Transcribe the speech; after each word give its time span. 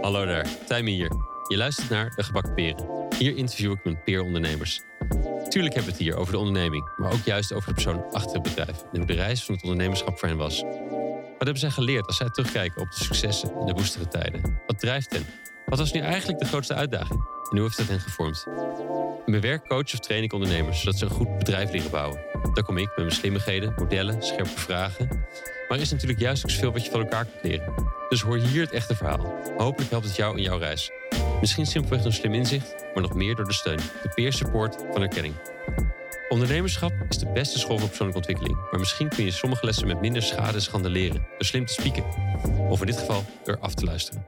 Hallo 0.00 0.26
daar, 0.26 0.46
Tijmen 0.66 0.92
hier. 0.92 1.10
Je 1.48 1.56
luistert 1.56 1.90
naar 1.90 2.12
De 2.16 2.22
Gebakken 2.22 2.54
Peren. 2.54 3.08
Hier 3.18 3.36
interview 3.36 3.72
ik 3.72 3.84
mijn 3.84 4.02
peerondernemers. 4.02 4.80
Tuurlijk 5.48 5.74
hebben 5.74 5.92
we 5.92 5.98
het 5.98 5.98
hier 5.98 6.16
over 6.16 6.32
de 6.32 6.38
onderneming, 6.38 6.90
maar 6.96 7.12
ook 7.12 7.24
juist 7.24 7.52
over 7.52 7.68
de 7.68 7.74
persoon 7.74 8.04
achter 8.12 8.32
het 8.32 8.42
bedrijf 8.42 8.82
en 8.92 8.98
hoe 8.98 9.06
de 9.06 9.12
reis 9.12 9.44
van 9.44 9.54
het 9.54 9.62
ondernemerschap 9.62 10.18
voor 10.18 10.28
hen 10.28 10.36
was. 10.36 10.62
Wat 10.62 11.50
hebben 11.50 11.58
zij 11.58 11.70
geleerd 11.70 12.06
als 12.06 12.16
zij 12.16 12.30
terugkijken 12.30 12.80
op 12.80 12.90
de 12.90 13.04
successen 13.04 13.52
en 13.60 13.66
de 13.66 13.72
woestere 13.72 14.08
tijden? 14.08 14.60
Wat 14.66 14.78
drijft 14.78 15.12
hen? 15.12 15.26
Wat 15.66 15.78
was 15.78 15.92
nu 15.92 16.00
eigenlijk 16.00 16.38
de 16.38 16.46
grootste 16.46 16.74
uitdaging? 16.74 17.20
En 17.50 17.56
hoe 17.56 17.60
heeft 17.60 17.76
dat 17.76 17.88
hen 17.88 18.00
gevormd? 18.00 18.46
In 19.24 19.30
mijn 19.30 19.42
werk 19.42 19.68
coach 19.68 19.92
of 19.92 19.98
train 19.98 20.22
ik 20.22 20.32
ondernemers 20.32 20.80
zodat 20.80 20.98
ze 20.98 21.04
een 21.04 21.10
goed 21.10 21.38
bedrijf 21.38 21.70
leren 21.70 21.90
bouwen. 21.90 22.20
Daar 22.52 22.64
kom 22.64 22.78
ik 22.78 22.86
met 22.86 22.96
mijn 22.96 23.10
slimmigheden, 23.10 23.74
modellen, 23.76 24.22
scherpe 24.22 24.58
vragen. 24.58 25.24
Maar 25.72 25.80
er 25.80 25.86
is 25.86 25.92
natuurlijk 25.92 26.20
juist 26.20 26.44
ook 26.44 26.50
zoveel 26.50 26.72
wat 26.72 26.84
je 26.84 26.90
van 26.90 27.00
elkaar 27.00 27.24
kunt 27.24 27.42
leren. 27.42 27.74
Dus 28.08 28.20
hoor 28.20 28.38
hier 28.38 28.62
het 28.62 28.72
echte 28.72 28.94
verhaal. 28.94 29.34
Hopelijk 29.56 29.90
helpt 29.90 30.06
het 30.06 30.16
jou 30.16 30.36
in 30.36 30.42
jouw 30.42 30.58
reis. 30.58 30.90
Misschien 31.40 31.66
simpelweg 31.66 32.02
door 32.02 32.12
slim 32.12 32.34
inzicht, 32.34 32.74
maar 32.94 33.02
nog 33.02 33.14
meer 33.14 33.34
door 33.34 33.44
de 33.44 33.52
steun, 33.52 33.76
de 33.76 34.08
peer 34.14 34.32
support 34.32 34.76
van 34.92 35.02
erkenning. 35.02 35.34
Ondernemerschap 36.28 36.92
is 37.08 37.18
de 37.18 37.26
beste 37.26 37.58
school 37.58 37.78
voor 37.78 37.88
persoonlijke 37.88 38.20
ontwikkeling. 38.20 38.70
Maar 38.70 38.80
misschien 38.80 39.08
kun 39.08 39.24
je 39.24 39.30
sommige 39.30 39.64
lessen 39.64 39.86
met 39.86 40.00
minder 40.00 40.22
schade 40.22 40.52
en 40.52 40.62
schande 40.62 40.90
leren. 40.90 41.26
Door 41.30 41.44
slim 41.44 41.66
te 41.66 41.72
spieken. 41.72 42.04
Of 42.68 42.80
in 42.80 42.86
dit 42.86 42.98
geval 42.98 43.24
door 43.44 43.58
af 43.58 43.74
te 43.74 43.84
luisteren. 43.84 44.26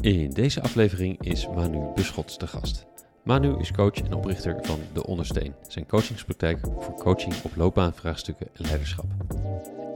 In 0.00 0.30
deze 0.30 0.62
aflevering 0.62 1.22
is 1.22 1.48
Manu 1.48 1.92
Buschots 1.94 2.38
de 2.38 2.46
gast. 2.46 2.86
Manu 3.28 3.58
is 3.58 3.72
coach 3.72 3.94
en 3.94 4.12
oprichter 4.12 4.56
van 4.62 4.80
De 4.92 5.06
Ondersteen, 5.06 5.54
zijn 5.68 5.86
coachingspraktijk 5.86 6.58
voor 6.60 6.94
coaching 6.94 7.34
op 7.42 7.56
loopbaanvraagstukken 7.56 8.46
en 8.52 8.64
leiderschap. 8.64 9.04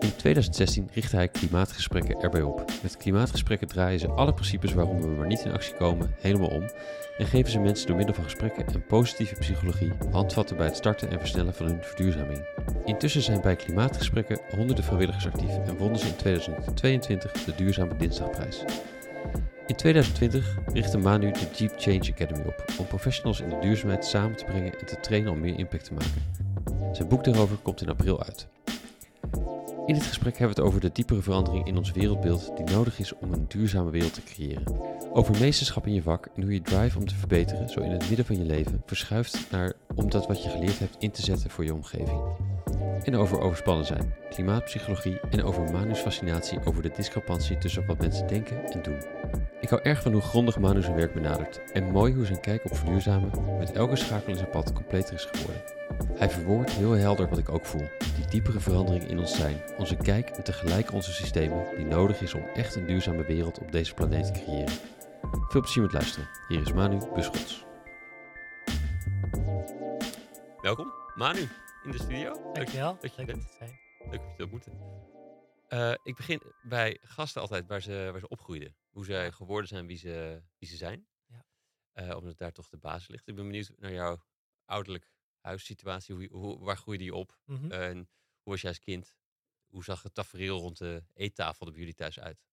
In 0.00 0.16
2016 0.16 0.88
richtte 0.92 1.16
hij 1.16 1.28
klimaatgesprekken 1.28 2.20
erbij 2.20 2.42
op. 2.42 2.64
Met 2.82 2.96
klimaatgesprekken 2.96 3.68
draaien 3.68 4.00
ze 4.00 4.08
alle 4.08 4.34
principes 4.34 4.72
waarom 4.72 5.00
we 5.00 5.06
maar 5.06 5.26
niet 5.26 5.44
in 5.44 5.52
actie 5.52 5.74
komen 5.74 6.14
helemaal 6.20 6.48
om 6.48 6.70
en 7.18 7.26
geven 7.26 7.50
ze 7.50 7.58
mensen 7.58 7.86
door 7.86 7.96
middel 7.96 8.14
van 8.14 8.24
gesprekken 8.24 8.66
en 8.66 8.86
positieve 8.86 9.34
psychologie 9.34 9.92
handvatten 10.10 10.56
bij 10.56 10.66
het 10.66 10.76
starten 10.76 11.10
en 11.10 11.18
versnellen 11.18 11.54
van 11.54 11.66
hun 11.66 11.82
verduurzaming. 11.82 12.44
Intussen 12.84 13.22
zijn 13.22 13.40
bij 13.40 13.56
klimaatgesprekken 13.56 14.40
honderden 14.50 14.84
vrijwilligers 14.84 15.26
actief 15.26 15.58
en 15.66 15.76
wonnen 15.76 15.98
ze 15.98 16.06
in 16.06 16.16
2022 16.16 17.32
de 17.32 17.54
Duurzame 17.54 17.96
Dinsdagprijs. 17.96 18.64
In 19.72 19.78
2020 19.78 20.58
richtte 20.72 20.98
Manu 20.98 21.30
de 21.30 21.46
Jeep 21.56 21.72
Change 21.76 22.12
Academy 22.12 22.46
op 22.46 22.64
om 22.78 22.86
professionals 22.86 23.40
in 23.40 23.48
de 23.48 23.58
duurzaamheid 23.60 24.04
samen 24.04 24.36
te 24.36 24.44
brengen 24.44 24.78
en 24.80 24.86
te 24.86 25.00
trainen 25.00 25.32
om 25.32 25.40
meer 25.40 25.58
impact 25.58 25.84
te 25.84 25.92
maken. 25.92 26.22
Zijn 26.92 27.08
boek 27.08 27.24
daarover 27.24 27.56
komt 27.56 27.82
in 27.82 27.88
april 27.88 28.22
uit. 28.22 28.48
In 29.86 29.94
dit 29.94 30.06
gesprek 30.06 30.38
hebben 30.38 30.56
we 30.56 30.62
het 30.62 30.70
over 30.70 30.80
de 30.80 30.92
diepere 30.92 31.22
verandering 31.22 31.66
in 31.66 31.76
ons 31.76 31.92
wereldbeeld 31.92 32.52
die 32.56 32.74
nodig 32.74 32.98
is 32.98 33.14
om 33.18 33.32
een 33.32 33.44
duurzame 33.48 33.90
wereld 33.90 34.14
te 34.14 34.22
creëren. 34.22 34.64
Over 35.12 35.40
meesterschap 35.40 35.86
in 35.86 35.94
je 35.94 36.02
vak 36.02 36.28
en 36.34 36.42
hoe 36.42 36.52
je 36.52 36.62
drive 36.62 36.98
om 36.98 37.06
te 37.06 37.14
verbeteren, 37.14 37.68
zo 37.68 37.80
in 37.80 37.90
het 37.90 38.08
midden 38.08 38.26
van 38.26 38.38
je 38.38 38.44
leven, 38.44 38.82
verschuift 38.86 39.50
naar 39.50 39.72
om 39.94 40.10
dat 40.10 40.26
wat 40.26 40.42
je 40.42 40.48
geleerd 40.48 40.78
hebt 40.78 40.96
in 40.98 41.10
te 41.10 41.22
zetten 41.22 41.50
voor 41.50 41.64
je 41.64 41.74
omgeving. 41.74 42.20
En 43.04 43.16
over 43.16 43.40
overspannen 43.40 43.86
zijn, 43.86 44.14
klimaatpsychologie 44.30 45.20
en 45.30 45.42
over 45.42 45.72
Manu's 45.72 45.98
fascinatie 45.98 46.64
over 46.64 46.82
de 46.82 46.92
discrepantie 46.96 47.58
tussen 47.58 47.86
wat 47.86 47.98
mensen 47.98 48.26
denken 48.26 48.64
en 48.72 48.82
doen. 48.82 49.02
Ik 49.60 49.68
hou 49.68 49.82
erg 49.82 50.02
van 50.02 50.12
hoe 50.12 50.20
grondig 50.20 50.58
Manu 50.58 50.82
zijn 50.82 50.96
werk 50.96 51.14
benadert 51.14 51.60
en 51.72 51.90
mooi 51.90 52.14
hoe 52.14 52.26
zijn 52.26 52.40
kijk 52.40 52.64
op 52.64 52.76
verduurzamen 52.76 53.30
met 53.58 53.72
elke 53.72 53.96
schakel 53.96 54.28
in 54.28 54.36
zijn 54.36 54.50
pad 54.50 54.72
completer 54.72 55.14
is 55.14 55.28
geworden. 55.32 55.81
Hij 55.98 56.30
verwoordt 56.30 56.70
heel 56.70 56.92
helder 56.92 57.28
wat 57.28 57.38
ik 57.38 57.48
ook 57.48 57.66
voel, 57.66 57.88
die 58.16 58.26
diepere 58.30 58.60
verandering 58.60 59.04
in 59.04 59.18
ons 59.18 59.36
zijn, 59.36 59.62
onze 59.78 59.96
kijk 59.96 60.30
en 60.30 60.44
tegelijk 60.44 60.92
onze 60.92 61.12
systemen 61.12 61.76
die 61.76 61.84
nodig 61.84 62.20
is 62.20 62.34
om 62.34 62.42
echt 62.42 62.74
een 62.74 62.86
duurzame 62.86 63.24
wereld 63.24 63.58
op 63.58 63.72
deze 63.72 63.94
planeet 63.94 64.26
te 64.26 64.32
creëren. 64.32 64.74
Veel 65.48 65.60
plezier 65.60 65.82
met 65.82 65.92
luisteren. 65.92 66.28
Hier 66.48 66.60
is 66.60 66.72
Manu 66.72 66.98
Buschots. 67.14 67.64
Welkom, 70.60 70.92
Manu, 71.14 71.48
in 71.84 71.90
de 71.90 71.98
studio. 71.98 72.52
Dankjewel. 72.52 72.98
dat 73.00 73.14
je 73.14 73.24
Leuk 73.24 73.34
om 73.34 73.40
bent. 73.40 73.50
te 73.50 73.56
zijn. 73.58 73.78
Leuk 74.10 74.20
dat 74.20 74.30
je 74.30 74.36
te 74.36 74.42
ontmoeten. 74.42 74.72
Eh, 75.68 75.94
ik 76.02 76.16
begin 76.16 76.42
bij 76.62 76.98
gasten 77.02 77.40
altijd 77.40 77.66
waar 77.66 77.80
ze, 77.80 78.08
waar 78.10 78.20
ze 78.20 78.28
opgroeiden. 78.28 78.76
Hoe 78.90 79.04
zij 79.04 79.32
geworden 79.32 79.68
zijn 79.68 79.86
wie 79.86 79.96
ze, 79.96 80.42
wie 80.58 80.68
ze 80.68 80.76
zijn. 80.76 81.06
Ja. 81.26 81.44
Eh, 81.92 82.16
omdat 82.16 82.38
daar 82.38 82.52
toch 82.52 82.68
de 82.68 82.78
basis 82.78 83.08
ligt. 83.08 83.28
Ik 83.28 83.34
ben 83.34 83.46
benieuwd 83.46 83.72
naar 83.76 83.92
jouw 83.92 84.22
ouderlijk 84.64 85.10
huissituatie. 85.42 86.14
Hoe, 86.14 86.28
hoe, 86.30 86.58
waar 86.58 86.76
groeide 86.76 87.04
je 87.04 87.14
op? 87.14 87.38
Mhm. 87.44 87.70
En 87.70 87.96
hoe 88.42 88.52
was 88.52 88.60
jij 88.60 88.70
als 88.70 88.78
kind? 88.78 89.14
Hoe 89.66 89.84
zag 89.84 90.02
het 90.02 90.14
tafereel 90.14 90.58
rond 90.58 90.78
de 90.78 91.04
eettafel 91.14 91.66
er 91.66 91.72
bij 91.72 91.80
jullie 91.80 91.94
thuis 91.96 92.20
uit? 92.20 92.44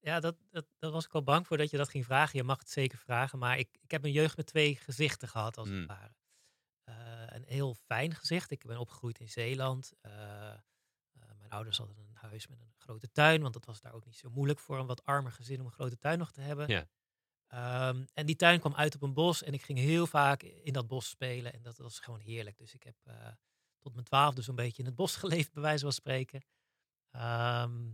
Ja, 0.00 0.20
dat, 0.20 0.36
dat, 0.50 0.66
daar 0.78 0.90
was 0.90 1.04
ik 1.04 1.14
al 1.14 1.22
bang 1.22 1.46
voor 1.46 1.56
dat 1.56 1.70
je 1.70 1.76
dat 1.76 1.88
ging 1.88 2.04
vragen. 2.04 2.38
Je 2.38 2.44
mag 2.44 2.58
het 2.58 2.70
zeker 2.70 2.98
vragen, 2.98 3.38
maar 3.38 3.58
ik, 3.58 3.78
ik 3.80 3.90
heb 3.90 4.04
een 4.04 4.12
jeugd 4.12 4.36
met 4.36 4.46
twee 4.46 4.76
gezichten 4.76 5.28
gehad, 5.28 5.56
als 5.56 5.68
Mm. 5.68 5.76
het 5.78 5.86
ware. 5.86 6.14
Eh, 6.84 6.94
een 7.26 7.44
heel 7.46 7.74
fijn 7.74 8.14
gezicht. 8.14 8.50
Ik 8.50 8.66
ben 8.66 8.78
opgegroeid 8.78 9.18
in 9.20 9.28
Zeeland. 9.28 9.92
Eh, 10.00 10.48
eh, 10.52 10.58
mijn 11.38 11.50
ouders 11.50 11.78
hadden 11.78 11.96
een 11.98 12.14
huis 12.14 12.46
met 12.46 12.60
een 12.60 12.72
grote 12.76 13.10
tuin, 13.12 13.42
want 13.42 13.52
dat 13.54 13.64
was 13.64 13.80
daar 13.80 13.92
ook 13.92 14.04
niet 14.04 14.16
zo 14.16 14.30
moeilijk 14.30 14.58
voor 14.58 14.78
een 14.78 14.86
wat 14.86 15.04
armer 15.04 15.32
gezin 15.32 15.60
om 15.60 15.66
een 15.66 15.72
grote 15.72 15.98
tuin 15.98 16.18
nog 16.18 16.32
te 16.32 16.40
hebben. 16.40 16.68
Ja. 16.68 16.88
Ehm, 17.48 18.04
en 18.14 18.26
die 18.26 18.36
tuin 18.36 18.60
kwam 18.60 18.74
uit 18.74 18.94
op 18.94 19.02
een 19.02 19.14
bos 19.14 19.42
en 19.42 19.52
ik 19.52 19.62
ging 19.62 19.78
heel 19.78 20.06
vaak 20.06 20.42
in 20.42 20.72
dat 20.72 20.86
bos 20.88 21.08
spelen 21.08 21.52
en 21.52 21.62
dat 21.62 21.76
was 21.78 21.98
gewoon 22.00 22.20
heerlijk. 22.20 22.58
Dus 22.58 22.74
ik 22.74 22.82
heb 22.82 22.96
eh, 23.04 23.28
tot 23.78 23.92
mijn 23.92 24.04
twaalfde 24.04 24.42
zo'n 24.42 24.54
beetje 24.54 24.78
in 24.82 24.86
het 24.88 24.94
bos 24.94 25.16
geleefd, 25.22 25.52
bij 25.52 25.62
wijze 25.62 25.82
van 25.84 25.92
spreken. 25.92 26.42
Ehm, 27.10 27.90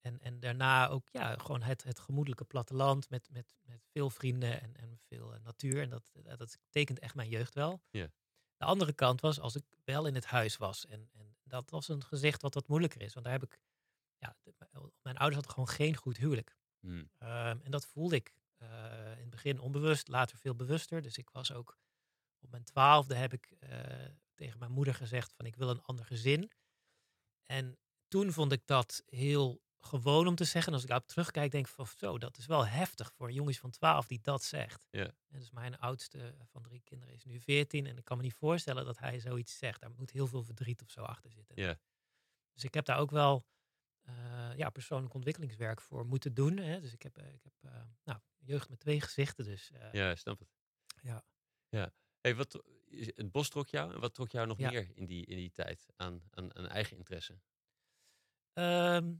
en, 0.00 0.18
en 0.20 0.40
daarna 0.40 0.88
ook 0.88 1.08
ja, 1.12 1.34
gewoon 1.38 1.62
het, 1.62 1.82
het 1.84 1.98
gemoedelijke 1.98 2.44
platteland 2.44 3.10
met, 3.10 3.30
met, 3.30 3.56
met 3.62 3.84
veel 3.90 4.10
vrienden 4.10 4.60
en, 4.60 4.76
en 4.76 4.98
veel 5.08 5.34
eh, 5.34 5.40
natuur. 5.40 5.82
En 5.82 5.88
dat, 5.90 6.10
eh, 6.24 6.36
dat 6.36 6.58
tekent 6.70 6.98
echt 6.98 7.14
mijn 7.14 7.28
jeugd 7.28 7.54
wel. 7.54 7.82
De 8.56 8.64
andere 8.64 8.92
kant 8.92 9.20
was 9.20 9.40
als 9.40 9.56
ik 9.56 9.64
wel 9.84 10.06
in 10.06 10.14
het 10.14 10.24
huis 10.26 10.56
was. 10.56 10.86
En, 10.86 11.08
en 11.12 11.36
dat 11.42 11.70
was 11.70 11.88
een 11.88 12.04
gezicht 12.04 12.42
wat 12.42 12.54
wat 12.54 12.68
moeilijker 12.68 13.00
is. 13.02 13.12
Want 13.12 13.24
daar 13.26 13.34
heb 13.34 13.44
ik, 13.44 13.60
ja, 14.18 14.36
de- 14.42 14.54
mijn- 15.02 15.16
ouders 15.16 15.34
hadden 15.34 15.50
gewoon 15.52 15.68
geen 15.68 15.96
goed 15.96 16.16
huwelijk. 16.16 16.56
Hmm. 16.80 17.10
Ehm, 17.18 17.58
en 17.62 17.70
dat 17.70 17.86
voelde 17.86 18.14
ik 18.16 18.34
in 18.58 19.22
het 19.22 19.30
begin 19.30 19.60
onbewust, 19.60 20.08
later 20.08 20.38
veel 20.38 20.54
bewuster. 20.54 21.02
Dus 21.02 21.18
ik 21.18 21.30
was 21.30 21.52
ook 21.52 21.78
op 22.40 22.50
mijn 22.50 22.64
twaalfde 22.64 23.14
heb 23.14 23.32
ik 23.32 23.50
eh, 23.60 23.80
tegen 24.34 24.58
mijn 24.58 24.72
moeder 24.72 24.94
gezegd 24.94 25.32
van 25.32 25.46
ik 25.46 25.56
wil 25.56 25.68
een 25.68 25.82
ander 25.82 26.04
gezin. 26.04 26.50
En 27.42 27.78
toen 28.08 28.32
vond 28.32 28.52
ik 28.52 28.66
dat 28.66 29.02
heel 29.06 29.64
gewoon 29.78 30.26
om 30.26 30.34
te 30.34 30.44
zeggen. 30.44 30.66
En 30.66 30.72
als 30.72 30.82
ik 30.82 30.88
daarop 30.88 31.08
terugkijk, 31.08 31.50
denk 31.50 31.66
ik 31.66 31.72
van 31.72 31.86
zo, 31.86 32.18
dat 32.18 32.38
is 32.38 32.46
wel 32.46 32.66
heftig 32.66 33.12
voor 33.12 33.28
een 33.28 33.34
jongens 33.34 33.58
van 33.58 33.70
12 33.70 34.06
die 34.06 34.20
dat 34.22 34.42
zegt. 34.42 34.86
Ja. 34.90 35.04
En 35.04 35.38
dus 35.38 35.50
mijn 35.50 35.78
oudste 35.78 36.34
van 36.50 36.62
drie 36.62 36.80
kinderen 36.80 37.14
is 37.14 37.24
nu 37.24 37.40
14. 37.40 37.86
En 37.86 37.96
ik 37.96 38.04
kan 38.04 38.16
me 38.16 38.22
niet 38.22 38.34
voorstellen 38.34 38.84
dat 38.84 38.98
hij 38.98 39.20
zoiets 39.20 39.58
zegt. 39.58 39.80
Daar 39.80 39.90
moet 39.90 40.10
heel 40.10 40.26
veel 40.26 40.42
verdriet 40.42 40.82
of 40.82 40.90
zo 40.90 41.02
achter 41.02 41.30
zitten. 41.30 41.62
Ja. 41.62 41.78
Dus 42.52 42.64
ik 42.64 42.74
heb 42.74 42.84
daar 42.84 42.98
ook 42.98 43.10
wel 43.10 43.46
eh, 44.06 44.56
ja, 44.56 44.70
persoonlijk 44.70 45.14
ontwikkelingswerk 45.14 45.80
voor 45.80 46.06
moeten 46.06 46.34
doen. 46.34 46.56
Hè. 46.56 46.80
Dus 46.80 46.92
ik 46.92 47.02
heb, 47.02 47.18
eh, 47.18 47.32
ik 47.34 47.42
heb 47.42 47.52
eh, 47.72 47.80
nou, 48.04 48.18
jeugd 48.38 48.68
met 48.68 48.80
twee 48.80 49.00
gezichten. 49.00 49.44
Dus 49.44 49.70
eh, 49.70 49.92
Ja, 49.92 50.14
snap 50.14 50.38
het. 50.38 50.54
Ja. 51.02 51.24
ja. 51.68 51.92
Hey, 52.20 52.34
wat, 52.34 52.62
het 52.90 53.30
bos 53.32 53.48
trok 53.48 53.68
jou 53.68 53.92
en 53.94 54.00
wat 54.00 54.14
trok 54.14 54.30
jou 54.30 54.46
nog 54.46 54.58
Ja. 54.58 54.70
meer 54.70 54.90
in 54.94 55.06
die, 55.06 55.26
in 55.26 55.36
die 55.36 55.50
tijd 55.50 55.86
aan, 55.96 56.22
aan, 56.30 56.56
aan 56.56 56.66
eigen 56.68 56.96
interesse? 56.96 57.38
Ehm, 58.52 59.14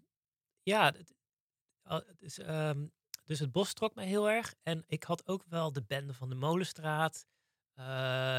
ja, 0.62 0.92
het, 0.92 2.38
ehm, 2.38 2.86
dus 3.24 3.38
het 3.38 3.52
bos 3.52 3.72
trok 3.72 3.94
mij 3.94 4.06
heel 4.06 4.30
erg. 4.30 4.54
En 4.62 4.84
ik 4.86 5.02
had 5.04 5.26
ook 5.26 5.44
wel 5.44 5.72
de 5.72 5.82
bende 5.82 6.14
van 6.14 6.28
de 6.28 6.34
Molenstraat. 6.34 7.26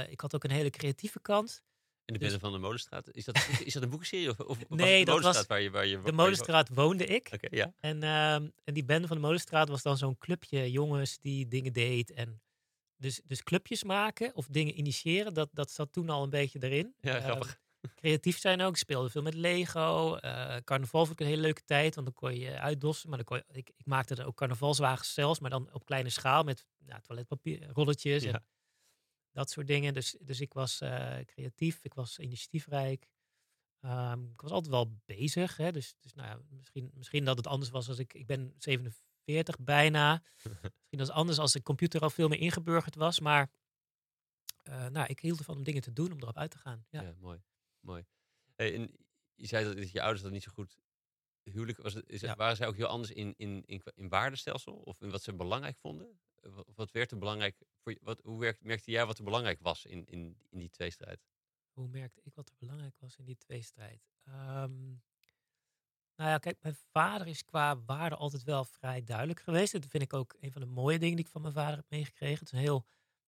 Ik 0.10 0.22
had 0.22 0.36
ook 0.36 0.44
een 0.44 0.52
hele 0.52 0.70
creatieve 0.70 1.20
kant. 1.20 1.64
In 2.08 2.14
de 2.14 2.20
Dus- 2.20 2.30
Bende 2.30 2.40
van 2.46 2.52
de 2.52 2.58
Molenstraat? 2.60 3.10
Is 3.12 3.26
dat, 3.26 3.36
is 3.64 3.74
dat 3.74 3.84
een 3.84 3.90
boekenserie? 3.90 4.30
Of, 4.30 4.40
of 4.40 4.58
Nee, 4.70 5.00
de 5.00 5.06
dat 5.06 5.16
Molenstraat 5.16 5.36
was 5.36 5.46
waar 5.48 5.62
je, 5.62 5.70
waar 5.70 5.86
je, 5.86 6.02
De 6.02 6.12
Molenstraat 6.12 6.70
woonde 6.70 7.06
ik. 7.06 7.30
Oké, 7.34 7.48
ja. 7.52 7.74
En, 7.80 8.04
ehm, 8.04 8.48
en 8.64 8.74
die 8.74 8.86
bende 8.86 9.08
van 9.08 9.16
de 9.18 9.24
Molenstraat 9.24 9.70
was 9.70 9.82
dan 9.82 9.98
zo'n 9.98 10.18
clubje 10.18 10.72
jongens 10.72 11.18
die 11.20 11.48
dingen 11.48 11.74
deed. 11.74 12.12
En 12.12 12.42
dus, 12.98 13.22
dus 13.26 13.44
clubjes 13.44 13.84
maken 13.84 14.36
of 14.36 14.48
dingen 14.48 14.78
initiëren, 14.78 15.34
dat, 15.34 15.50
dat 15.52 15.72
zat 15.72 15.92
toen 15.92 16.10
al 16.10 16.24
een 16.24 16.30
beetje 16.30 16.60
erin. 16.64 16.96
Ja, 17.02 17.16
Ehm, 17.16 17.24
grappig. 17.24 17.60
creatief 18.02 18.40
zijn 18.40 18.62
ook. 18.62 18.72
Ik 18.72 18.78
speelde 18.78 19.10
veel 19.10 19.22
met 19.22 19.34
Lego. 19.34 20.16
eh, 20.16 20.56
carnaval 20.64 21.06
vond 21.06 21.20
ik 21.20 21.26
een 21.26 21.32
hele 21.32 21.42
leuke 21.42 21.64
tijd, 21.66 21.96
want 21.96 22.08
dan 22.08 22.16
kon 22.16 22.40
je 22.40 22.60
uitdossen. 22.60 23.10
Maar 23.10 23.18
dan 23.18 23.28
kon 23.28 23.38
je, 23.38 23.44
ik, 23.60 23.70
ik 23.76 23.86
maakte 23.86 24.16
er 24.16 24.26
ook 24.26 24.36
carnavalswagens 24.36 25.14
zelfs, 25.14 25.40
maar 25.40 25.50
dan 25.50 25.70
op 25.74 25.86
kleine 25.86 26.10
schaal 26.10 26.44
met 26.44 26.66
ja, 26.86 27.00
toiletpapier, 27.00 27.68
rolletjes 27.74 28.24
Ja. 28.24 28.32
en 28.34 28.44
dat 29.38 29.50
soort 29.50 29.68
dingen. 29.68 29.94
Dus, 29.94 30.16
dus 30.20 30.42
ik 30.42 30.54
was 30.54 30.82
eh, 30.82 31.18
creatief, 31.26 31.80
ik 31.84 31.94
was 31.94 32.20
initiatiefrijk. 32.20 33.10
Ehm, 33.80 34.24
ik 34.32 34.42
was 34.42 34.52
altijd 34.52 34.72
wel 34.72 35.00
bezig. 35.06 35.58
Hè? 35.58 35.72
Dus, 35.72 35.96
dus 36.00 36.14
nou 36.14 36.28
ja, 36.28 36.40
misschien, 36.50 36.92
misschien 36.94 37.26
dat 37.26 37.38
het 37.38 37.48
anders 37.48 37.72
was 37.72 37.88
als 37.88 38.00
ik... 38.00 38.14
Ik 38.14 38.26
ben 38.26 38.54
47 38.58 39.60
bijna. 39.60 40.24
misschien 40.44 40.98
dat 40.98 41.08
het 41.08 41.16
anders 41.16 41.40
als 41.40 41.52
de 41.52 41.62
computer 41.62 42.02
al 42.02 42.10
veel 42.10 42.28
meer 42.28 42.40
ingeburgerd 42.40 42.96
was. 42.96 43.20
Maar 43.20 43.52
eh, 44.64 44.88
nou, 44.88 45.08
ik 45.08 45.20
hield 45.20 45.40
ervan 45.40 45.58
om 45.58 45.64
dingen 45.64 45.82
te 45.82 45.94
doen, 45.94 46.12
om 46.12 46.22
erop 46.22 46.38
uit 46.38 46.52
te 46.52 46.58
gaan. 46.58 46.86
Ja. 46.90 47.02
Ja, 47.02 47.16
mooi. 47.20 47.42
mooi. 47.80 48.06
Hey, 48.56 48.74
en 48.74 48.92
je 49.36 49.48
zei 49.48 49.76
dat 49.76 49.92
je 49.92 50.02
ouders 50.02 50.22
dat 50.22 50.32
niet 50.32 50.44
zo 50.44 50.52
goed 50.52 50.78
huwelijk 51.44 51.78
was. 51.78 51.94
Het, 51.94 52.10
is, 52.10 52.22
Ja. 52.22 52.36
Waren 52.36 52.56
zij 52.56 52.68
ook 52.68 52.76
heel 52.76 52.88
anders 52.88 53.12
in, 53.12 53.34
in, 53.38 53.64
in, 53.66 53.82
in 53.96 54.10
waardestelsel? 54.10 54.74
Of 54.74 55.02
in 55.02 55.10
wat 55.10 55.24
ze 55.24 55.34
belangrijk 55.34 55.78
vonden? 55.78 56.20
Wat, 56.76 56.92
werd 56.92 57.12
er 57.12 57.18
belangrijk 57.18 57.56
voor 57.84 57.92
je? 57.92 58.00
Wat, 58.02 58.22
hoe 58.24 58.40
werkt, 58.40 58.64
merkte 58.64 58.92
jij 58.92 59.06
wat 59.06 59.18
er 59.18 59.24
belangrijk 59.24 59.60
was 59.62 59.86
in, 59.86 60.06
in, 60.06 60.38
in 60.50 60.60
die 60.60 60.70
tweestrijd? 60.70 61.26
Hoe 61.72 61.88
merkte 61.88 62.22
ik 62.24 62.36
wat 62.36 62.50
er 62.50 62.56
belangrijk 62.58 62.96
was 63.00 63.18
in 63.18 63.26
die 63.26 63.38
tweestrijd? 63.38 64.10
Ehm 64.24 64.96
nou 66.18 66.30
ja, 66.30 66.38
kijk, 66.38 66.58
mijn 66.62 66.78
vader 66.92 67.28
is 67.28 67.46
qua 67.46 67.82
waarde 67.86 68.16
altijd 68.16 68.44
wel 68.44 68.66
vrij 68.66 69.04
duidelijk 69.04 69.40
geweest. 69.40 69.72
Dat 69.72 69.86
vind 69.90 70.04
ik 70.04 70.14
ook 70.14 70.36
een 70.40 70.52
van 70.52 70.62
de 70.62 70.68
mooie 70.68 71.00
dingen 71.00 71.16
die 71.16 71.26
ik 71.26 71.32
van 71.32 71.42
mijn 71.42 71.54
vader 71.54 71.76
heb 71.76 71.86
meegekregen. 71.90 72.40
Het 72.40 72.48
is 72.48 72.52
een 72.52 72.66
heel 72.66 72.86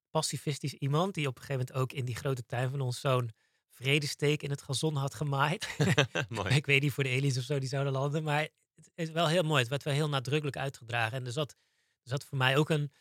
pacifistisch 0.10 0.74
iemand 0.74 1.14
die 1.14 1.28
op 1.28 1.36
een 1.36 1.42
gegeven 1.42 1.66
moment 1.66 1.84
ook 1.84 1.98
in 1.98 2.06
die 2.06 2.16
grote 2.16 2.46
tuin 2.46 2.70
van 2.70 2.82
ons 2.82 3.00
zo'n 3.00 3.32
vredesteek 3.68 4.44
in 4.44 4.50
het 4.50 4.62
gazon 4.62 4.96
had 4.96 5.14
gemaaid. 5.14 5.76
mooi. 6.30 6.56
ik 6.56 6.66
weet 6.66 6.82
niet 6.82 6.92
voor 6.92 7.04
de 7.04 7.10
aliens 7.10 7.38
of 7.38 7.44
zo 7.44 7.60
die 7.60 7.70
zouden 7.70 7.94
landen, 7.94 8.24
maar 8.24 8.48
het 8.76 8.92
is 8.96 9.10
wel 9.10 9.28
heel 9.28 9.44
mooi. 9.44 9.60
Het 9.60 9.70
werd 9.70 9.84
wel 9.84 9.94
heel 9.94 10.10
nadrukkelijk 10.10 10.58
uitgedragen. 10.58 11.18
En 11.18 11.26
er 11.26 11.32
zat, 11.32 11.56
er 12.04 12.10
zat 12.10 12.24
voor 12.24 12.38
mij 12.38 12.58
ook 12.58 12.70
een, 12.70 12.92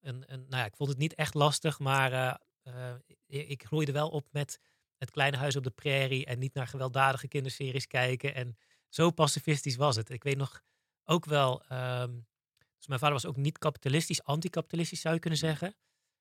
een, 0.00 0.24
een 0.26 0.40
nou 0.40 0.56
ja, 0.56 0.64
ik 0.64 0.76
vond 0.76 0.88
het 0.88 0.98
niet 0.98 1.14
echt 1.14 1.34
lastig, 1.34 1.78
maar 1.78 2.12
eh, 2.12 2.34
eh, 2.62 3.50
ik, 3.50 3.64
groeide 3.64 3.92
wel 3.92 4.08
op 4.08 4.28
met 4.30 4.60
het 4.96 5.10
kleine 5.10 5.36
huis 5.36 5.56
op 5.56 5.64
de 5.64 5.70
prairie 5.70 6.26
en 6.26 6.38
niet 6.38 6.54
naar 6.54 6.66
gewelddadige 6.66 7.28
kinderseries 7.28 7.86
kijken. 7.86 8.34
En 8.34 8.58
zo 8.88 9.10
pacifistisch 9.10 9.76
was 9.76 9.96
het. 9.96 10.10
Ik 10.10 10.22
weet 10.22 10.36
nog 10.36 10.62
ook 11.04 11.24
wel, 11.24 11.62
ehm, 11.64 12.12
dus 12.76 12.86
mijn 12.86 13.00
vader 13.00 13.14
was 13.14 13.26
ook 13.26 13.36
niet 13.36 13.58
kapitalistisch, 13.58 14.22
anticapitalistisch 14.22 15.00
zou 15.00 15.14
je 15.14 15.20
kunnen 15.20 15.38
zeggen. 15.38 15.74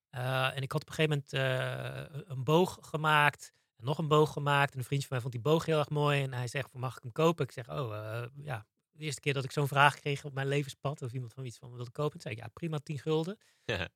Eh, 0.10 0.56
en 0.56 0.62
ik 0.62 0.72
had 0.72 0.82
op 0.82 0.88
een 0.88 0.94
gegeven 0.94 1.24
moment 1.32 2.30
een 2.30 2.44
boog 2.44 2.78
gemaakt. 2.82 3.54
En 3.76 3.86
nog 3.86 3.98
een 3.98 4.08
boog 4.08 4.34
gemaakt. 4.34 4.74
En 4.74 4.80
een 4.80 4.86
vriendje 4.86 5.08
van 5.08 5.18
mij 5.18 5.30
vond 5.30 5.44
die 5.44 5.52
boog 5.52 5.66
heel 5.66 5.80
erg 5.80 5.90
mooi. 5.90 6.24
En 6.24 6.34
hij 6.34 6.48
zegt, 6.48 6.72
van, 6.72 6.80
mag 6.80 6.96
ik 6.98 7.04
hem 7.04 7.12
kopen? 7.12 7.46
Ik 7.46 7.52
zeg, 7.52 7.70
oh, 7.70 8.24
ja. 8.36 8.68
De 8.98 9.04
eerste 9.04 9.22
keer 9.22 9.34
dat 9.34 9.44
ik 9.44 9.52
zo'n 9.52 9.68
vraag 9.68 10.00
kreeg 10.00 10.26
op 10.26 10.34
mijn 10.34 10.48
levenspad. 10.48 11.02
Of 11.02 11.14
iemand 11.14 11.34
van 11.34 11.46
iets 11.46 11.58
van 11.58 11.72
wilde 11.76 11.92
kopen. 11.92 12.20
Zei 12.22 12.34
ik, 12.36 12.40
ja, 12.40 12.48
prima, 12.48 12.78
10 12.78 13.00
gulden. 13.00 13.38
Ja. 13.66 13.90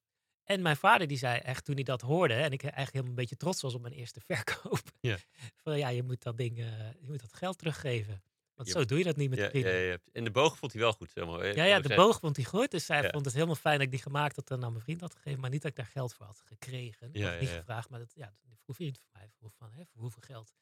En 0.43 0.61
mijn 0.61 0.77
vader 0.77 1.07
die 1.07 1.17
zei 1.17 1.39
echt 1.39 1.65
toen 1.65 1.75
hij 1.75 1.83
dat 1.83 2.01
hoorde. 2.01 2.33
En 2.33 2.51
ik 2.51 2.61
eigenlijk 2.63 2.91
helemaal 2.91 3.09
een 3.09 3.15
beetje 3.15 3.35
trots 3.35 3.61
was 3.61 3.73
op 3.73 3.81
mijn 3.81 3.93
eerste 3.93 4.19
verkoop. 4.27 4.81
Ja. 4.99 5.17
Van 5.55 5.77
ja, 5.77 5.87
je 5.89 6.03
moet 6.03 6.21
dat 6.23 6.37
ding, 6.37 6.59
eh, 6.59 6.65
je 6.91 7.07
moet 7.07 7.19
dat 7.21 7.33
geld 7.33 7.57
teruggeven. 7.57 8.23
Want 8.53 8.69
zo 8.69 8.85
doe 8.85 8.97
je 8.97 9.03
dat 9.03 9.15
niet 9.15 9.29
met 9.29 9.39
Ja, 9.39 9.49
vrienden. 9.49 9.73
ja, 9.73 9.79
ja. 9.91 9.97
En 10.11 10.23
de 10.23 10.31
boog 10.31 10.57
vond 10.57 10.71
hij 10.71 10.81
wel 10.81 10.93
goed. 10.93 11.11
Helemaal. 11.13 11.45
Ja, 11.45 11.63
ja, 11.63 11.79
de 11.79 11.95
boog 11.95 12.19
vond 12.19 12.35
hij 12.35 12.45
goed. 12.45 12.71
Dus 12.71 12.87
hij 12.87 13.09
vond 13.09 13.25
het 13.25 13.33
helemaal 13.33 13.55
fijn 13.55 13.75
dat 13.75 13.85
ik 13.85 13.91
die 13.91 14.01
gemaakt 14.01 14.35
had 14.35 14.51
en 14.51 14.63
aan 14.63 14.71
mijn 14.71 14.83
vriend 14.83 15.01
had 15.01 15.15
gegeven. 15.15 15.39
Maar 15.39 15.49
niet 15.49 15.61
dat 15.61 15.71
ik 15.71 15.77
daar 15.77 15.85
geld 15.85 16.13
voor 16.13 16.25
had 16.25 16.41
gekregen. 16.45 17.21
Had 17.23 17.39
niet 17.39 17.49
gevraagd, 17.49 17.89
maar 17.89 17.99
dat, 17.99 18.11
ja, 18.15 18.33
de 18.41 18.55
vroeg 18.63 18.75
vriend 18.75 18.97
van 18.97 19.07
mij 19.13 19.29
van, 19.57 19.71
hè, 19.71 19.85
voor 19.85 20.01
hoeveel 20.01 20.21
geld 20.25 20.53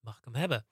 mag 0.00 0.18
ik 0.18 0.24
hem 0.24 0.34
hebben? 0.34 0.66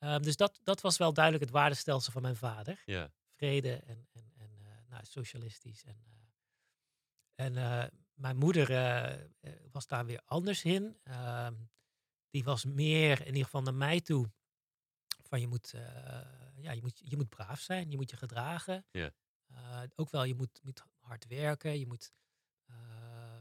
Ehm, 0.00 0.22
dus 0.22 0.36
dat, 0.36 0.60
dat 0.62 0.80
was 0.80 0.96
wel 0.96 1.12
duidelijk 1.12 1.44
het 1.44 1.54
waardestelsel 1.54 2.12
van 2.12 2.22
mijn 2.22 2.36
vader. 2.36 2.82
Ja, 2.84 3.12
Vrede 3.36 3.74
en, 3.74 4.08
en, 4.12 4.32
en 4.36 4.50
eh, 4.58 4.88
nou, 4.88 5.04
socialistisch. 5.04 5.84
En, 5.84 5.96
eh, 6.04 7.44
en 7.44 7.56
eh, 7.56 7.88
mijn 8.14 8.36
moeder 8.36 8.66
was 9.72 9.86
daar 9.86 10.06
weer 10.06 10.20
anders 10.24 10.64
in. 10.64 10.96
Ehm, 11.02 11.54
die 12.30 12.44
was 12.44 12.64
meer, 12.64 13.20
in 13.20 13.26
ieder 13.26 13.44
geval 13.44 13.62
naar 13.62 13.74
mij 13.74 14.00
toe, 14.00 14.30
van 15.22 15.40
je 15.40 15.46
moet, 15.46 15.74
ja, 16.56 16.72
je 16.72 16.80
moet, 16.80 17.00
je 17.04 17.16
moet 17.16 17.28
braaf 17.28 17.60
zijn, 17.60 17.90
je 17.90 17.96
moet 17.96 18.10
je 18.10 18.16
gedragen. 18.16 18.86
Ja. 18.90 19.12
Ook 19.96 20.10
wel, 20.10 20.24
je 20.24 20.34
moet, 20.34 20.60
moet 20.62 20.84
hard 20.98 21.26
werken, 21.26 21.78
je 21.78 21.86
moet 21.86 22.12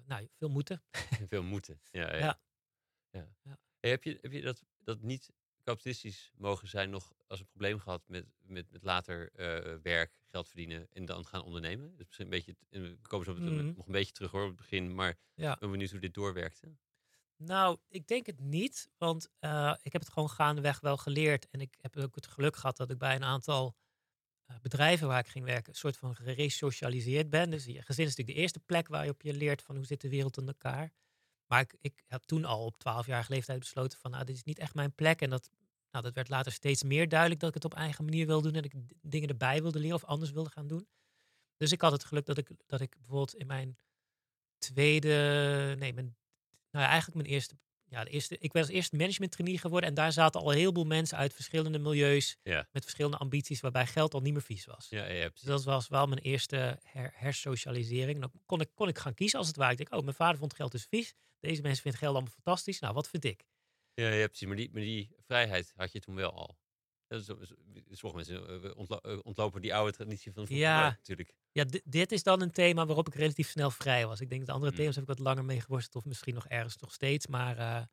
nou, 0.05 0.29
veel 0.37 0.49
moeten. 0.49 0.83
veel 1.29 1.43
moeten. 1.43 1.81
Ja, 1.91 2.15
ja. 2.15 2.19
Ja. 2.19 2.39
ja. 3.09 3.27
Ja. 3.41 3.59
Hey, 3.79 3.89
heb 3.89 4.03
je, 4.03 4.17
heb 4.21 4.31
je 4.31 4.41
dat, 4.41 4.63
dat 4.77 5.01
niet 5.01 5.31
kapitalistisch 5.69 6.31
mogen 6.37 6.67
zijn 6.67 6.89
nog 6.89 7.13
als 7.27 7.39
een 7.39 7.45
probleem 7.47 7.79
gehad 7.79 8.03
met, 8.07 8.25
met, 8.41 8.71
met 8.71 8.83
later 8.83 9.31
eh, 9.33 9.75
werk, 9.83 10.19
geld 10.25 10.47
verdienen 10.47 10.87
en 10.93 11.05
dan 11.05 11.25
gaan 11.25 11.43
ondernemen? 11.43 11.95
Dus 11.95 12.05
misschien 12.05 12.25
een 12.25 12.31
beetje, 12.31 12.55
we 12.69 12.97
komen 13.01 13.25
zo 13.25 13.33
meteen 13.33 13.55
Mhm. 13.65 13.73
nog 13.75 13.85
een 13.85 13.91
beetje 13.91 14.13
terug 14.13 14.31
hoor 14.31 14.41
op 14.41 14.47
het 14.47 14.57
begin, 14.57 14.95
maar 14.95 15.17
Ja. 15.33 15.53
ik 15.53 15.59
ben 15.59 15.71
benieuwd 15.71 15.91
hoe 15.91 15.99
dit 15.99 16.13
doorwerkte. 16.13 16.75
Nou, 17.35 17.77
ik 17.87 18.07
denk 18.07 18.25
het 18.25 18.39
niet, 18.39 18.89
want 18.97 19.29
eh, 19.39 19.75
ik 19.81 19.91
heb 19.91 20.01
het 20.01 20.11
gewoon 20.11 20.29
gaandeweg 20.29 20.79
wel 20.79 20.97
geleerd. 20.97 21.49
En 21.49 21.61
ik 21.61 21.75
heb 21.81 21.97
ook 21.97 22.15
het 22.15 22.27
geluk 22.27 22.55
gehad 22.55 22.77
dat 22.77 22.89
ik 22.91 22.97
bij 22.97 23.15
een 23.15 23.23
aantal 23.23 23.75
eh, 24.45 24.55
bedrijven 24.61 25.07
waar 25.07 25.19
ik 25.19 25.27
ging 25.27 25.45
werken, 25.45 25.69
een 25.73 25.79
soort 25.79 25.97
van 25.97 26.15
geresocialiseerd 26.15 27.29
ben. 27.29 27.49
Dus 27.49 27.65
je 27.65 27.81
gezin 27.81 28.05
is 28.05 28.09
natuurlijk 28.09 28.27
de 28.37 28.41
eerste 28.41 28.59
plek 28.59 28.87
waar 28.87 29.03
je 29.05 29.11
op 29.11 29.21
je 29.21 29.33
leert 29.33 29.61
van 29.61 29.75
hoe 29.75 29.85
zit 29.85 30.01
de 30.01 30.09
wereld 30.09 30.37
in 30.37 30.47
elkaar. 30.47 30.91
Maar 31.45 31.61
ik, 31.61 31.75
ik 31.81 32.03
heb 32.07 32.23
toen 32.23 32.45
al 32.45 32.65
op 32.65 32.75
12-jarige 32.75 33.31
leeftijd 33.33 33.59
besloten 33.59 33.99
van, 33.99 34.11
nou, 34.11 34.25
dit 34.25 34.35
is 34.35 34.43
niet 34.43 34.59
echt 34.59 34.73
mijn 34.73 34.95
plek. 34.95 35.21
En 35.21 35.29
dat, 35.29 35.49
nou, 35.91 36.03
dat 36.03 36.13
werd 36.13 36.29
later 36.29 36.51
steeds 36.51 36.83
meer 36.83 37.09
duidelijk 37.09 37.39
dat 37.39 37.49
ik 37.49 37.55
het 37.55 37.65
op 37.65 37.73
eigen 37.73 38.05
manier 38.05 38.25
wil 38.25 38.41
doen 38.41 38.53
en 38.55 38.63
ik 38.63 38.73
dingen 39.01 39.29
erbij 39.29 39.61
wilde 39.61 39.79
leren 39.79 39.95
of 39.95 40.03
anders 40.03 40.31
wilde 40.31 40.49
gaan 40.49 40.67
doen. 40.67 40.87
Dus 41.57 41.71
ik 41.71 41.81
had 41.81 41.91
het 41.91 42.03
geluk 42.03 42.25
dat 42.25 42.37
ik, 42.37 42.49
dat 42.65 42.81
ik 42.81 42.95
bijvoorbeeld 42.97 43.35
in 43.35 43.47
mijn 43.47 43.77
tweede, 44.57 45.75
nee, 45.79 45.93
mijn, 45.93 46.17
nou 46.71 46.85
ja, 46.85 46.89
eigenlijk 46.91 47.15
mijn 47.21 47.33
eerste, 47.33 47.57
ja, 47.85 48.03
de 48.03 48.09
eerste, 48.09 48.37
ik 48.37 48.53
was 48.53 48.67
eerst 48.67 48.91
management 48.91 49.31
trainee 49.31 49.57
geworden 49.57 49.89
en 49.89 49.95
daar 49.95 50.11
zaten 50.11 50.41
al 50.41 50.51
een 50.51 50.57
heleboel 50.57 50.85
mensen 50.85 51.17
uit 51.17 51.33
verschillende 51.33 51.79
milieus 51.79 52.37
Ja. 52.43 52.67
met 52.71 52.83
verschillende 52.83 53.17
ambities 53.17 53.59
waarbij 53.59 53.87
geld 53.87 54.13
al 54.13 54.21
niet 54.21 54.33
meer 54.33 54.41
vies 54.41 54.65
was. 54.65 54.87
Ja, 54.89 55.05
ja, 55.05 55.29
Dus 55.29 55.41
dat 55.41 55.63
was 55.63 55.87
wel 55.87 56.07
mijn 56.07 56.21
eerste 56.21 56.79
her 56.83 57.11
hersocialisering. 57.15 58.19
Dan 58.19 58.31
kon 58.45 58.61
ik, 58.61 58.69
kon 58.73 58.87
ik 58.87 58.97
gaan 58.97 59.13
kiezen 59.13 59.39
als 59.39 59.47
het 59.47 59.55
ware. 59.55 59.71
Ik 59.71 59.77
denk, 59.77 59.93
oh, 59.93 60.01
mijn 60.01 60.15
vader 60.15 60.37
vond 60.37 60.53
geld 60.53 60.71
dus 60.71 60.85
vies. 60.85 61.13
Deze 61.39 61.61
mensen 61.61 61.81
vinden 61.81 61.99
geld 61.99 62.13
allemaal 62.13 62.33
fantastisch. 62.33 62.79
Nou, 62.79 62.93
wat 62.93 63.09
vind 63.09 63.25
ik? 63.25 63.45
Ja, 63.99 64.09
ja, 64.09 64.27
precies. 64.27 64.47
Maar 64.47 64.55
die, 64.55 64.69
maar 64.71 64.81
die 64.81 65.15
vrijheid 65.19 65.73
had 65.75 65.91
je 65.91 65.99
toen 65.99 66.15
wel 66.15 66.33
al. 66.33 66.57
Dat 67.07 67.21
is, 67.21 67.27
is- 67.27 67.99
sommige 67.99 68.31
mensen 68.31 68.63
eh, 68.63 68.77
ontlo- 68.77 68.97
eh, 68.97 69.19
ontlopen 69.23 69.61
die 69.61 69.75
oude 69.75 69.91
traditie 69.91 70.31
van 70.33 70.45
vroeger 70.45 70.65
Ja. 70.67 70.89
natuurlijk. 70.89 71.33
Ja, 71.51 71.63
di- 71.63 71.81
dit 71.85 72.11
is 72.11 72.23
dan 72.23 72.41
een 72.41 72.51
thema 72.51 72.85
waarop 72.85 73.07
ik 73.07 73.15
relatief 73.15 73.49
snel 73.49 73.71
vrij 73.71 74.07
was. 74.07 74.21
Ik 74.21 74.29
denk 74.29 74.45
dat 74.45 74.55
andere 74.55 74.71
Mm. 74.71 74.77
thema's 74.77 74.95
heb 74.95 75.03
ik 75.03 75.09
wat 75.09 75.19
langer 75.19 75.45
mee 75.45 75.61
geworsteld. 75.61 75.95
Of 76.03 76.05
misschien 76.09 76.33
nog 76.33 76.47
ergens 76.47 76.77
nog 76.77 76.93
steeds. 76.93 77.27
Maar 77.27 77.57
eh, 77.57 77.83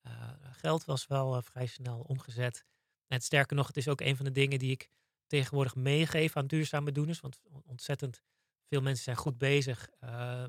eh, 0.00 0.32
geld 0.52 0.84
was 0.84 1.06
wel 1.06 1.36
eh, 1.36 1.42
vrij 1.42 1.66
snel 1.66 2.00
omgezet. 2.00 2.64
En 3.06 3.20
sterker 3.20 3.56
nog, 3.56 3.66
het 3.66 3.76
is 3.76 3.88
ook 3.88 4.00
een 4.00 4.16
van 4.16 4.24
de 4.24 4.32
dingen 4.32 4.58
die 4.58 4.70
ik 4.70 4.88
tegenwoordig 5.26 5.74
meegeef 5.74 6.36
aan 6.36 6.46
duurzame 6.46 6.92
doeners. 6.92 7.20
Want 7.20 7.38
on- 7.50 7.62
ontzettend 7.66 8.22
veel 8.68 8.80
mensen 8.80 9.04
zijn 9.04 9.16
goed 9.16 9.38
bezig. 9.38 9.88
eh, 10.00 10.44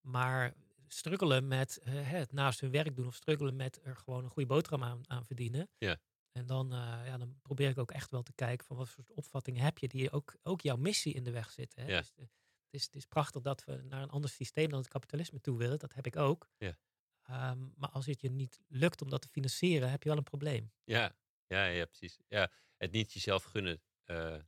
maar 0.00 0.54
struggelen 0.88 1.48
met 1.48 1.78
eh, 1.78 2.10
het 2.10 2.32
naast 2.32 2.60
hun 2.60 2.70
werk 2.70 2.96
doen. 2.96 3.06
Of 3.06 3.14
struggelen 3.14 3.56
met 3.56 3.80
er 3.84 3.96
gewoon 3.96 4.24
een 4.24 4.30
goede 4.30 4.48
boterham 4.48 4.82
aan, 4.82 5.00
aan 5.10 5.24
verdienen. 5.24 5.68
Ja. 5.78 5.96
En 6.32 6.46
dan, 6.46 6.72
eh, 6.72 6.78
ja, 7.06 7.16
dan 7.18 7.38
probeer 7.42 7.68
ik 7.68 7.78
ook 7.78 7.90
echt 7.90 8.10
wel 8.10 8.22
te 8.22 8.32
kijken 8.32 8.66
van 8.66 8.76
wat 8.76 8.88
voor 8.88 9.04
opvattingen 9.14 9.62
heb 9.64 9.78
je 9.78 9.88
die 9.88 10.10
ook, 10.10 10.36
ook 10.42 10.60
jouw 10.60 10.76
missie 10.76 11.14
in 11.14 11.24
de 11.24 11.30
weg 11.30 11.50
zitten. 11.50 11.82
Hè? 11.82 11.88
Ja. 11.88 11.98
Dus, 11.98 12.12
eh, 12.16 12.24
het, 12.62 12.74
is, 12.80 12.84
het 12.84 12.96
is 12.96 13.06
prachtig 13.06 13.42
dat 13.42 13.64
we 13.64 13.82
naar 13.82 14.02
een 14.02 14.10
ander 14.10 14.30
systeem 14.30 14.68
dan 14.68 14.78
het 14.78 14.88
kapitalisme 14.88 15.40
toe 15.40 15.58
willen. 15.58 15.78
Dat 15.78 15.94
heb 15.94 16.06
ik 16.06 16.16
ook. 16.16 16.48
Ja. 16.58 16.78
Ehm, 17.22 17.68
maar 17.74 17.88
als 17.90 18.06
het 18.06 18.20
je 18.20 18.30
niet 18.30 18.60
lukt 18.68 19.02
om 19.02 19.10
dat 19.10 19.22
te 19.22 19.28
financieren, 19.28 19.90
heb 19.90 20.02
je 20.02 20.08
wel 20.08 20.18
een 20.18 20.24
probleem. 20.24 20.72
Ja, 20.84 21.16
ja, 21.46 21.64
ja, 21.64 21.84
precies. 21.84 22.18
Ja, 22.28 22.50
het 22.76 22.92
niet 22.92 23.12
jezelf 23.12 23.42
gunnen 23.44 23.80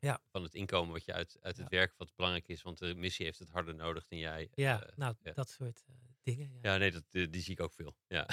Ja. 0.01 0.21
van 0.31 0.43
het 0.43 0.55
inkomen 0.55 0.93
wat 0.93 1.05
je 1.05 1.13
uit, 1.13 1.37
uit 1.41 1.57
het 1.57 1.71
Ja. 1.71 1.77
werk 1.79 1.95
wat 1.97 2.15
belangrijk 2.15 2.49
is, 2.49 2.63
want 2.63 2.79
de 2.79 2.95
missie 2.95 3.25
heeft 3.27 3.39
het 3.39 3.51
harder 3.51 3.75
nodig 3.75 4.07
dan 4.07 4.19
jij. 4.19 4.49
Ja, 4.55 4.89
nou, 4.97 5.15
ja. 5.23 5.33
dat 5.33 5.51
soort 5.51 5.85
dingen. 6.23 6.51
Ja. 6.53 6.73
Ja, 6.73 6.77
nee, 6.77 6.91
dat, 6.91 7.05
die, 7.11 7.43
zie 7.43 7.53
ik 7.53 7.61
ook 7.61 7.73
veel. 7.73 7.97
Ja. 8.07 8.29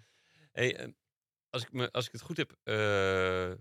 hey, 0.52 0.76
ehm, 0.76 0.92
als, 1.50 1.62
ik 1.62 1.72
me, 1.72 1.90
als 1.90 2.06
ik 2.06 2.12
het 2.12 2.20
goed 2.20 2.36
heb 2.36 2.56
eh, 2.62 3.52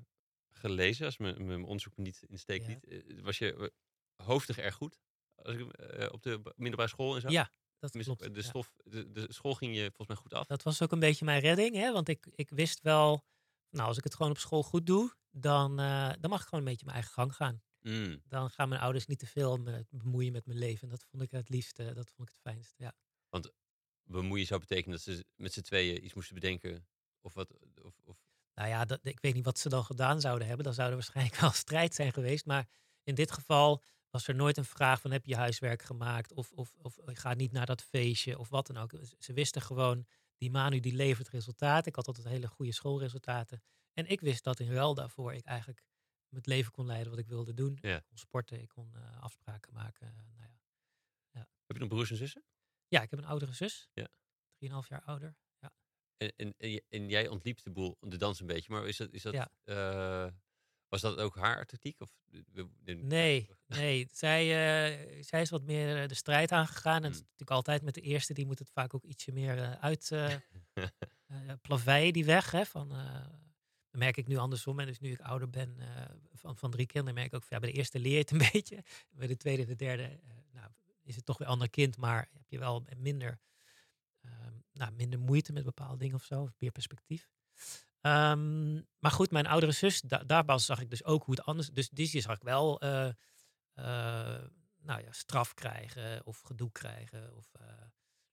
gelezen, 0.49 1.05
als 1.05 1.17
mijn, 1.17 1.45
mijn 1.45 1.63
onderzoek 1.63 1.97
niet 1.97 2.23
in 2.27 2.39
steek 2.39 2.61
Ja. 2.67 2.79
eh, 2.79 3.21
was 3.21 3.37
je 3.37 3.55
eh, 3.55 4.25
hoofdig 4.25 4.57
erg 4.57 4.75
goed 4.75 4.99
als 5.35 5.55
ik, 5.55 5.61
op 6.11 6.23
de 6.23 6.53
middelbare 6.55 6.89
school 6.89 7.15
en 7.15 7.21
zo? 7.21 7.29
Ja, 7.29 7.51
dat 7.79 7.91
klopt. 7.91 8.19
De, 8.19 8.29
ja. 8.33 8.41
stof, 8.41 8.73
de, 8.83 9.11
de 9.11 9.33
school 9.33 9.55
ging 9.55 9.75
je 9.75 9.81
volgens 9.81 10.07
mij 10.07 10.17
goed 10.17 10.33
af. 10.33 10.47
Dat 10.47 10.63
was 10.63 10.81
ook 10.81 10.91
een 10.91 10.99
beetje 10.99 11.25
mijn 11.25 11.41
redding, 11.41 11.75
hè? 11.75 11.91
want 11.91 12.07
ik, 12.07 12.27
ik 12.35 12.49
wist 12.49 12.81
wel, 12.81 13.25
nou, 13.69 13.87
als 13.87 13.97
ik 13.97 14.03
het 14.03 14.15
gewoon 14.15 14.31
op 14.31 14.37
school 14.37 14.63
goed 14.63 14.85
doe, 14.85 15.15
dan, 15.31 15.75
dan 16.19 16.29
mag 16.29 16.41
ik 16.41 16.47
gewoon 16.47 16.63
een 16.63 16.71
beetje 16.71 16.85
mijn 16.85 16.97
eigen 16.97 17.13
gang 17.13 17.35
gaan. 17.35 17.61
Mm, 17.81 18.21
Dan 18.27 18.49
gaan 18.49 18.69
mijn 18.69 18.81
ouders 18.81 19.05
niet 19.05 19.19
te 19.19 19.25
veel 19.25 19.57
me 19.57 19.85
bemoeien 19.89 20.31
met 20.31 20.45
mijn 20.45 20.57
leven. 20.57 20.83
En 20.83 20.89
dat 20.89 21.03
vond 21.03 21.23
ik 21.23 21.31
het 21.31 21.49
liefste, 21.49 21.93
dat 21.93 22.11
vond 22.11 22.27
ik 22.29 22.33
het 22.33 22.53
fijnste. 22.53 22.75
Ja. 22.77 22.93
Bemoeien 24.11 24.45
zou 24.45 24.59
betekenen 24.59 24.91
dat 24.91 25.01
ze 25.01 25.25
met 25.35 25.53
z'n 25.53 25.61
tweeën 25.61 26.03
iets 26.05 26.13
moesten 26.13 26.35
bedenken. 26.35 26.87
Of 27.21 27.33
wat. 27.33 27.53
Of, 27.81 27.99
of, 28.03 28.17
Nou 28.53 28.69
ja, 28.69 28.85
dat, 28.85 28.99
ik 29.03 29.19
weet 29.19 29.33
niet 29.33 29.45
wat 29.45 29.59
ze 29.59 29.69
dan 29.69 29.83
gedaan 29.83 30.21
zouden 30.21 30.47
hebben. 30.47 30.65
Dan 30.65 30.73
zou 30.73 30.89
er 30.89 30.95
waarschijnlijk 30.95 31.35
wel 31.35 31.51
strijd 31.65 31.93
zijn 31.95 32.13
geweest. 32.13 32.45
Maar 32.45 32.67
in 33.03 33.15
dit 33.15 33.31
geval 33.31 33.83
was 34.09 34.27
er 34.27 34.35
nooit 34.35 34.57
een 34.57 34.65
vraag 34.65 35.01
van 35.01 35.11
heb 35.11 35.25
je 35.25 35.35
huiswerk 35.35 35.81
gemaakt? 35.81 36.33
Of, 36.33 36.51
of, 36.51 36.73
of 36.77 36.97
ga 37.05 37.33
niet 37.33 37.51
naar 37.51 37.65
dat 37.65 37.81
feestje 37.83 38.39
of 38.39 38.49
wat 38.49 38.67
dan 38.67 38.77
ook. 38.77 38.93
Ze- 39.19 39.33
wisten 39.33 39.61
gewoon, 39.61 40.05
die 40.37 40.51
Manu 40.51 40.79
die 40.79 40.93
levert 40.95 41.29
resultaten. 41.29 41.87
Ik 41.87 41.95
had 41.95 42.07
altijd 42.07 42.27
hele 42.27 42.47
goede 42.47 42.71
schoolresultaten. 42.73 43.63
En 43.93 44.07
ik 44.07 44.21
wist 44.21 44.43
dat 44.43 44.59
in 44.59 44.71
ruil 44.73 44.93
daarvoor 44.93 45.33
ik 45.33 45.45
eigenlijk 45.45 45.83
het 46.29 46.45
leven 46.45 46.71
kon 46.71 46.85
leiden 46.85 47.09
wat 47.09 47.19
ik 47.19 47.27
wilde 47.27 47.53
doen. 47.53 47.77
Ja. 47.81 47.97
Ik 47.97 48.03
kon 48.07 48.17
sporten, 48.17 48.61
ik 48.61 48.67
kon 48.69 48.95
eh, 48.95 49.21
afspraken 49.21 49.73
maken. 49.73 50.07
eh, 50.07 50.13
nou 50.37 50.49
ja. 51.31 51.47
heb 51.65 51.75
je 51.75 51.79
nog 51.79 51.87
broers 51.89 52.09
en 52.11 52.17
zussen? 52.17 52.43
Ja, 52.91 53.01
ik 53.01 53.09
heb 53.09 53.19
een 53.19 53.25
oudere 53.25 53.53
zus. 53.53 53.89
Ja. 53.93 54.07
3,5 54.57 54.87
jaar 54.87 55.01
ouder. 55.05 55.35
Ja. 55.59 55.71
En, 56.17 56.33
en, 56.35 56.53
en, 56.57 56.71
j- 56.71 56.81
en 56.89 57.09
jij 57.09 57.27
ontliep 57.27 57.63
de 57.63 57.69
boel, 57.71 57.97
de 57.99 58.17
dans 58.17 58.39
een 58.39 58.47
beetje, 58.47 58.71
maar 58.73 58.87
is 58.87 58.97
dat, 58.97 59.11
is 59.11 59.21
dat, 59.21 59.33
Ja. 59.33 59.49
eh, 59.63 60.31
was 60.87 61.01
dat 61.01 61.17
ook 61.17 61.35
haar 61.35 61.55
artistiek? 61.57 61.99
Of, 62.01 62.09
Nee, 62.83 63.49
nee. 63.67 64.07
Zij, 64.11 64.41
eh, 64.43 65.23
zij 65.23 65.41
is 65.41 65.49
wat 65.49 65.63
meer 65.63 66.01
eh, 66.01 66.07
de 66.07 66.13
strijd 66.15 66.51
aangegaan. 66.51 67.03
En 67.03 67.11
Hmm. 67.11 67.19
natuurlijk 67.19 67.51
altijd 67.51 67.81
met 67.81 67.93
de 67.93 68.01
eerste, 68.01 68.33
die 68.33 68.45
moet 68.45 68.59
het 68.59 68.69
vaak 68.69 68.93
ook 68.93 69.03
ietsje 69.03 69.31
meer 69.31 69.77
uit 69.77 70.11
plaveien, 71.61 72.13
die 72.13 72.25
weg. 72.25 72.51
Hè, 72.51 72.65
van, 72.65 72.89
dat 72.89 73.99
merk 73.99 74.17
ik 74.17 74.27
nu 74.27 74.37
andersom. 74.37 74.79
En 74.79 74.85
dus 74.85 74.99
nu 74.99 75.11
ik 75.11 75.19
ouder 75.19 75.49
ben 75.49 75.77
van, 76.33 76.57
van 76.57 76.71
drie 76.71 76.85
kinderen, 76.85 77.13
merk 77.15 77.27
ik 77.27 77.33
ook, 77.33 77.43
van, 77.43 77.57
ja, 77.57 77.63
bij 77.63 77.71
de 77.71 77.77
eerste 77.77 77.99
leer 77.99 78.11
je 78.13 78.17
het 78.17 78.31
een 78.31 78.37
beetje. 78.53 78.83
Bij 79.09 79.27
de 79.27 79.37
tweede 79.37 79.61
en 79.61 79.67
de 79.67 79.75
derde 79.75 80.19
nou, 80.51 80.71
is 81.03 81.15
het 81.15 81.25
toch 81.25 81.37
weer 81.37 81.47
een 81.47 81.53
ander 81.53 81.69
kind, 81.69 81.97
maar 81.97 82.29
heb 82.33 82.47
je 82.47 82.59
wel 82.59 82.85
minder, 82.97 83.39
ehm, 84.21 84.53
nou, 84.71 84.91
minder 84.91 85.19
moeite 85.19 85.53
met 85.53 85.63
bepaalde 85.63 85.97
dingen 85.97 86.15
of 86.15 86.23
zo, 86.23 86.41
of 86.41 86.55
meer 86.57 86.71
perspectief. 86.71 87.29
Ehm, 88.01 88.73
maar 88.99 89.11
goed, 89.11 89.31
mijn 89.31 89.47
oudere 89.47 89.71
zus, 89.71 90.01
da 90.01 90.17
daarbij 90.17 90.57
zag 90.57 90.81
ik 90.81 90.89
dus 90.89 91.03
ook 91.03 91.23
hoe 91.23 91.35
het 91.35 91.45
anders... 91.45 91.69
Dus 91.69 91.89
die 91.89 92.21
zag 92.21 92.35
ik 92.35 92.43
wel 92.43 92.79
eh, 92.79 93.07
eh, 93.73 94.43
nou 94.77 95.01
ja, 95.01 95.11
straf 95.11 95.53
krijgen 95.53 96.25
of 96.25 96.39
gedoe 96.39 96.71
krijgen. 96.71 97.35
Of, 97.35 97.53
eh, 97.53 97.65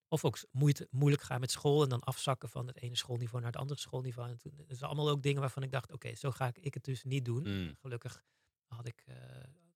of 0.08 0.24
ook 0.24 0.38
moeite, 0.50 0.88
moeilijk 0.90 1.22
gaan 1.22 1.40
met 1.40 1.50
school 1.50 1.82
en 1.82 1.88
dan 1.88 2.00
afzakken 2.00 2.48
van 2.48 2.66
het 2.66 2.76
ene 2.76 2.96
schoolniveau 2.96 3.42
naar 3.42 3.52
het 3.52 3.60
andere 3.60 3.80
schoolniveau. 3.80 4.28
En 4.28 4.38
toen, 4.38 4.52
dat 4.56 4.76
zijn 4.76 4.90
allemaal 4.90 5.10
ook 5.10 5.22
dingen 5.22 5.40
waarvan 5.40 5.62
ik 5.62 5.70
dacht, 5.70 5.92
oké, 5.92 6.14
zo 6.14 6.30
ga 6.30 6.46
ik, 6.46 6.58
ik 6.58 6.74
het 6.74 6.84
dus 6.84 7.04
niet 7.04 7.24
doen. 7.24 7.42
Mm. 7.42 7.76
Gelukkig 7.80 8.22
had 8.66 8.86
ik, 8.86 9.04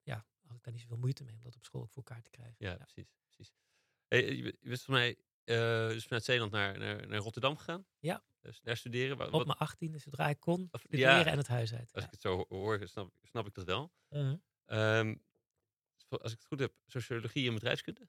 ja, 0.02 0.26
had 0.52 0.58
ik 0.60 0.64
daar 0.64 0.72
niet 0.72 0.82
zoveel 0.82 0.98
moeite 0.98 1.24
mee 1.24 1.34
om 1.34 1.42
dat 1.42 1.56
op 1.56 1.64
school 1.64 1.80
ook 1.82 1.88
voor 1.90 2.02
elkaar 2.04 2.22
te 2.22 2.30
krijgen. 2.30 2.54
Ja, 2.58 2.74
precies. 2.76 3.12
precies. 3.26 3.54
Hey, 4.08 4.36
je, 4.36 4.54
bent- 4.60 4.82
van 4.82 4.94
mij 4.94 5.16
eh, 5.44 5.88
dus 5.88 6.04
vanuit 6.04 6.24
Zeeland 6.24 6.50
naar, 6.52 6.78
naar, 6.78 7.06
naar 7.08 7.18
Rotterdam 7.18 7.56
gegaan? 7.56 7.86
Ja. 7.98 8.22
Dus 8.40 8.60
daar 8.60 8.76
studeren? 8.76 9.16
Wat, 9.16 9.30
Op 9.30 9.46
mijn 9.46 9.58
achttiende, 9.58 9.98
zodra 9.98 10.28
ik 10.28 10.40
kon, 10.40 10.68
Of- 10.70 10.80
studeren 10.80 11.18
ja. 11.18 11.24
en 11.24 11.36
het 11.38 11.46
huis 11.48 11.72
uit. 11.74 11.92
als 11.92 12.02
Ja. 12.02 12.04
ik 12.06 12.10
het 12.10 12.20
zo 12.20 12.36
ho- 12.36 12.46
hoor, 12.48 12.80
snap, 12.88 13.12
snap 13.22 13.46
ik 13.46 13.54
dat 13.54 13.64
wel. 13.64 13.92
Mhm. 14.08 14.36
Ehm, 14.64 15.14
als 16.08 16.32
ik 16.32 16.38
het 16.38 16.46
goed 16.46 16.60
heb, 16.60 16.74
sociologie 16.86 17.48
en 17.48 17.54
bedrijfskunde? 17.54 18.08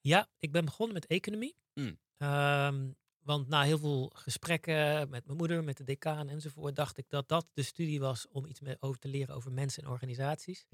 Ja, 0.00 0.28
ik 0.38 0.52
ben 0.52 0.64
begonnen 0.64 0.94
met 0.94 1.06
economie. 1.06 1.56
Mm. 1.74 1.98
Ehm, 2.16 2.90
want 3.18 3.48
na 3.48 3.62
heel 3.62 3.78
veel 3.78 4.10
gesprekken 4.14 5.08
met 5.10 5.26
mijn 5.26 5.36
moeder, 5.38 5.64
met 5.64 5.76
de 5.76 5.84
decaan 5.84 6.28
enzovoort, 6.28 6.76
dacht 6.76 6.98
ik 6.98 7.08
dat 7.08 7.28
dat 7.28 7.46
de 7.52 7.62
studie 7.62 8.00
was 8.00 8.28
om 8.28 8.46
iets 8.46 8.60
meer 8.60 8.76
over 8.80 9.00
te 9.00 9.08
leren 9.08 9.34
over 9.34 9.52
mensen 9.52 9.82
en 9.82 9.88
organisaties. 9.90 10.66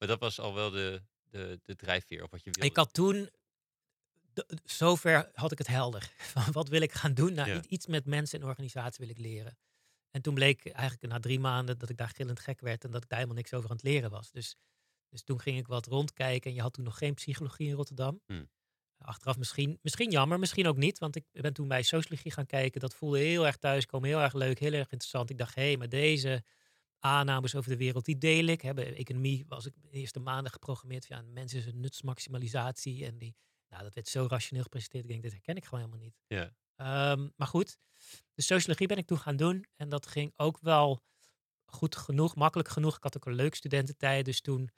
Maar 0.00 0.08
dat 0.08 0.20
was 0.20 0.40
al 0.40 0.54
wel 0.54 0.70
de, 0.70 1.02
de, 1.30 1.60
de 1.62 1.76
drijfveer 1.76 2.22
op 2.22 2.30
wat 2.30 2.44
je 2.44 2.50
wilde. 2.50 2.68
Ik 2.68 2.76
had 2.76 2.92
toen, 2.94 3.30
zover 4.64 5.30
had 5.34 5.52
ik 5.52 5.58
het 5.58 5.66
helder. 5.66 6.12
Van 6.34 6.52
wat 6.52 6.68
wil 6.68 6.80
ik 6.80 6.92
gaan 6.92 7.14
doen? 7.14 7.34
Nou, 7.34 7.48
Ja. 7.50 7.62
iets 7.68 7.86
met 7.86 8.06
mensen 8.06 8.40
en 8.40 8.46
organisaties 8.46 8.98
wil 8.98 9.08
ik 9.08 9.18
leren. 9.18 9.58
En 10.10 10.22
toen 10.22 10.34
bleek 10.34 10.66
eigenlijk 10.66 11.12
na 11.12 11.20
drie 11.20 11.40
maanden 11.40 11.78
dat 11.78 11.88
ik 11.88 11.96
daar 11.96 12.08
gillend 12.08 12.40
gek 12.40 12.60
werd 12.60 12.84
en 12.84 12.90
dat 12.90 13.02
ik 13.02 13.08
daar 13.08 13.18
helemaal 13.18 13.40
niks 13.40 13.54
over 13.54 13.70
aan 13.70 13.76
het 13.76 13.84
leren 13.84 14.10
was. 14.10 14.30
Dus, 14.30 14.56
dus 15.08 15.22
toen 15.22 15.40
ging 15.40 15.58
ik 15.58 15.66
wat 15.66 15.86
rondkijken 15.86 16.50
en 16.50 16.56
je 16.56 16.62
had 16.62 16.72
toen 16.72 16.84
nog 16.84 16.98
geen 16.98 17.14
psychologie 17.14 17.68
in 17.68 17.74
Rotterdam. 17.74 18.20
Hmm. 18.26 18.48
Achteraf 18.98 19.38
misschien, 19.38 19.78
misschien 19.82 20.10
jammer, 20.10 20.38
misschien 20.38 20.66
ook 20.66 20.76
niet, 20.76 20.98
want 20.98 21.16
ik 21.16 21.24
ben 21.30 21.52
toen 21.52 21.68
bij 21.68 21.82
sociologie 21.82 22.30
gaan 22.32 22.46
kijken. 22.46 22.80
Dat 22.80 22.94
voelde 22.94 23.18
heel 23.18 23.46
erg 23.46 23.56
thuiskomen, 23.56 24.08
heel 24.08 24.20
erg 24.20 24.32
leuk, 24.32 24.58
heel 24.58 24.72
erg 24.72 24.90
interessant. 24.90 25.30
Ik 25.30 25.38
dacht, 25.38 25.54
hé, 25.54 25.62
hey, 25.62 25.76
maar 25.76 25.88
deze 25.88 26.44
aannames 27.00 27.54
over 27.54 27.70
de 27.70 27.76
wereld, 27.76 28.04
die 28.04 28.18
deel 28.18 28.46
ik. 28.46 28.60
Hè. 28.60 28.74
Bij 28.74 28.94
economie 28.94 29.44
was 29.48 29.66
ik 29.66 29.74
de 29.82 29.90
eerste 29.90 30.20
maanden 30.20 30.52
geprogrammeerd 30.52 31.06
ja, 31.06 31.22
mensen 31.22 31.58
is 31.58 31.66
een 31.66 31.80
nutsmaximalisatie. 31.80 33.04
En 33.04 33.18
die, 33.18 33.36
nou, 33.68 33.82
dat 33.82 33.94
werd 33.94 34.08
zo 34.08 34.26
rationeel 34.28 34.62
gepresenteerd. 34.62 35.04
Ik 35.04 35.10
denk, 35.10 35.22
dit 35.22 35.32
herken 35.32 35.56
ik 35.56 35.64
gewoon 35.64 35.80
helemaal 35.80 36.04
niet. 36.04 36.16
Ja. 36.26 36.54
Ehm, 36.76 37.28
maar 37.36 37.48
goed, 37.48 37.78
de 38.34 38.42
sociologie 38.42 38.86
ben 38.86 38.96
ik 38.96 39.06
toen 39.06 39.18
gaan 39.18 39.36
doen. 39.36 39.66
En 39.76 39.88
dat 39.88 40.06
ging 40.06 40.32
ook 40.36 40.58
wel 40.58 41.02
goed 41.64 41.96
genoeg, 41.96 42.34
makkelijk 42.34 42.68
genoeg. 42.68 42.96
Ik 42.96 43.02
had 43.02 43.16
ook 43.16 43.26
een 43.26 43.34
leuk 43.34 43.54
studententijd. 43.54 44.24
Dus 44.24 44.40
toen 44.40 44.70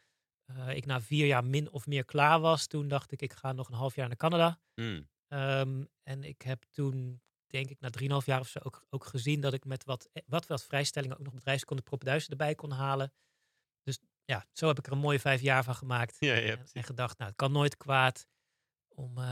eh, 0.44 0.76
ik 0.76 0.86
na 0.86 1.00
vier 1.00 1.26
jaar 1.26 1.44
min 1.44 1.70
of 1.70 1.86
meer 1.86 2.04
klaar 2.04 2.40
was, 2.40 2.66
toen 2.66 2.88
dacht 2.88 3.12
ik, 3.12 3.22
ik 3.22 3.32
ga 3.32 3.52
nog 3.52 3.68
een 3.68 3.74
half 3.74 3.94
jaar 3.94 4.08
naar 4.08 4.16
Canada. 4.16 4.60
Mm. 4.74 5.08
Ehm, 5.28 5.84
en 6.02 6.24
ik 6.24 6.42
heb 6.42 6.64
toen, 6.70 7.22
denk 7.52 7.70
ik, 7.70 7.80
na 7.80 7.90
3,5 8.20 8.24
jaar 8.24 8.40
of 8.40 8.48
zo 8.48 8.58
ook, 8.62 8.86
ook 8.90 9.04
gezien 9.04 9.40
dat 9.40 9.52
ik 9.52 9.64
met 9.64 9.84
wat, 9.84 10.08
eh, 10.12 10.22
wat, 10.26 10.46
wat 10.46 10.64
vrijstellingen 10.64 11.18
ook 11.18 11.24
nog 11.24 11.34
bedrijfskunde 11.34 11.82
propenduizen 11.82 12.30
erbij 12.30 12.54
kon 12.54 12.70
halen. 12.70 13.12
Dus 13.82 13.98
ja, 14.24 14.46
zo 14.52 14.66
heb 14.66 14.78
ik 14.78 14.86
er 14.86 14.92
een 14.92 14.98
mooie 14.98 15.20
vijf 15.20 15.40
jaar 15.40 15.64
van 15.64 15.74
gemaakt. 15.74 16.16
Ja, 16.18 16.34
ja, 16.34 16.56
en, 16.56 16.66
en 16.72 16.82
gedacht, 16.84 17.18
nou, 17.18 17.30
het 17.30 17.38
kan 17.38 17.52
nooit 17.52 17.76
kwaad 17.76 18.26
om, 18.88 19.18
eh, 19.18 19.24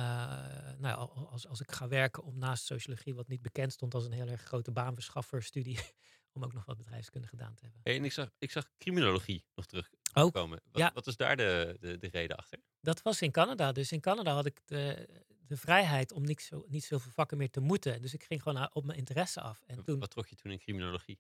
nou, 0.79 0.97
al- 0.97 1.29
als, 1.31 1.47
als 1.47 1.61
ik 1.61 1.71
ga 1.73 1.89
werken, 1.89 2.23
om 2.23 2.39
naast 2.39 2.65
sociologie, 2.65 3.15
wat 3.15 3.29
niet 3.29 3.43
bekend 3.43 3.73
stond 3.73 3.95
als 3.95 4.05
een 4.05 4.13
heel 4.13 4.29
erg 4.29 4.43
grote 4.43 4.71
baanverschaffer 4.71 5.43
studie, 5.43 5.79
om 6.33 6.45
ook 6.45 6.53
nog 6.53 6.65
wat 6.65 6.77
bedrijfskunde 6.77 7.27
gedaan 7.29 7.55
te 7.55 7.63
hebben. 7.65 7.81
Hey, 7.85 7.97
en 7.97 8.05
ik 8.05 8.13
zag, 8.13 8.31
ik 8.39 8.51
zag 8.51 8.71
criminologie 8.79 9.45
nog 9.55 9.65
Oh, 9.65 9.71
terugkomen. 10.13 10.61
Wat, 10.65 10.81
ja. 10.83 10.91
wat 10.95 11.07
is 11.07 11.17
daar 11.17 11.37
de, 11.37 11.77
de, 11.81 11.99
de 11.99 12.09
reden 12.09 12.37
achter? 12.37 12.59
Dat 12.81 13.03
was 13.03 13.23
in 13.23 13.31
Canada. 13.31 13.73
Dus 13.73 13.93
in 13.93 14.01
Canada 14.01 14.33
had 14.35 14.47
ik 14.47 14.61
de, 14.65 15.09
de 15.51 15.57
vrijheid 15.57 16.13
om 16.13 16.25
niet, 16.25 16.41
zo, 16.41 16.65
niet 16.69 16.85
zoveel 16.85 17.13
vakken 17.13 17.39
meer 17.39 17.51
te 17.51 17.61
moeten. 17.61 18.03
Dus 18.03 18.15
ik 18.15 18.25
ging 18.25 18.43
gewoon 18.43 18.75
op 18.75 18.85
mijn 18.85 18.99
interesse 18.99 19.41
af. 19.41 19.63
En 19.67 19.85
toen, 19.85 19.99
Wat 19.99 20.11
trok 20.11 20.27
je 20.27 20.37
toen 20.37 20.53
in 20.53 20.59
criminologie? 20.59 21.19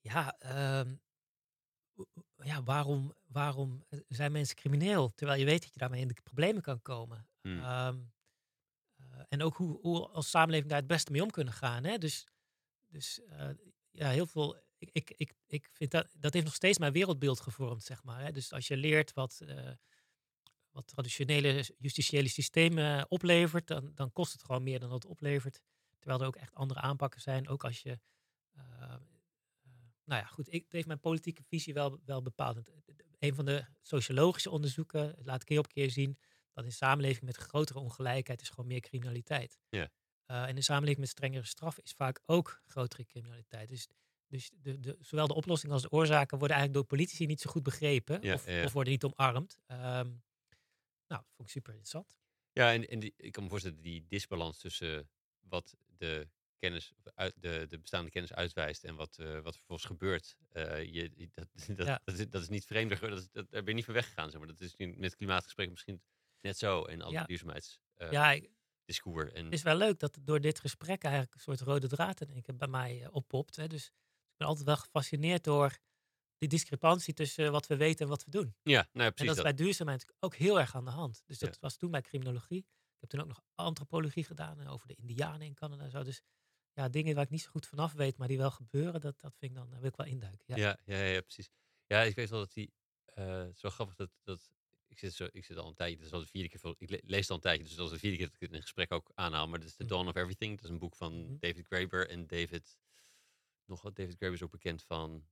ja, 0.00 0.38
ehm, 0.38 0.94
ja 2.36 2.62
waarom, 2.62 3.14
waarom 3.26 3.84
eh, 3.88 3.98
zijn 4.08 4.32
mensen 4.32 4.56
crimineel? 4.56 5.14
Terwijl 5.14 5.38
je 5.38 5.44
weet 5.44 5.62
dat 5.62 5.72
je 5.72 5.78
daarmee 5.78 6.00
in 6.00 6.08
de 6.08 6.20
problemen 6.22 6.62
kan 6.62 6.82
komen. 6.82 7.28
Hmm. 7.40 7.58
Ehm, 7.58 7.98
eh, 8.96 9.20
en 9.28 9.42
ook 9.42 9.56
hoe, 9.56 9.80
hoe 9.80 10.00
we 10.00 10.08
als 10.08 10.30
samenleving 10.30 10.68
daar 10.68 10.78
het 10.78 10.86
beste 10.86 11.12
mee 11.12 11.22
om 11.22 11.30
kunnen 11.30 11.54
gaan. 11.54 11.84
Hè? 11.84 11.98
Dus, 11.98 12.26
dus 12.88 13.20
eh, 13.24 13.50
ja, 13.90 14.10
heel 14.10 14.26
veel. 14.26 14.56
Ik, 14.78 14.90
ik, 14.92 15.10
ik, 15.16 15.34
ik 15.46 15.68
vind 15.72 15.90
dat 15.90 16.14
dat 16.18 16.32
heeft 16.32 16.44
nog 16.44 16.54
steeds 16.54 16.78
mijn 16.78 16.92
wereldbeeld 16.92 17.40
gevormd, 17.40 17.82
zeg 17.82 18.04
maar. 18.04 18.20
Hè? 18.20 18.32
Dus 18.32 18.52
als 18.52 18.68
je 18.68 18.76
leert 18.76 19.12
wat, 19.12 19.40
wat 20.74 20.86
traditionele 20.86 21.64
justitiële 21.78 22.28
systemen 22.28 23.10
oplevert, 23.10 23.66
dan, 23.66 23.92
dan 23.94 24.12
kost 24.12 24.32
het 24.32 24.44
gewoon 24.44 24.62
meer 24.62 24.80
dan 24.80 24.88
dat 24.90 25.02
het 25.02 25.10
oplevert. 25.10 25.60
Terwijl 25.98 26.20
er 26.20 26.26
ook 26.26 26.36
echt 26.36 26.54
andere 26.54 26.80
aanpakken 26.80 27.20
zijn. 27.20 27.48
Ook 27.48 27.64
als 27.64 27.82
je. 27.82 27.98
eh, 28.52 28.62
eh, 28.82 29.00
nou 30.04 30.20
ja, 30.20 30.24
goed. 30.24 30.52
Ik, 30.52 30.66
heeft 30.68 30.86
mijn 30.86 31.00
politieke 31.00 31.42
visie 31.42 31.74
wel, 31.74 32.00
wel 32.04 32.22
bepaald. 32.22 32.60
Een 33.18 33.34
van 33.34 33.44
de 33.44 33.64
sociologische 33.82 34.50
onderzoeken 34.50 35.14
laat 35.22 35.40
ik 35.40 35.46
keer 35.46 35.58
op 35.58 35.68
keer 35.68 35.90
zien 35.90 36.18
dat 36.52 36.64
in 36.64 36.72
samenleving 36.72 37.24
met 37.24 37.36
grotere 37.36 37.78
ongelijkheid 37.78 38.40
is 38.40 38.48
gewoon 38.48 38.66
meer 38.66 38.80
criminaliteit. 38.80 39.58
Ja. 39.68 39.90
Eh, 40.26 40.42
en 40.42 40.56
in 40.56 40.62
samenleving 40.62 41.00
met 41.00 41.08
strengere 41.08 41.46
straffen 41.46 41.82
is 41.82 41.92
vaak 41.92 42.20
ook 42.26 42.62
grotere 42.66 43.04
criminaliteit. 43.04 43.68
Dus, 43.68 43.88
dus 44.26 44.50
de, 44.54 44.80
de, 44.80 44.96
zowel 45.00 45.26
de 45.26 45.34
oplossing 45.34 45.72
als 45.72 45.82
de 45.82 45.90
oorzaken 45.90 46.38
worden 46.38 46.56
eigenlijk 46.56 46.72
door 46.74 46.98
politici 46.98 47.26
niet 47.26 47.40
zo 47.40 47.50
goed 47.50 47.62
begrepen. 47.62 48.18
Ja, 48.22 48.34
of, 48.34 48.46
ja, 48.46 48.64
of 48.64 48.72
worden 48.72 48.92
niet 48.92 49.04
omarmd. 49.04 49.58
Ehm, 49.66 50.10
nou, 51.14 51.26
dat 51.26 51.34
vond 51.36 51.48
ik 51.48 51.54
super 51.54 51.72
interessant. 51.72 52.18
Ja, 52.52 52.72
en, 52.72 52.88
en 52.88 52.98
die, 52.98 53.14
ik 53.16 53.32
kan 53.32 53.42
me 53.42 53.48
voorstellen 53.48 53.80
die 53.80 54.06
disbalans 54.08 54.58
tussen 54.58 55.10
wat 55.40 55.76
de 55.96 56.28
kennis, 56.58 56.92
uit, 57.14 57.34
de, 57.36 57.66
de 57.68 57.78
bestaande 57.78 58.10
kennis 58.10 58.32
uitwijst 58.32 58.84
en 58.84 58.94
wat, 58.94 59.18
eh, 59.18 59.40
wat 59.40 59.56
vervolgens 59.56 59.88
gebeurt. 59.88 60.36
eh, 60.50 60.92
je, 60.92 61.28
dat, 61.34 61.48
dat, 61.76 61.86
Ja. 61.86 62.00
dat, 62.04 62.18
is, 62.18 62.28
dat 62.30 62.42
is 62.42 62.48
niet 62.48 62.64
vreemder, 62.66 63.00
dat, 63.00 63.18
is- 63.18 63.30
dat, 63.30 63.50
daar 63.50 63.60
ben 63.62 63.68
je 63.70 63.74
niet 63.74 63.84
van 63.84 63.94
weggegaan. 63.94 64.30
Zeg 64.30 64.38
maar. 64.38 64.48
Dat 64.48 64.60
is 64.60 64.76
nu 64.76 64.94
met 64.96 65.16
klimaatgesprekken 65.16 65.74
misschien 65.74 66.02
net 66.40 66.58
zo 66.58 66.84
en 66.84 67.02
alle 67.02 67.12
Ja. 67.12 67.24
duurzaamheidsdiscours. 67.24 68.10
ja, 68.10 68.32
ik- 68.32 68.50
en 69.34 69.44
het 69.44 69.54
is 69.54 69.62
wel 69.62 69.76
leuk 69.76 69.98
dat 69.98 70.18
door 70.22 70.40
dit 70.40 70.60
gesprek 70.60 71.02
eigenlijk 71.02 71.34
een 71.34 71.40
soort 71.40 71.60
rode 71.60 71.88
draad 71.88 72.20
in 72.20 72.44
bij 72.56 72.68
mij 72.68 73.02
eh, 73.02 73.14
oppopt. 73.14 73.56
Hè. 73.56 73.66
Dus 73.66 73.86
ik 73.86 74.36
ben 74.36 74.46
altijd 74.48 74.66
wel 74.66 74.76
gefascineerd 74.76 75.44
door 75.44 75.78
die 76.48 76.58
discrepantie 76.58 77.14
tussen 77.14 77.52
wat 77.52 77.66
we 77.66 77.76
weten 77.76 78.04
en 78.04 78.08
wat 78.08 78.24
we 78.24 78.30
doen. 78.30 78.54
ja, 78.62 78.72
nou 78.72 78.88
ja, 78.92 79.04
En 79.04 79.12
precies 79.12 79.26
dat 79.26 79.36
is 79.36 79.42
bij 79.42 79.54
duurzaamheid 79.54 80.06
ook 80.20 80.34
heel 80.34 80.60
erg 80.60 80.74
aan 80.74 80.84
de 80.84 80.90
hand. 80.90 81.22
Dus 81.26 81.38
dat 81.38 81.54
Ja. 81.54 81.60
was 81.60 81.76
toen 81.76 81.90
bij 81.90 82.00
criminologie. 82.02 82.58
Ik 82.58 83.00
heb 83.00 83.10
toen 83.10 83.20
ook 83.20 83.26
nog 83.26 83.42
antropologie 83.54 84.24
gedaan 84.24 84.60
eh, 84.60 84.72
over 84.72 84.86
de 84.88 84.94
Indianen 84.94 85.46
in 85.46 85.54
Canada 85.54 85.84
en 85.84 85.90
zo. 85.90 86.02
Dus 86.02 86.22
ja, 86.72 86.88
dingen 86.88 87.14
waar 87.14 87.24
ik 87.24 87.30
niet 87.30 87.42
zo 87.42 87.50
goed 87.50 87.66
vanaf 87.66 87.92
weet, 87.92 88.16
maar 88.16 88.28
die 88.28 88.36
wel 88.38 88.50
gebeuren, 88.50 89.00
dat, 89.00 89.20
dat 89.20 89.34
vind 89.38 89.50
ik 89.50 89.56
dan, 89.56 89.70
daar 89.70 89.80
wil 89.80 89.88
ik 89.88 89.96
wel 89.96 90.06
induiken. 90.06 90.56
Ja. 90.56 90.78
Ja, 90.84 91.02
ja, 91.02 91.20
precies. 91.20 91.50
Ja, 91.86 92.00
ik 92.02 92.14
weet 92.14 92.30
wel 92.30 92.38
dat 92.38 92.52
die. 92.52 92.72
eh, 93.04 93.38
het 93.38 93.54
is 93.56 93.62
wel 93.62 93.70
grappig 93.70 93.94
dat. 93.96 94.10
dat 94.22 94.48
ik, 94.86 94.98
zit 94.98 95.14
zo, 95.14 95.28
ik 95.32 95.44
zit 95.44 95.56
al 95.56 95.68
een 95.68 95.74
tijdje, 95.74 96.04
is 96.04 96.12
al 96.12 96.20
de 96.20 96.26
vierde 96.26 96.48
keer. 96.48 96.74
Ik 96.78 96.90
le- 96.90 96.98
lees 97.02 97.28
al 97.30 97.34
een 97.36 97.40
tijdje, 97.42 97.64
dus 97.64 97.74
dat 97.74 97.86
is 97.86 97.92
de 97.92 97.98
vierde 97.98 98.16
keer 98.16 98.26
dat 98.26 98.34
ik 98.34 98.40
het 98.40 98.50
in 98.50 98.56
een 98.56 98.62
gesprek 98.62 98.92
ook 98.92 99.10
aanhaal. 99.14 99.48
Maar 99.48 99.58
dat 99.58 99.68
is 99.68 99.74
The 99.76 99.82
Mhm. 99.84 99.92
Dawn 99.92 100.08
of 100.08 100.14
Everything. 100.14 100.54
Dat 100.54 100.64
is 100.64 100.70
een 100.70 100.78
boek 100.78 100.96
van 100.96 101.22
Mhm. 101.24 101.36
David 101.38 101.66
Graeber 101.66 102.08
en 102.08 102.26
David. 102.26 102.78
Nog 103.64 103.82
wat, 103.82 103.96
David 103.96 104.16
Graeber 104.16 104.36
is 104.38 104.42
ook 104.44 104.50
bekend 104.50 104.82
van 104.82 105.26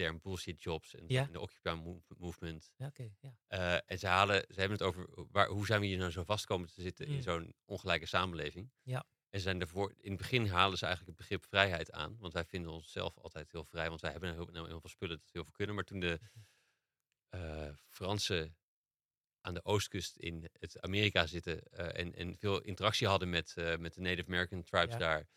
term 0.00 0.20
bullshit 0.22 0.62
jobs 0.62 0.94
en, 0.94 1.04
Ja. 1.08 1.24
de 1.24 1.40
Occupy 1.40 1.68
move- 1.70 2.14
movement. 2.18 2.72
Ja, 2.76 2.92
ja. 3.20 3.34
Eh, 3.46 3.80
en 3.86 3.98
ze 3.98 4.06
halen, 4.06 4.44
ze 4.48 4.60
hebben 4.60 4.78
het 4.78 4.86
over 4.86 5.08
waar, 5.30 5.48
hoe 5.48 5.66
zijn 5.66 5.80
we 5.80 5.86
hier 5.86 5.98
nou 5.98 6.10
zo 6.10 6.24
vast 6.24 6.46
komen 6.46 6.68
te 6.68 6.80
zitten 6.82 7.06
in 7.06 7.14
Mm. 7.14 7.22
zo'n 7.22 7.54
ongelijke 7.64 8.06
samenleving. 8.06 8.72
Ja. 8.82 9.04
En 9.30 9.38
ze 9.38 9.44
zijn 9.44 9.60
ervoor, 9.60 9.94
in 9.98 10.10
het 10.10 10.18
begin 10.20 10.46
halen 10.46 10.78
ze 10.78 10.86
eigenlijk 10.86 11.18
het 11.18 11.28
begrip 11.28 11.48
vrijheid 11.48 11.92
aan. 11.92 12.16
Want 12.18 12.32
wij 12.32 12.44
vinden 12.44 12.72
onszelf 12.72 13.18
altijd 13.18 13.52
heel 13.52 13.64
vrij, 13.64 13.88
want 13.88 14.00
wij 14.00 14.10
hebben 14.10 14.32
heel, 14.32 14.46
nou 14.46 14.66
heel 14.68 14.80
veel 14.80 14.90
spullen 14.90 15.16
dat 15.16 15.24
we 15.24 15.30
heel 15.32 15.42
veel 15.44 15.52
kunnen. 15.52 15.74
Maar 15.74 15.84
toen 15.84 16.00
de 16.00 16.20
eh, 17.28 17.68
Fransen 17.88 18.56
aan 19.40 19.54
de 19.54 19.64
oostkust 19.64 20.16
in 20.16 20.48
het 20.52 20.80
Amerika 20.80 21.26
zitten 21.26 21.62
eh, 21.62 22.00
en, 22.00 22.14
en 22.14 22.36
veel 22.38 22.60
interactie 22.60 23.06
hadden 23.06 23.30
met, 23.30 23.54
met 23.78 23.94
de 23.94 24.00
Native 24.00 24.26
American 24.26 24.62
tribes 24.62 24.96
daar. 24.96 25.28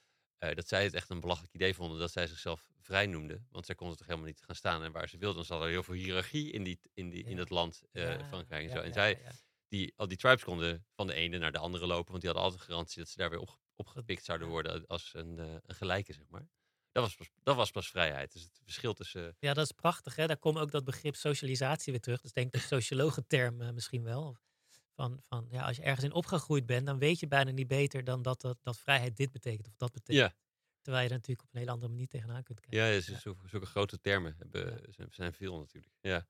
Eh, 0.43 0.55
dat 0.55 0.67
zij 0.67 0.83
het 0.83 0.93
echt 0.93 1.09
een 1.09 1.19
belachelijk 1.19 1.53
idee 1.53 1.73
vonden 1.73 1.99
dat 1.99 2.11
zij 2.11 2.27
zichzelf 2.27 2.71
vrij 2.79 3.05
noemden. 3.05 3.47
Want 3.51 3.65
zij 3.65 3.75
konden 3.75 3.97
toch 3.97 4.07
helemaal 4.07 4.27
niet 4.27 4.41
gaan 4.41 4.55
staan 4.55 4.83
en 4.83 4.91
waar 4.91 5.09
ze 5.09 5.17
wilden. 5.17 5.37
Dan 5.37 5.45
zat 5.45 5.61
er 5.61 5.67
heel 5.67 5.83
veel 5.83 5.93
hiërarchie 5.93 6.51
in, 6.51 6.63
die, 6.63 6.79
in, 6.93 7.09
die, 7.09 7.23
in 7.23 7.37
dat 7.37 7.49
land, 7.49 7.83
eh 7.91 8.03
Ja, 8.03 8.27
Frankrijk 8.27 8.61
en 8.61 8.69
ja, 8.69 8.75
zo. 8.75 8.81
En 8.81 8.93
zij, 8.93 9.21
die, 9.67 9.93
al 9.95 10.07
die 10.07 10.17
tribes 10.17 10.43
konden 10.43 10.85
van 10.95 11.07
de 11.07 11.13
ene 11.13 11.37
naar 11.37 11.51
de 11.51 11.57
andere 11.57 11.85
lopen, 11.85 12.09
want 12.11 12.21
die 12.21 12.29
hadden 12.29 12.49
altijd 12.49 12.67
garantie 12.69 12.99
dat 12.99 13.09
ze 13.09 13.17
daar 13.17 13.29
weer 13.29 13.39
op, 13.39 13.59
opgepikt 13.75 14.25
zouden 14.25 14.47
worden 14.47 14.87
als 14.87 15.11
een, 15.13 15.39
eh, 15.39 15.45
een 15.65 15.75
gelijke, 15.75 16.13
zeg 16.13 16.25
maar. 16.29 16.47
Dat 16.91 17.03
was, 17.03 17.15
pas, 17.15 17.29
dat 17.43 17.55
was 17.55 17.71
pas 17.71 17.89
vrijheid. 17.89 18.33
Dus 18.33 18.41
het 18.41 18.59
verschil 18.63 18.93
tussen... 18.93 19.35
Ja, 19.39 19.53
dat 19.53 19.65
is 19.65 19.71
prachtig. 19.71 20.15
Hè? 20.15 20.27
Daar 20.27 20.37
komt 20.37 20.57
ook 20.57 20.71
dat 20.71 20.83
begrip 20.83 21.15
socialisatie 21.15 21.91
weer 21.91 22.01
terug. 22.01 22.23
Is 22.23 22.33
denk 22.33 22.51
de 22.51 22.59
sociologenterm 22.59 23.61
eh, 23.61 23.71
misschien 23.71 24.03
wel. 24.03 24.37
Van, 24.95 25.19
van, 25.21 25.47
ja, 25.49 25.65
als 25.65 25.75
je 25.77 25.83
ergens 25.83 26.05
in 26.05 26.13
opgegroeid 26.13 26.65
bent, 26.65 26.85
dan 26.85 26.97
weet 26.99 27.19
je 27.19 27.27
bijna 27.27 27.51
niet 27.51 27.67
beter 27.67 28.03
dan 28.03 28.21
dat, 28.21 28.41
dat, 28.41 28.57
dat 28.61 28.79
vrijheid 28.79 29.17
dit 29.17 29.31
betekent 29.31 29.67
of 29.67 29.75
dat 29.75 29.91
betekent. 29.91 30.17
Ja, 30.31 30.41
Terwijl 30.81 31.03
je 31.03 31.09
er 31.09 31.15
natuurlijk 31.15 31.47
op 31.47 31.53
een 31.53 31.59
hele 31.59 31.71
andere 31.71 31.91
manier 31.91 32.07
tegenaan 32.07 32.43
kunt 32.43 32.59
kijken. 32.59 32.79
ja, 32.79 32.91
dus 32.91 33.07
Ja. 33.07 33.19
Zulke, 33.19 33.47
zulke 33.47 33.65
grote 33.65 33.99
termen 33.99 34.35
hebben, 34.37 34.93
zijn, 34.93 35.07
zijn 35.11 35.33
veel 35.33 35.57
natuurlijk. 35.59 35.93
Ja. 36.01 36.27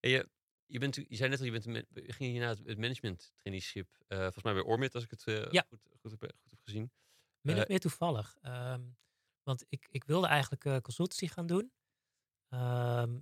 En 0.00 0.10
je, 0.10 0.28
je, 0.66 0.78
bent, 0.78 0.94
je 0.94 1.16
zei 1.16 1.28
net 1.30 1.38
al, 1.38 1.44
je, 1.44 1.50
bent, 1.50 1.64
je 1.64 2.12
ging 2.12 2.30
hierna 2.32 2.48
het, 2.48 2.78
management 2.78 3.32
traineeship, 3.36 3.88
eh, 4.06 4.18
volgens 4.18 4.42
mij 4.44 4.52
bij 4.54 4.62
Ormit, 4.62 4.94
als 4.94 5.04
ik 5.04 5.10
het 5.10 5.24
eh, 5.26 5.50
Ja. 5.50 5.64
goed, 5.68 5.80
goed, 6.00 6.10
heb, 6.10 6.20
goed 6.20 6.50
heb 6.50 6.60
gezien. 6.62 6.92
Min 7.40 7.54
of 7.56 7.62
Eh, 7.62 7.68
meer 7.68 7.80
toevallig. 7.80 8.36
Ehm, 8.40 8.82
want 9.42 9.64
ik, 9.68 9.86
ik 9.90 10.04
wilde 10.04 10.26
eigenlijk 10.26 10.64
eh, 10.64 10.76
consultancy 10.76 11.26
gaan 11.26 11.46
doen. 11.46 11.72
Ehm, 12.48 13.14
eh, 13.14 13.20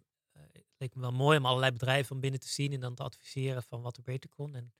leek 0.84 0.94
me 0.94 1.00
wel 1.00 1.12
mooi 1.12 1.38
om 1.38 1.46
allerlei 1.46 1.72
bedrijven 1.72 2.06
van 2.06 2.20
binnen 2.20 2.40
te 2.40 2.48
zien 2.48 2.72
en 2.72 2.80
dan 2.80 2.94
te 2.94 3.02
adviseren 3.02 3.62
van 3.62 3.82
wat 3.82 3.96
er 3.96 4.02
beter 4.02 4.30
kon. 4.30 4.54
En, 4.54 4.74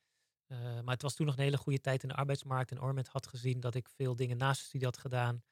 eh, 0.46 0.58
maar 0.58 0.94
het 0.94 1.02
was 1.02 1.14
toen 1.14 1.26
nog 1.26 1.36
een 1.36 1.42
hele 1.42 1.56
goede 1.56 1.80
tijd 1.80 2.02
in 2.02 2.08
de 2.08 2.14
arbeidsmarkt. 2.14 2.70
En 2.70 2.80
Ormet 2.80 3.08
had 3.08 3.26
gezien 3.26 3.60
dat 3.60 3.74
ik 3.74 3.88
veel 3.88 4.16
dingen 4.16 4.36
naast 4.36 4.60
de 4.60 4.66
studie 4.66 4.86
had 4.86 4.98
gedaan. 4.98 5.42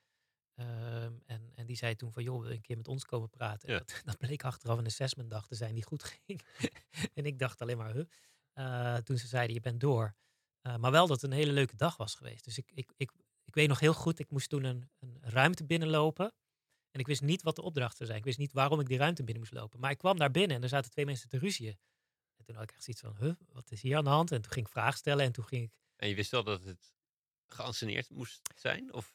Ehm, 0.54 1.12
en, 1.26 1.50
en 1.54 1.66
die 1.66 1.76
zei 1.76 1.97
toen 1.97 2.12
van, 2.12 2.23
joh, 2.23 2.40
wil 2.40 2.50
je 2.50 2.56
een 2.56 2.62
keer 2.62 2.76
met 2.76 2.88
ons 2.88 3.04
komen 3.04 3.30
praten? 3.30 3.68
En. 3.68 3.78
Dat, 3.78 4.02
dat 4.04 4.18
bleek 4.18 4.44
achteraf 4.44 4.78
een 4.78 4.87
assessment 4.87 5.30
dag 5.30 5.47
te 5.47 5.54
zijn 5.54 5.75
die 5.75 5.85
goed 5.85 6.02
ging. 6.02 6.42
en 7.14 7.26
ik 7.26 7.38
dacht 7.38 7.61
alleen 7.61 7.78
maar, 7.78 7.92
huh? 7.92 8.04
Eh, 8.52 9.02
toen 9.02 9.18
ze 9.18 9.26
zeiden, 9.26 9.54
je 9.54 9.61
bent 9.61 9.80
door. 9.80 10.14
Eh, 10.61 10.76
maar 10.76 10.90
wel 10.90 11.06
dat 11.06 11.21
het 11.21 11.30
een 11.30 11.37
hele 11.37 11.52
leuke 11.52 11.76
dag 11.76 11.97
was 11.97 12.14
geweest. 12.14 12.44
Dus 12.44 12.59
ik, 12.59 12.71
ik, 12.75 12.92
ik, 12.97 13.12
ik 13.44 13.54
weet 13.54 13.68
nog 13.68 13.80
heel 13.80 13.94
goed, 13.94 14.18
ik 14.18 14.30
moest 14.30 14.49
toen 14.49 14.64
een, 14.64 14.90
een 14.99 15.18
ruimte 15.21 15.64
binnenlopen. 15.64 16.32
En 16.93 17.01
ik 17.01 17.07
wist 17.07 17.23
niet 17.23 17.43
wat 17.43 17.57
de 17.57 17.63
opdracht 17.63 17.97
zou 17.97 18.07
zijn. 18.09 18.19
Ik 18.21 18.25
wist 18.25 18.39
niet 18.39 18.53
waarom 18.53 18.81
ik 18.81 18.87
die 18.87 18.99
ruimte 18.99 19.25
binnen 19.25 19.43
moest 19.43 19.55
lopen. 19.55 19.81
Maar 19.81 19.91
ik 19.91 19.99
kwam 19.99 20.19
daar 20.19 20.31
binnen 20.31 20.57
en 20.57 20.63
er 20.63 20.69
zaten 20.69 20.91
twee 20.91 21.05
mensen 21.07 21.29
te 21.29 21.39
ruzieën. 21.39 21.79
En 22.37 22.45
toen 22.45 22.55
had 22.55 22.65
ik 22.65 22.71
echt 22.73 22.83
zoiets 22.83 23.03
van, 23.03 23.17
huh, 23.27 23.35
wat 23.53 23.71
is 23.71 23.83
hier 23.83 23.97
aan 23.97 24.05
de 24.05 24.11
hand? 24.11 24.33
En 24.33 24.43
toen 24.43 24.53
ging 24.53 24.67
ik 24.67 24.73
vragen 24.73 24.99
stellen 24.99 25.25
en 25.25 25.33
toen 25.33 25.45
ging 25.45 25.63
ik... 25.63 25.73
En 25.97 26.09
je 26.09 26.15
wist 26.15 26.31
wel 26.31 26.45
dat 26.45 26.65
het 26.65 26.95
geanceneerd 27.47 28.11
moest 28.11 28.41
zijn? 28.55 28.93
Of? 28.93 29.15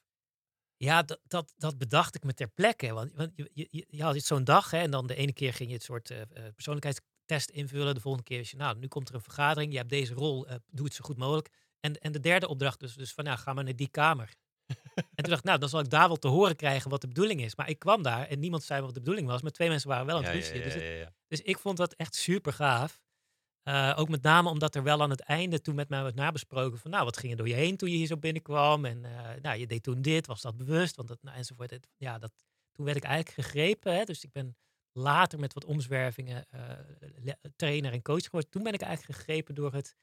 Ja, 0.75 1.03
dat, 1.03 1.19
dat, 1.23 1.53
dat 1.57 1.77
bedacht 1.77 2.15
ik 2.15 2.23
me 2.23 2.33
ter 2.33 2.47
plekke. 2.49 2.93
Want, 2.93 3.13
want 3.13 3.31
je, 3.35 3.49
je, 3.53 3.85
je- 3.89 4.03
had 4.03 4.21
zo'n 4.21 4.43
dag 4.43 4.71
hè, 4.71 4.79
en 4.79 4.91
dan 4.91 5.07
de 5.07 5.15
ene 5.15 5.33
keer 5.33 5.53
ging 5.53 5.69
je 5.69 5.75
het 5.75 5.83
soort 5.83 6.09
eh, 6.11 6.21
persoonlijkheidstest 6.55 7.49
invullen. 7.49 7.95
De 7.95 8.01
volgende 8.01 8.27
keer 8.27 8.39
is 8.39 8.51
je, 8.51 8.57
nou, 8.57 8.77
nu 8.77 8.87
komt 8.87 9.09
er 9.09 9.15
een 9.15 9.21
vergadering. 9.21 9.71
Je 9.71 9.77
hebt 9.77 9.89
deze 9.89 10.13
rol, 10.13 10.47
eh, 10.47 10.55
doe 10.67 10.85
het 10.85 10.93
zo 10.95 11.03
goed 11.03 11.17
mogelijk. 11.17 11.49
En, 11.79 11.95
en 11.95 12.11
de 12.11 12.19
derde 12.19 12.47
opdracht 12.47 12.79
dus, 12.79 12.93
dus 12.95 13.13
van, 13.13 13.23
nou, 13.23 13.37
ga 13.37 13.53
maar 13.53 13.63
naar 13.63 13.75
die 13.75 13.89
kamer. 13.89 14.33
En 14.97 15.03
toen 15.23 15.29
dacht 15.29 15.39
ik, 15.39 15.43
nou, 15.43 15.59
dan 15.59 15.69
zal 15.69 15.79
ik 15.79 15.89
daar 15.89 16.07
wel 16.07 16.17
te 16.17 16.27
horen 16.27 16.55
krijgen 16.55 16.89
wat 16.89 17.01
de 17.01 17.07
bedoeling 17.07 17.41
is. 17.41 17.55
Maar 17.55 17.69
ik 17.69 17.79
kwam 17.79 18.01
daar 18.03 18.27
en 18.27 18.39
niemand 18.39 18.63
zei 18.63 18.81
wat 18.81 18.93
de 18.93 18.99
bedoeling 18.99 19.27
was. 19.27 19.41
Maar 19.41 19.51
twee 19.51 19.69
mensen 19.69 19.89
waren 19.89 20.05
wel 20.05 20.17
aan 20.17 20.23
het 20.23 20.31
Ja, 20.47 20.53
ja, 20.53 20.61
ruzieën. 20.63 20.73
ja, 20.83 20.89
Dus, 20.89 21.03
het- 21.07 21.13
dus 21.27 21.41
ik 21.41 21.57
vond 21.59 21.77
dat 21.77 21.93
echt 21.93 22.15
super 22.15 22.53
gaaf. 22.53 23.01
Eh, 23.63 23.93
ook 23.97 24.09
met 24.09 24.21
name 24.21 24.49
omdat 24.49 24.75
er 24.75 24.83
wel 24.83 25.01
aan 25.01 25.09
het 25.09 25.19
einde 25.21 25.61
toen 25.61 25.75
met 25.75 25.89
mij 25.89 26.03
werd 26.03 26.15
nabesproken 26.15 26.79
van, 26.79 26.91
nou, 26.91 27.03
wat 27.03 27.17
ging 27.17 27.31
er 27.31 27.37
door 27.37 27.47
je 27.47 27.53
heen 27.53 27.77
toen 27.77 27.89
je 27.91 27.97
hier 27.97 28.07
zo 28.07 28.17
binnenkwam? 28.17 28.85
En 28.85 29.05
eh, 29.05 29.41
nou, 29.41 29.57
je 29.59 29.67
deed 29.67 29.83
toen 29.83 30.01
dit, 30.01 30.27
was 30.27 30.41
dat 30.41 30.57
bewust? 30.57 30.95
Want 30.95 31.07
dat, 31.07 31.17
nou, 31.23 31.37
enzovoort. 31.37 31.71
Het- 31.71 31.87
ja, 31.97 32.17
dat, 32.19 32.31
toen 32.71 32.85
werd 32.85 32.97
ik 32.97 33.03
eigenlijk 33.03 33.47
gegrepen. 33.47 33.95
Hè? 33.95 34.03
Dus 34.03 34.23
ik 34.23 34.31
ben 34.31 34.57
later 34.91 35.39
met 35.39 35.53
wat 35.53 35.65
omzwervingen 35.65 36.45
eh, 36.49 37.33
trainer 37.55 37.91
en 37.91 38.01
coach 38.01 38.23
geworden. 38.23 38.49
Toen 38.49 38.63
ben 38.63 38.73
ik 38.73 38.81
eigenlijk 38.81 39.17
gegrepen 39.19 39.55
door 39.55 39.73
het 39.73 39.95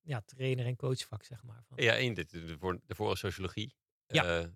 ja, 0.00 0.20
trainer- 0.26 0.66
en 0.66 0.76
coachvak, 0.76 1.24
zeg 1.24 1.42
maar. 1.42 1.62
Van, 1.68 1.82
Ja, 1.84 1.94
één, 1.96 2.14
dit, 2.14 2.30
de, 2.30 2.80
de 2.86 2.94
voor 2.94 3.16
sociologie. 3.16 3.74
Ja. 4.14 4.40
Eh, 4.40 4.46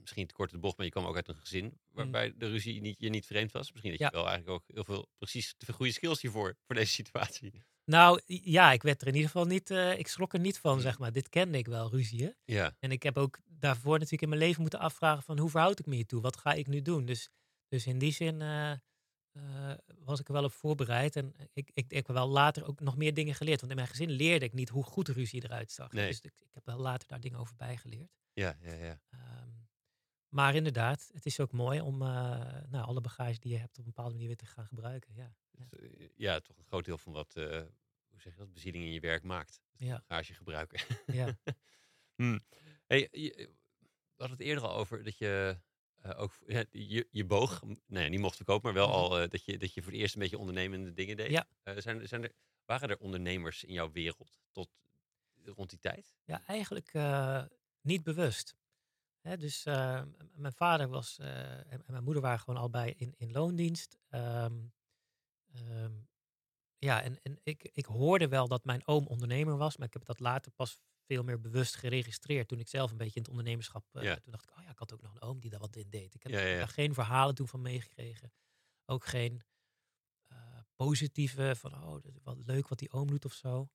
misschien 0.00 0.26
te 0.26 0.34
kort 0.34 0.50
de 0.50 0.58
bocht, 0.58 0.76
maar 0.76 0.86
je 0.86 0.92
kwam 0.92 1.04
ook 1.06 1.16
uit 1.16 1.28
een 1.28 1.36
gezin 1.36 1.78
waarbij 1.90 2.34
de 2.36 2.48
ruzie 2.48 2.80
niet, 2.80 2.96
je 2.98 3.08
niet 3.08 3.26
vreemd 3.26 3.52
was. 3.52 3.70
Misschien 3.72 3.90
dat 3.90 4.00
Ja. 4.00 4.06
je 4.06 4.12
wel 4.16 4.28
eigenlijk 4.28 4.56
ook 4.60 4.64
heel 4.74 4.84
veel 4.84 5.08
precies 5.18 5.54
veel 5.58 5.74
goede 5.74 5.92
skills 5.92 6.20
hiervoor, 6.20 6.56
voor 6.66 6.74
deze 6.74 6.92
situatie. 6.92 7.62
Nou 7.84 8.20
ja, 8.26 8.72
ik 8.72 8.82
werd 8.82 9.00
er 9.00 9.06
in 9.06 9.14
ieder 9.14 9.30
geval 9.30 9.46
niet, 9.46 9.70
eh, 9.70 9.98
ik 9.98 10.08
schrok 10.08 10.32
er 10.32 10.40
niet 10.40 10.58
van, 10.58 10.74
Mm. 10.74 10.80
zeg 10.80 10.98
maar. 10.98 11.12
Dit 11.12 11.28
kende 11.28 11.58
ik 11.58 11.66
wel, 11.66 11.90
ruzieën. 11.90 12.34
Ja, 12.44 12.76
En 12.80 12.90
ik 12.90 13.02
heb 13.02 13.16
ook 13.18 13.38
daarvoor 13.44 13.92
natuurlijk 13.92 14.22
in 14.22 14.28
mijn 14.28 14.40
leven 14.40 14.60
moeten 14.60 14.78
afvragen 14.78 15.22
van 15.22 15.38
hoe 15.38 15.50
verhoud 15.50 15.78
ik 15.78 15.86
me 15.86 15.94
hiertoe? 15.94 16.20
Wat 16.20 16.36
ga 16.36 16.52
ik 16.52 16.66
nu 16.66 16.82
doen? 16.82 17.04
Dus, 17.04 17.28
dus 17.68 17.86
in 17.86 17.98
die 17.98 18.12
zin 18.12 18.40
eh, 18.42 18.72
was 20.04 20.20
ik 20.20 20.26
er 20.26 20.32
wel 20.32 20.44
op 20.44 20.52
voorbereid. 20.52 21.16
En 21.16 21.34
ik, 21.52 21.70
ik, 21.74 21.84
ik 21.88 22.06
heb 22.06 22.16
wel 22.16 22.28
later 22.28 22.66
ook 22.66 22.80
nog 22.80 22.96
meer 22.96 23.14
dingen 23.14 23.34
geleerd. 23.34 23.58
Want 23.60 23.70
in 23.72 23.76
mijn 23.78 23.88
gezin 23.90 24.10
leerde 24.10 24.44
ik 24.44 24.52
niet 24.52 24.68
hoe 24.68 24.84
goed 24.84 25.08
ruzie 25.08 25.44
eruit 25.44 25.72
zag. 25.72 25.92
Nee. 25.92 26.06
Dus 26.06 26.16
ik, 26.20 26.24
ik 26.24 26.54
heb 26.54 26.66
wel 26.66 26.78
later 26.78 27.08
daar 27.08 27.20
dingen 27.20 27.38
over 27.38 27.56
bijgeleerd. 27.56 28.10
Ja, 28.36 28.56
ja, 28.62 28.72
ja. 28.72 29.00
Ehm, 29.10 29.48
maar 30.28 30.54
inderdaad, 30.54 31.10
het 31.12 31.26
is 31.26 31.40
ook 31.40 31.52
mooi 31.52 31.80
om 31.80 32.02
eh, 32.02 32.08
nou, 32.68 32.86
alle 32.86 33.00
bagage 33.00 33.38
die 33.38 33.52
je 33.52 33.58
hebt 33.58 33.78
op 33.78 33.84
een 33.84 33.84
bepaalde 33.92 34.10
manier 34.12 34.26
weer 34.26 34.36
te 34.36 34.46
gaan 34.46 34.66
gebruiken. 34.66 35.14
Ja, 35.14 35.34
Dus, 35.50 35.70
eh, 35.70 36.08
ja, 36.16 36.40
toch 36.40 36.58
een 36.58 36.64
groot 36.64 36.84
deel 36.84 36.98
van 36.98 37.12
wat, 37.12 37.36
eh, 37.36 37.44
hoe 38.08 38.20
zeg 38.20 38.32
je 38.32 38.38
dat, 38.38 38.52
bezieling 38.52 38.84
in 38.84 38.92
je 38.92 39.00
werk 39.00 39.22
maakt. 39.22 39.60
ja, 39.76 40.02
Bagage 40.06 40.34
gebruiken. 40.34 40.80
ja. 41.06 41.38
Hm. 42.16 42.38
Hey, 42.86 43.08
je, 43.10 43.34
we 44.16 44.22
hadden 44.22 44.36
het 44.38 44.46
eerder 44.46 44.64
al 44.64 44.74
over 44.74 45.02
dat 45.04 45.18
je 45.18 45.58
ook 46.16 46.38
ja, 46.46 46.64
je, 46.70 47.08
je 47.10 47.24
boog, 47.24 47.62
ja, 47.86 48.08
niet 48.08 48.20
mocht 48.20 48.36
verkopen, 48.36 48.64
maar 48.64 48.82
wel 48.82 48.88
Mhm. 48.88 48.96
al 48.96 49.28
dat, 49.28 49.44
je, 49.44 49.58
dat 49.58 49.74
je 49.74 49.82
voor 49.82 49.92
het 49.92 50.00
eerst 50.00 50.14
een 50.14 50.20
beetje 50.20 50.38
ondernemende 50.38 50.92
dingen 50.92 51.16
deed. 51.16 51.30
Ja. 51.30 51.46
Zijn, 51.76 52.08
zijn 52.08 52.22
er, 52.22 52.32
waren 52.64 52.88
er 52.88 52.98
ondernemers 52.98 53.64
in 53.64 53.72
jouw 53.72 53.90
wereld 53.90 54.38
tot 54.52 54.70
rond 55.44 55.70
die 55.70 55.78
tijd? 55.78 56.14
Ja, 56.24 56.42
eigenlijk 56.46 56.92
niet 57.86 58.02
bewust. 58.02 58.56
Dus 59.38 59.64
eh, 59.64 60.02
mijn 60.34 60.52
vader 60.52 60.88
was 60.88 61.18
eh, 61.18 61.72
en, 61.72 61.82
mijn 61.86 62.04
moeder 62.04 62.22
waren 62.22 62.38
gewoon 62.38 62.60
allebei 62.60 62.90
in, 62.96 63.14
in 63.16 63.30
loondienst. 63.32 63.98
Ehm, 64.08 64.64
ehm, 65.52 65.92
ja, 66.78 67.02
en, 67.02 67.22
en 67.22 67.38
ik, 67.42 67.62
ik 67.72 67.84
hoorde 67.84 68.28
wel 68.28 68.48
dat 68.48 68.64
mijn 68.64 68.86
oom 68.86 69.06
ondernemer 69.06 69.56
was, 69.56 69.76
maar 69.76 69.86
ik 69.86 69.92
heb 69.92 70.04
dat 70.04 70.20
later 70.20 70.52
pas 70.52 70.80
veel 71.06 71.22
meer 71.22 71.40
bewust 71.40 71.76
geregistreerd 71.76 72.48
toen 72.48 72.58
ik 72.58 72.68
zelf 72.68 72.90
een 72.90 72.96
beetje 72.96 73.14
in 73.14 73.20
het 73.22 73.30
ondernemerschap. 73.30 73.84
eh, 73.92 74.02
Ja. 74.02 74.16
Toen 74.16 74.32
dacht 74.32 74.44
ik, 74.48 74.56
oh 74.56 74.62
ja, 74.62 74.70
ik 74.70 74.78
had 74.78 74.92
ook 74.92 75.02
nog 75.02 75.14
een 75.14 75.20
oom 75.22 75.40
die 75.40 75.50
daar 75.50 75.60
wat 75.60 75.76
in 75.76 75.90
deed. 75.90 76.14
Ik 76.14 76.22
heb 76.22 76.32
Ja, 76.32 76.40
ja, 76.40 76.58
daar 76.58 76.68
geen 76.68 76.94
verhalen 76.94 77.34
toen 77.34 77.48
van 77.48 77.62
meegekregen. 77.62 78.32
Ook 78.84 79.04
geen 79.06 79.42
positieve 80.76 81.54
van, 81.56 81.74
oh, 81.74 81.92
dat 82.02 82.04
is 82.04 82.22
wat 82.22 82.38
leuk 82.46 82.68
wat 82.68 82.78
die 82.78 82.92
oom 82.92 83.06
doet 83.06 83.24
of 83.24 83.32
zo. 83.32 83.68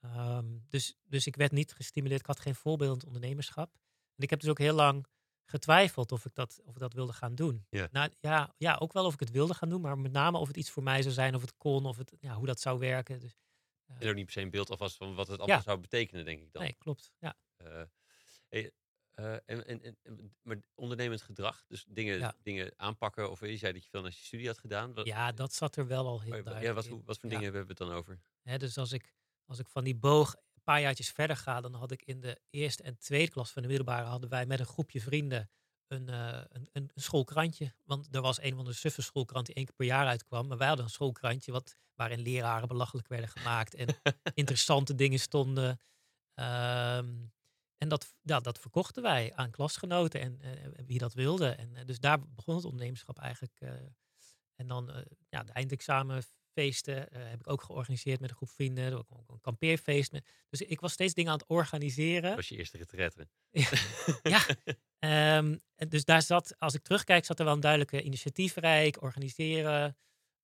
Ehm, 0.00 0.58
dus, 0.68 0.96
dus 1.04 1.26
ik 1.26 1.36
werd 1.36 1.52
niet 1.52 1.72
gestimuleerd. 1.72 2.20
Ik 2.20 2.26
had 2.26 2.40
geen 2.40 2.54
voorbeeldend 2.54 3.04
ondernemerschap. 3.04 3.72
En 4.14 4.22
ik 4.22 4.30
heb 4.30 4.40
dus 4.40 4.50
ook 4.50 4.58
heel 4.58 4.74
lang 4.74 5.06
getwijfeld 5.44 6.12
of 6.12 6.24
ik 6.24 6.34
dat, 6.34 6.60
of 6.64 6.72
ik 6.74 6.80
dat 6.80 6.92
wilde 6.92 7.12
gaan 7.12 7.34
doen. 7.34 7.66
Ja. 7.70 7.88
Nou, 7.92 8.10
ja, 8.20 8.54
ja, 8.58 8.76
ook 8.80 8.92
wel 8.92 9.04
of 9.04 9.12
ik 9.14 9.20
het 9.20 9.30
wilde 9.30 9.54
gaan 9.54 9.68
doen, 9.68 9.80
maar 9.80 9.98
met 9.98 10.12
name 10.12 10.38
of 10.38 10.46
het 10.48 10.56
iets 10.56 10.70
voor 10.70 10.82
mij 10.82 11.02
zou 11.02 11.14
zijn, 11.14 11.34
of 11.34 11.40
het 11.40 11.56
kon, 11.56 11.86
of 11.86 11.96
het, 11.96 12.12
ja, 12.20 12.34
hoe 12.34 12.46
dat 12.46 12.60
zou 12.60 12.78
werken. 12.78 13.20
Dus, 13.20 13.36
En 13.98 14.08
ook 14.08 14.14
niet 14.14 14.24
per 14.24 14.32
se 14.34 14.40
een 14.40 14.50
beeld 14.50 14.70
alvast 14.70 14.96
van 14.96 15.14
wat 15.14 15.28
het 15.28 15.38
allemaal 15.38 15.56
Ja. 15.56 15.62
zou 15.62 15.78
betekenen, 15.78 16.24
denk 16.24 16.40
ik 16.42 16.52
dan. 16.52 16.62
nee, 16.62 16.74
klopt. 16.78 17.12
Ja. 17.18 17.36
Eh, 17.56 17.82
hey, 18.48 18.72
eh, 19.14 19.32
en, 19.32 19.66
en, 19.66 19.82
en, 19.82 19.96
en- 20.02 20.36
maar 20.42 20.56
ondernemend 20.74 21.22
gedrag, 21.22 21.64
dus 21.68 21.84
dingen, 21.88 22.18
Ja. 22.18 22.34
dingen 22.42 22.72
aanpakken, 22.76 23.30
of 23.30 23.40
je 23.40 23.56
zei 23.56 23.72
dat 23.72 23.82
je 23.84 23.88
veel 23.90 24.02
naar 24.02 24.10
je 24.10 24.16
studie 24.16 24.46
had 24.46 24.58
gedaan. 24.58 24.94
Wat, 24.94 25.06
ja, 25.06 25.32
dat 25.32 25.52
zat 25.54 25.76
er 25.76 25.86
wel 25.86 26.06
al 26.06 26.20
heel 26.20 26.30
maar- 26.30 26.42
duidelijk 26.42 26.76
ja, 26.86 26.90
wat, 26.90 27.02
wat 27.04 27.18
voor 27.18 27.28
dingen 27.28 27.44
hebben 27.44 27.62
we 27.62 27.68
het 27.68 27.78
dan 27.78 27.90
over? 27.92 28.20
Hè, 28.42 28.58
dus 28.58 28.78
als 28.78 28.92
ik, 28.92 29.14
als 29.48 29.58
ik 29.58 29.68
van 29.68 29.84
die 29.84 29.96
boog 29.96 30.34
een 30.34 30.62
paar 30.62 30.80
jaartjes 30.80 31.10
verder 31.10 31.36
ga, 31.36 31.60
dan 31.60 31.74
had 31.74 31.90
ik 31.90 32.02
in 32.02 32.20
de 32.20 32.40
eerste 32.50 32.82
en 32.82 32.98
tweede 32.98 33.32
klas 33.32 33.50
van 33.50 33.62
de 33.62 33.68
middelbare 33.68 34.06
hadden 34.06 34.30
wij 34.30 34.46
met 34.46 34.60
een 34.60 34.66
groepje 34.66 35.00
vrienden 35.00 35.50
een, 35.88 36.08
eh, 36.08 36.40
een, 36.48 36.68
een, 36.72 36.90
schoolkrantje. 36.94 37.74
Want 37.84 38.14
er 38.14 38.20
was 38.20 38.42
een 38.42 38.54
van 38.54 38.64
de 38.64 38.72
suffe 38.72 39.02
schoolkrant 39.02 39.46
die 39.46 39.54
één 39.54 39.64
keer 39.64 39.74
per 39.74 39.86
jaar 39.86 40.06
uitkwam. 40.06 40.46
Maar 40.46 40.58
wij 40.58 40.66
hadden 40.66 40.84
een 40.84 40.90
schoolkrantje 40.90 41.52
wat, 41.52 41.76
waarin 41.94 42.20
leraren 42.20 42.68
belachelijk 42.68 43.08
werden 43.08 43.28
gemaakt 43.28 43.74
en 43.74 43.86
interessante 44.34 44.94
dingen 44.94 45.20
stonden. 45.20 45.80
Ehm, 46.34 47.26
en 47.76 47.88
dat, 47.88 48.14
ja, 48.22 48.40
dat 48.40 48.58
verkochten 48.58 49.02
wij 49.02 49.34
aan 49.34 49.50
klasgenoten 49.50 50.20
en 50.20 50.40
wie 50.86 50.98
dat 50.98 51.14
wilde. 51.14 51.48
En 51.48 51.76
eh, 51.76 51.86
dus 51.86 51.98
daar 51.98 52.28
begon 52.28 52.54
het 52.54 52.64
ondernemerschap 52.64 53.18
eigenlijk. 53.18 53.60
eh, 53.60 53.72
en 54.54 54.66
dan 54.66 55.04
ja, 55.28 55.42
de 55.42 55.52
eindexamenfeesten 55.52 56.37
eh, 56.58 56.94
heb 57.12 57.40
ik 57.40 57.48
ook 57.48 57.62
georganiseerd 57.62 58.20
met 58.20 58.30
een 58.30 58.36
groep 58.36 58.50
vrienden. 58.50 58.92
Ook 58.92 59.10
een 59.26 59.40
kampeerfeest. 59.40 60.12
Met, 60.12 60.30
dus 60.48 60.60
ik 60.60 60.80
was 60.80 60.92
steeds 60.92 61.14
dingen 61.14 61.32
aan 61.32 61.38
het 61.38 61.48
organiseren. 61.48 62.22
Dat 62.22 62.34
was 62.34 62.48
je 62.48 62.56
eerste 62.56 62.76
retraite. 62.76 63.28
Ja. 64.22 64.46
En 64.98 65.88
dus 65.88 66.04
daar 66.04 66.22
zat, 66.22 66.54
als 66.58 66.74
ik 66.74 66.82
terugkijk, 66.82 67.24
zat 67.24 67.38
er 67.38 67.44
wel 67.44 67.54
een 67.54 67.60
duidelijke 67.60 68.02
initiatiefrijk, 68.02 69.02
organiseren. 69.02 69.96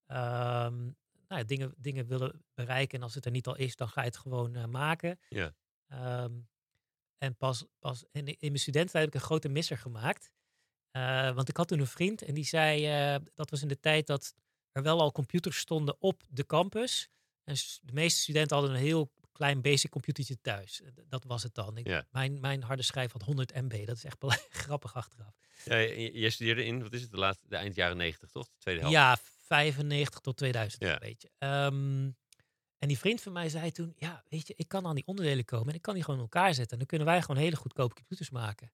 ehm, 0.05 0.83
nou 1.27 1.41
ja, 1.41 1.43
dingen, 1.43 1.73
dingen 1.77 2.07
willen 2.07 2.45
bereiken. 2.53 2.97
En 2.97 3.03
als 3.03 3.15
het 3.15 3.25
er 3.25 3.31
niet 3.31 3.47
al 3.47 3.55
is, 3.55 3.75
dan 3.75 3.89
ga 3.89 4.01
je 4.01 4.07
het 4.07 4.17
gewoon 4.17 4.55
eh, 4.55 4.65
maken. 4.65 5.19
Ja. 5.29 5.55
Ehm, 5.87 6.33
en 7.17 7.35
pas, 7.35 7.65
pas 7.79 8.05
in, 8.11 8.25
in 8.25 8.37
mijn 8.39 8.59
studententijd 8.59 9.03
heb 9.03 9.13
ik 9.13 9.19
een 9.19 9.27
grote 9.27 9.49
misser 9.49 9.77
gemaakt. 9.77 10.31
Uh, 10.91 11.31
want 11.31 11.49
ik 11.49 11.57
had 11.57 11.67
toen 11.67 11.79
een 11.79 11.87
vriend 11.87 12.21
en 12.21 12.33
die 12.33 12.43
zei, 12.43 13.13
uh, 13.15 13.25
dat 13.33 13.49
was 13.49 13.61
in 13.61 13.67
de 13.67 13.79
tijd 13.79 14.07
dat 14.07 14.33
er 14.75 14.83
wel 14.83 15.01
al 15.01 15.11
computers 15.11 15.57
stonden 15.57 15.95
op 15.99 16.21
de 16.29 16.45
campus. 16.45 17.09
En 17.43 17.55
de 17.81 17.93
meeste 17.93 18.19
studenten 18.21 18.57
hadden 18.57 18.75
een 18.75 18.81
heel 18.81 19.11
klein 19.31 19.61
basic 19.61 19.89
computertje 19.91 20.41
thuis. 20.41 20.81
Dat 21.09 21.23
was 21.23 21.43
het 21.43 21.53
dan. 21.55 21.77
Ik, 21.77 21.87
Ja. 21.87 22.05
mijn, 22.11 22.39
mijn 22.39 22.63
harde 22.63 22.81
schijf 22.83 23.11
had 23.11 23.21
100 23.21 23.53
MB. 23.53 23.85
Dat 23.85 23.95
is 23.97 24.03
echt 24.03 24.17
grappig 24.49 24.95
achteraf. 24.95 25.33
Ja, 25.65 25.75
je, 25.77 26.19
je 26.19 26.29
studeerde 26.29 26.65
in, 26.65 26.81
wat 26.83 26.93
is 26.93 27.01
het, 27.01 27.11
de, 27.11 27.17
laatste, 27.17 27.47
de 27.47 27.55
eind 27.55 27.75
jaren 27.75 27.97
90, 27.97 28.29
toch? 28.29 28.45
De 28.47 28.57
tweede 28.57 28.79
helft. 28.81 28.95
Ja, 28.95 29.17
95 29.41 30.19
tot 30.19 30.37
2000 30.37 30.81
Ja. 30.83 30.93
een 30.93 30.99
beetje. 30.99 31.31
Ehm, 31.37 32.09
en 32.77 32.87
die 32.87 32.97
vriend 32.99 33.21
van 33.21 33.31
mij 33.31 33.49
zei 33.49 33.71
toen, 33.71 33.93
ja, 33.97 34.23
weet 34.29 34.47
je, 34.47 34.53
ik 34.57 34.67
kan 34.67 34.85
aan 34.85 34.95
die 34.95 35.05
onderdelen 35.07 35.45
komen 35.45 35.67
en 35.69 35.75
ik 35.75 35.81
kan 35.81 35.93
die 35.93 36.03
gewoon 36.03 36.19
in 36.19 36.25
elkaar 36.25 36.53
zetten. 36.53 36.71
En 36.71 36.77
dan 36.77 36.87
kunnen 36.87 37.07
wij 37.07 37.21
gewoon 37.21 37.37
hele 37.41 37.55
goedkope 37.55 37.93
computers 37.95 38.29
maken. 38.29 38.71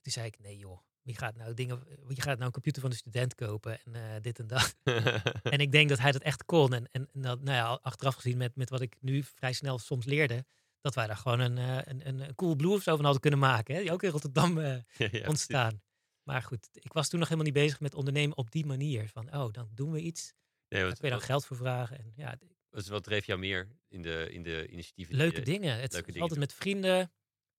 Toen 0.00 0.12
zei 0.12 0.26
ik, 0.26 0.38
nee 0.38 0.56
joh, 0.56 0.78
wie 1.02 1.16
gaat 1.16 1.36
nou 1.36 1.54
dingen, 1.54 1.82
wie 2.06 2.20
gaat 2.20 2.34
nou 2.34 2.44
een 2.44 2.52
computer 2.52 2.80
van 2.80 2.90
de 2.90 2.96
student 2.96 3.34
kopen 3.34 3.80
en 3.84 3.94
eh, 3.94 4.20
dit 4.20 4.38
en 4.38 4.46
dat. 4.46 4.76
en 5.42 5.58
ik 5.58 5.72
denk 5.72 5.88
dat 5.88 5.98
hij 5.98 6.12
dat 6.12 6.22
echt 6.22 6.44
kon. 6.44 6.72
En, 6.72 6.88
en, 6.90 7.08
en 7.12 7.22
dat, 7.22 7.42
nou 7.42 7.56
ja, 7.56 7.78
achteraf 7.82 8.14
gezien 8.14 8.36
met, 8.36 8.56
met 8.56 8.70
wat 8.70 8.80
ik 8.80 8.96
nu 9.00 9.22
vrij 9.22 9.52
snel 9.52 9.78
soms 9.78 10.04
leerde, 10.04 10.44
dat 10.80 10.94
wij 10.94 11.06
daar 11.06 11.16
gewoon 11.16 11.40
een, 11.40 11.58
eh, 11.58 11.78
een, 11.84 12.08
een, 12.08 12.20
een 12.20 12.34
cool 12.34 12.54
blue 12.56 12.72
of 12.72 12.82
zo 12.82 12.94
van 12.94 13.04
hadden 13.04 13.20
kunnen 13.20 13.40
maken. 13.40 13.74
Hè? 13.74 13.80
Die 13.80 13.92
ook 13.92 14.02
in 14.02 14.10
Rotterdam 14.10 14.58
eh, 14.58 14.64
ja, 14.74 14.80
ja, 14.96 15.08
precies. 15.08 15.28
ontstaan. 15.28 15.82
Maar 16.22 16.42
goed, 16.42 16.68
ik 16.72 16.92
was 16.92 17.08
toen 17.08 17.18
nog 17.18 17.28
helemaal 17.28 17.52
niet 17.52 17.62
bezig 17.62 17.80
met 17.80 17.94
ondernemen 17.94 18.36
op 18.36 18.50
die 18.50 18.66
manier. 18.66 19.08
Van, 19.08 19.34
oh, 19.34 19.52
dan 19.52 19.68
doen 19.74 19.92
we 19.92 20.00
iets. 20.00 20.32
Nee, 20.68 20.84
wat, 20.84 20.98
kun 20.98 21.08
je 21.08 21.14
dan 21.14 21.24
geld 21.24 21.46
voor 21.46 21.56
vragen. 21.56 21.98
En 21.98 22.12
ja, 22.16 22.38
wat, 22.70 22.86
wat 22.86 23.04
dreef 23.04 23.26
jou 23.26 23.38
meer 23.38 23.68
in 23.88 24.02
de, 24.02 24.28
in 24.30 24.42
de 24.42 24.68
initiatieven? 24.68 25.14
leuke 25.14 25.40
dingen. 25.40 25.80
Het 25.80 25.92
leuke 25.92 26.06
is 26.06 26.12
dingen 26.12 26.20
altijd 26.20 26.40
met 26.40 26.52
vrienden. 26.52 27.12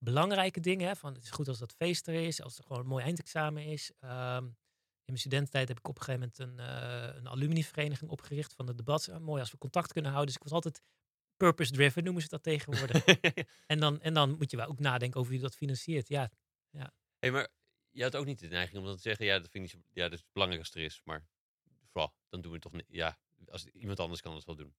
Belangrijke 0.04 0.60
dingen. 0.60 0.86
Hè? 0.86 0.96
Van, 0.96 1.14
het 1.14 1.22
is 1.22 1.30
goed 1.30 1.48
als 1.48 1.58
dat 1.58 1.72
feest 1.72 2.06
er 2.06 2.14
is. 2.14 2.42
Als 2.42 2.58
er 2.58 2.64
gewoon 2.64 2.82
een 2.82 2.88
mooi 2.88 3.04
eindexamen 3.04 3.64
is. 3.64 3.92
Ehm, 4.00 4.44
in 4.44 5.12
mijn 5.12 5.18
studententijd 5.18 5.68
heb 5.68 5.78
ik 5.78 5.88
op 5.88 5.98
een 5.98 6.02
gegeven 6.02 6.32
moment 6.36 6.58
een, 6.58 6.66
eh 6.66 7.16
een 7.16 7.28
alumnivereniging 7.28 8.10
opgericht 8.10 8.54
van 8.54 8.66
het 8.66 8.76
debat. 8.76 9.08
Ah, 9.08 9.20
mooi 9.20 9.40
als 9.40 9.50
we 9.50 9.58
contact 9.58 9.92
kunnen 9.92 10.10
houden. 10.10 10.32
Dus 10.32 10.42
ik 10.42 10.48
was 10.48 10.52
altijd 10.52 10.82
purpose-driven, 11.36 12.04
noemen 12.04 12.22
ze 12.22 12.28
dat 12.28 12.42
tegenwoordig. 12.42 13.04
en, 13.66 13.80
dan, 13.80 14.00
en 14.00 14.14
dan 14.14 14.36
moet 14.36 14.50
je 14.50 14.56
wel 14.56 14.66
ook 14.66 14.78
nadenken 14.78 15.20
over 15.20 15.32
wie 15.32 15.40
dat 15.40 15.56
financiert. 15.56 16.08
Ja, 16.08 16.30
hey, 17.18 17.30
maar 17.30 17.48
je 17.90 18.02
had 18.02 18.16
ook 18.16 18.24
niet 18.24 18.38
de 18.38 18.48
neiging 18.48 18.78
om 18.78 18.84
dan 18.84 18.96
te 18.96 19.02
zeggen, 19.02 19.26
ja, 19.26 19.38
dat 19.38 19.50
vind 19.50 19.64
ik 19.64 19.70
zo, 19.70 19.78
ja, 19.92 20.08
dat 20.08 20.18
is 20.18 20.24
belangrijk 20.32 20.62
als 20.64 20.72
het 20.72 20.82
er 20.82 20.84
is, 20.84 21.00
maar 21.04 21.26
vooral, 21.90 22.14
dan 22.28 22.40
doen 22.40 22.50
we 22.50 22.56
het 22.56 22.62
toch 22.62 22.72
niet. 22.72 22.86
Ja, 22.88 23.18
als 23.46 23.66
iemand 23.66 24.00
anders 24.00 24.20
kan 24.20 24.34
het 24.34 24.44
wel 24.44 24.56
doen. 24.56 24.74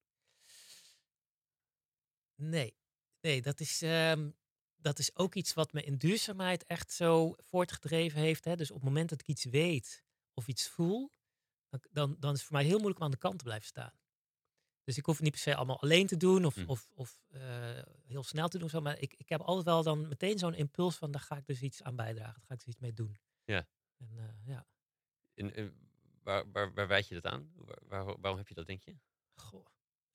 Nee, 2.35 2.77
nee 3.21 3.41
dat, 3.41 3.59
is, 3.59 3.81
ehm, 3.81 4.29
dat 4.86 5.00
is 5.00 5.15
ook 5.15 5.36
iets 5.36 5.54
wat 5.54 5.74
me 5.74 5.84
in 5.84 5.98
duurzaamheid 5.98 6.65
echt 6.65 6.91
zo 6.91 7.36
voortgedreven 7.38 8.19
heeft. 8.19 8.45
Hè? 8.45 8.56
Dus 8.56 8.69
op 8.71 8.76
het 8.76 8.86
moment 8.86 9.10
dat 9.10 9.19
ik 9.21 9.28
iets 9.28 9.43
weet 9.45 10.04
of 10.34 10.48
iets 10.48 10.67
voel, 10.67 11.12
dan, 11.69 11.80
dan, 11.91 12.15
dan 12.19 12.32
is 12.34 12.38
het 12.39 12.48
voor 12.48 12.56
mij 12.58 12.65
heel 12.65 12.78
moeilijk 12.78 13.00
om 13.00 13.06
aan 13.06 13.12
de 13.12 13.17
kant 13.17 13.38
te 13.38 13.43
blijven 13.43 13.67
staan. 13.67 13.93
Dus 14.84 14.98
ik 14.98 15.06
hoef 15.06 15.15
het 15.15 15.24
niet 15.24 15.32
per 15.34 15.41
se 15.41 15.56
allemaal 15.56 15.82
alleen 15.82 16.08
te 16.08 16.17
doen 16.17 16.45
of, 16.45 16.56
Mm. 16.56 16.69
of, 16.69 16.89
of 16.93 17.19
eh, 17.30 17.82
heel 18.06 18.24
snel 18.24 18.48
te 18.48 18.58
doen. 18.58 18.69
Zo, 18.69 18.82
maar 18.82 19.00
ik, 19.00 19.13
ik 19.13 19.30
heb 19.30 19.41
altijd 19.41 19.65
wel 19.65 19.84
dan 19.84 20.08
meteen 20.08 20.38
zo'n 20.39 20.54
impuls 20.54 20.95
van, 20.95 21.12
daar 21.12 21.21
ga 21.21 21.38
ik 21.38 21.45
dus 21.45 21.62
iets 21.62 21.84
aan 21.84 21.95
bijdragen. 21.95 22.34
Daar 22.39 22.45
ga 22.48 22.54
ik 22.54 22.60
dus 22.60 22.67
iets 22.67 22.80
mee 22.80 22.93
doen. 22.93 23.17
Ja. 23.43 23.67
En, 23.98 24.10
eh, 24.17 24.45
ja. 24.48 24.65
En, 25.34 25.54
eh, 25.56 25.67
waar, 26.24 26.52
waar, 26.52 26.74
waar 26.74 26.88
wijd 26.88 27.08
je 27.08 27.13
dat 27.21 27.26
aan? 27.34 27.52
Waar, 27.56 27.80
waar- 28.06 28.19
waarom 28.19 28.38
heb 28.38 28.48
je 28.48 28.54
dat, 28.54 28.67
denk 28.67 28.84
je? 28.84 28.98
Goh. 29.36 29.65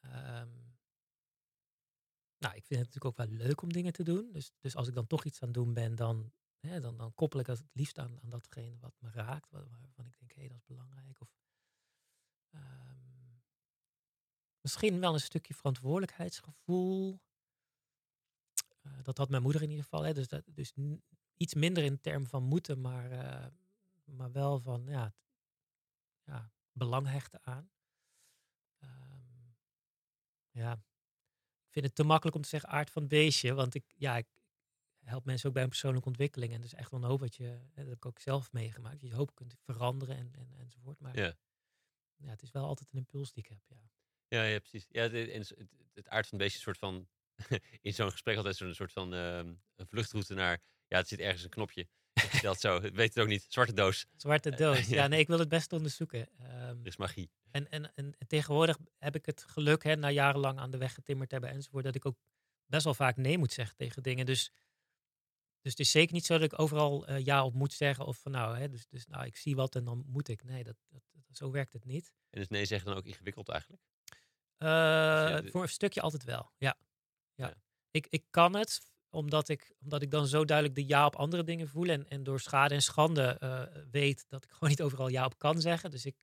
ehm, 0.00 0.48
nou, 2.40 2.54
ik 2.54 2.64
vind 2.66 2.80
het 2.80 2.94
natuurlijk 2.94 3.04
ook 3.04 3.28
wel 3.28 3.36
leuk 3.46 3.62
om 3.62 3.72
dingen 3.72 3.92
te 3.92 4.02
doen. 4.02 4.32
Dus, 4.32 4.52
dus 4.60 4.76
als 4.76 4.88
ik 4.88 4.94
dan 4.94 5.06
toch 5.06 5.24
iets 5.24 5.40
aan 5.42 5.48
het 5.48 5.56
doen 5.56 5.72
ben, 5.74 5.94
dan, 5.94 6.32
hè, 6.60 6.80
dan, 6.80 6.96
dan 6.96 7.14
koppel 7.14 7.40
ik 7.40 7.46
het 7.46 7.58
het 7.58 7.68
liefst 7.72 7.98
aan, 7.98 8.20
aan 8.22 8.30
datgene 8.30 8.78
wat 8.78 8.94
me 8.98 9.10
raakt. 9.10 9.50
wa- 9.50 9.66
Waarvan 9.68 10.06
ik 10.06 10.18
denk, 10.18 10.32
hé, 10.32 10.48
dat 10.48 10.56
is 10.56 10.64
belangrijk. 10.64 11.20
Of, 11.20 11.28
ehm, 12.50 13.36
misschien 14.60 15.00
wel 15.00 15.14
een 15.14 15.20
stukje 15.20 15.54
verantwoordelijkheidsgevoel. 15.54 17.20
Eh, 18.80 19.02
dat 19.02 19.18
had 19.18 19.28
mijn 19.30 19.42
moeder 19.42 19.62
in 19.62 19.68
ieder 19.68 19.84
geval. 19.84 20.02
Hè, 20.02 20.12
dus 20.14 20.28
dat, 20.28 20.44
dus 20.46 20.72
iets 21.36 21.54
minder 21.54 21.84
in 21.84 22.00
termen 22.00 22.28
van 22.28 22.42
moeten, 22.42 22.80
maar, 22.80 23.10
eh, 23.10 23.46
maar 24.04 24.32
wel 24.32 24.60
van 24.60 24.84
ja, 24.86 25.14
ja, 26.22 26.52
belang 26.72 27.06
hechten 27.06 27.40
aan. 27.42 27.70
Ehm, 28.78 29.52
ja, 30.50 30.84
vind 31.70 31.86
het 31.86 31.94
te 31.94 32.04
makkelijk 32.04 32.36
om 32.36 32.42
te 32.42 32.48
zeggen 32.48 32.68
aard 32.70 32.90
van 32.90 33.02
het 33.02 33.10
beestje. 33.10 33.54
Want 33.54 33.74
ik, 33.74 33.84
ja, 33.96 34.16
ik 34.16 34.26
help 35.04 35.24
mensen 35.24 35.48
ook 35.48 35.54
bij 35.54 35.62
een 35.62 35.68
persoonlijke 35.68 36.08
ontwikkeling. 36.08 36.52
En 36.52 36.60
dat 36.60 36.72
is 36.72 36.78
echt 36.78 36.90
wel 36.90 37.00
een 37.00 37.08
hoop 37.08 37.20
wat 37.20 37.36
je, 37.36 37.60
dat 37.74 37.84
heb 37.84 37.94
ik 37.94 38.06
ook 38.06 38.18
zelf 38.18 38.52
meegemaakt. 38.52 39.00
Je 39.00 39.14
hoop 39.14 39.34
kunt 39.34 39.54
veranderen 39.64 40.16
en, 40.16 40.32
en, 40.32 40.54
enzovoort. 40.58 41.00
Maar 41.00 41.16
Ja. 41.16 41.36
ja, 42.16 42.28
het 42.28 42.42
is 42.42 42.50
wel 42.50 42.66
altijd 42.66 42.88
een 42.92 42.98
impuls 42.98 43.32
die 43.32 43.42
ik 43.42 43.48
heb. 43.48 43.60
Ja. 43.68 43.90
Ja, 44.28 44.44
ja 44.44 44.58
precies. 44.58 44.86
Ja, 44.88 45.02
het, 45.02 45.32
het, 45.32 45.54
het 45.94 46.08
aard 46.08 46.26
van 46.28 46.38
het 46.38 46.48
beestje 46.48 46.58
is 46.58 46.66
een 46.66 46.74
soort 46.74 46.78
van, 46.78 47.08
in 47.88 47.94
zo'n 47.94 48.10
gesprek 48.10 48.36
altijd 48.36 48.56
zo'n 48.56 48.74
soort 48.74 48.92
van 48.92 49.14
ehm, 49.14 49.54
een 49.76 49.86
vluchtroute 49.86 50.34
naar, 50.34 50.62
ja, 50.86 50.96
het 50.96 51.08
zit 51.08 51.18
ergens 51.18 51.42
een 51.42 51.50
knopje. 51.50 51.88
Stelt 52.38 52.60
zo, 52.60 52.82
het 52.82 52.94
weet 52.94 53.14
het 53.14 53.22
ook 53.22 53.28
niet, 53.28 53.46
zwarte 53.48 53.72
doos, 53.72 54.06
Zwarte 54.16 54.50
doos. 54.50 54.86
ja. 54.98 55.06
Nee, 55.06 55.20
ik 55.20 55.26
wil 55.26 55.38
het 55.38 55.48
best 55.48 55.72
onderzoeken. 55.72 56.28
Er 56.38 56.76
is 56.82 56.96
magie. 56.96 57.30
En, 57.50 57.70
en, 57.70 57.94
en, 57.94 58.14
en 58.18 58.26
tegenwoordig 58.26 58.78
heb 58.98 59.14
ik 59.14 59.26
het 59.26 59.44
geluk, 59.48 59.82
hè, 59.84 59.96
na 59.96 60.10
jarenlang 60.10 60.58
aan 60.58 60.70
de 60.70 60.78
weg 60.78 60.94
getimmerd 60.94 61.30
hebben 61.30 61.50
enzovoort, 61.50 61.84
dat 61.84 61.94
ik 61.94 62.06
ook 62.06 62.16
best 62.66 62.84
wel 62.84 62.94
vaak 62.94 63.16
nee 63.16 63.38
moet 63.38 63.52
zeggen 63.52 63.76
tegen 63.76 64.02
dingen. 64.02 64.26
Dus, 64.26 64.52
dus 65.60 65.70
het 65.70 65.80
is 65.80 65.90
zeker 65.90 66.14
niet 66.14 66.26
zo 66.26 66.38
dat 66.38 66.52
ik 66.52 66.58
overal 66.60 67.06
eh, 67.06 67.24
ja 67.24 67.44
op 67.44 67.54
moet 67.54 67.72
zeggen. 67.72 68.06
Of 68.06 68.18
van 68.18 68.32
nou, 68.32 68.58
hè, 68.58 68.68
dus, 68.68 68.86
dus 68.88 69.06
nou, 69.06 69.24
ik 69.26 69.36
zie 69.36 69.56
wat 69.56 69.74
en 69.74 69.84
dan 69.84 70.04
moet 70.06 70.28
ik. 70.28 70.44
Nee, 70.44 70.64
dat, 70.64 70.76
dat, 70.88 71.02
dat- 71.12 71.36
zo 71.36 71.50
werkt 71.50 71.72
het 71.72 71.84
niet. 71.84 72.12
En 72.30 72.40
is 72.40 72.48
nee 72.48 72.64
zeggen 72.64 72.88
dan 72.88 72.96
ook 72.96 73.06
ingewikkeld 73.06 73.48
eigenlijk? 73.48 73.82
Eh, 74.56 75.50
voor 75.50 75.62
een 75.62 75.68
stukje 75.68 76.00
altijd 76.00 76.24
wel, 76.24 76.52
ja. 76.56 76.76
ja. 77.34 77.46
Ja. 77.46 77.54
Ik, 77.90 78.06
ik 78.10 78.24
kan 78.30 78.56
het, 78.56 78.80
omdat 79.10 79.48
ik, 79.48 79.74
omdat 79.82 80.02
ik 80.02 80.10
dan 80.10 80.26
zo 80.26 80.44
duidelijk 80.44 80.76
de 80.76 80.86
ja 80.86 81.06
op 81.06 81.16
andere 81.16 81.44
dingen 81.44 81.68
voel. 81.68 81.88
En, 81.88 82.08
en 82.08 82.22
door 82.22 82.40
schade 82.40 82.74
en 82.74 82.82
schande 82.82 83.22
eh, 83.22 83.62
weet 83.90 84.24
dat 84.28 84.44
ik 84.44 84.50
gewoon 84.54 84.68
niet 84.68 84.82
overal 84.82 85.08
ja 85.08 85.24
op 85.24 85.38
kan 85.38 85.60
zeggen. 85.60 85.90
Dus 85.90 86.06
ik, 86.06 86.16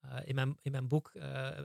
eh, 0.00 0.16
in, 0.24 0.34
mijn, 0.34 0.58
in 0.62 0.72
mijn 0.72 0.88
boek 0.88 1.10
eh, 1.14 1.58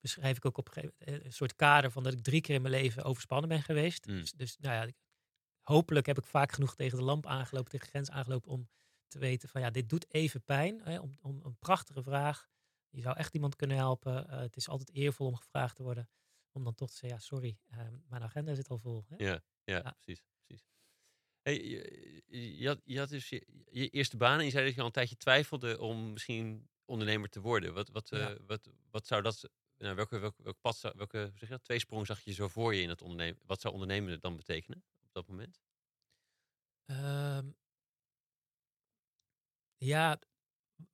beschrijf 0.00 0.36
ik 0.36 0.44
ook 0.44 0.58
op 0.58 0.66
een 0.66 0.72
gegeven 0.72 1.24
een 1.24 1.32
soort 1.32 1.56
kader 1.56 1.90
van 1.90 2.02
dat 2.02 2.12
ik 2.12 2.22
drie 2.22 2.40
keer 2.40 2.54
in 2.54 2.62
mijn 2.62 2.74
leven 2.74 3.04
overspannen 3.04 3.48
ben 3.48 3.62
geweest. 3.62 4.06
Mm. 4.06 4.20
Dus, 4.20 4.32
dus 4.32 4.56
nou 4.58 4.74
ja, 4.74 4.92
hopelijk 5.62 6.06
heb 6.06 6.18
ik 6.18 6.26
vaak 6.26 6.52
genoeg 6.52 6.74
tegen 6.74 6.98
de 6.98 7.04
lamp 7.04 7.26
aangelopen, 7.26 7.70
tegen 7.70 7.86
de 7.86 7.92
grens 7.92 8.10
aangelopen 8.10 8.50
om 8.50 8.68
te 9.08 9.18
weten 9.18 9.48
van 9.48 9.60
ja, 9.60 9.70
dit 9.70 9.88
doet 9.88 10.14
even 10.14 10.42
pijn. 10.42 10.80
Hè, 10.82 10.98
om, 10.98 11.18
om 11.20 11.40
een 11.44 11.56
prachtige 11.58 12.02
vraag. 12.02 12.48
Je 12.90 13.00
zou 13.00 13.16
echt 13.16 13.34
iemand 13.34 13.56
kunnen 13.56 13.76
helpen. 13.76 14.30
Het 14.30 14.56
is 14.56 14.68
altijd 14.68 14.90
eervol 14.92 15.26
om 15.26 15.36
gevraagd 15.36 15.76
te 15.76 15.82
worden. 15.82 16.08
Om 16.52 16.64
dan 16.64 16.74
toch 16.74 16.90
te 16.90 16.96
zeggen, 16.96 17.18
ja, 17.18 17.24
sorry, 17.24 17.58
eh, 17.68 17.86
mijn 18.08 18.22
agenda 18.22 18.54
zit 18.54 18.68
al 18.68 18.78
vol. 18.78 19.04
Hè? 19.08 19.24
Ja, 19.24 19.42
ja, 19.64 19.76
Ja. 19.76 19.90
precies. 19.90 20.22
precies. 20.44 20.66
Hey, 21.42 21.62
je, 21.64 22.56
je, 22.58 22.66
had, 22.66 22.80
je 22.84 22.98
had 22.98 23.08
dus 23.08 23.28
je, 23.28 23.46
je 23.70 23.88
eerste 23.88 24.16
baan 24.16 24.38
en 24.38 24.44
je 24.44 24.50
zei 24.50 24.64
dat 24.64 24.74
je 24.74 24.80
al 24.80 24.86
een 24.86 24.92
tijdje 24.92 25.16
twijfelde 25.16 25.80
om 25.80 26.12
misschien 26.12 26.68
ondernemer 26.84 27.28
te 27.28 27.40
worden. 27.40 27.74
Wat, 27.74 27.88
wat, 27.88 28.08
Ja. 28.08 28.30
eh, 28.34 28.40
wat, 28.46 28.68
wat 28.90 29.06
zou 29.06 29.22
dat, 29.22 29.50
nou, 29.78 29.94
welke, 29.96 30.18
welke, 30.18 30.42
welke 30.42 30.58
pad, 30.60 30.76
zou- 30.76 30.94
welke 30.96 31.18
zeg 31.34 31.40
je 31.48 31.54
dat, 31.54 31.64
tweesprong 31.64 32.06
zag 32.06 32.20
je 32.20 32.32
zo 32.32 32.48
voor 32.48 32.74
je 32.74 32.82
in 32.82 32.88
het 32.88 33.02
ondernemen? 33.02 33.40
Wat 33.46 33.60
zou 33.60 33.72
ondernemen 33.74 34.20
dan 34.20 34.36
betekenen 34.36 34.84
op 35.02 35.12
dat 35.12 35.28
moment? 35.28 35.60
Ehm, 36.86 37.50
ja, 39.76 40.18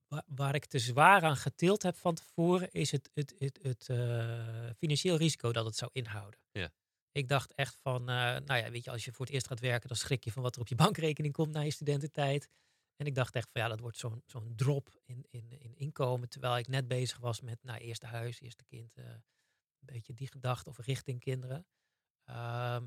wa- 0.09 0.25
waar 0.27 0.55
ik 0.55 0.64
te 0.66 0.79
zwaar 0.79 1.23
aan 1.23 1.37
getild 1.37 1.83
heb 1.83 1.97
van 1.97 2.14
tevoren, 2.14 2.71
is 2.71 2.90
het, 2.90 3.11
het, 3.14 3.35
het, 3.38 3.59
het 3.62 3.88
eh, 3.88 4.71
financieel 4.79 5.16
risico 5.16 5.53
dat 5.53 5.64
het 5.64 5.77
zou 5.77 5.90
inhouden. 5.94 6.40
Ja. 6.53 6.73
Ik 7.12 7.29
dacht 7.29 7.55
echt 7.55 7.77
van, 7.77 8.01
eh, 8.01 8.14
nou 8.16 8.57
ja, 8.57 8.71
weet 8.71 8.85
je, 8.85 8.90
als 8.90 9.05
je 9.05 9.12
voor 9.12 9.25
het 9.25 9.35
eerst 9.35 9.47
gaat 9.47 9.61
werken, 9.61 9.88
dan 9.88 9.97
schrik 9.97 10.25
je 10.25 10.33
van 10.33 10.42
wat 10.42 10.55
er 10.55 10.61
op 10.61 10.68
je 10.68 10.75
bankrekening 10.85 11.35
komt 11.35 11.53
na 11.53 11.61
je 11.61 11.71
studententijd. 11.71 12.49
En 12.97 13.07
ik 13.07 13.14
dacht 13.14 13.35
echt 13.35 13.49
van, 13.53 13.61
ja, 13.61 13.68
dat 13.68 13.81
wordt 13.81 13.99
zo'n 13.99 14.23
zo'n 14.27 14.53
drop 14.57 15.01
in, 15.05 15.27
in, 15.31 15.53
in 15.61 15.77
inkomen, 15.77 16.29
terwijl 16.29 16.59
ik 16.59 16.68
net 16.68 16.88
bezig 16.88 17.18
was 17.18 17.40
met, 17.40 17.62
nou, 17.62 17.79
eerste 17.79 18.07
huis, 18.07 18.40
eerste 18.40 18.64
kind, 18.64 18.97
eh, 18.97 19.05
een 19.05 19.87
beetje 19.87 20.14
die 20.14 20.29
gedachte 20.31 20.68
of 20.68 20.79
richting 20.79 21.21
kinderen. 21.21 21.66
Ehm, 22.25 22.87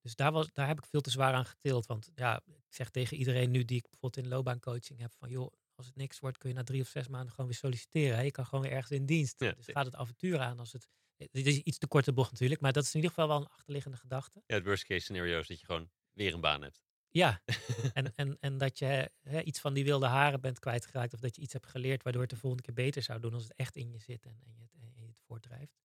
dus 0.00 0.14
daar, 0.14 0.32
was, 0.32 0.52
daar 0.52 0.66
heb 0.66 0.78
ik 0.78 0.86
veel 0.86 1.00
te 1.00 1.10
zwaar 1.10 1.34
aan 1.34 1.46
getild. 1.46 1.86
Want 1.86 2.10
ja, 2.14 2.42
ik 2.46 2.74
zeg 2.74 2.90
tegen 2.90 3.16
iedereen 3.16 3.50
nu 3.50 3.64
die 3.64 3.76
ik 3.76 3.88
bijvoorbeeld 3.90 4.24
in 4.24 4.30
loopbaancoaching 4.30 5.00
heb: 5.00 5.12
van 5.12 5.30
joh, 5.30 5.52
als 5.80 5.88
het 5.88 5.96
niks 5.96 6.18
wordt, 6.18 6.38
kun 6.38 6.48
je 6.48 6.54
na 6.54 6.62
drie 6.62 6.80
of 6.80 6.88
zes 6.88 7.08
maanden 7.08 7.30
gewoon 7.30 7.46
weer 7.46 7.58
solliciteren. 7.58 8.24
Je 8.24 8.30
kan 8.30 8.46
gewoon 8.46 8.64
weer 8.64 8.72
ergens 8.72 8.90
in 8.90 9.06
dienst. 9.06 9.40
Ja, 9.40 9.52
dus 9.52 9.66
gaat 9.66 9.84
het 9.84 9.94
avontuur 9.94 10.38
aan 10.38 10.58
als 10.58 10.72
het. 10.72 10.88
Dit 11.16 11.46
is 11.46 11.58
iets 11.58 11.78
te 11.78 11.86
korte 11.86 12.12
bocht 12.12 12.30
natuurlijk, 12.30 12.60
maar 12.60 12.72
dat 12.72 12.82
is 12.84 12.94
in 12.94 12.94
ieder 12.94 13.10
geval 13.10 13.28
wel 13.28 13.40
een 13.40 13.52
achterliggende 13.52 13.96
gedachte. 13.96 14.42
Ja, 14.46 14.54
het 14.54 14.64
worst 14.64 14.84
case 14.84 15.00
scenario 15.00 15.38
is 15.38 15.46
dat 15.46 15.60
je 15.60 15.66
gewoon 15.66 15.90
weer 16.12 16.34
een 16.34 16.40
baan 16.40 16.62
hebt. 16.62 16.82
Ja, 17.10 17.42
en, 17.92 18.12
en, 18.14 18.36
en 18.40 18.58
dat 18.58 18.78
je 18.78 19.10
hè, 19.22 19.40
iets 19.40 19.60
van 19.60 19.74
die 19.74 19.84
wilde 19.84 20.06
haren 20.06 20.40
bent 20.40 20.58
kwijtgeraakt. 20.58 21.14
Of 21.14 21.20
dat 21.20 21.36
je 21.36 21.42
iets 21.42 21.52
hebt 21.52 21.66
geleerd 21.66 22.02
waardoor 22.02 22.22
het 22.22 22.30
de 22.30 22.36
volgende 22.36 22.64
keer 22.64 22.74
beter 22.74 23.02
zou 23.02 23.20
doen 23.20 23.34
als 23.34 23.42
het 23.42 23.54
echt 23.54 23.76
in 23.76 23.90
je 23.90 23.98
zit 23.98 24.26
en, 24.26 24.40
en, 24.44 24.54
je, 24.54 24.62
het, 24.62 24.72
en 24.80 25.02
je 25.02 25.06
het 25.06 25.20
voortdrijft. 25.26 25.78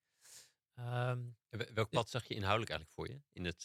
Ehm, 0.76 1.22
welk 1.74 1.90
pad 1.90 2.10
zag 2.10 2.28
je 2.28 2.34
inhoudelijk 2.34 2.72
eigenlijk 2.72 2.92
voor 3.00 3.08
je? 3.10 3.22
In 3.32 3.46
het, 3.46 3.64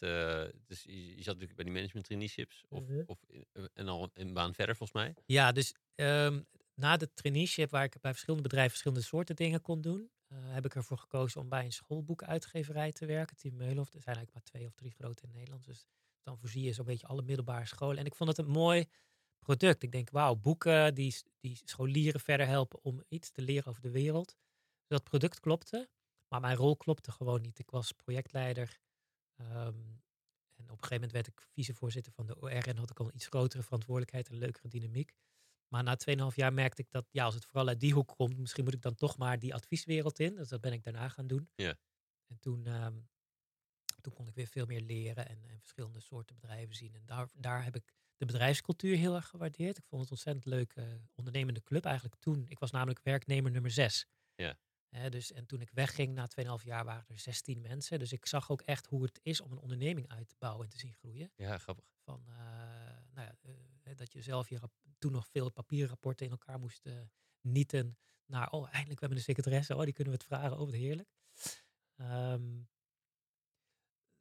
dus 0.66 0.83
je, 0.83 1.07
je 1.16 1.23
zat 1.23 1.35
natuurlijk 1.35 1.55
bij 1.55 1.64
die 1.64 1.73
management 1.75 2.07
traineeships 2.07 2.64
of, 2.68 2.88
Mhm. 2.88 3.03
of 3.07 3.18
in- 3.27 3.46
eh, 3.53 3.64
en 3.73 3.88
al 3.88 4.11
een 4.14 4.33
baan 4.33 4.55
verder 4.55 4.77
volgens 4.77 4.99
mij. 5.05 5.14
Ja, 5.27 5.53
dus 5.53 5.75
ehm, 5.94 6.42
na 6.75 6.96
de 6.96 7.12
traineeship, 7.14 7.70
waar 7.70 7.85
ik 7.85 8.01
bij 8.01 8.11
verschillende 8.11 8.42
bedrijven 8.42 8.70
verschillende 8.70 9.05
soorten 9.05 9.37
dingen 9.37 9.61
kon 9.61 9.81
doen, 9.81 10.11
eh, 10.27 10.38
heb 10.53 10.64
ik 10.64 10.75
ervoor 10.75 10.99
gekozen 10.99 11.40
om 11.40 11.49
bij 11.49 11.64
een 11.64 11.73
schoolboekenuitgeverij 11.73 12.92
te 12.92 13.07
werken. 13.07 13.37
Team 13.37 13.57
Meulhof. 13.57 13.94
Er 13.94 14.03
zijn 14.03 14.16
eigenlijk 14.16 14.33
maar 14.35 14.42
twee 14.42 14.66
of 14.66 14.75
drie 14.75 14.90
grote 14.90 15.23
in 15.23 15.31
Nederland. 15.31 15.64
Dus 15.64 15.85
dan 16.23 16.38
voorzie 16.38 16.62
je 16.62 16.73
zo'n 16.73 16.85
beetje 16.85 17.07
alle 17.07 17.23
middelbare 17.23 17.66
scholen. 17.66 17.99
En 17.99 18.07
ik 18.07 18.14
vond 18.14 18.29
het 18.37 18.38
een 18.46 18.53
mooi 18.53 18.85
product. 19.38 19.83
Ik 19.83 19.92
denk, 19.92 20.11
wauw, 20.11 20.35
boeken 20.37 20.94
die, 20.94 21.14
die 21.40 21.61
scholieren 21.64 22.20
verder 22.20 22.46
helpen 22.46 22.79
om 22.85 23.03
iets 23.09 23.31
te 23.31 23.42
leren 23.42 23.66
over 23.68 23.83
de 23.83 23.90
wereld. 23.90 24.37
Dat 24.87 25.05
product 25.05 25.40
klopte, 25.40 25.88
maar 26.31 26.40
mijn 26.40 26.57
rol 26.57 26.77
klopte 26.77 27.11
gewoon 27.11 27.40
niet. 27.40 27.59
Ik 27.59 27.71
was 27.71 27.93
projectleider. 27.93 28.81
ehm, 29.37 29.79
en 30.57 30.66
op 30.71 30.83
een 30.83 30.88
gegeven 30.88 30.95
moment 30.95 31.12
werd 31.12 31.27
ik 31.27 31.40
vicevoorzitter 31.40 32.12
van 32.12 32.27
de 32.27 32.40
OR 32.40 32.51
en 32.69 32.77
had 32.77 32.90
ik 32.90 32.99
al 32.99 33.07
een 33.07 33.14
iets 33.14 33.27
grotere 33.27 33.62
verantwoordelijkheid 33.62 34.29
en 34.29 34.37
leukere 34.38 34.69
dynamiek. 34.69 35.12
Maar 35.69 35.83
na 35.83 35.97
2,5 35.97 36.35
jaar 36.35 36.53
merkte 36.53 36.83
ik 36.83 36.90
dat, 36.90 37.07
ja, 37.11 37.25
als 37.25 37.35
het 37.35 37.45
vooral 37.45 37.69
uit 37.69 37.81
die 37.81 37.93
hoek 37.93 38.09
komt, 38.16 38.38
misschien 38.38 38.64
moet 38.64 38.75
ik 38.75 38.83
dan 38.83 38.95
toch 38.95 39.16
maar 39.19 39.38
die 39.38 39.55
advieswereld 39.55 40.19
in. 40.19 40.35
Dus 40.35 40.49
dat 40.49 40.61
ben 40.61 40.73
ik 40.73 40.83
daarna 40.83 41.09
gaan 41.09 41.27
doen. 41.27 41.51
Ja. 41.55 41.79
En 42.27 42.38
toen, 42.38 42.66
ehm, 42.66 42.99
toen 44.01 44.12
kon 44.12 44.29
ik 44.29 44.35
weer 44.35 44.47
veel 44.47 44.66
meer 44.66 44.81
leren 44.81 45.29
en, 45.29 45.45
en 45.45 45.61
verschillende 45.61 46.01
soorten 46.01 46.35
bedrijven 46.35 46.75
zien. 46.75 46.95
En 46.95 47.07
daar, 47.07 47.29
daar 47.35 47.64
heb 47.64 47.77
ik 47.77 47.95
de 48.16 48.27
bedrijfscultuur 48.27 48.97
heel 48.97 49.14
erg 49.14 49.29
gewaardeerd. 49.29 49.79
Ik 49.79 49.85
vond 49.87 50.03
het 50.03 50.11
ontzettend 50.11 50.45
leuk 50.47 50.73
eh, 50.73 50.85
ondernemende 51.14 51.62
club 51.62 51.85
eigenlijk 51.85 52.16
toen. 52.16 52.45
Ik 52.49 52.59
was 52.59 52.71
namelijk 52.71 53.01
werknemer 53.03 53.51
nummer 53.51 53.71
6. 53.71 54.07
Ja. 54.35 54.59
Dus, 55.09 55.33
en 55.33 55.46
toen 55.46 55.61
ik 55.61 55.70
wegging 55.70 56.14
na 56.14 56.29
2,5 56.59 56.64
jaar 56.64 56.85
waren 56.85 57.05
er 57.09 57.18
16 57.18 57.61
mensen. 57.61 57.98
Dus 57.98 58.12
ik 58.12 58.26
zag 58.26 58.50
ook 58.50 58.61
echt 58.61 58.87
hoe 58.87 59.03
het 59.03 59.20
is 59.22 59.40
om 59.40 59.53
een 59.53 59.59
onderneming 59.59 60.09
uit 60.09 60.29
te 60.29 60.37
bouwen 60.38 60.64
en 60.64 60.70
te 60.70 60.79
zien 60.79 60.94
groeien 60.94 61.33
Ja, 61.37 61.59
grappig. 61.59 61.85
van 62.05 62.22
eh, 62.26 62.35
nou 63.14 63.26
ja, 63.26 63.35
eh, 63.83 63.96
dat 63.96 64.12
je 64.12 64.22
zelf 64.22 64.48
je 64.48 64.61
toen 64.98 65.12
nog 65.12 65.29
veel 65.29 65.50
papieren 65.50 65.88
rapporten 65.88 66.26
in 66.26 66.33
elkaar 66.33 66.59
moest 66.59 66.87
eh, 66.87 66.94
nieten 67.40 67.98
naar 68.26 68.50
oh 68.50 68.64
eindelijk 68.64 69.00
we 69.00 69.07
hebben 69.07 69.16
een 69.18 69.24
secretaresse 69.24 69.76
oh 69.76 69.85
die 69.85 69.92
kunnen 69.92 70.12
we 70.12 70.18
het 70.18 70.29
vragen 70.29 70.59
oh 70.59 70.64
wat 70.64 70.74
heerlijk 70.74 71.09
Ehm, 71.96 72.62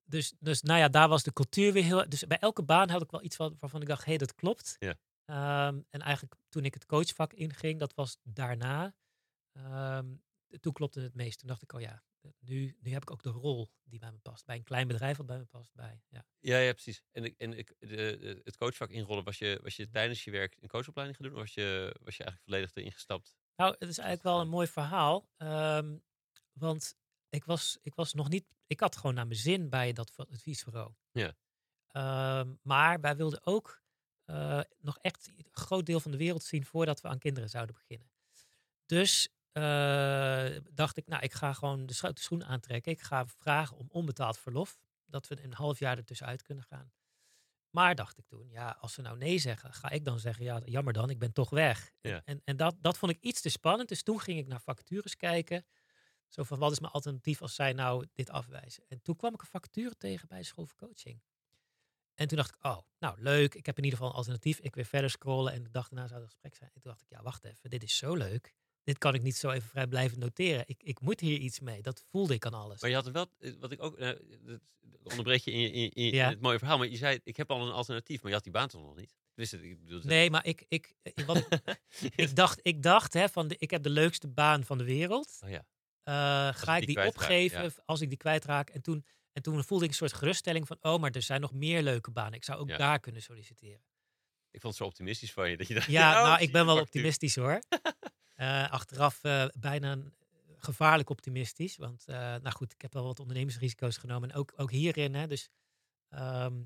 dus, 0.04 0.34
dus 0.40 0.62
nou 0.62 0.80
ja, 0.80 0.88
daar 0.88 1.08
was 1.08 1.24
de 1.24 1.34
cultuur 1.34 1.74
weer 1.74 1.84
heel. 1.84 2.10
Dus 2.10 2.28
bij 2.28 2.40
elke 2.40 2.64
baan 2.64 2.90
had 2.90 3.02
ik 3.02 3.12
wel 3.12 3.24
iets 3.24 3.38
wat, 3.38 3.56
waarvan 3.60 3.82
ik 3.82 3.88
dacht, 3.88 4.04
hé, 4.04 4.10
hey, 4.10 4.18
dat 4.18 4.36
klopt. 4.36 4.76
Ja. 4.80 4.96
Ehm, 5.26 5.82
en 5.90 6.02
eigenlijk 6.02 6.36
toen 6.50 6.66
ik 6.66 6.74
het 6.74 6.86
coachvak 6.86 7.34
inging, 7.34 7.80
dat 7.80 7.94
was 7.94 8.18
daarna. 8.24 8.94
ehm, 9.52 10.16
toen 10.60 10.74
klopte 10.74 11.02
het 11.02 11.16
meest. 11.16 11.40
Toen 11.40 11.48
dacht 11.48 11.62
ik, 11.62 11.74
oh 11.74 11.82
ja, 11.82 12.04
nu, 12.40 12.78
nu 12.80 12.92
heb 12.92 13.02
ik 13.02 13.12
ook 13.12 13.24
de 13.24 13.30
rol 13.30 13.72
die 13.84 14.00
bij 14.00 14.12
me 14.12 14.18
past. 14.18 14.46
Bij 14.46 14.56
een 14.56 14.64
klein 14.64 14.88
bedrijf 14.88 15.18
wat 15.18 15.26
bij 15.26 15.38
me 15.38 15.46
past. 15.46 15.74
Bij, 15.74 16.02
ja. 16.10 16.26
Ja, 16.40 16.58
ja 16.58 16.72
precies. 16.72 17.04
En, 17.12 17.24
ik, 17.24 17.36
en 17.38 17.58
ik, 17.58 17.76
de, 17.80 18.42
het 18.44 18.58
coachvak 18.58 18.90
inrollen, 18.90 19.24
was 19.24 19.38
je, 19.38 19.60
was 19.64 19.76
je 19.76 19.90
tijdens 19.90 20.24
je 20.24 20.32
werk 20.32 20.58
een 20.60 20.68
coachopleiding 20.68 21.18
gaan 21.18 21.28
doen? 21.28 21.36
Of 21.36 21.44
was 21.44 21.54
je, 21.54 21.96
was 22.04 22.18
je 22.18 22.24
eigenlijk 22.24 22.44
volledig 22.44 22.76
erin 22.76 22.92
gestapt? 22.92 23.36
Nou, 23.56 23.76
het 23.80 23.90
is 23.90 23.98
eigenlijk 23.98 24.28
wel 24.28 24.40
een 24.40 24.50
mooi 24.50 24.68
verhaal. 24.68 25.30
ehm, 25.38 25.98
want 26.54 26.98
ik 27.30 27.46
was, 27.46 27.78
ik 27.82 27.96
was 27.96 28.14
nog 28.14 28.30
niet. 28.30 28.46
Ik 28.68 28.80
had 28.80 28.96
gewoon 28.96 29.16
naar 29.16 29.28
mijn 29.28 29.40
zin 29.40 29.70
bij 29.70 29.94
dat 29.94 30.14
adviesbureau. 30.16 30.94
Ja. 31.12 31.36
Ehm, 31.88 32.54
maar 32.62 33.02
wij 33.02 33.16
wilden 33.16 33.46
ook 33.46 33.82
eh, 34.26 34.62
nog 34.80 34.98
echt 34.98 35.32
een 35.38 35.46
groot 35.52 35.86
deel 35.86 36.00
van 36.00 36.12
de 36.12 36.18
wereld 36.18 36.44
zien 36.44 36.66
voordat 36.66 37.02
we 37.02 37.08
aan 37.08 37.20
kinderen 37.20 37.50
zouden 37.50 37.76
beginnen. 37.76 38.12
Dus 38.86 39.30
dacht 40.74 40.98
ik, 40.98 41.08
nou, 41.08 41.24
ik 41.24 41.34
ga 41.34 41.54
gewoon 41.54 41.86
de, 41.86 41.94
scho- 41.94 42.14
de 42.14 42.22
schoen 42.22 42.46
aantrekken. 42.46 42.92
Ik 42.92 43.02
ga 43.02 43.26
vragen 43.28 43.78
om 43.78 43.88
onbetaald 43.92 44.38
verlof. 44.38 44.80
Dat 45.06 45.28
we 45.28 45.44
een 45.44 45.54
half 45.54 45.80
jaar 45.80 45.98
ertussenuit 45.98 46.42
kunnen 46.42 46.64
gaan. 46.64 46.92
Maar 47.70 47.96
dacht 47.96 48.18
ik 48.18 48.26
toen, 48.28 48.50
ja, 48.50 48.78
als 48.80 48.94
ze 48.94 49.02
nou 49.02 49.18
nee 49.18 49.38
zeggen, 49.40 49.74
ga 49.74 49.90
ik 49.90 50.06
dan 50.06 50.20
zeggen, 50.20 50.44
ja, 50.46 50.62
jammer 50.66 50.94
dan, 50.94 51.10
ik 51.10 51.20
ben 51.20 51.34
toch 51.34 51.50
weg. 51.50 51.92
En- 52.02 52.12
Ja. 52.12 52.22
En, 52.26 52.42
en 52.44 52.58
dat, 52.58 52.76
dat 52.82 52.98
vond 52.98 53.12
ik 53.12 53.22
iets 53.22 53.42
te 53.42 53.50
spannend. 53.50 53.90
Dus 53.90 54.04
toen 54.04 54.20
ging 54.20 54.40
ik 54.40 54.48
naar 54.48 54.62
vacatures 54.62 55.16
kijken. 55.16 55.66
Zo 56.28 56.44
van, 56.44 56.60
wat 56.60 56.72
is 56.72 56.80
mijn 56.80 56.92
alternatief 56.92 57.42
als 57.42 57.56
zij 57.56 57.74
nou 57.74 58.06
dit 58.14 58.30
afwijzen? 58.30 58.84
En 58.88 59.02
toen 59.02 59.16
kwam 59.16 59.34
ik 59.34 59.42
een 59.42 59.48
vacature 59.48 59.96
tegen 59.98 60.28
bij 60.28 60.44
school 60.44 60.66
voor 60.66 60.78
coaching. 60.78 61.22
En 62.14 62.28
toen 62.28 62.38
dacht 62.38 62.56
ik, 62.56 62.66
oh, 62.66 62.78
nou 63.00 63.22
leuk, 63.22 63.56
ik 63.56 63.66
heb 63.66 63.78
in 63.78 63.84
ieder 63.84 63.98
geval 64.00 64.12
een 64.14 64.18
alternatief. 64.20 64.60
Ik 64.60 64.76
weer 64.76 64.86
verder 64.86 65.10
scrollen 65.10 65.54
en 65.54 65.64
de 65.64 65.70
dag 65.70 65.88
daarna 65.90 66.08
zou 66.08 66.20
het 66.20 66.30
gesprek 66.30 66.56
zijn. 66.56 66.70
En 66.74 66.82
toen 66.82 66.92
dacht 66.92 67.02
ik, 67.04 67.10
ja, 67.10 67.22
wacht 67.22 67.44
even, 67.44 67.70
dit 67.70 67.84
is 67.84 67.98
zo 67.98 68.16
leuk. 68.16 68.54
Dit 68.84 68.98
kan 68.98 69.14
ik 69.14 69.22
niet 69.22 69.36
zo 69.36 69.50
even 69.50 69.70
vrij 69.70 69.88
blijven 69.88 70.20
noteren. 70.20 70.64
Ik, 70.68 70.84
ik 70.84 71.02
moet 71.02 71.20
hier 71.20 71.38
iets 71.38 71.60
mee. 71.60 71.82
Dat 71.82 72.04
voelde 72.12 72.34
ik 72.34 72.46
aan 72.46 72.54
alles. 72.54 72.82
Maar 72.82 72.90
je 72.90 72.96
had 72.96 73.12
wel, 73.12 73.32
eh, 73.40 73.54
wat 73.60 73.72
ik 73.72 73.84
ook, 73.84 73.98
eh, 73.98 74.08
dat 74.46 74.60
onderbreek 75.04 75.42
je 75.42 75.52
in, 75.52 75.60
je- 75.60 75.72
in, 75.72 75.92
in, 75.92 76.14
Ja. 76.14 76.30
het 76.30 76.42
mooie 76.42 76.58
verhaal, 76.60 76.78
maar 76.78 76.88
je 76.88 76.98
zei, 76.98 77.20
ik 77.24 77.38
heb 77.38 77.52
al 77.52 77.66
een 77.68 77.72
alternatief, 77.74 78.18
maar 78.22 78.28
je 78.30 78.36
had 78.36 78.44
die 78.44 78.54
baan 78.54 78.68
toch 78.68 78.82
nog 78.82 78.96
niet? 78.96 79.16
Wist 79.34 79.52
het, 79.52 79.62
ik 79.62 79.80
bedoel, 79.84 80.02
Nee, 80.04 80.30
maar 80.30 80.46
ik, 80.46 80.66
ik, 80.68 80.96
ik, 81.02 81.20
wat 81.26 81.48
ik, 82.16 82.36
dacht, 82.36 82.60
ik 82.64 82.84
dacht 82.84 83.14
hè, 83.14 83.30
van 83.30 83.48
de, 83.48 83.56
ik 83.58 83.72
heb 83.72 83.84
de 83.84 83.90
leukste 83.90 84.28
baan 84.28 84.64
van 84.64 84.78
de 84.78 84.84
wereld. 84.84 85.40
oh 85.44 85.50
ja, 85.50 85.66
Eh, 86.04 86.56
ga 86.56 86.78
ik 86.78 86.86
die 86.88 87.06
opgeven 87.08 87.64
ja. 87.64 87.70
als 87.86 88.02
ik 88.02 88.10
die 88.10 88.18
kwijtraak? 88.18 88.70
En 88.70 88.82
toen, 88.82 89.06
en 89.32 89.42
toen 89.42 89.64
voelde 89.64 89.84
ik 89.84 89.90
een 89.90 89.96
soort 89.96 90.14
geruststelling 90.14 90.68
van, 90.68 90.78
oh, 90.82 91.00
maar 91.02 91.12
er 91.12 91.22
zijn 91.22 91.42
nog 91.42 91.54
meer 91.54 91.82
leuke 91.82 92.12
banen. 92.12 92.34
Ik 92.34 92.44
zou 92.44 92.60
ook 92.60 92.78
daar 92.78 93.00
kunnen 93.00 93.22
solliciteren. 93.22 93.82
ik 94.52 94.62
vond 94.62 94.74
het 94.74 94.76
zo 94.84 94.90
optimistisch 94.90 95.32
van 95.34 95.50
je, 95.50 95.58
dat 95.58 95.68
je 95.68 95.74
dacht, 95.74 95.88
Ja, 95.88 96.12
oh, 96.22 96.28
nou, 96.28 96.42
ik 96.42 96.52
ben 96.52 96.66
wel 96.66 96.80
optimistisch 96.80 97.36
hoor. 97.36 97.60
Eh, 98.40 98.72
achteraf 98.72 99.24
eh, 99.24 99.46
bijna 99.54 99.98
gevaarlijk 100.58 101.10
optimistisch. 101.10 101.78
Want, 101.78 102.06
eh, 102.08 102.16
nou 102.16 102.52
goed, 102.52 102.74
ik 102.74 102.82
heb 102.82 102.94
wel 102.94 103.04
wat 103.04 103.20
ondernemingsrisico's 103.20 103.98
genomen. 103.98 104.30
En 104.30 104.36
ook, 104.36 104.54
ook 104.58 104.72
hierin, 104.72 105.14
hè. 105.16 105.28
Dus, 105.28 105.50
ehm, 106.10 106.62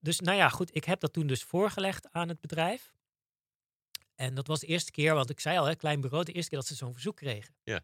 dus, 0.00 0.20
nou 0.20 0.36
ja, 0.36 0.48
goed. 0.48 0.74
Ik 0.76 0.84
heb 0.84 1.00
dat 1.00 1.12
toen 1.12 1.26
dus 1.26 1.42
voorgelegd 1.42 2.12
aan 2.12 2.28
het 2.28 2.40
bedrijf. 2.40 2.92
En 4.14 4.34
dat 4.34 4.46
was 4.46 4.60
de 4.60 4.66
eerste 4.66 4.90
keer, 4.90 5.14
want 5.14 5.30
ik 5.30 5.40
zei 5.40 5.58
al, 5.58 5.64
hè, 5.64 5.74
klein 5.74 6.00
bureau, 6.00 6.24
de 6.24 6.32
eerste 6.32 6.50
keer 6.50 6.58
dat 6.58 6.68
ze 6.68 6.74
zo'n 6.74 6.92
verzoek 6.92 7.16
kregen. 7.16 7.54
Ja. 7.62 7.80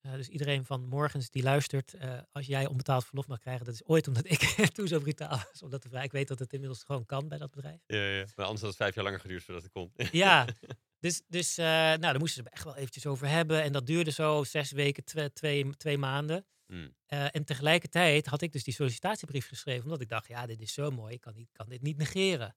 Eh, 0.00 0.12
dus 0.12 0.28
iedereen 0.28 0.64
van 0.64 0.84
morgens 0.84 1.30
die 1.30 1.42
luistert, 1.42 1.94
eh, 1.94 2.18
als 2.32 2.46
jij 2.46 2.66
onbetaald 2.66 3.04
verlof 3.04 3.26
mag 3.26 3.38
krijgen, 3.38 3.64
dat 3.64 3.74
is 3.74 3.84
ooit 3.84 4.08
omdat 4.08 4.30
ik 4.30 4.40
toen 4.74 4.88
zo 4.88 4.98
brutaal 4.98 5.40
was 5.52 5.62
om 5.62 5.70
dat 5.70 5.80
te 5.80 5.88
vragen. 5.88 6.06
Ik 6.06 6.12
weet 6.12 6.28
dat 6.28 6.38
het 6.38 6.52
inmiddels 6.52 6.82
gewoon 6.82 7.06
kan 7.06 7.28
bij 7.28 7.38
dat 7.38 7.50
bedrijf. 7.50 7.80
Ja, 7.86 8.04
ja, 8.04 8.24
maar 8.36 8.44
anders 8.44 8.60
had 8.60 8.70
het 8.70 8.76
vijf 8.76 8.94
jaar 8.94 9.04
langer 9.04 9.20
geduurd 9.20 9.42
voordat 9.44 9.62
het 9.62 9.72
kon. 9.72 9.92
Ja, 10.12 10.46
dus, 11.00 11.22
dus 11.26 11.58
eh, 11.58 11.64
nou, 11.66 12.00
daar 12.00 12.18
moesten 12.18 12.42
ze 12.44 12.50
echt 12.50 12.64
wel 12.64 12.76
eventjes 12.76 13.06
over 13.06 13.28
hebben. 13.28 13.62
En 13.62 13.72
dat 13.72 13.86
duurde 13.86 14.10
zo 14.10 14.44
zes 14.44 14.70
weken, 14.70 15.04
twee, 15.04 15.32
twee, 15.32 15.76
twee 15.76 15.98
maanden. 15.98 16.46
Hmm. 16.66 16.96
En 17.06 17.44
tegelijkertijd 17.44 18.26
had 18.26 18.42
ik 18.42 18.52
dus 18.52 18.64
die 18.64 18.74
sollicitatiebrief 18.74 19.48
geschreven, 19.48 19.84
omdat 19.84 20.00
ik 20.00 20.08
dacht, 20.08 20.28
ja, 20.28 20.46
dit 20.46 20.60
is 20.60 20.72
zo 20.72 20.90
mooi, 20.90 21.14
ik 21.14 21.20
kan, 21.20 21.34
niet, 21.34 21.48
kan 21.52 21.68
dit 21.68 21.82
niet 21.82 21.96
negeren. 21.96 22.56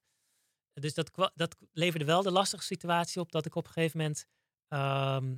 Dus 0.72 0.94
dat, 0.94 1.30
dat 1.34 1.56
leverde 1.72 2.04
wel 2.04 2.22
de 2.22 2.30
lastige 2.30 2.62
situatie 2.62 3.20
op 3.20 3.32
dat 3.32 3.46
ik 3.46 3.54
op 3.54 3.66
een 3.66 3.72
gegeven 3.72 3.98
moment 3.98 4.26
ehm, 4.68 5.34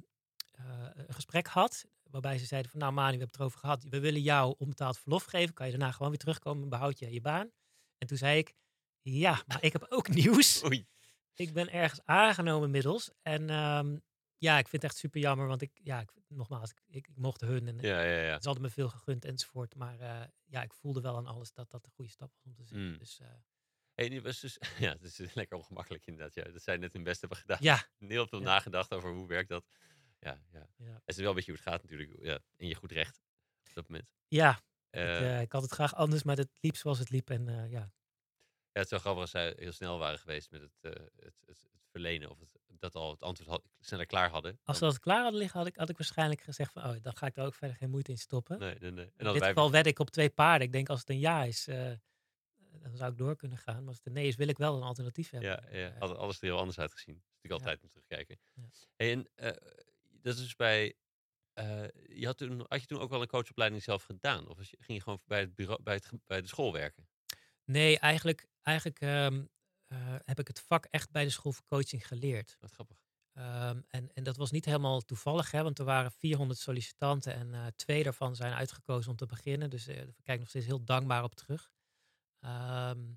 eh, 0.50 0.88
een 0.92 1.14
gesprek 1.14 1.46
had, 1.46 1.84
waarbij 2.14 2.38
ze 2.38 2.46
zeiden 2.46 2.70
van, 2.70 2.80
nou 2.80 2.92
Manu, 2.92 3.12
we 3.12 3.18
hebben 3.18 3.28
het 3.28 3.38
erover 3.38 3.58
gehad, 3.58 3.84
we 3.88 4.00
willen 4.00 4.20
jou 4.20 4.54
onbetaald 4.58 4.98
verlof 4.98 5.24
geven, 5.24 5.54
kan 5.54 5.66
je 5.66 5.72
daarna 5.72 5.92
gewoon 5.92 6.08
weer 6.08 6.18
terugkomen 6.18 6.62
en 6.62 6.68
behoud 6.68 6.98
je 6.98 7.12
je 7.12 7.20
baan. 7.20 7.50
En 7.98 8.06
toen 8.06 8.16
zei 8.16 8.38
ik, 8.38 8.54
ja, 9.00 9.42
maar 9.46 9.62
ik 9.64 9.72
heb 9.72 9.86
ook 9.88 10.08
nieuws. 10.14 10.64
Oei. 10.64 10.86
Ik 11.34 11.52
ben 11.52 11.72
ergens 11.72 12.00
aangenomen 12.04 12.64
inmiddels. 12.64 13.10
En 13.22 13.50
ehm, 13.50 13.96
ja, 14.38 14.58
ik 14.58 14.68
vind 14.68 14.82
het 14.82 14.90
echt 14.90 15.00
super 15.00 15.20
jammer. 15.20 15.46
Want 15.46 15.62
ik, 15.62 15.80
ja, 15.82 16.00
ik, 16.00 16.12
nogmaals, 16.28 16.70
ik, 16.70 16.82
ik, 16.86 17.08
ik 17.08 17.16
mocht 17.16 17.40
hun 17.40 17.68
en 17.68 17.78
Ja, 17.78 18.02
ja, 18.02 18.20
ja. 18.20 18.40
ze 18.40 18.46
hadden 18.46 18.62
me 18.62 18.70
veel 18.70 18.88
gegund 18.88 19.24
enzovoort. 19.24 19.74
Maar 19.74 20.00
eh, 20.00 20.26
ja, 20.44 20.62
ik 20.62 20.72
voelde 20.72 21.00
wel 21.00 21.16
aan 21.16 21.26
alles 21.26 21.52
dat 21.52 21.70
dat 21.70 21.84
een 21.84 21.92
goede 21.92 22.10
stap 22.10 22.32
was 22.32 22.44
om 22.44 22.54
te 22.54 22.64
zien. 22.64 22.90
Mm. 22.90 22.98
Dus 22.98 23.20
eh, 23.20 23.28
Hey, 23.94 24.08
die 24.08 24.22
was 24.22 24.40
dus, 24.40 24.58
ja, 24.78 24.96
het 25.00 25.18
is 25.18 25.34
lekker 25.34 25.56
ongemakkelijk 25.56 26.06
inderdaad. 26.06 26.34
Ja, 26.34 26.42
dat 26.52 26.62
zij 26.62 26.76
net 26.76 26.92
hun 26.92 27.02
best 27.02 27.20
hebben 27.20 27.38
gedaan. 27.38 27.58
ja, 27.60 27.86
Heel 27.98 28.26
veel 28.26 28.40
nagedacht 28.40 28.92
over 28.94 29.10
hoe 29.12 29.26
werkt 29.26 29.48
dat. 29.48 29.66
Ja, 30.24 30.42
ja. 30.52 30.66
ja. 30.76 30.92
Het 30.92 31.02
is 31.04 31.16
wel 31.16 31.28
een 31.28 31.34
beetje 31.34 31.50
hoe 31.52 31.60
het 31.60 31.68
gaat 31.70 31.82
natuurlijk. 31.82 32.22
Ja, 32.22 32.38
in 32.56 32.68
je 32.68 32.74
goed 32.74 32.92
recht 32.92 33.22
op 33.68 33.74
dat 33.74 33.88
moment. 33.88 34.14
ja 34.28 34.50
ik, 34.90 35.00
Eh, 35.00 35.34
eh, 35.34 35.40
ik 35.40 35.52
had 35.52 35.62
het 35.62 35.70
graag 35.72 35.94
anders, 35.94 36.22
maar 36.22 36.36
het 36.36 36.50
liep 36.60 36.76
zoals 36.76 36.98
het 36.98 37.10
liep. 37.10 37.30
En 37.30 37.48
eh, 37.48 37.70
ja, 37.70 37.92
Ja, 38.72 38.80
het 38.80 38.88
zou 38.88 39.00
grappig 39.00 39.22
als 39.22 39.30
zij 39.30 39.52
heel 39.56 39.72
snel 39.72 39.98
waren 39.98 40.18
geweest 40.18 40.50
met 40.50 40.60
het, 40.60 40.72
het, 40.80 41.10
het, 41.16 41.40
het 41.46 41.68
verlenen. 41.90 42.30
Of 42.30 42.38
het, 42.40 42.58
dat 42.66 42.94
al 42.94 43.10
het 43.10 43.22
antwoord 43.22 43.48
had, 43.50 43.62
sneller 43.80 44.06
klaar 44.06 44.30
hadden. 44.30 44.58
als 44.62 44.78
ze 44.78 44.84
dat 44.84 44.98
klaar 44.98 45.22
hadden 45.22 45.40
liggen, 45.40 45.58
had 45.58 45.68
ik, 45.68 45.76
had 45.76 45.88
ik 45.88 45.96
waarschijnlijk 45.96 46.40
gezegd 46.40 46.72
van, 46.72 46.82
oh, 46.84 46.94
dan 47.02 47.16
ga 47.16 47.26
ik 47.26 47.36
er 47.36 47.44
ook 47.44 47.54
verder 47.54 47.76
geen 47.76 47.90
moeite 47.90 48.10
in 48.10 48.18
stoppen. 48.18 48.58
Nee, 48.58 48.76
nee, 48.78 48.90
nee. 48.90 49.04
En 49.16 49.26
in 49.26 49.32
dit 49.32 49.40
wij, 49.40 49.48
geval 49.48 49.70
wed 49.70 49.86
ik 49.86 49.98
op 49.98 50.10
twee 50.10 50.30
paarden. 50.30 50.66
Ik 50.66 50.72
denk 50.72 50.88
als 50.88 51.00
het 51.00 51.08
een 51.08 51.18
ja 51.18 51.42
is, 51.44 51.64
dan 52.82 52.96
zou 52.96 53.10
ik 53.12 53.18
door 53.18 53.36
kunnen 53.36 53.58
gaan. 53.58 53.78
Maar 53.78 53.86
als 53.88 53.96
het 53.96 54.06
een 54.06 54.12
nee 54.12 54.26
is, 54.26 54.36
wil 54.36 54.48
ik 54.48 54.58
wel 54.58 54.76
een 54.76 54.82
alternatief 54.82 55.30
hebben. 55.30 55.50
ja, 55.50 55.78
ja, 55.78 55.94
had 55.98 56.16
alles 56.16 56.40
er 56.40 56.46
heel 56.46 56.58
anders 56.58 56.78
uitgezien. 56.78 57.14
Dat 57.14 57.24
is 57.24 57.32
natuurlijk 57.42 57.62
Ja. 57.62 57.68
altijd 57.68 57.82
om 57.82 57.88
terugkijken. 57.88 58.38
Ja. 58.54 58.62
Hey, 58.96 59.12
en 59.12 59.28
dat 60.24 60.34
is 60.34 60.42
dus 60.42 60.56
bij... 60.56 60.94
eh, 61.52 61.88
je 62.08 62.26
had, 62.26 62.36
toen, 62.36 62.64
had 62.68 62.80
je 62.80 62.86
toen 62.86 63.00
ook 63.00 63.10
wel 63.10 63.20
een 63.20 63.26
coachopleiding 63.26 63.82
zelf 63.82 64.02
gedaan? 64.02 64.48
Of 64.48 64.56
ging 64.56 64.98
je 64.98 65.00
gewoon 65.00 65.20
bij, 65.24 65.40
het 65.40 65.54
bureau, 65.54 65.82
bij, 65.82 65.94
het, 65.94 66.10
bij 66.26 66.40
de 66.40 66.48
school 66.48 66.72
werken? 66.72 67.08
Nee, 67.64 67.98
eigenlijk, 67.98 68.46
eigenlijk 68.62 69.00
ehm, 69.00 69.44
eh, 69.86 70.14
heb 70.24 70.38
ik 70.38 70.46
het 70.46 70.60
vak 70.60 70.86
echt 70.90 71.10
bij 71.10 71.24
de 71.24 71.30
school 71.30 71.52
voor 71.52 71.64
coaching 71.66 72.06
geleerd. 72.06 72.56
Wat 72.60 72.70
grappig. 72.70 73.02
Ehm, 73.32 73.80
en, 73.88 74.12
en 74.12 74.24
dat 74.24 74.36
was 74.36 74.50
niet 74.50 74.64
helemaal 74.64 75.00
toevallig, 75.00 75.50
hè, 75.50 75.62
want 75.62 75.78
er 75.78 75.84
waren 75.84 76.12
400 76.12 76.58
sollicitanten 76.60 77.34
en 77.34 77.54
eh, 77.54 77.66
twee 77.76 78.02
daarvan 78.02 78.36
zijn 78.36 78.52
uitgekozen 78.52 79.10
om 79.10 79.16
te 79.16 79.26
beginnen. 79.26 79.70
Dus 79.70 79.88
uh, 79.88 79.96
daar 79.96 80.22
kijk 80.22 80.38
nog 80.38 80.48
steeds 80.48 80.66
heel 80.66 80.84
dankbaar 80.84 81.22
op 81.22 81.34
terug. 81.34 81.70
Ehm, 82.40 83.12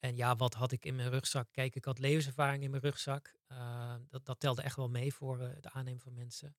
en 0.00 0.16
ja, 0.16 0.36
wat 0.36 0.54
had 0.54 0.72
ik 0.72 0.84
in 0.84 0.94
mijn 0.94 1.10
rugzak? 1.10 1.48
Kijk, 1.50 1.74
ik 1.74 1.84
had 1.84 1.98
levenservaring 1.98 2.62
in 2.62 2.70
mijn 2.70 2.82
rugzak. 2.82 3.34
Ehm, 3.46 4.00
dat, 4.08 4.26
dat 4.26 4.40
telde 4.40 4.62
echt 4.62 4.76
wel 4.76 4.88
mee 4.88 5.14
voor 5.14 5.40
uh, 5.40 5.48
het 5.54 5.66
aannemen 5.66 6.00
van 6.00 6.14
mensen. 6.14 6.56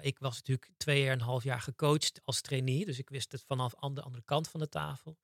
ik 0.00 0.18
was 0.18 0.36
natuurlijk 0.36 0.70
twee 0.76 1.06
en 1.06 1.12
een 1.12 1.20
half 1.20 1.42
jaar 1.42 1.60
gecoacht 1.60 2.20
als 2.24 2.40
trainee, 2.40 2.84
dus 2.84 2.98
ik 2.98 3.08
wist 3.08 3.32
het 3.32 3.42
vanaf 3.42 3.74
aan 3.74 3.94
de 3.94 4.02
andere 4.02 4.24
kant 4.24 4.48
van 4.48 4.60
de 4.60 4.68
tafel. 4.68 5.18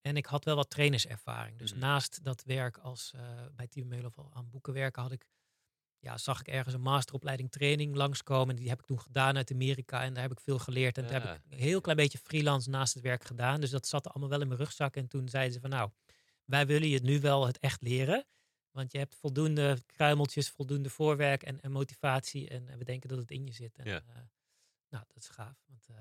En 0.00 0.16
ik 0.16 0.26
had 0.26 0.44
wel 0.44 0.56
wat 0.56 0.70
trainerservaring. 0.70 1.58
Dus 1.58 1.70
mhm. 1.70 1.80
naast 1.80 2.24
dat 2.24 2.42
werk 2.44 2.78
als 2.78 3.14
bij 3.54 3.66
Team 3.66 3.88
Melof 3.88 4.18
aan 4.32 4.50
boeken 4.50 4.72
werken, 4.72 5.02
had 5.02 5.12
ik, 5.12 5.26
ja, 6.02 6.18
zag 6.18 6.40
ik 6.40 6.48
ergens 6.48 6.74
een 6.74 6.80
masteropleiding 6.80 7.50
training 7.50 7.94
langskomen. 7.94 8.56
Die 8.56 8.68
heb 8.68 8.80
ik 8.80 8.86
toen 8.86 9.00
gedaan 9.00 9.36
uit 9.36 9.52
Amerika 9.52 10.02
en 10.02 10.14
daar 10.14 10.22
heb 10.22 10.32
ik 10.32 10.40
veel 10.40 10.58
geleerd. 10.58 10.98
En 10.98 11.02
daar 11.06 11.12
heb 11.12 11.36
ik 11.36 11.52
een 11.52 11.58
heel 11.58 11.80
klein 11.80 11.96
beetje 11.96 12.18
freelance 12.18 12.70
naast 12.70 12.94
het 12.94 13.02
werk 13.02 13.24
gedaan. 13.24 13.60
Dus 13.60 13.70
dat 13.70 13.86
zat 13.86 14.08
allemaal 14.08 14.28
wel 14.28 14.40
in 14.40 14.48
mijn 14.48 14.60
rugzak. 14.60 14.96
En 14.96 15.08
toen 15.08 15.28
zeiden 15.28 15.52
ze 15.52 15.60
van 15.60 15.70
nou, 15.70 15.90
wij 16.44 16.66
willen 16.66 16.88
je 16.88 17.00
nu 17.00 17.20
wel 17.20 17.46
het 17.46 17.58
echt 17.58 17.82
leren. 17.82 18.26
Want 18.70 18.92
je 18.92 18.98
hebt 18.98 19.14
voldoende 19.14 19.78
kruimeltjes, 19.86 20.50
voldoende 20.50 20.90
voorwerk 20.90 21.42
en, 21.42 21.60
en 21.60 21.70
motivatie. 21.70 22.48
En, 22.48 22.68
en, 22.68 22.78
we 22.78 22.84
denken 22.84 23.08
dat 23.08 23.18
het 23.18 23.30
in 23.30 23.46
je 23.46 23.52
zit. 23.52 23.78
En, 23.78 23.84
ja. 23.84 24.02
Uh, 24.08 24.14
nou, 24.88 25.04
dat 25.06 25.22
is 25.22 25.28
gaaf. 25.28 25.64
Want 25.66 25.88
uh, 25.90 25.96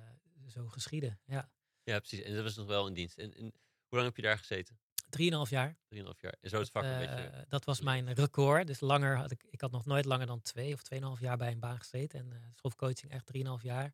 zo 0.47 0.67
geschieden, 0.67 1.19
ja. 1.25 1.51
Ja, 1.83 1.99
precies. 1.99 2.21
En 2.21 2.33
dat 2.33 2.43
was 2.43 2.55
nog 2.55 2.67
wel 2.67 2.87
in 2.87 2.93
dienst. 2.93 3.17
En, 3.17 3.33
en 3.33 3.43
hoe 3.87 3.99
lang 3.99 4.05
heb 4.05 4.15
je 4.15 4.21
daar 4.21 4.37
gezeten? 4.37 4.79
Drieënhalf 5.11 5.49
jaar. 5.49 5.77
Drieënhalf 5.87 6.21
jaar. 6.21 6.35
En 6.41 6.49
zo 6.49 6.59
het 6.59 6.69
vak 6.69 6.83
een 6.83 6.97
beetje... 6.97 7.15
Eh, 7.15 7.41
dat 7.49 7.65
was 7.65 7.81
mijn 7.81 8.13
record. 8.13 8.67
Dus 8.67 8.79
langer 8.79 9.17
had 9.17 9.31
ik... 9.31 9.43
Ik 9.43 9.61
had 9.61 9.71
nog 9.71 9.85
nooit 9.85 10.05
langer 10.05 10.27
dan 10.27 10.41
twee 10.41 10.73
of 10.73 10.81
tweeënhalf 10.81 11.19
jaar 11.19 11.37
bij 11.37 11.51
een 11.51 11.59
baan 11.59 11.77
gezeten. 11.77 12.19
En 12.19 12.31
uh, 12.33 12.47
schofcoaching 12.53 13.11
echt 13.11 13.25
drieënhalf 13.25 13.63
jaar. 13.63 13.93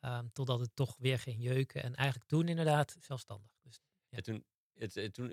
Um, 0.00 0.32
totdat 0.32 0.60
het 0.60 0.70
toch 0.76 0.96
weer 0.98 1.18
ging 1.18 1.42
jeuken. 1.42 1.82
En 1.82 1.94
eigenlijk 1.94 2.28
toen 2.28 2.48
inderdaad 2.48 2.96
zelfstandig. 3.00 3.50
Dus, 3.62 3.80
ja. 4.08 4.16
en, 4.16 4.22
toen, 4.22 4.44
het, 4.74 4.96
en, 4.96 5.12
toen, 5.12 5.30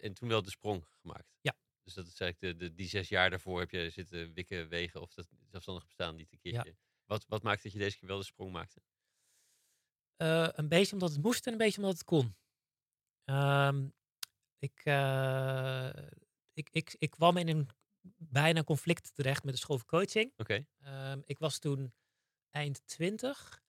en 0.00 0.14
toen 0.14 0.28
wel 0.28 0.42
de 0.42 0.50
sprong 0.50 0.86
gemaakt. 1.00 1.34
Ja. 1.40 1.56
Dus 1.82 1.94
dat 1.94 2.06
is 2.06 2.20
eigenlijk 2.20 2.58
de, 2.58 2.64
de, 2.66 2.74
die 2.74 2.88
zes 2.88 3.08
jaar 3.08 3.30
daarvoor 3.30 3.60
heb 3.60 3.70
je 3.70 3.90
zitten 3.90 4.32
wikken, 4.32 4.68
wegen 4.68 5.00
of 5.00 5.14
dat 5.14 5.28
zelfstandig 5.50 5.84
bestaan 5.84 6.16
niet 6.16 6.32
een 6.32 6.38
keertje. 6.38 6.70
Ja. 6.70 6.76
Wat, 7.04 7.24
wat 7.28 7.42
maakte 7.42 7.62
dat 7.62 7.72
je 7.72 7.78
deze 7.78 7.98
keer 7.98 8.08
wel 8.08 8.18
de 8.18 8.24
sprong 8.24 8.52
maakte? 8.52 8.82
Uh, 10.22 10.48
een 10.52 10.68
beetje 10.68 10.92
omdat 10.92 11.10
het 11.10 11.22
moest 11.22 11.46
en 11.46 11.52
een 11.52 11.58
beetje 11.58 11.80
omdat 11.80 11.92
het 11.92 12.04
kon. 12.04 12.36
Um, 13.24 13.94
ik, 14.58 14.80
uh, 14.84 15.88
ik, 16.52 16.68
ik, 16.70 16.96
ik 16.98 17.10
kwam 17.10 17.36
in 17.36 17.48
een 17.48 17.68
bijna 18.16 18.64
conflict 18.64 19.14
terecht 19.14 19.44
met 19.44 19.54
de 19.54 19.60
school 19.60 19.78
voor 19.78 19.86
coaching. 19.86 20.32
Oké. 20.36 20.64
Okay. 20.82 21.12
Um, 21.12 21.22
ik 21.24 21.38
was 21.38 21.58
toen 21.58 21.92
eind 22.50 22.86
twintig 22.86 23.62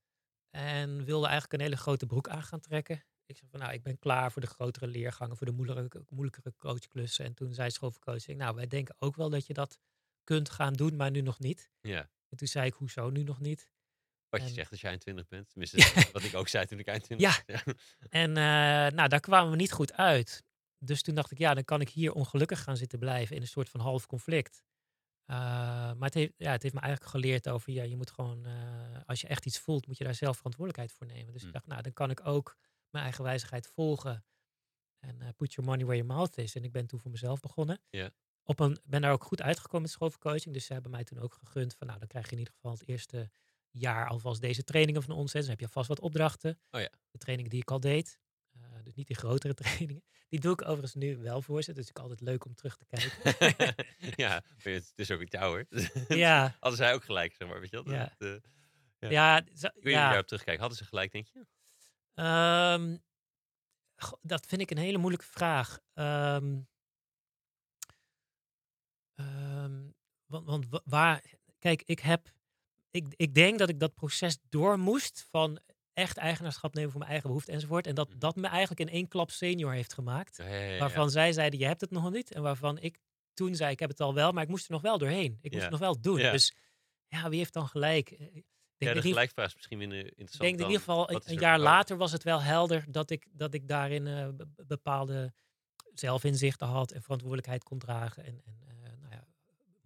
en 0.49 1.03
wilde 1.05 1.27
eigenlijk 1.27 1.53
een 1.53 1.67
hele 1.67 1.77
grote 1.77 2.05
broek 2.05 2.27
aan 2.27 2.43
gaan 2.43 2.59
trekken. 2.59 3.03
Ik 3.25 3.37
zei 3.37 3.49
van 3.49 3.59
nou, 3.59 3.73
ik 3.73 3.83
ben 3.83 3.99
klaar 3.99 4.31
voor 4.31 4.41
de 4.41 4.47
grotere 4.47 4.87
leergangen, 4.87 5.37
voor 5.37 5.45
de 5.47 5.53
moeilijkere, 5.53 6.05
moeilijkere 6.09 6.53
coachklussen. 6.57 7.25
En 7.25 7.33
toen 7.33 7.53
zei 7.53 7.71
school 7.71 7.91
voor 7.91 8.01
coaching, 8.01 8.37
nou 8.37 8.55
wij 8.55 8.67
denken 8.67 8.95
ook 8.99 9.15
wel 9.15 9.29
dat 9.29 9.47
je 9.47 9.53
dat 9.53 9.79
kunt 10.23 10.49
gaan 10.49 10.73
doen, 10.73 10.95
maar 10.95 11.11
nu 11.11 11.21
nog 11.21 11.39
niet. 11.39 11.71
Ja. 11.81 12.09
En 12.29 12.37
toen 12.37 12.47
zei 12.47 12.65
ik, 12.65 12.73
hoezo 12.73 13.09
nu 13.09 13.23
nog 13.23 13.39
niet? 13.39 13.71
Wat 14.29 14.41
je 14.41 14.53
zegt 14.53 14.71
als 14.71 14.81
jij 14.81 14.97
20 14.97 15.27
bent. 15.27 15.49
Tenminste, 15.49 15.77
wat 16.13 16.23
ik 16.23 16.35
ook 16.35 16.47
zei 16.47 16.65
toen 16.65 16.79
ik 16.79 16.87
21 16.87 17.27
ja. 17.27 17.43
was. 17.45 17.63
Ja. 17.65 17.73
En 18.09 18.29
uh, 18.29 18.95
nou, 18.97 19.07
daar 19.07 19.19
kwamen 19.19 19.51
we 19.51 19.57
niet 19.57 19.71
goed 19.71 19.93
uit. 19.93 20.43
Dus 20.79 21.01
toen 21.01 21.15
dacht 21.15 21.31
ik, 21.31 21.37
ja, 21.37 21.53
dan 21.53 21.63
kan 21.63 21.81
ik 21.81 21.89
hier 21.89 22.13
ongelukkig 22.13 22.63
gaan 22.63 22.77
zitten 22.77 22.99
blijven 22.99 23.35
in 23.35 23.41
een 23.41 23.47
soort 23.47 23.69
van 23.69 23.79
half 23.79 24.05
conflict. 24.05 24.63
Uh, 25.25 25.35
maar 25.35 25.97
het 25.99 26.13
heeft, 26.13 26.33
ja, 26.37 26.51
het 26.51 26.63
heeft 26.63 26.73
me 26.73 26.81
eigenlijk 26.81 27.11
geleerd 27.11 27.49
over, 27.49 27.71
ja, 27.71 27.83
je 27.83 27.95
moet 27.95 28.11
gewoon, 28.11 28.47
uh, 28.47 28.97
als 29.05 29.21
je 29.21 29.27
echt 29.27 29.45
iets 29.45 29.59
voelt, 29.59 29.87
moet 29.87 29.97
je 29.97 30.03
daar 30.03 30.15
zelf 30.15 30.37
verantwoordelijkheid 30.37 30.97
voor 30.97 31.07
nemen. 31.07 31.33
Dus 31.33 31.41
ik 31.41 31.47
hm. 31.47 31.53
dacht, 31.53 31.67
nou, 31.67 31.81
dan 31.81 31.93
kan 31.93 32.09
ik 32.09 32.25
ook 32.25 32.57
mijn 32.89 33.03
eigen 33.03 33.23
wijzigheid 33.23 33.67
volgen. 33.67 34.25
En 34.99 35.33
put 35.35 35.53
your 35.53 35.69
money 35.69 35.85
where 35.85 36.01
your 36.01 36.15
mouth 36.15 36.37
is. 36.37 36.55
En 36.55 36.63
ik 36.63 36.71
ben 36.71 36.87
toen 36.87 36.99
voor 36.99 37.11
mezelf 37.11 37.39
begonnen. 37.39 37.81
Ja. 37.89 38.11
Op 38.43 38.59
een, 38.59 38.79
ben 38.83 39.01
daar 39.01 39.11
ook 39.11 39.23
goed 39.23 39.41
uitgekomen 39.41 39.81
met 39.81 39.91
schoolvercoaching. 39.91 40.53
Dus 40.53 40.65
ze 40.65 40.73
hebben 40.73 40.91
mij 40.91 41.03
toen 41.03 41.19
ook 41.19 41.33
gegund 41.33 41.75
van, 41.75 41.87
nou, 41.87 41.99
dan 41.99 42.07
krijg 42.07 42.25
je 42.25 42.31
in 42.31 42.37
ieder 42.37 42.53
geval 42.53 42.71
het 42.71 42.87
eerste 42.87 43.31
jaar 43.71 44.07
alvast 44.07 44.41
deze 44.41 44.63
trainingen 44.63 45.03
van 45.03 45.15
ons. 45.15 45.31
Dus 45.31 45.47
heb 45.47 45.59
je 45.59 45.67
vast 45.67 45.87
wat 45.87 45.99
opdrachten. 45.99 46.59
Oh 46.71 46.81
ja. 46.81 46.89
De 47.11 47.17
trainingen 47.17 47.51
die 47.51 47.61
ik 47.61 47.71
al 47.71 47.79
deed. 47.79 48.19
Uh, 48.79 48.85
dus 48.85 48.95
niet 48.95 49.07
die 49.07 49.15
grotere 49.15 49.53
trainingen. 49.63 50.03
Die 50.29 50.39
doe 50.39 50.53
ik 50.53 50.61
overigens 50.61 50.93
nu 50.93 51.17
wel 51.17 51.41
voor 51.41 51.63
ze. 51.63 51.73
Dus 51.73 51.89
ik 51.89 51.99
altijd 51.99 52.21
leuk 52.21 52.45
om 52.45 52.55
terug 52.55 52.77
te 52.77 52.85
kijken. 52.85 53.75
ja, 54.23 54.43
het 54.57 54.93
is 54.95 55.11
ook 55.11 55.19
met 55.19 55.31
jou 55.31 55.45
hoor. 55.45 55.65
ja. 56.17 56.55
Hadden 56.59 56.77
zij 56.77 56.93
ook 56.93 57.03
gelijk, 57.03 57.35
zeg 57.35 57.47
maar. 57.47 57.59
Weet 57.59 57.69
je 57.69 57.83
wel? 57.83 57.93
Ja. 57.93 58.15
uh, 58.19 58.35
ja. 58.99 59.09
ja, 59.09 59.45
zo, 59.53 59.67
Kun 59.67 59.81
je 59.83 59.89
ja. 59.89 60.07
daarop 60.07 60.27
terugkijken? 60.27 60.61
Hadden 60.61 60.79
ze 60.79 60.85
gelijk, 60.85 61.11
denk 61.11 61.27
je? 61.27 61.45
Um, 62.23 63.03
dat 64.21 64.45
vind 64.45 64.61
ik 64.61 64.71
een 64.71 64.77
hele 64.77 64.97
moeilijke 64.97 65.25
vraag. 65.25 65.79
Um, 65.93 66.67
um, 69.15 69.95
want, 70.25 70.45
want 70.45 70.67
waar... 70.85 71.23
Kijk, 71.59 71.81
ik 71.85 71.99
heb 71.99 72.31
ik, 72.91 73.13
ik 73.15 73.33
denk 73.33 73.59
dat 73.59 73.69
ik 73.69 73.79
dat 73.79 73.93
proces 73.93 74.37
door 74.49 74.79
moest 74.79 75.27
van 75.29 75.59
echt 75.99 76.17
eigenaarschap 76.17 76.73
nemen 76.73 76.89
voor 76.89 76.99
mijn 76.99 77.11
eigen 77.11 77.29
behoeften 77.29 77.53
enzovoort. 77.53 77.87
En 77.87 77.95
dat 77.95 78.09
mhm. 78.09 78.19
dat 78.19 78.35
me 78.35 78.47
eigenlijk 78.47 78.79
in 78.79 78.89
één 78.89 79.07
klap 79.07 79.31
senior 79.31 79.71
heeft 79.71 79.93
gemaakt. 79.93 80.37
waarvan 80.79 81.09
zij 81.09 81.33
zeiden, 81.33 81.59
je 81.59 81.65
hebt 81.65 81.81
het 81.81 81.91
nog 81.91 82.11
niet. 82.11 82.31
En 82.31 82.41
waarvan 82.41 82.79
ik 82.79 82.99
toen 83.33 83.55
zei, 83.55 83.71
ik 83.71 83.79
heb 83.79 83.89
het 83.89 83.99
al 83.99 84.13
wel, 84.13 84.31
maar 84.31 84.43
ik 84.43 84.49
moest 84.49 84.65
er 84.65 84.71
nog 84.71 84.81
wel 84.81 84.97
doorheen. 84.97 85.37
Ik 85.41 85.51
moest 85.51 85.63
het 85.63 85.71
nog 85.71 85.79
wel 85.79 86.01
doen. 86.01 86.17
Dus 86.17 86.53
ja, 87.07 87.29
wie 87.29 87.37
heeft 87.37 87.53
dan 87.53 87.67
gelijk? 87.67 88.11
Eh, 88.11 88.17
denk 88.17 88.43
ja, 88.77 88.93
de 88.93 89.01
gelijkvraag 89.01 89.47
is 89.47 89.55
misschien 89.55 89.77
minder 89.77 89.97
interessant. 89.97 90.33
Ik 90.33 90.39
denk 90.39 90.59
in 90.59 90.65
ieder 90.65 90.79
geval, 90.79 91.11
een, 91.11 91.39
jaar 91.39 91.59
later 91.59 91.97
was 91.97 92.11
het 92.11 92.23
wel 92.23 92.41
helder 92.41 92.85
dat 92.87 93.09
ik, 93.09 93.27
dat 93.31 93.53
ik 93.53 93.67
daarin 93.67 94.05
uh, 94.05 94.27
bepaalde 94.67 95.33
zelfinzichten 95.93 96.67
had 96.67 96.91
en 96.91 97.01
verantwoordelijkheid 97.01 97.63
kon 97.63 97.79
dragen. 97.79 98.25
En, 98.25 98.41
en 98.45 98.59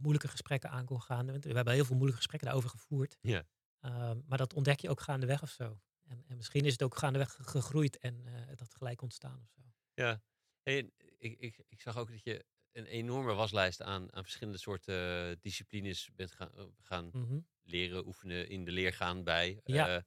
moeilijke 0.04 0.28
gesprekken 0.28 0.70
aan 0.70 0.86
kon 0.86 1.02
gaan. 1.02 1.26
We 1.26 1.54
hebben 1.54 1.74
heel 1.74 1.86
veel 1.86 1.96
moeilijke 1.96 2.22
gesprekken 2.22 2.48
daarover 2.48 2.70
gevoerd. 2.70 3.18
Ja. 3.22 3.44
Ehm, 3.80 4.18
maar 4.28 4.38
dat 4.38 4.54
ontdek 4.54 4.80
je 4.80 4.90
ook 4.90 5.02
gaandeweg 5.02 5.42
of 5.42 5.50
zo. 5.50 5.80
En, 6.04 6.24
en 6.28 6.38
misschien 6.38 6.66
is 6.66 6.72
het 6.72 6.84
ook 6.84 6.98
gaandeweg 6.98 7.38
gegroeid 7.42 7.98
en 7.98 8.26
uh, 8.26 8.48
dat 8.56 8.74
gelijk 8.74 9.02
ontstaan 9.02 9.42
of 9.42 9.50
zo. 9.50 9.62
Ja, 9.94 10.22
hey, 10.64 10.92
ik, 11.18 11.40
ik, 11.40 11.64
ik 11.68 11.82
zag 11.82 11.98
ook 11.98 12.12
dat 12.12 12.24
je 12.24 12.46
een 12.72 12.86
enorme 12.86 13.34
waslijst 13.34 13.82
aan, 13.82 14.14
aan 14.14 14.24
verschillende 14.24 14.60
soorten 14.60 15.38
disciplines 15.42 16.10
bent 16.16 16.32
gaan, 16.32 16.52
eh, 16.56 16.64
gaan 16.80 17.10
mm 17.12 17.26
-hmm. 17.26 17.48
leren, 17.64 18.06
oefenen, 18.06 18.50
in 18.50 18.66
de 18.66 18.72
leer 18.72 18.94
gaan 18.94 19.24
bij. 19.24 19.62
Ja. 19.64 19.96
Uh, 19.96 20.02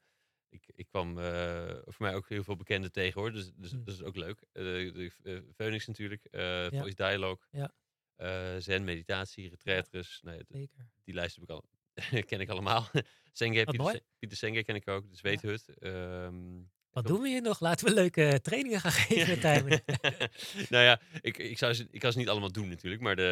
ik, 0.48 0.66
ik 0.74 0.86
kwam 0.86 1.18
uh, 1.18 1.68
voor 1.84 2.06
mij 2.06 2.14
ook 2.14 2.28
heel 2.28 2.44
veel 2.44 2.56
bekenden 2.56 2.92
tegen 2.92 3.20
hoor, 3.20 3.32
dus, 3.32 3.52
dus 3.54 3.72
mm. 3.72 3.84
dat 3.84 3.94
is 3.94 4.02
ook 4.02 4.16
leuk. 4.16 4.44
de, 4.52 5.12
de 5.22 5.44
Phoenix 5.54 5.86
natuurlijk, 5.86 6.28
Voice 6.70 6.94
Dialogue. 6.94 7.46
Ja. 7.50 7.74
Uh, 8.16 8.60
zen, 8.60 8.84
meditatie, 8.84 9.48
retreatres. 9.48 10.20
Nee, 10.22 10.40
Zeker. 10.48 10.90
Die 11.04 11.14
lijst 11.14 11.34
heb 11.34 11.44
ik 11.44 11.50
al, 11.50 11.64
ken 12.26 12.40
ik 12.40 12.48
allemaal. 12.48 12.88
Senge, 13.32 13.64
Pieter, 13.64 14.00
Pieter 14.18 14.38
Senge 14.38 14.64
ken 14.64 14.74
ik 14.74 14.88
ook, 14.88 15.10
de 15.10 15.16
Zweethut. 15.16 15.64
Ja. 15.78 16.24
Um, 16.24 16.70
Wat 16.90 17.06
doen 17.06 17.20
we 17.20 17.28
hier 17.28 17.42
nog? 17.42 17.60
Laten 17.60 17.86
we 17.86 17.94
leuke 17.94 18.40
trainingen 18.42 18.80
gaan 18.80 18.92
geven 18.92 19.28
met 19.28 19.84
nou 20.70 20.84
ja, 20.84 21.00
ik, 21.20 21.38
ik, 21.38 21.58
zou 21.58 21.74
ze, 21.74 21.86
ik 21.90 22.00
kan 22.00 22.12
ze 22.12 22.18
niet 22.18 22.28
allemaal 22.28 22.52
doen 22.52 22.68
natuurlijk, 22.68 23.02
maar 23.02 23.16
de, 23.16 23.22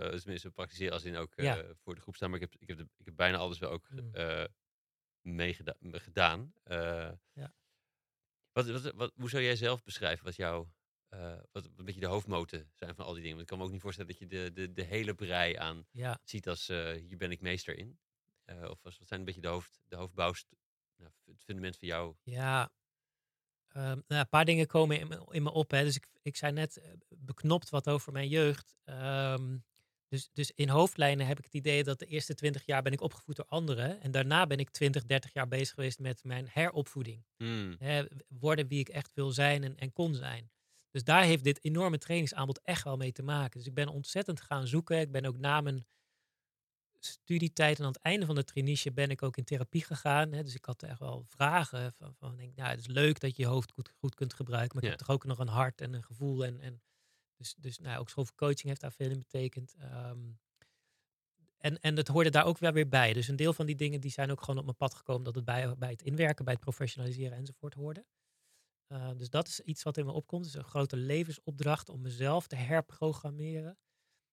ja. 0.00 0.12
uh, 0.12 0.18
tenminste 0.18 0.50
praktiseren 0.50 0.92
als 0.92 1.04
in 1.04 1.16
ook 1.16 1.32
uh, 1.36 1.44
ja. 1.44 1.64
voor 1.82 1.94
de 1.94 2.00
groep 2.00 2.16
staan. 2.16 2.30
Maar 2.30 2.40
ik 2.40 2.50
heb, 2.50 2.60
ik 2.60 2.68
heb, 2.68 2.76
de, 2.76 2.88
ik 2.98 3.04
heb 3.04 3.16
bijna 3.16 3.36
alles 3.36 3.58
wel 3.58 3.70
ook 3.70 3.88
mm. 3.90 4.46
meegedaan. 5.22 5.76
gedaan. 5.80 6.52
ja. 7.32 7.54
Wat, 8.52 8.68
wat, 8.68 8.92
wat, 8.94 9.12
hoe 9.16 9.30
zou 9.30 9.42
jij 9.42 9.56
zelf 9.56 9.82
beschrijven 9.82 10.24
wat 10.24 10.36
jouw 10.36 10.68
uh, 11.14 11.38
wat 11.52 11.64
een 11.76 11.84
beetje 11.84 12.00
de 12.00 12.06
hoofdmoten 12.06 12.70
zijn 12.74 12.94
van 12.94 13.04
al 13.04 13.12
die 13.12 13.22
dingen. 13.22 13.36
Want 13.36 13.40
ik 13.40 13.46
kan 13.48 13.58
me 13.58 13.64
ook 13.64 13.70
niet 13.70 13.80
voorstellen 13.80 14.10
dat 14.10 14.18
je 14.18 14.26
de, 14.26 14.52
de, 14.52 14.72
de 14.72 14.82
hele 14.82 15.14
brei 15.14 15.56
aan 15.56 15.86
ja. 15.90 16.20
ziet 16.24 16.48
als 16.48 16.68
uh, 16.68 16.90
hier 16.92 17.16
ben 17.16 17.30
ik 17.30 17.40
meester 17.40 17.78
in. 17.78 17.98
Uh, 18.50 18.70
of 18.70 18.82
wat 18.82 18.94
zijn 19.06 19.20
een 19.20 19.26
beetje 19.26 19.40
de, 19.40 19.48
hoofd, 19.48 19.80
de 19.88 19.96
hoofdbouwst, 19.96 20.46
nou, 20.96 21.10
het 21.24 21.42
fundament 21.44 21.76
van 21.76 21.88
jou? 21.88 22.14
Ja, 22.22 22.70
um, 23.76 23.82
nou, 23.82 24.04
een 24.06 24.28
paar 24.28 24.44
dingen 24.44 24.66
komen 24.66 25.00
in 25.00 25.08
me, 25.08 25.26
in 25.30 25.42
me 25.42 25.50
op. 25.50 25.70
Hè. 25.70 25.84
Dus 25.84 25.96
ik, 25.96 26.08
ik 26.22 26.36
zei 26.36 26.52
net 26.52 26.82
beknopt 27.08 27.70
wat 27.70 27.88
over 27.88 28.12
mijn 28.12 28.28
jeugd. 28.28 28.76
Um, 28.84 29.64
dus, 30.08 30.30
dus 30.32 30.52
in 30.54 30.68
hoofdlijnen 30.68 31.26
heb 31.26 31.38
ik 31.38 31.44
het 31.44 31.54
idee 31.54 31.84
dat 31.84 31.98
de 31.98 32.06
eerste 32.06 32.34
twintig 32.34 32.66
jaar 32.66 32.82
ben 32.82 32.92
ik 32.92 33.00
opgevoed 33.00 33.36
door 33.36 33.46
anderen. 33.48 34.00
En 34.00 34.10
daarna 34.10 34.46
ben 34.46 34.58
ik 34.58 34.70
20, 34.70 35.04
30 35.06 35.32
jaar 35.32 35.48
bezig 35.48 35.74
geweest 35.74 35.98
met 35.98 36.24
mijn 36.24 36.46
heropvoeding. 36.50 37.24
Hmm. 37.36 37.76
Hè, 37.78 38.04
worden 38.28 38.68
wie 38.68 38.78
ik 38.78 38.88
echt 38.88 39.14
wil 39.14 39.30
zijn 39.30 39.64
en, 39.64 39.76
en 39.76 39.92
kon 39.92 40.14
zijn. 40.14 40.50
Dus 40.90 41.04
daar 41.04 41.22
heeft 41.22 41.44
dit 41.44 41.64
enorme 41.64 41.98
trainingsaanbod 41.98 42.60
echt 42.62 42.84
wel 42.84 42.96
mee 42.96 43.12
te 43.12 43.22
maken. 43.22 43.58
Dus 43.58 43.68
ik 43.68 43.74
ben 43.74 43.88
ontzettend 43.88 44.40
gaan 44.40 44.66
zoeken. 44.66 45.00
Ik 45.00 45.12
ben 45.12 45.24
ook 45.24 45.38
na 45.38 45.60
mijn 45.60 45.86
studietijd 46.98 47.78
en 47.78 47.84
aan 47.84 47.92
het 47.92 48.02
einde 48.02 48.26
van 48.26 48.34
de 48.34 48.44
traineeship 48.44 48.94
ben 48.94 49.10
ik 49.10 49.22
ook 49.22 49.36
in 49.36 49.44
therapie 49.44 49.84
gegaan. 49.84 50.32
Hè. 50.32 50.42
Dus 50.42 50.54
ik 50.54 50.64
had 50.64 50.82
echt 50.82 50.98
wel 50.98 51.24
vragen 51.26 51.92
van, 51.92 52.14
van 52.14 52.36
denk, 52.36 52.56
nou, 52.56 52.70
het 52.70 52.78
is 52.78 52.86
leuk 52.86 53.20
dat 53.20 53.36
je 53.36 53.42
je 53.42 53.48
hoofd 53.48 53.72
goed, 53.72 53.92
goed 53.98 54.14
kunt 54.14 54.34
gebruiken, 54.34 54.74
maar 54.74 54.84
ik 54.84 54.90
heb 54.90 54.98
toch 54.98 55.10
ook 55.10 55.24
nog 55.24 55.38
een 55.38 55.48
hart 55.48 55.80
en 55.80 55.94
een 55.94 56.04
gevoel. 56.04 56.44
En, 56.44 56.60
en 56.60 56.82
dus, 57.36 57.54
dus 57.58 57.78
nou, 57.78 57.98
ook 57.98 58.08
school 58.08 58.26
coaching 58.34 58.68
heeft 58.68 58.80
daar 58.80 58.92
veel 58.92 59.10
in 59.10 59.18
betekend. 59.18 59.74
Um, 59.82 60.38
en, 61.58 61.80
en 61.80 61.96
het 61.96 62.08
hoorde 62.08 62.30
daar 62.30 62.44
ook 62.44 62.58
wel 62.58 62.72
weer 62.72 62.88
bij. 62.88 63.12
Dus 63.12 63.28
een 63.28 63.36
deel 63.36 63.52
van 63.52 63.66
die 63.66 63.76
dingen 63.76 64.00
die 64.00 64.10
zijn 64.10 64.30
ook 64.30 64.40
gewoon 64.40 64.58
op 64.58 64.64
mijn 64.64 64.76
pad 64.76 64.94
gekomen 64.94 65.24
dat 65.24 65.34
het 65.34 65.44
bij, 65.44 65.76
bij 65.78 65.90
het 65.90 66.02
inwerken, 66.02 66.44
bij 66.44 66.54
het 66.54 66.62
professionaliseren 66.62 67.38
enzovoort 67.38 67.74
hoorde. 67.74 68.06
Uh, 68.92 69.10
dus 69.16 69.30
dat 69.30 69.48
is 69.48 69.60
iets 69.60 69.82
wat 69.82 69.96
in 69.96 70.04
me 70.04 70.12
opkomt. 70.12 70.44
Het 70.44 70.54
is 70.54 70.60
een 70.60 70.68
grote 70.68 70.96
levensopdracht 70.96 71.88
om 71.88 72.00
mezelf 72.00 72.46
te 72.46 72.56
herprogrammeren. 72.56 73.78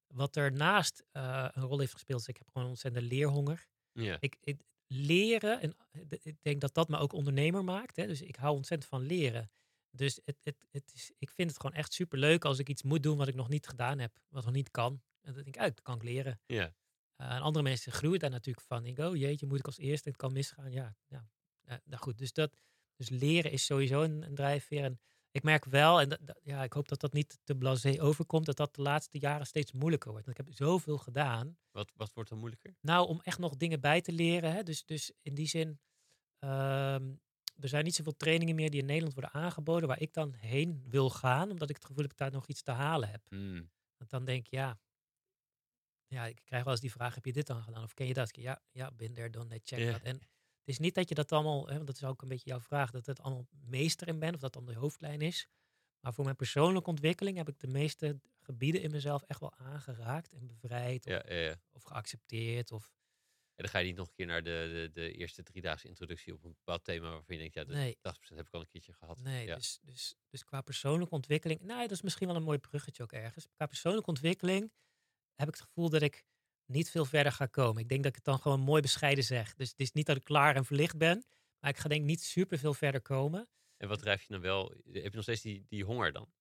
Wat 0.08 0.36
er 0.36 0.52
naast 0.52 1.04
uh, 1.14 1.48
een 1.52 1.64
rol 1.64 1.80
heeft 1.80 1.94
gespeeld, 1.94 2.20
is 2.20 2.28
ik 2.28 2.38
heb 2.38 2.48
gewoon 2.48 2.64
een 2.64 2.70
ontzettende 2.70 3.08
leerhonger. 3.08 3.68
Ja. 3.92 4.18
Ik, 4.20 4.38
ik, 4.42 4.62
leren, 4.88 5.62
en 5.62 5.76
ik 6.22 6.38
denk 6.42 6.62
dat 6.62 6.74
dat 6.74 6.88
me 6.88 6.98
ook 6.98 7.14
ondernemer 7.14 7.64
maakt. 7.64 7.96
Hè? 7.96 8.08
Dus 8.08 8.22
ik 8.22 8.36
hou 8.36 8.56
ontzettend 8.56 8.90
van 8.90 9.02
leren. 9.02 9.52
Dus 9.90 10.20
het, 10.24 10.38
het, 10.44 10.66
het 10.72 10.92
is, 10.94 11.12
ik 11.18 11.30
vind 11.30 11.50
het 11.50 11.60
gewoon 11.60 11.76
echt 11.76 11.94
super 11.94 12.18
leuk 12.18 12.46
als 12.46 12.60
ik 12.60 12.70
iets 12.70 12.84
moet 12.84 13.04
doen 13.04 13.18
wat 13.18 13.28
ik 13.28 13.36
nog 13.36 13.50
niet 13.50 13.68
gedaan 13.68 14.00
heb, 14.00 14.20
wat 14.30 14.46
nog 14.46 14.54
niet 14.54 14.72
kan. 14.72 14.94
En 14.94 15.34
dan 15.34 15.44
denk 15.44 15.56
ik, 15.56 15.58
uit, 15.58 15.76
dat 15.76 15.84
kan 15.84 15.96
ik 15.96 16.04
leren. 16.04 16.40
Ja. 16.46 16.74
Uh, 17.18 17.32
en 17.32 17.42
andere 17.42 17.64
mensen 17.64 17.92
groeien 17.92 18.20
daar 18.20 18.30
natuurlijk 18.30 18.66
van. 18.66 18.86
Ik, 18.86 18.98
oh 19.00 19.16
jeetje, 19.16 19.46
moet 19.46 19.60
ik 19.60 19.66
als 19.66 19.78
eerste, 19.78 20.10
het 20.10 20.18
kan 20.18 20.34
misgaan. 20.34 20.72
Ja, 20.72 20.96
ja. 21.08 21.30
nou 21.64 22.02
goed. 22.02 22.18
Dus, 22.18 22.34
dat, 22.34 22.58
dus 22.96 23.10
leren 23.10 23.52
is 23.52 23.66
sowieso 23.66 24.02
een, 24.02 24.22
een 24.22 24.36
drijfveer. 24.36 24.84
En 24.84 25.00
ik 25.36 25.44
merk 25.44 25.66
wel, 25.66 26.02
en 26.02 26.20
ja, 26.44 26.64
ik 26.64 26.74
hoop 26.74 26.88
dat 26.88 27.00
dat 27.00 27.14
niet 27.14 27.40
te 27.44 27.56
blasé 27.56 28.02
overkomt, 28.02 28.46
dat 28.46 28.58
dat 28.58 28.76
de 28.76 28.82
laatste 28.82 29.20
jaren 29.20 29.46
steeds 29.46 29.72
moeilijker 29.72 30.12
wordt. 30.12 30.26
Want 30.26 30.40
ik 30.40 30.46
heb 30.46 30.56
zoveel 30.56 30.98
gedaan. 30.98 31.58
Wat, 31.72 31.92
wat 31.96 32.14
wordt 32.14 32.30
dan 32.30 32.40
moeilijker? 32.40 32.76
Nou, 32.82 33.08
om 33.08 33.22
echt 33.22 33.40
nog 33.40 33.56
dingen 33.56 33.82
bij 33.82 34.02
te 34.02 34.12
leren. 34.12 34.52
Hè? 34.52 34.64
Dus, 34.64 34.86
dus 34.86 35.12
in 35.22 35.36
die 35.36 35.48
zin, 35.48 35.68
um, 36.40 37.22
er 37.60 37.70
zijn 37.70 37.84
niet 37.84 37.96
zoveel 37.96 38.16
trainingen 38.16 38.56
meer 38.56 38.70
die 38.70 38.80
in 38.80 38.86
Nederland 38.86 39.14
worden 39.14 39.34
aangeboden, 39.34 39.88
waar 39.88 40.02
ik 40.02 40.14
dan 40.14 40.34
heen 40.34 40.84
wil 40.88 41.10
gaan, 41.10 41.52
omdat 41.52 41.70
ik 41.70 41.76
het 41.76 41.86
gevoel 41.86 42.04
heb 42.04 42.12
dat 42.12 42.28
ik 42.28 42.32
daar 42.32 42.40
nog 42.40 42.48
iets 42.48 42.62
te 42.62 42.72
halen 42.72 43.10
heb. 43.10 43.22
Mm. 43.30 43.72
Want 43.98 44.10
dan 44.10 44.26
denk 44.26 44.46
ik, 44.46 44.52
ja, 44.52 44.80
ja, 46.08 46.26
ik 46.26 46.42
krijg 46.46 46.64
wel 46.64 46.74
eens 46.74 46.82
die 46.82 46.92
vraag, 46.92 47.16
heb 47.16 47.26
je 47.26 47.34
dit 47.34 47.48
dan 47.48 47.64
gedaan? 47.64 47.84
Of 47.84 47.94
ken 47.94 48.08
je 48.08 48.14
dat? 48.14 48.36
Ja, 48.36 48.62
ja, 48.72 48.92
bin 48.92 49.14
there, 49.14 49.30
done 49.30 49.48
that, 49.48 49.62
check 49.64 49.92
dat. 49.92 50.02
En 50.02 50.20
het 50.66 50.74
is 50.74 50.80
niet 50.80 50.96
dat 50.96 51.10
je 51.10 51.16
dat 51.16 51.32
allemaal, 51.32 51.68
hè, 51.68 51.74
want 51.74 51.88
dat 51.88 51.96
is 51.96 52.04
ook 52.04 52.22
een 52.22 52.28
beetje 52.28 52.50
jouw 52.50 52.60
vraag, 52.60 52.92
dat 52.92 53.06
het 53.06 53.20
allemaal 53.22 53.48
meester 53.66 54.08
in 54.08 54.20
bent, 54.20 54.36
of 54.36 54.42
dat 54.42 54.54
dan 54.54 54.66
de 54.66 54.74
hoofdlijn 54.76 55.22
is. 55.22 55.48
Maar 56.00 56.14
voor 56.14 56.24
mijn 56.24 56.36
persoonlijke 56.36 56.90
ontwikkeling 56.90 57.38
heb 57.38 57.48
ik 57.50 57.60
de 57.60 57.68
meeste 57.68 58.20
gebieden 58.42 58.82
in 58.82 58.92
mezelf 58.92 59.22
echt 59.22 59.40
wel 59.40 59.54
aangeraakt 59.56 60.32
en 60.34 60.48
bevrijd 60.48 61.06
of, 61.06 61.12
Ja, 61.12 61.24
ja, 61.28 61.36
ja. 61.36 61.56
of 61.72 61.84
geaccepteerd. 61.84 62.72
Of, 62.72 62.94
En 63.56 63.64
dan 63.64 63.70
ga 63.70 63.80
je 63.80 63.86
niet 63.86 63.96
nog 63.96 64.08
een 64.08 64.14
keer 64.14 64.26
naar 64.26 64.44
de, 64.44 64.90
de, 64.94 65.02
de 65.02 65.12
eerste 65.12 65.44
driedaagse 65.44 65.88
introductie 65.88 66.34
op 66.34 66.44
een 66.44 66.54
bepaald 66.54 66.84
thema 66.84 67.10
waarvan 67.10 67.36
je 67.36 67.42
denkt, 67.42 67.54
ja, 67.56 67.64
de 67.64 67.74
Nee. 67.74 67.98
80% 67.98 68.00
heb 68.36 68.48
ik 68.48 68.54
al 68.54 68.60
een 68.60 68.68
keertje 68.68 68.94
gehad. 68.94 69.20
nee, 69.20 69.46
dus, 69.46 69.80
dus, 69.82 70.16
dus 70.30 70.44
qua 70.44 70.62
persoonlijke 70.62 71.14
ontwikkeling, 71.16 71.62
nou, 71.62 71.82
dat 71.82 71.92
is 71.92 72.02
misschien 72.02 72.28
wel 72.28 72.36
een 72.36 72.44
mooi 72.44 72.58
bruggetje 72.60 73.04
ook 73.04 73.12
ergens. 73.12 73.48
Qua 73.54 73.66
persoonlijke 73.66 74.10
ontwikkeling 74.10 74.72
heb 75.36 75.48
ik 75.48 75.54
het 75.54 75.64
gevoel 75.64 75.90
dat 75.90 76.02
ik 76.02 76.24
niet 76.68 76.90
veel 76.90 77.06
verder 77.06 77.32
ga 77.32 77.46
komen. 77.46 77.82
Ik 77.82 77.90
denk 77.90 78.04
dat 78.04 78.10
ik 78.10 78.16
het 78.16 78.26
dan 78.26 78.40
gewoon 78.40 78.60
mooi 78.60 78.82
bescheiden 78.82 79.24
zeg. 79.24 79.56
Dus 79.56 79.70
het 79.70 79.80
is 79.80 79.92
niet 79.92 80.06
dat 80.06 80.16
ik 80.16 80.24
klaar 80.24 80.56
en 80.56 80.66
verlicht 80.66 80.98
ben, 80.98 81.26
maar 81.60 81.70
ik 81.70 81.78
ga 81.78 81.90
denk 81.90 82.02
ik 82.02 82.08
niet 82.08 82.24
super 82.24 82.58
veel 82.58 82.74
verder 82.74 83.02
komen. 83.02 83.50
En 83.78 83.88
wat 83.88 84.00
drijf 84.00 84.22
je 84.22 84.34
dan 84.34 84.42
wel? 84.42 84.74
Heb 84.92 85.04
je 85.04 85.10
nog 85.14 85.24
steeds 85.24 85.42
die, 85.42 85.66
die 85.68 85.84
honger 85.84 86.12
dan? 86.12 86.32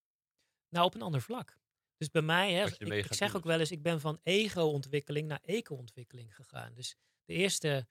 Nou, 0.68 0.86
op 0.86 0.94
een 0.94 1.02
ander 1.02 1.20
vlak. 1.20 1.58
Dus 1.96 2.10
bij 2.10 2.22
mij, 2.22 2.52
hè, 2.52 2.66
ik, 2.66 2.78
ik 2.78 3.12
zeg 3.14 3.28
doen 3.28 3.36
ook 3.36 3.44
wel 3.44 3.60
eens, 3.60 3.70
ik 3.70 3.82
ben 3.82 4.00
van 4.00 4.20
ego-ontwikkeling 4.22 5.28
naar 5.28 5.40
eco-ontwikkeling 5.42 6.34
gegaan. 6.34 6.74
Dus 6.74 6.96
de 7.24 7.32
eerste 7.32 7.86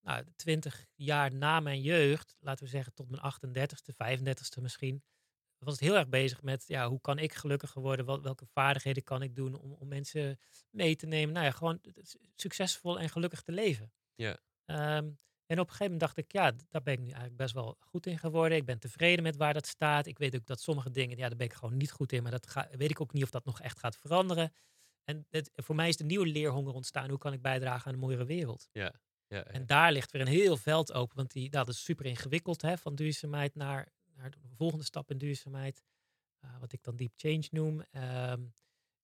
nou, 0.00 0.24
20 0.36 0.86
jaar 0.94 1.34
na 1.34 1.60
mijn 1.60 1.80
jeugd, 1.80 2.36
laten 2.40 2.64
we 2.64 2.70
zeggen 2.70 2.94
tot 2.94 3.10
mijn 3.10 3.22
38ste, 3.22 3.94
35ste 3.94 4.62
misschien, 4.62 5.02
was 5.64 5.74
het 5.74 5.82
heel 5.82 5.96
erg 5.96 6.08
bezig 6.08 6.42
met, 6.42 6.64
ja, 6.66 6.88
hoe 6.88 7.00
kan 7.00 7.18
ik 7.18 7.34
gelukkiger 7.34 7.82
worden? 7.82 8.04
Wat, 8.04 8.22
welke 8.22 8.46
vaardigheden 8.46 9.02
kan 9.02 9.22
ik 9.22 9.36
doen 9.36 9.54
om, 9.54 9.72
om 9.72 9.88
mensen 9.88 10.38
mee 10.70 10.96
te 10.96 11.06
nemen? 11.06 11.34
Nou 11.34 11.46
ja, 11.46 11.52
gewoon 11.52 11.80
succesvol 12.34 13.00
en 13.00 13.08
gelukkig 13.08 13.42
te 13.42 13.52
leven. 13.52 13.92
Ja. 14.14 14.38
Ehm, 14.64 15.10
en 15.46 15.58
op 15.58 15.66
een 15.66 15.72
gegeven 15.74 15.92
moment 15.92 16.00
dacht 16.00 16.16
ik, 16.16 16.32
ja, 16.32 16.52
daar 16.68 16.82
ben 16.82 16.92
ik 16.92 17.00
nu 17.00 17.06
eigenlijk 17.06 17.36
best 17.36 17.54
wel 17.54 17.76
goed 17.80 18.06
in 18.06 18.18
geworden. 18.18 18.58
Ik 18.58 18.64
ben 18.64 18.78
tevreden 18.78 19.22
met 19.22 19.36
waar 19.36 19.54
dat 19.54 19.66
staat. 19.66 20.06
Ik 20.06 20.18
weet 20.18 20.34
ook 20.34 20.46
dat 20.46 20.60
sommige 20.60 20.90
dingen, 20.90 21.16
ja, 21.16 21.28
daar 21.28 21.36
ben 21.36 21.46
ik 21.46 21.52
gewoon 21.52 21.76
niet 21.76 21.90
goed 21.90 22.12
in. 22.12 22.22
Maar 22.22 22.32
dat 22.32 22.46
ga, 22.46 22.68
weet 22.72 22.90
ik 22.90 23.00
ook 23.00 23.12
niet 23.12 23.22
of 23.22 23.30
dat 23.30 23.44
nog 23.44 23.60
echt 23.60 23.78
gaat 23.78 23.96
veranderen. 23.96 24.52
En 25.04 25.26
het, 25.30 25.50
voor 25.54 25.74
mij 25.74 25.88
is 25.88 25.96
de 25.96 26.04
nieuwe 26.04 26.26
leerhonger 26.26 26.74
ontstaan. 26.74 27.08
Hoe 27.08 27.18
kan 27.18 27.32
ik 27.32 27.42
bijdragen 27.42 27.86
aan 27.86 27.92
een 27.92 28.00
mooiere 28.00 28.24
wereld? 28.24 28.68
Ja, 28.72 28.94
ja. 29.26 29.44
En 29.44 29.66
daar 29.66 29.92
ligt 29.92 30.10
weer 30.10 30.20
een 30.20 30.26
heel 30.26 30.56
veld 30.56 30.92
open. 30.92 31.16
Want 31.16 31.32
die, 31.32 31.50
nou, 31.50 31.64
dat 31.64 31.74
is 31.74 31.84
super 31.84 32.06
ingewikkeld, 32.06 32.62
hè, 32.62 32.78
van 32.78 32.94
duurzaamheid 32.94 33.54
naar, 33.54 33.92
naar 34.20 34.30
de 34.30 34.38
volgende 34.56 34.84
stap 34.84 35.10
in 35.10 35.18
duurzaamheid. 35.18 35.82
eh, 36.40 36.58
wat 36.60 36.72
ik 36.72 36.82
dan 36.82 36.96
deep 36.96 37.12
change 37.16 37.46
noem. 37.50 37.80
Ehm, 37.80 38.42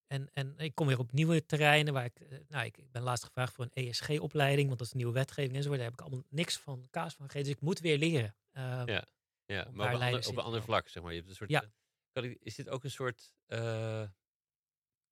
en, 0.07 0.31
en 0.33 0.59
ik 0.59 0.75
kom 0.75 0.87
weer 0.87 0.99
op 0.99 1.13
nieuwe 1.13 1.47
terreinen 1.47 1.93
waar 1.93 2.05
ik, 2.05 2.21
eh, 2.21 2.39
nou, 2.49 2.65
ik, 2.67 2.77
ik 2.77 2.91
ben 2.91 3.03
laatst 3.03 3.25
gevraagd 3.25 3.55
voor 3.55 3.65
een 3.65 3.87
ESG-opleiding, 3.89 4.67
want 4.67 4.79
dat 4.79 4.87
is 4.87 4.93
een 4.93 4.99
nieuwe 4.99 5.13
wetgeving 5.13 5.55
enzovoort. 5.55 5.79
Daar 5.81 5.89
heb 5.91 5.99
ik 6.01 6.07
allemaal 6.07 6.25
niks 6.29 6.57
van 6.59 6.87
kaas 6.91 7.15
van 7.15 7.25
gegeten. 7.27 7.47
Dus 7.49 7.57
ik 7.57 7.61
moet 7.61 7.79
weer 7.81 7.99
leren. 7.99 8.37
Ehm, 8.53 8.89
Ja. 8.89 9.07
ja. 9.47 9.65
Maar 9.65 9.69
op 9.69 9.75
een, 9.75 9.81
ander, 9.81 9.99
leiders 9.99 10.27
op 10.27 10.37
een 10.37 10.43
ander 10.43 10.63
vlak, 10.63 10.89
zeg 10.89 11.03
maar. 11.03 11.13
Je 11.13 11.19
hebt 11.19 11.31
een 11.31 11.37
soort, 11.37 11.51
Ja. 11.51 11.63
eh, 11.63 11.69
kan 12.13 12.25
ik- 12.25 12.39
is 12.43 12.55
dit 12.55 12.69
ook 12.69 12.85
een 12.85 12.91
soort, 12.91 13.33
eh, 13.47 13.59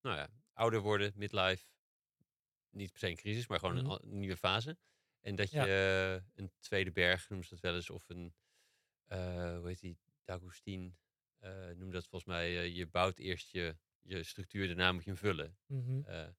nou 0.00 0.16
ja, 0.16 0.28
ouder 0.52 0.80
worden, 0.80 1.12
midlife, 1.14 1.64
niet 2.70 2.90
per 2.90 2.98
se 3.00 3.08
een 3.08 3.16
crisis, 3.16 3.46
maar 3.46 3.58
gewoon 3.58 3.74
Mhm. 3.76 3.90
een, 3.90 3.98
een 4.12 4.18
nieuwe 4.18 4.36
fase. 4.36 4.78
En 5.20 5.34
dat 5.36 5.50
je 5.50 5.56
Ja. 5.56 6.24
een 6.34 6.52
tweede 6.60 6.92
berg, 6.92 7.28
noemen 7.28 7.46
ze 7.48 7.54
dat 7.54 7.62
wel 7.62 7.74
eens, 7.74 7.90
of 7.90 8.08
een, 8.08 8.34
eh, 9.06 9.56
hoe 9.58 9.66
heet 9.68 9.80
die, 9.80 9.98
D'Agustin, 10.24 10.96
eh 11.38 11.70
noem 11.76 11.90
dat 11.90 12.06
volgens 12.06 12.30
mij, 12.32 12.58
eh, 12.58 12.76
je 12.76 12.86
bouwt 12.86 13.18
eerst 13.18 13.50
je, 13.50 13.76
je 14.02 14.22
structuur, 14.22 14.66
daarna 14.66 14.92
moet 14.92 15.04
je 15.04 15.10
hem 15.10 15.18
vullen. 15.18 15.56
mhm. 15.66 16.30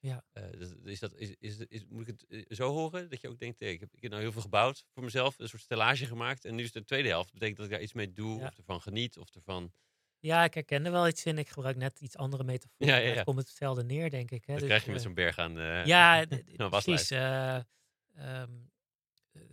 Ja. 0.00 0.24
dus 0.32 0.68
is 0.84 0.98
dat, 1.00 1.14
is, 1.14 1.34
is, 1.38 1.58
is, 1.58 1.84
moet 1.86 2.08
ik 2.08 2.20
het 2.28 2.46
zo 2.56 2.70
horen? 2.72 3.10
Dat 3.10 3.20
je 3.20 3.28
ook 3.28 3.38
denkt, 3.38 3.58
hey, 3.58 3.72
ik, 3.72 3.80
heb, 3.80 3.94
ik 3.94 4.02
heb 4.02 4.10
nou 4.10 4.22
heel 4.22 4.32
veel 4.32 4.42
gebouwd 4.42 4.84
voor 4.92 5.02
mezelf, 5.02 5.38
een 5.38 5.48
soort 5.48 5.62
stellage 5.62 6.06
gemaakt. 6.06 6.44
En 6.44 6.54
nu 6.54 6.62
is 6.62 6.72
de 6.72 6.84
tweede 6.84 7.08
helft. 7.08 7.24
Dat 7.30 7.32
betekent 7.32 7.56
dat 7.56 7.66
ik 7.66 7.72
daar 7.72 7.82
iets 7.82 7.92
mee 7.92 8.12
doe, 8.12 8.38
Ja. 8.40 8.46
of 8.46 8.56
ervan 8.56 8.80
geniet, 8.80 9.18
of 9.18 9.34
ervan... 9.34 9.72
Ja, 10.18 10.44
ik 10.44 10.54
herken 10.54 10.84
er 10.86 10.92
wel 10.92 11.08
iets 11.08 11.24
in. 11.24 11.38
Ik 11.38 11.48
gebruik 11.48 11.76
net 11.76 12.00
iets 12.00 12.16
andere 12.16 12.44
metaforen. 12.44 12.86
Ja, 12.94 12.96
ja, 12.96 13.14
ja. 13.14 13.24
Het 13.24 13.36
hetzelfde 13.36 13.84
neer, 13.84 14.10
denk 14.10 14.30
ik. 14.30 14.44
Hè? 14.44 14.52
Dat 14.52 14.58
Dus, 14.58 14.68
krijg 14.68 14.84
je 14.84 14.90
met 14.92 15.02
zo'n 15.02 15.14
berg 15.14 15.38
aan. 15.38 15.52
Ja, 15.86 16.24
precies. 16.70 17.10
eh, 17.10 17.60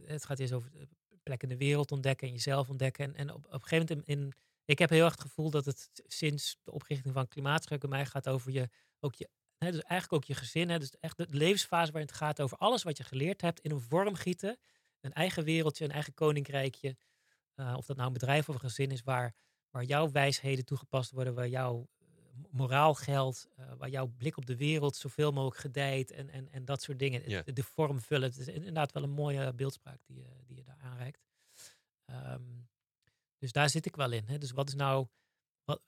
het 0.06 0.26
gaat 0.26 0.40
eerst 0.40 0.54
over 0.54 0.72
plek 1.26 1.44
in 1.44 1.50
de 1.50 1.58
wereld 1.58 1.92
ontdekken 1.92 2.28
en 2.28 2.34
jezelf 2.34 2.70
ontdekken. 2.70 3.06
En, 3.06 3.16
en 3.16 3.30
op, 3.30 3.46
op 3.46 3.54
een 3.54 3.62
gegeven 3.62 3.88
moment 3.88 4.08
in, 4.08 4.34
ik 4.66 4.80
heb 4.80 4.90
heel 4.90 5.04
erg 5.04 5.12
het 5.12 5.22
gevoel 5.22 5.50
dat 5.50 5.66
het 5.66 5.90
sinds 6.08 6.58
de 6.64 6.72
oprichting 6.72 7.14
van 7.14 7.28
Klimaatschrik 7.28 7.80
bij 7.80 7.90
mij 7.90 8.06
gaat 8.06 8.30
over 8.30 8.52
je, 8.52 8.70
ook 9.00 9.16
je, 9.16 9.30
dus 9.58 9.82
eigenlijk 9.82 10.14
ook 10.14 10.24
je 10.24 10.34
gezin. 10.34 10.70
Hè, 10.70 10.80
dus 10.80 11.00
echt 11.00 11.18
de 11.18 11.28
levensfase 11.30 11.92
waarin 11.92 12.10
het 12.10 12.18
gaat 12.18 12.42
over 12.42 12.58
alles 12.58 12.84
wat 12.84 12.98
je 12.98 13.04
geleerd 13.04 13.42
hebt 13.42 13.60
in 13.60 13.72
een 13.72 13.82
vorm 13.82 14.16
gieten. 14.16 14.58
Een 15.02 15.14
eigen 15.14 15.44
wereldje, 15.44 15.86
een 15.86 15.92
eigen 15.92 16.14
koninkrijkje. 16.14 16.98
Eh, 17.54 17.74
of 17.78 17.86
dat 17.86 17.96
nou 17.96 18.08
een 18.08 18.14
bedrijf 18.14 18.50
of 18.50 18.56
een 18.56 18.62
gezin 18.62 18.92
is 18.92 19.02
waar, 19.02 19.36
waar 19.70 19.84
jouw 19.84 20.12
wijsheden 20.12 20.66
toegepast 20.66 21.12
worden, 21.12 21.34
waar 21.34 21.48
jouw 21.48 21.88
moraal 22.50 22.94
geldt, 22.94 23.48
eh, 23.56 23.74
waar 23.78 23.90
jouw 23.90 24.08
blik 24.08 24.38
op 24.38 24.46
de 24.46 24.56
wereld 24.56 24.96
zoveel 24.96 25.32
mogelijk 25.32 25.62
gedijt 25.62 26.12
en, 26.12 26.30
en, 26.30 26.52
en 26.52 26.66
dat 26.66 26.82
soort 26.82 27.00
dingen. 27.00 27.44
De, 27.46 27.54
de 27.54 27.64
vorm 27.64 28.00
vullen. 28.00 28.30
Het 28.30 28.38
is 28.38 28.48
inderdaad 28.48 28.92
wel 28.92 29.04
een 29.04 29.10
mooie 29.10 29.54
beeldspraak 29.54 30.00
die 30.06 30.18
je, 30.18 30.44
die 30.46 30.56
je 30.56 30.64
daar 30.64 30.80
aanreikt. 30.80 31.26
Ehm, 32.06 32.42
dus 33.38 33.52
daar 33.52 33.70
zit 33.70 33.86
ik 33.86 33.96
wel 33.96 34.12
in. 34.12 34.28
Hè. 34.28 34.38
Dus 34.38 34.52
wat 34.52 34.68
is 34.68 34.76
nou. 34.76 35.08
Wat, 35.64 35.82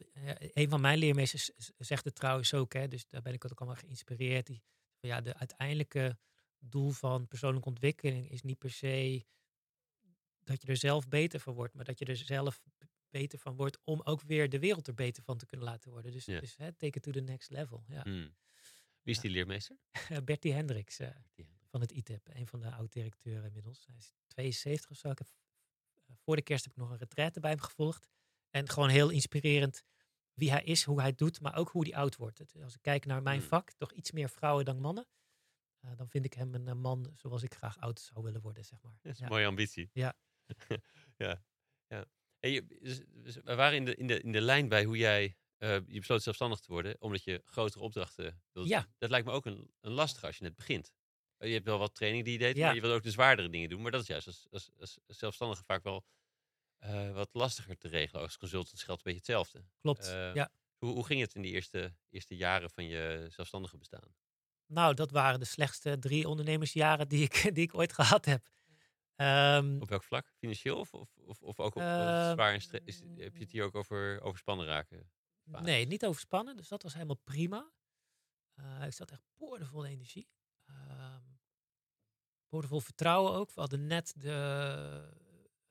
een 0.54 0.70
van 0.70 0.82
mijn 0.82 0.98
leermeesters 0.98 1.52
zegt 1.78 2.06
het 2.06 2.16
trouwens 2.16 2.54
ook, 2.54 2.74
hè, 2.74 2.88
dus 2.88 3.08
daar 3.08 3.22
ben 3.22 3.34
ik 3.34 3.46
ook 3.46 3.60
allemaal 3.60 3.80
geïnspireerd. 3.80 4.46
Die, 4.46 4.64
van 5.00 5.10
ja, 5.10 5.22
de 5.22 5.36
uiteindelijke 5.36 6.18
doel 6.60 6.90
van 6.90 7.28
persoonlijke 7.28 7.70
ontwikkeling 7.70 8.30
is 8.30 8.42
niet 8.42 8.58
per 8.58 8.72
se 8.72 9.26
dat 10.44 10.62
je 10.62 10.68
er 10.68 10.78
zelf 10.78 11.08
beter 11.08 11.40
van 11.40 11.54
wordt, 11.54 11.74
maar 11.74 11.86
dat 11.86 12.00
je 12.00 12.06
er 12.06 12.16
zelf 12.16 12.62
beter 13.20 13.40
van 13.40 13.56
wordt 13.56 13.78
om 13.84 14.02
ook 14.04 14.22
weer 14.22 14.50
de 14.50 14.60
wereld 14.60 14.88
er 14.88 14.94
beter 14.94 15.24
van 15.24 15.38
te 15.38 15.46
kunnen 15.46 15.66
laten 15.68 15.92
worden. 15.92 16.12
Dus, 16.12 16.26
Ja. 16.26 16.40
dus 16.40 16.58
hè, 16.58 16.72
take 16.74 16.98
it 16.98 17.04
to 17.04 17.12
the 17.12 17.20
next 17.20 17.50
level. 17.50 17.84
Ja. 17.88 18.02
Hmm. 18.02 18.36
Wie 19.02 19.14
is 19.16 19.20
die 19.22 19.32
leermeester? 19.32 19.78
Bertie 20.26 20.54
Hendricks 20.54 21.00
eh, 21.00 21.10
Die- 21.34 21.56
van 21.70 21.82
het 21.82 21.92
ITEP, 21.92 22.28
een 22.34 22.48
van 22.48 22.60
de 22.60 22.72
oud-directeuren 22.72 23.46
inmiddels. 23.46 23.86
Hij 23.86 23.96
is 23.98 24.14
72 24.28 24.90
of 24.90 24.98
zo. 24.98 25.10
Ik 25.10 25.18
heb, 25.18 25.28
eh, 26.06 26.16
voor 26.16 26.36
de 26.36 26.42
kerst 26.42 26.64
heb 26.64 26.74
ik 26.74 26.80
nog 26.80 26.90
een 26.90 26.98
retraite 26.98 27.40
bij 27.40 27.50
hem 27.52 27.60
gevolgd. 27.60 28.08
En 28.50 28.70
gewoon 28.70 28.90
heel 28.90 29.10
inspirerend 29.10 29.84
wie 30.34 30.52
hij 30.52 30.64
is, 30.64 30.84
hoe 30.84 31.02
hij 31.02 31.14
doet, 31.16 31.42
maar 31.42 31.56
ook 31.56 31.70
hoe 31.70 31.84
hij 31.88 31.96
oud 31.96 32.16
wordt. 32.16 32.56
Als 32.64 32.74
ik 32.76 32.82
kijk 32.82 33.06
naar 33.06 33.22
mijn 33.22 33.40
Hmm. 33.40 33.48
vak, 33.48 33.72
toch 33.72 33.92
iets 33.94 34.12
meer 34.12 34.30
vrouwen 34.30 34.66
dan 34.66 34.80
mannen. 34.80 35.08
eh, 35.80 35.92
dan 35.98 36.08
vind 36.10 36.26
ik 36.26 36.34
hem 36.34 36.54
een, 36.54 36.68
eh, 36.68 36.74
man 36.74 37.12
zoals 37.16 37.44
ik 37.44 37.54
graag 37.54 37.78
oud 37.78 38.00
zou 38.00 38.24
willen 38.24 38.42
worden, 38.42 38.66
zeg 38.66 38.82
maar. 38.82 38.98
Dat 39.02 39.12
is 39.14 39.18
Ja. 39.20 39.26
een 39.26 39.32
mooie 39.32 39.46
ambitie. 39.46 39.90
Ja. 39.94 40.18
ja. 41.18 41.44
ja. 41.88 42.06
Je- 42.40 42.66
dus- 42.82 43.02
dus 43.14 43.36
we 43.44 43.56
waren 43.56 43.76
in 43.78 43.86
de, 43.86 43.96
in, 43.96 44.08
de, 44.08 44.22
in 44.22 44.32
de 44.32 44.42
lijn 44.42 44.68
bij 44.70 44.84
hoe 44.84 44.98
jij. 44.98 45.36
eh, 45.58 45.74
je 45.88 46.00
besloot 46.00 46.24
zelfstandig 46.24 46.60
te 46.60 46.72
worden, 46.72 46.96
omdat 47.02 47.24
je 47.24 47.42
grotere 47.46 47.84
opdrachten 47.84 48.42
wilde 48.52 48.70
Ja. 48.70 48.88
Dat 48.98 49.10
lijkt 49.10 49.26
me 49.26 49.32
ook 49.32 49.46
een, 49.46 49.72
een 49.82 49.92
lastig 49.92 50.24
als 50.24 50.38
je 50.38 50.44
net 50.44 50.56
begint. 50.56 50.92
Eh, 51.38 51.48
Je 51.48 51.54
hebt 51.54 51.66
wel 51.66 51.78
wat 51.80 51.96
training 51.96 52.24
die 52.24 52.34
je 52.34 52.40
deed, 52.40 52.56
Ja. 52.58 52.66
maar 52.66 52.76
je 52.76 52.82
wil 52.82 52.92
ook 52.92 53.04
de 53.04 53.12
zwaardere 53.12 53.50
dingen 53.50 53.70
doen. 53.70 53.82
Maar 53.82 53.92
dat 53.92 54.02
is 54.02 54.08
juist 54.08 54.28
als, 54.28 54.48
als, 54.52 54.70
als 54.80 55.00
zelfstandige 55.08 55.64
vaak 55.64 55.84
wel 55.84 56.06
eh, 56.78 57.12
wat 57.14 57.30
lastiger 57.34 57.78
te 57.78 57.88
regelen. 57.88 58.22
Als 58.22 58.38
consultant 58.38 58.82
geldt 58.82 59.06
een 59.06 59.14
beetje 59.14 59.34
hetzelfde. 59.34 59.70
Klopt, 59.82 60.06
ja. 60.34 60.52
Hoe, 60.78 60.94
hoe 60.94 61.06
ging 61.06 61.22
het 61.22 61.36
in 61.36 61.42
die 61.42 61.52
eerste, 61.54 61.96
eerste 62.10 62.36
jaren 62.36 62.70
van 62.70 62.86
je 62.88 63.28
zelfstandige 63.30 63.78
bestaan? 63.78 64.16
Nou, 64.66 64.94
dat 64.94 65.12
waren 65.12 65.40
de 65.40 65.46
slechtste 65.46 66.00
drie 66.00 66.28
ondernemersjaren 66.28 67.08
die 67.08 67.24
ik, 67.24 67.34
die 67.56 67.64
ik 67.64 67.74
ooit 67.76 67.94
gehad 67.94 68.26
heb. 68.26 68.46
Ehm, 69.18 69.82
Op 69.82 69.90
welk 69.90 70.04
vlak? 70.04 70.34
Financieel 70.38 70.78
of, 70.80 70.94
of, 70.94 71.18
of, 71.18 71.42
of 71.42 71.60
ook 71.60 71.76
op 71.76 71.82
eh, 71.82 72.24
Ehm, 72.26 72.32
zwaar 72.34 72.54
en 72.54 72.84
is, 72.86 73.00
Heb 73.16 73.34
je 73.36 73.40
het 73.44 73.52
hier 73.52 73.64
ook 73.64 73.76
over 73.76 74.22
overspannen 74.22 74.66
raken? 74.66 75.12
Nee, 75.44 75.86
niet 75.88 76.06
overspannen, 76.06 76.56
dus 76.58 76.68
dat 76.68 76.84
was 76.84 76.94
helemaal 76.94 77.16
prima. 77.24 77.72
Eh, 78.54 78.86
ik 78.86 78.94
zat 78.94 79.12
echt 79.12 79.24
boordevol 79.38 79.86
energie. 79.86 80.30
Boordevol 82.50 82.80
vertrouwen 82.80 83.32
ook. 83.34 83.52
We 83.54 83.60
hadden 83.60 83.88
net 83.88 84.14
de 84.18 84.32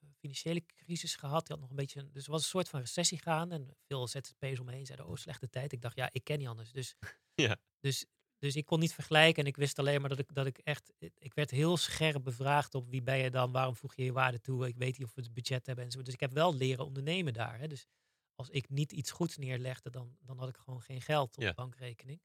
eh, 0.01 0.09
financiële 0.19 0.67
crisis 0.67 1.17
gehad. 1.17 1.41
Die 1.47 1.51
had 1.51 1.61
nog 1.61 1.71
een 1.71 1.77
beetje, 1.77 2.01
een- 2.01 2.13
dus 2.13 2.25
er 2.25 2.31
was 2.31 2.43
een 2.43 2.49
soort 2.49 2.69
van 2.69 2.81
recessie 2.81 3.19
gaan. 3.19 3.53
En 3.53 3.77
veel 3.87 4.09
ZZP'ers 4.09 4.59
om 4.61 4.67
me 4.67 4.73
heen 4.73 4.87
zeiden, 4.87 5.07
oh, 5.07 5.15
slechte 5.17 5.49
tijd. 5.51 5.73
Ik 5.73 5.81
dacht, 5.83 5.97
ja, 5.97 6.09
ik 6.13 6.25
ken 6.25 6.39
niet 6.39 6.49
anders. 6.49 6.73
Dus, 6.73 6.95
Ja. 7.35 7.57
dus, 7.81 8.07
dus 8.47 8.57
ik 8.57 8.65
kon 8.65 8.79
niet 8.81 8.95
vergelijken. 8.95 9.43
En 9.43 9.49
ik 9.49 9.57
wist 9.57 9.79
alleen 9.79 10.01
maar 10.01 10.09
dat 10.09 10.19
ik, 10.19 10.35
dat 10.35 10.47
ik 10.47 10.59
echt, 10.59 10.93
ik 11.19 11.35
werd 11.35 11.51
heel 11.51 11.77
scherp 11.77 12.23
bevraagd 12.23 12.75
op 12.75 12.89
wie 12.91 13.03
ben 13.03 13.19
je 13.19 13.31
dan? 13.31 13.53
Waarom 13.53 13.75
voeg 13.77 13.95
je 13.97 14.05
je 14.05 14.13
waarde 14.13 14.41
toe? 14.41 14.67
Ik 14.67 14.77
weet 14.77 14.99
niet 14.99 15.07
of 15.07 15.15
we 15.15 15.21
het 15.23 15.35
budget 15.35 15.67
hebben 15.67 15.85
en 15.85 15.91
zo. 15.91 16.03
Dus 16.03 16.15
ik 16.15 16.21
heb 16.21 16.33
wel 16.33 16.55
leren 16.55 16.85
ondernemen 16.85 17.33
daar. 17.33 17.59
Hè. 17.59 17.69
Dus 17.69 17.87
als 18.35 18.49
ik 18.51 18.69
niet 18.69 18.93
iets 18.93 19.11
goeds 19.11 19.37
neerlegde, 19.37 19.91
dan, 19.91 20.17
dan 20.21 20.39
had 20.39 20.49
ik 20.49 20.57
gewoon 20.57 20.83
geen 20.83 21.03
geld 21.03 21.37
op 21.37 21.43
Ja. 21.43 21.49
de 21.49 21.55
bankrekening. 21.55 22.21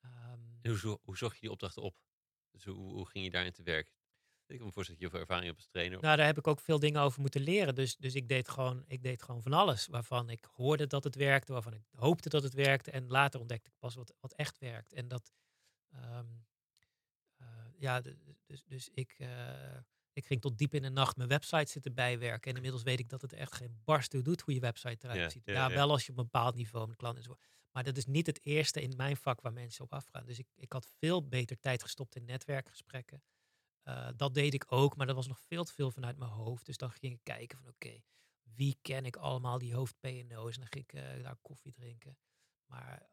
Ehm, 0.00 0.78
hoe, 0.80 0.98
hoe 1.02 1.16
zocht 1.16 1.34
je 1.34 1.40
die 1.40 1.50
opdrachten 1.50 1.82
op? 1.82 1.96
Dus 2.50 2.64
hoe, 2.64 2.92
hoe 2.92 3.08
ging 3.08 3.24
je 3.24 3.30
daarin 3.30 3.52
te 3.52 3.62
werk? 3.62 3.92
Ik 4.46 4.56
kan 4.56 4.66
me 4.66 4.72
voorstellen 4.72 5.00
dat 5.00 5.10
je 5.10 5.16
veel 5.16 5.20
ervaring 5.20 5.46
hebt 5.46 5.58
als 5.58 5.68
trainer. 5.68 6.00
Nou, 6.00 6.16
daar 6.16 6.26
heb 6.26 6.38
ik 6.38 6.46
ook 6.46 6.60
veel 6.60 6.78
dingen 6.78 7.00
over 7.00 7.20
moeten 7.20 7.40
leren. 7.40 7.74
Dus, 7.74 7.96
dus 7.96 8.14
ik, 8.14 8.28
deed 8.28 8.48
gewoon, 8.48 8.84
ik 8.86 9.02
deed 9.02 9.22
gewoon 9.22 9.42
van 9.42 9.52
alles. 9.52 9.86
Waarvan 9.86 10.30
ik 10.30 10.44
hoorde 10.44 10.86
dat 10.86 11.04
het 11.04 11.14
werkte, 11.14 11.52
waarvan 11.52 11.74
ik 11.74 11.82
hoopte 11.94 12.28
dat 12.28 12.42
het 12.42 12.54
werkte. 12.54 12.90
En 12.90 13.08
later 13.08 13.40
ontdekte 13.40 13.68
ik 13.68 13.78
pas 13.78 13.94
wat, 13.94 14.14
wat 14.20 14.32
echt 14.32 14.58
werkt. 14.58 14.92
En 14.92 15.08
dat, 15.08 15.32
ehm, 15.92 16.26
eh, 17.36 17.46
ja, 17.78 18.00
dus, 18.46 18.64
dus 18.66 18.88
ik, 18.88 19.14
eh, 19.18 19.76
ik 20.12 20.26
ging 20.26 20.40
tot 20.40 20.58
diep 20.58 20.74
in 20.74 20.82
de 20.82 20.88
nacht 20.90 21.16
mijn 21.16 21.28
website 21.28 21.70
zitten 21.70 21.94
bijwerken. 21.94 22.50
En 22.50 22.56
inmiddels 22.56 22.82
weet 22.82 23.00
ik 23.00 23.08
dat 23.08 23.22
het 23.22 23.32
echt 23.32 23.54
geen 23.54 23.80
barst 23.84 24.10
toe 24.10 24.22
doet 24.22 24.40
hoe 24.40 24.54
je 24.54 24.60
website 24.60 25.06
eruit 25.06 25.20
Ja, 25.20 25.28
ziet. 25.28 25.42
ja, 25.44 25.68
wel 25.68 25.90
als 25.90 26.06
je 26.06 26.12
op 26.12 26.18
een 26.18 26.24
bepaald 26.24 26.54
niveau 26.54 26.86
met 26.86 26.96
klanten 26.96 27.22
en 27.22 27.28
zo. 27.28 27.36
Maar 27.72 27.84
dat 27.84 27.96
is 27.96 28.06
niet 28.06 28.26
het 28.26 28.40
eerste 28.42 28.82
in 28.82 28.96
mijn 28.96 29.16
vak 29.16 29.40
waar 29.40 29.52
mensen 29.52 29.84
op 29.84 29.92
afgaan. 29.92 30.26
Dus 30.26 30.38
ik, 30.38 30.46
ik 30.54 30.72
had 30.72 30.88
veel 30.98 31.28
beter 31.28 31.60
tijd 31.60 31.82
gestopt 31.82 32.16
in 32.16 32.24
netwerkgesprekken. 32.24 33.22
Eh, 33.86 34.08
dat 34.16 34.34
deed 34.34 34.54
ik 34.54 34.64
ook, 34.72 34.96
maar 34.96 35.06
dat 35.06 35.16
was 35.16 35.26
nog 35.26 35.40
veel 35.40 35.64
te 35.64 35.72
veel 35.72 35.90
vanuit 35.90 36.16
mijn 36.16 36.30
hoofd. 36.30 36.66
Dus 36.66 36.76
dan 36.76 36.90
ging 36.90 37.12
ik 37.14 37.20
kijken 37.22 37.58
van 37.58 37.68
oké, 37.68 38.02
wie 38.42 38.78
ken 38.82 39.04
ik 39.04 39.16
allemaal 39.16 39.58
die 39.58 39.74
hoofd 39.74 40.00
PNO's? 40.00 40.54
En 40.54 40.60
dan 40.60 40.68
ging 40.70 40.84
ik 40.84 40.92
eh, 40.92 41.22
daar 41.22 41.36
koffie 41.36 41.72
drinken. 41.72 42.18
Maar, 42.66 43.10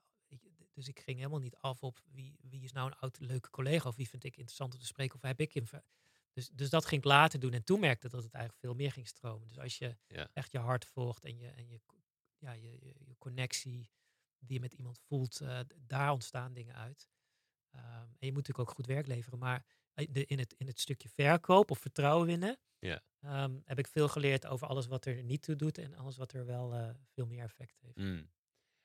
dus 0.74 0.88
ik 0.88 1.00
ging 1.00 1.18
helemaal 1.18 1.40
niet 1.40 1.56
af 1.56 1.84
op 1.84 2.00
wie, 2.12 2.38
wie 2.42 2.64
is 2.64 2.72
nou 2.72 2.88
een 2.88 2.98
oud 2.98 3.20
leuke 3.20 3.50
collega 3.50 3.88
of 3.90 3.96
wie 3.96 4.10
vind 4.10 4.24
ik 4.24 4.36
interessant 4.36 4.74
om 4.74 4.80
te 4.80 4.86
spreken 4.86 5.16
of 5.16 5.22
heb 5.22 5.40
ik 5.40 5.54
in. 5.54 5.68
Dus, 6.34 6.50
dus 6.50 6.70
dat 6.70 6.86
ging 6.86 7.02
ik 7.02 7.08
later 7.08 7.40
doen 7.40 7.54
en 7.54 7.64
toen 7.64 7.80
merkte 7.80 8.10
dat 8.10 8.24
het 8.24 8.34
eigenlijk 8.34 8.64
veel 8.66 8.76
meer 8.76 8.92
ging 8.92 9.08
stromen. 9.08 9.48
Dus 9.48 9.60
als 9.60 9.78
je 9.78 9.98
Ja. 10.08 10.30
echt 10.34 10.52
je 10.52 10.58
hart 10.58 10.86
volgt 10.86 11.24
en 11.24 11.38
je, 11.38 11.48
en 11.48 11.68
je, 11.68 11.82
ja, 12.38 12.52
je, 12.52 12.72
je, 12.86 12.96
je 13.06 13.18
connectie 13.18 13.92
die 14.40 14.54
je 14.54 14.60
met 14.60 14.74
iemand 14.74 15.00
voelt, 15.00 15.42
eh, 15.42 15.60
daar 15.78 16.12
ontstaan 16.12 16.54
dingen 16.54 16.76
uit. 16.76 17.10
Ehm, 17.70 17.86
en 17.86 18.26
je 18.28 18.32
moet 18.34 18.36
natuurlijk 18.48 18.70
ook 18.70 18.76
goed 18.76 18.86
werk 18.86 19.08
leveren, 19.08 19.40
maar 19.40 19.66
de, 19.94 20.26
in, 20.26 20.40
het, 20.40 20.54
in 20.58 20.68
het 20.68 20.80
stukje 20.80 21.10
verkoop 21.10 21.72
of 21.72 21.80
vertrouwen 21.80 22.28
winnen, 22.28 22.58
Ja. 22.80 23.04
ehm, 23.20 23.60
heb 23.64 23.80
ik 23.80 23.88
veel 23.88 24.08
geleerd 24.08 24.46
over 24.46 24.68
alles 24.68 24.88
wat 24.88 25.06
er 25.06 25.24
niet 25.24 25.42
toe 25.42 25.56
doet 25.56 25.78
en 25.78 25.96
alles 25.96 26.18
wat 26.18 26.34
er 26.34 26.46
wel 26.46 26.74
eh, 26.74 26.90
veel 27.14 27.26
meer 27.26 27.44
effect 27.44 27.78
heeft. 27.82 27.98
Mm. 27.98 28.32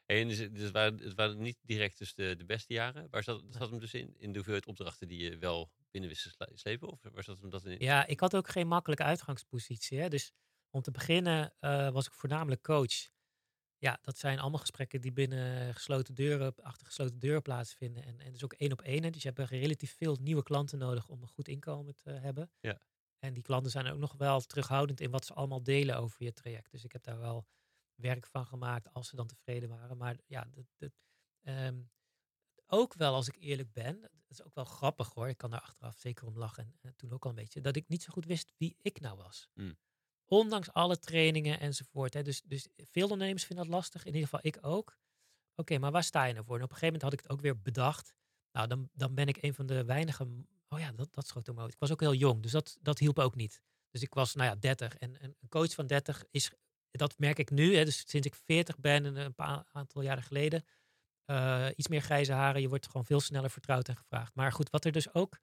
En 0.06 0.28
dus, 0.28 0.38
dus 0.38 0.62
het, 0.62 0.70
waren, 0.72 0.98
het 0.98 1.14
waren 1.14 1.38
niet 1.38 1.59
direct 1.62 1.98
dus 1.98 2.14
de, 2.14 2.36
de 2.36 2.44
beste 2.44 2.72
jaren. 2.72 3.06
Waar 3.11 3.22
zat, 3.22 3.44
zat 3.50 3.70
hem 3.70 3.78
dus 3.78 3.94
in? 3.94 4.14
In 4.18 4.28
de 4.28 4.34
hoeveelheid 4.34 4.66
opdrachten 4.66 5.09
die 5.09 5.18
je 5.18 5.38
wel 5.38 5.72
binnen 5.90 6.11
wist 6.11 6.22
te 6.22 6.28
sle- 6.30 6.50
slepen? 6.54 6.88
Of 6.88 7.00
waar 7.12 7.24
zat 7.24 7.40
hem 7.40 7.50
dat 7.50 7.64
in? 7.64 7.78
Ja, 7.78 8.06
ik 8.06 8.20
had 8.20 8.36
ook 8.36 8.48
geen 8.48 8.66
makkelijke 8.68 9.04
uitgangspositie. 9.04 9.98
Hè? 9.98 10.09
Dus 10.09 10.32
om 10.70 10.82
te 10.82 10.90
beginnen 10.90 11.54
eh, 11.59 11.90
was 11.90 12.06
ik 12.06 12.12
voornamelijk 12.12 12.62
coach. 12.62 13.09
Ja, 13.78 13.98
dat 14.02 14.18
zijn 14.18 14.38
allemaal 14.38 14.60
gesprekken 14.60 15.00
die 15.00 15.12
binnen 15.12 15.74
gesloten 15.74 16.14
deuren, 16.14 16.54
achter 16.62 16.86
gesloten 16.86 17.18
deuren 17.18 17.42
plaatsvinden. 17.42 18.04
En, 18.04 18.20
en 18.20 18.32
dus 18.32 18.44
ook 18.44 18.52
één 18.52 18.72
op 18.72 18.82
één. 18.82 19.12
Dus 19.12 19.22
je 19.22 19.32
hebt 19.34 19.50
relatief 19.50 19.96
veel 19.96 20.16
nieuwe 20.20 20.42
klanten 20.42 20.78
nodig 20.78 21.08
om 21.08 21.22
een 21.22 21.28
goed 21.28 21.48
inkomen 21.48 21.94
te 21.94 22.10
hebben. 22.10 22.50
Ja. 22.60 22.80
En 23.18 23.34
die 23.34 23.42
klanten 23.42 23.70
zijn 23.70 23.86
ook 23.86 23.98
nog 23.98 24.12
wel 24.12 24.40
terughoudend 24.40 25.00
in 25.00 25.10
wat 25.10 25.26
ze 25.26 25.34
allemaal 25.34 25.62
delen 25.62 25.96
over 25.96 26.24
je 26.24 26.32
traject. 26.32 26.70
Dus 26.70 26.84
ik 26.84 26.92
heb 26.92 27.02
daar 27.02 27.18
wel 27.18 27.46
werk 27.94 28.26
van 28.26 28.46
gemaakt 28.46 28.92
als 28.92 29.08
ze 29.08 29.16
dan 29.16 29.26
tevreden 29.26 29.68
waren. 29.68 29.96
Maar 29.96 30.16
ja, 30.26 30.48
dat, 30.50 30.64
dat, 30.76 30.92
ehm, 31.40 31.80
ook 32.66 32.94
wel 32.94 33.14
als 33.14 33.28
ik 33.28 33.36
eerlijk 33.38 33.72
ben, 33.72 34.00
dat 34.00 34.30
is 34.38 34.42
ook 34.42 34.54
wel 34.54 34.64
grappig 34.64 35.14
hoor. 35.14 35.28
Ik 35.28 35.36
kan 35.36 35.50
daar 35.50 35.60
achteraf 35.60 35.98
zeker 35.98 36.26
om 36.26 36.38
lachen. 36.38 36.74
En, 36.80 36.96
toen 36.96 37.12
ook 37.12 37.24
al 37.24 37.30
een 37.30 37.36
beetje. 37.36 37.60
Dat 37.60 37.76
ik 37.76 37.88
niet 37.88 38.02
zo 38.02 38.12
goed 38.12 38.24
wist 38.24 38.52
wie 38.56 38.76
ik 38.78 39.00
nou 39.00 39.16
was. 39.16 39.48
Mm. 39.54 39.78
Ondanks 40.30 40.72
alle 40.72 40.98
trainingen 40.98 41.60
enzovoort. 41.60 42.14
Hè. 42.14 42.22
Dus, 42.22 42.42
dus 42.44 42.68
veel 42.76 43.08
ondernemers 43.08 43.44
vinden 43.44 43.64
dat 43.64 43.74
lastig. 43.74 44.00
In 44.00 44.14
ieder 44.14 44.28
geval 44.28 44.40
ik 44.42 44.58
ook. 44.60 44.98
Oké, 45.54 45.78
maar 45.78 45.90
waar 45.90 46.04
sta 46.04 46.24
je 46.24 46.32
nou 46.32 46.44
voor? 46.44 46.56
En 46.56 46.62
op 46.62 46.70
een 46.70 46.76
gegeven 46.76 46.94
moment 46.94 47.02
had 47.02 47.12
ik 47.12 47.20
het 47.20 47.30
ook 47.30 47.40
weer 47.40 47.62
bedacht. 47.62 48.14
Nou, 48.52 48.66
dan, 48.66 48.90
dan 48.92 49.14
ben 49.14 49.26
ik 49.26 49.42
een 49.42 49.54
van 49.54 49.66
de 49.66 49.84
weinige... 49.84 50.28
Oh 50.68 50.78
ja, 50.78 50.92
dat, 50.92 51.14
dat 51.14 51.26
schoot 51.26 51.58
uit. 51.58 51.72
Ik 51.72 51.78
was 51.78 51.92
ook 51.92 52.00
heel 52.00 52.14
jong, 52.14 52.42
dus 52.42 52.50
dat, 52.50 52.78
dat 52.80 52.98
hielp 52.98 53.18
ook 53.18 53.34
niet. 53.34 53.62
Dus 53.90 54.02
ik 54.02 54.14
was, 54.14 54.34
nou 54.34 54.48
ja, 54.48 54.56
30. 54.56 54.96
En, 54.96 55.20
en 55.20 55.36
een 55.40 55.48
coach 55.48 55.74
van 55.74 55.86
30 55.86 56.24
is... 56.30 56.50
Dat 56.90 57.18
merk 57.18 57.38
ik 57.38 57.50
nu, 57.50 57.76
hè, 57.76 57.84
dus 57.84 58.08
sinds 58.08 58.26
ik 58.26 58.34
40 58.34 58.78
ben, 58.78 59.04
en 59.04 59.16
een 59.16 59.34
paar 59.34 59.64
aantal 59.72 60.02
jaren 60.02 60.22
geleden... 60.22 60.64
eh, 61.24 61.68
iets 61.76 61.88
meer 61.88 62.00
grijze 62.00 62.32
haren. 62.32 62.60
Je 62.60 62.68
wordt 62.68 62.86
gewoon 62.86 63.04
veel 63.04 63.20
sneller 63.20 63.50
vertrouwd 63.50 63.88
en 63.88 63.96
gevraagd. 63.96 64.34
Maar 64.34 64.52
goed, 64.52 64.70
wat 64.70 64.84
er 64.84 64.92
dus 64.92 65.14
ook 65.14 65.38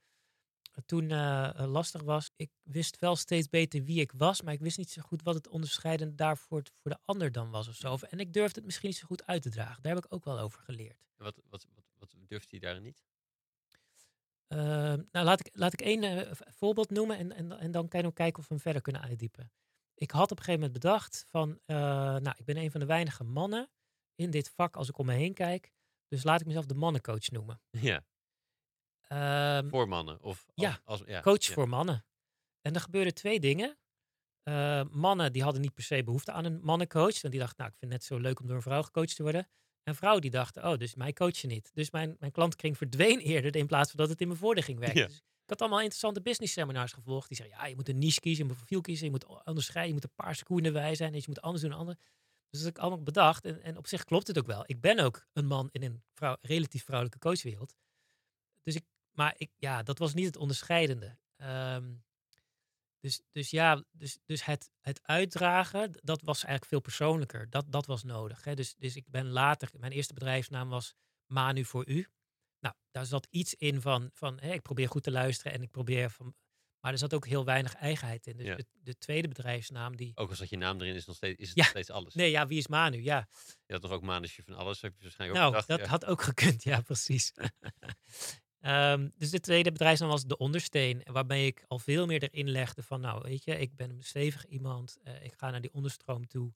toen 0.85 1.11
eh, 1.11 1.65
lastig 1.67 2.01
was, 2.01 2.31
ik 2.35 2.49
wist 2.63 2.99
wel 2.99 3.15
steeds 3.15 3.49
beter 3.49 3.83
wie 3.83 4.01
ik 4.01 4.11
was, 4.11 4.41
maar 4.41 4.53
ik 4.53 4.59
wist 4.59 4.77
niet 4.77 4.89
zo 4.89 5.01
goed 5.01 5.23
wat 5.23 5.35
het 5.35 5.47
onderscheidend 5.47 6.17
daarvoor 6.17 6.63
voor 6.81 6.91
de 6.91 6.99
ander 7.05 7.31
dan 7.31 7.49
was 7.49 7.67
of 7.67 7.75
zo. 7.75 7.97
En 8.09 8.19
ik 8.19 8.33
durfde 8.33 8.55
het 8.55 8.65
misschien 8.65 8.89
niet 8.89 8.97
zo 8.97 9.07
goed 9.07 9.25
uit 9.25 9.41
te 9.41 9.49
dragen. 9.49 9.83
Daar 9.83 9.95
heb 9.95 10.05
ik 10.05 10.13
ook 10.13 10.25
wel 10.25 10.39
over 10.39 10.59
geleerd. 10.59 11.05
Wat, 11.17 11.41
wat, 11.49 11.65
wat, 11.73 11.85
wat 11.97 12.15
durfde 12.27 12.55
je 12.55 12.61
daarin 12.61 12.83
niet? 12.83 13.03
Ehm, 14.47 15.01
nou, 15.11 15.25
laat 15.25 15.39
ik, 15.39 15.49
laat 15.51 15.73
ik 15.73 15.81
één 15.81 16.03
eh, 16.03 16.31
voorbeeld 16.33 16.89
noemen 16.89 17.17
en, 17.17 17.31
en, 17.31 17.51
en 17.59 17.71
dan 17.71 17.87
kan 17.87 17.99
je 18.01 18.07
ook 18.07 18.15
kijken 18.15 18.39
of 18.39 18.47
we 18.47 18.53
hem 18.53 18.63
verder 18.63 18.81
kunnen 18.81 19.01
uitdiepen. 19.01 19.51
Ik 19.93 20.11
had 20.11 20.31
op 20.31 20.37
een 20.37 20.43
gegeven 20.43 20.59
moment 20.59 20.81
bedacht 20.81 21.25
van, 21.27 21.59
nou, 21.65 22.33
ik 22.37 22.45
ben 22.45 22.57
een 22.57 22.71
van 22.71 22.79
de 22.79 22.85
weinige 22.85 23.23
mannen 23.23 23.69
in 24.15 24.29
dit 24.29 24.49
vak 24.49 24.75
als 24.75 24.89
ik 24.89 24.97
om 24.97 25.05
me 25.05 25.13
heen 25.13 25.33
kijk. 25.33 25.73
Dus 26.07 26.23
laat 26.23 26.39
ik 26.39 26.45
mezelf 26.47 26.65
de 26.65 26.73
mannencoach 26.73 27.29
noemen. 27.29 27.61
Ja, 27.69 28.03
Ehm, 29.07 29.69
voor 29.69 29.87
mannen. 29.87 30.21
Of 30.21 30.45
als, 30.45 30.65
Ja, 30.65 30.79
als, 30.83 31.03
ja 31.05 31.21
coach 31.21 31.43
ja. 31.43 31.53
voor 31.53 31.69
mannen. 31.69 32.05
En 32.61 32.73
er 32.73 32.81
gebeurden 32.81 33.13
twee 33.13 33.39
dingen. 33.39 33.77
Eh, 34.43 34.83
mannen 34.91 35.33
die 35.33 35.43
hadden 35.43 35.61
niet 35.61 35.73
per 35.73 35.83
se 35.83 36.03
behoefte 36.03 36.31
aan 36.31 36.45
een 36.45 36.59
mannencoach. 36.63 37.21
Want 37.21 37.33
die 37.33 37.39
dachten, 37.41 37.57
nou, 37.57 37.71
ik 37.71 37.77
vind 37.77 37.91
het 37.91 38.01
net 38.01 38.03
zo 38.03 38.17
leuk 38.17 38.39
om 38.39 38.47
door 38.47 38.55
een 38.55 38.61
vrouw 38.61 38.81
gecoacht 38.81 39.15
te 39.15 39.21
worden. 39.23 39.47
En 39.83 39.95
vrouwen 39.95 40.21
die 40.21 40.31
dachten, 40.31 40.63
oh, 40.63 40.77
dus 40.77 40.95
mij 40.95 41.13
coach 41.13 41.37
je 41.37 41.47
niet. 41.47 41.71
Dus 41.73 41.91
mijn, 41.91 42.15
mijn 42.19 42.31
klantkring 42.31 42.77
verdween 42.77 43.19
eerder 43.31 43.55
in 43.55 43.67
plaats 43.67 43.89
van 43.91 43.99
dat 43.99 44.09
het 44.09 44.21
in 44.21 44.27
mijn 44.27 44.39
voordeel 44.39 44.63
ging 44.63 44.79
werken. 44.79 45.01
Ja. 45.01 45.07
Dus 45.07 45.17
ik 45.17 45.49
had 45.51 45.61
allemaal 45.61 45.79
interessante 45.79 46.21
business 46.21 46.53
seminars 46.53 46.93
gevolgd. 46.93 47.27
Die 47.27 47.37
zeiden, 47.37 47.57
ja, 47.57 47.65
je 47.65 47.75
moet 47.75 47.89
een 47.89 47.99
niche 47.99 48.19
kiezen, 48.19 48.43
je 48.43 48.49
moet 48.49 48.59
een 48.59 48.65
profiel 48.65 48.81
kiezen, 48.81 49.05
je 49.05 49.11
moet 49.11 49.25
onderscheiden, 49.25 49.87
je 49.87 49.93
moet 49.93 50.03
een 50.03 50.25
paar 50.25 50.35
seconden 50.35 50.73
wij 50.73 50.95
zijn. 50.95 51.11
Dus 51.11 51.21
je 51.21 51.29
moet 51.29 51.41
anders 51.41 51.61
doen 51.61 51.71
dan 51.71 51.79
anderen. 51.79 52.01
Dus 52.49 52.59
dat 52.59 52.63
heb 52.63 52.75
ik 52.75 52.81
allemaal 52.81 53.03
bedacht. 53.03 53.45
En, 53.45 53.63
en 53.63 53.77
op 53.77 53.87
zich 53.87 54.03
klopt 54.03 54.27
het 54.27 54.37
ook 54.37 54.47
wel. 54.47 54.63
Ik 54.65 54.81
ben 54.81 54.99
ook 54.99 55.25
een 55.33 55.45
man 55.45 55.69
in 55.71 55.83
een 55.83 56.03
vrouw, 56.13 56.37
relatief 56.41 56.83
vrouwelijke 56.83 57.19
coachwereld. 57.19 57.75
Dus 58.63 58.75
ik, 58.75 58.83
maar 59.15 59.33
ik, 59.37 59.51
ja, 59.55 59.83
dat 59.83 59.97
was 59.97 60.13
niet 60.13 60.25
het 60.25 60.37
onderscheidende. 60.37 61.17
Ehm, 61.35 61.93
dus, 62.99 63.21
dus 63.31 63.49
ja, 63.49 63.83
dus, 63.91 64.17
dus 64.25 64.45
het, 64.45 64.69
het 64.81 64.99
uitdragen, 65.03 65.91
dat 66.03 66.21
was 66.21 66.35
eigenlijk 66.37 66.65
veel 66.65 66.79
persoonlijker. 66.79 67.49
Dat, 67.49 67.71
dat 67.71 67.85
was 67.85 68.03
nodig. 68.03 68.43
Hè. 68.43 68.55
Dus, 68.55 68.75
dus 68.75 68.95
ik 68.95 69.07
ben 69.07 69.27
later, 69.29 69.69
mijn 69.77 69.91
eerste 69.91 70.13
bedrijfsnaam 70.13 70.69
was 70.69 70.95
Manu 71.25 71.65
voor 71.65 71.87
u. 71.87 72.07
Nou, 72.59 72.75
daar 72.91 73.05
zat 73.05 73.27
iets 73.29 73.53
in 73.53 73.81
van, 73.81 74.09
van 74.13 74.39
hè, 74.39 74.53
ik 74.53 74.61
probeer 74.61 74.87
goed 74.89 75.03
te 75.03 75.11
luisteren 75.11 75.53
en 75.53 75.61
ik 75.61 75.71
probeer 75.71 76.09
van. 76.09 76.35
Maar 76.79 76.91
er 76.93 76.99
zat 76.99 77.13
ook 77.13 77.25
heel 77.27 77.45
weinig 77.45 77.73
eigenheid 77.75 78.27
in. 78.27 78.37
Dus 78.37 78.45
Ja. 78.45 78.55
de, 78.55 78.65
de 78.71 78.97
tweede 78.97 79.27
bedrijfsnaam 79.27 79.95
die. 79.95 80.11
Ook 80.15 80.29
als 80.29 80.39
dat 80.39 80.49
je 80.49 80.57
naam 80.57 80.81
erin 80.81 80.95
is, 80.95 81.05
nog 81.05 81.15
steeds, 81.15 81.39
is 81.39 81.47
het 81.47 81.55
Ja. 81.57 81.61
nog 81.61 81.71
steeds 81.71 81.89
alles. 81.89 82.13
Nee, 82.13 82.31
ja, 82.31 82.47
wie 82.47 82.57
is 82.57 82.67
Manu? 82.67 83.03
Ja, 83.03 83.27
Je 83.65 83.73
had 83.73 83.81
toch 83.81 83.91
ook 83.91 84.01
manusje 84.01 84.43
van 84.43 84.53
alles, 84.53 84.81
heb 84.81 84.93
je 84.97 85.01
waarschijnlijk 85.01 85.39
ook 85.43 85.51
nou, 85.51 85.61
gedacht. 85.61 85.79
dat 85.79 85.89
ja. 85.89 85.93
had 85.93 86.05
ook 86.05 86.21
gekund, 86.21 86.63
ja, 86.63 86.81
precies. 86.81 87.31
Ehm, 88.65 89.09
dus 89.17 89.29
de 89.29 89.39
tweede 89.39 89.71
bedrijfsnaam 89.71 90.09
was 90.09 90.25
De 90.25 90.37
Ondersteen, 90.37 91.01
waarbij 91.11 91.45
ik 91.45 91.63
al 91.67 91.79
veel 91.79 92.05
meer 92.05 92.23
erin 92.23 92.49
legde 92.49 92.83
van, 92.83 93.01
nou, 93.01 93.21
weet 93.21 93.43
je, 93.43 93.59
ik 93.59 93.75
ben 93.75 93.89
een 93.89 94.03
stevig 94.03 94.45
iemand, 94.45 94.97
eh, 95.03 95.23
ik 95.23 95.33
ga 95.33 95.49
naar 95.49 95.61
die 95.61 95.73
onderstroom 95.73 96.27
toe. 96.27 96.53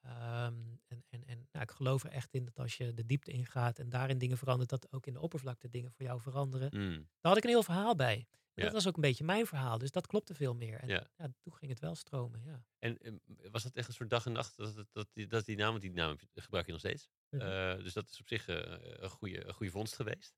Ehm, 0.00 0.54
en 0.88 1.04
en, 1.08 1.24
en 1.26 1.48
nou, 1.52 1.64
ik 1.64 1.70
geloof 1.70 2.04
er 2.04 2.10
echt 2.10 2.34
in 2.34 2.44
dat 2.44 2.58
als 2.58 2.76
je 2.76 2.94
de 2.94 3.06
diepte 3.06 3.30
ingaat 3.32 3.78
en 3.78 3.88
daarin 3.88 4.18
dingen 4.18 4.38
verandert, 4.38 4.70
dat 4.70 4.92
ook 4.92 5.06
in 5.06 5.12
de 5.12 5.20
oppervlakte 5.20 5.70
dingen 5.70 5.92
voor 5.92 6.04
jou 6.06 6.20
veranderen. 6.20 6.70
Mm, 6.72 6.92
Daar 6.92 7.06
had 7.20 7.36
ik 7.36 7.44
een 7.44 7.50
heel 7.50 7.62
verhaal 7.62 7.94
bij. 7.96 8.26
Ja. 8.54 8.62
Dat 8.64 8.72
was 8.72 8.86
ook 8.88 8.94
een 8.94 9.00
beetje 9.02 9.24
mijn 9.24 9.46
verhaal, 9.46 9.78
dus 9.78 9.90
dat 9.90 10.06
klopte 10.06 10.34
veel 10.34 10.54
meer. 10.54 10.78
En 10.78 10.88
Ja. 10.88 11.06
ja. 11.16 11.28
toen 11.40 11.54
ging 11.54 11.70
het 11.70 11.80
wel 11.80 11.94
stromen, 11.94 12.42
ja. 12.44 12.64
En 12.78 12.98
ehm, 12.98 13.16
was 13.50 13.62
dat 13.62 13.74
echt 13.74 13.88
een 13.88 13.94
soort 13.94 14.10
dag 14.10 14.26
en 14.26 14.32
nacht 14.32 14.56
dat, 14.56 14.76
dat, 14.76 14.86
dat, 14.92 15.08
die, 15.12 15.26
dat 15.26 15.44
die 15.44 15.56
naam, 15.56 15.70
want 15.70 15.82
die 15.82 15.92
naam 15.92 16.16
gebruik 16.34 16.66
je 16.66 16.72
nog 16.72 16.80
steeds. 16.80 17.08
Mhm. 17.30 17.42
Eh, 17.42 17.76
dus 17.82 17.92
dat 17.92 18.10
is 18.10 18.20
op 18.20 18.28
zich 18.28 18.48
eh, 18.48 18.56
een, 18.80 19.10
goede, 19.10 19.46
een 19.46 19.54
goede 19.54 19.72
vondst 19.72 19.94
geweest. 19.94 20.34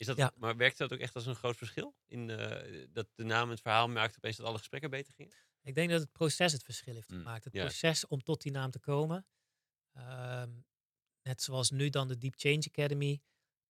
Is 0.00 0.06
dat, 0.06 0.16
Ja. 0.16 0.32
Maar 0.36 0.56
werkt 0.56 0.78
dat 0.78 0.92
ook 0.92 0.98
echt 0.98 1.14
als 1.14 1.26
een 1.26 1.34
groot 1.34 1.56
verschil? 1.56 1.94
In, 2.06 2.30
eh, 2.30 2.86
dat 2.92 3.06
de 3.14 3.24
naam 3.24 3.42
en 3.44 3.50
het 3.50 3.60
verhaal 3.60 3.88
maakt 3.88 4.16
opeens 4.16 4.36
dat 4.36 4.46
alle 4.46 4.58
gesprekken 4.58 4.90
beter 4.90 5.14
gingen? 5.14 5.32
Ik 5.62 5.74
denk 5.74 5.90
dat 5.90 6.00
het 6.00 6.12
proces 6.12 6.52
het 6.52 6.62
verschil 6.62 6.94
heeft 6.94 7.10
Mm, 7.10 7.16
gemaakt. 7.18 7.44
Het 7.44 7.52
ja. 7.52 7.60
proces 7.64 8.06
om 8.06 8.22
tot 8.22 8.42
die 8.42 8.52
naam 8.52 8.70
te 8.70 8.78
komen. 8.78 9.26
Ehm, 9.92 10.50
net 11.22 11.42
zoals 11.42 11.70
nu 11.70 11.88
dan 11.88 12.08
de 12.08 12.18
Deep 12.18 12.34
Change 12.36 12.64
Academy. 12.68 13.22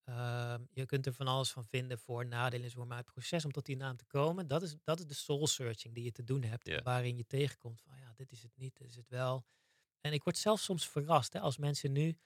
Ehm, 0.05 0.65
je 0.71 0.87
kunt 0.87 1.07
er 1.07 1.13
van 1.13 1.27
alles 1.27 1.51
van 1.51 1.65
vinden, 1.67 1.99
voor, 1.99 2.27
nadelen 2.27 2.65
en 2.65 2.71
zo. 2.71 2.85
Maar 2.85 2.99
het 2.99 3.13
proces 3.13 3.45
om 3.45 3.53
tot 3.53 3.67
die 3.67 3.77
naam 3.77 3.97
te 3.97 4.05
komen, 4.05 4.47
dat 4.47 4.63
is, 4.63 4.77
dat 4.85 4.99
is 4.99 5.07
de 5.07 5.15
soul 5.15 5.47
searching 5.47 5.95
die 5.95 6.05
je 6.05 6.13
te 6.13 6.25
doen 6.25 6.43
hebt. 6.43 6.83
Waarin 6.83 7.17
je 7.17 7.27
tegenkomt 7.27 7.81
van, 7.81 7.99
ja, 7.99 8.13
dit 8.17 8.33
is 8.33 8.43
het 8.43 8.57
niet, 8.57 8.77
dit 8.77 8.89
is 8.89 8.97
het 8.97 9.09
wel. 9.09 9.45
En 10.01 10.13
ik 10.13 10.23
word 10.25 10.39
zelfs 10.39 10.65
soms 10.65 10.89
verrast 10.89 11.33
hè, 11.33 11.41
als 11.41 11.59
mensen 11.59 11.93
nu 11.93 12.19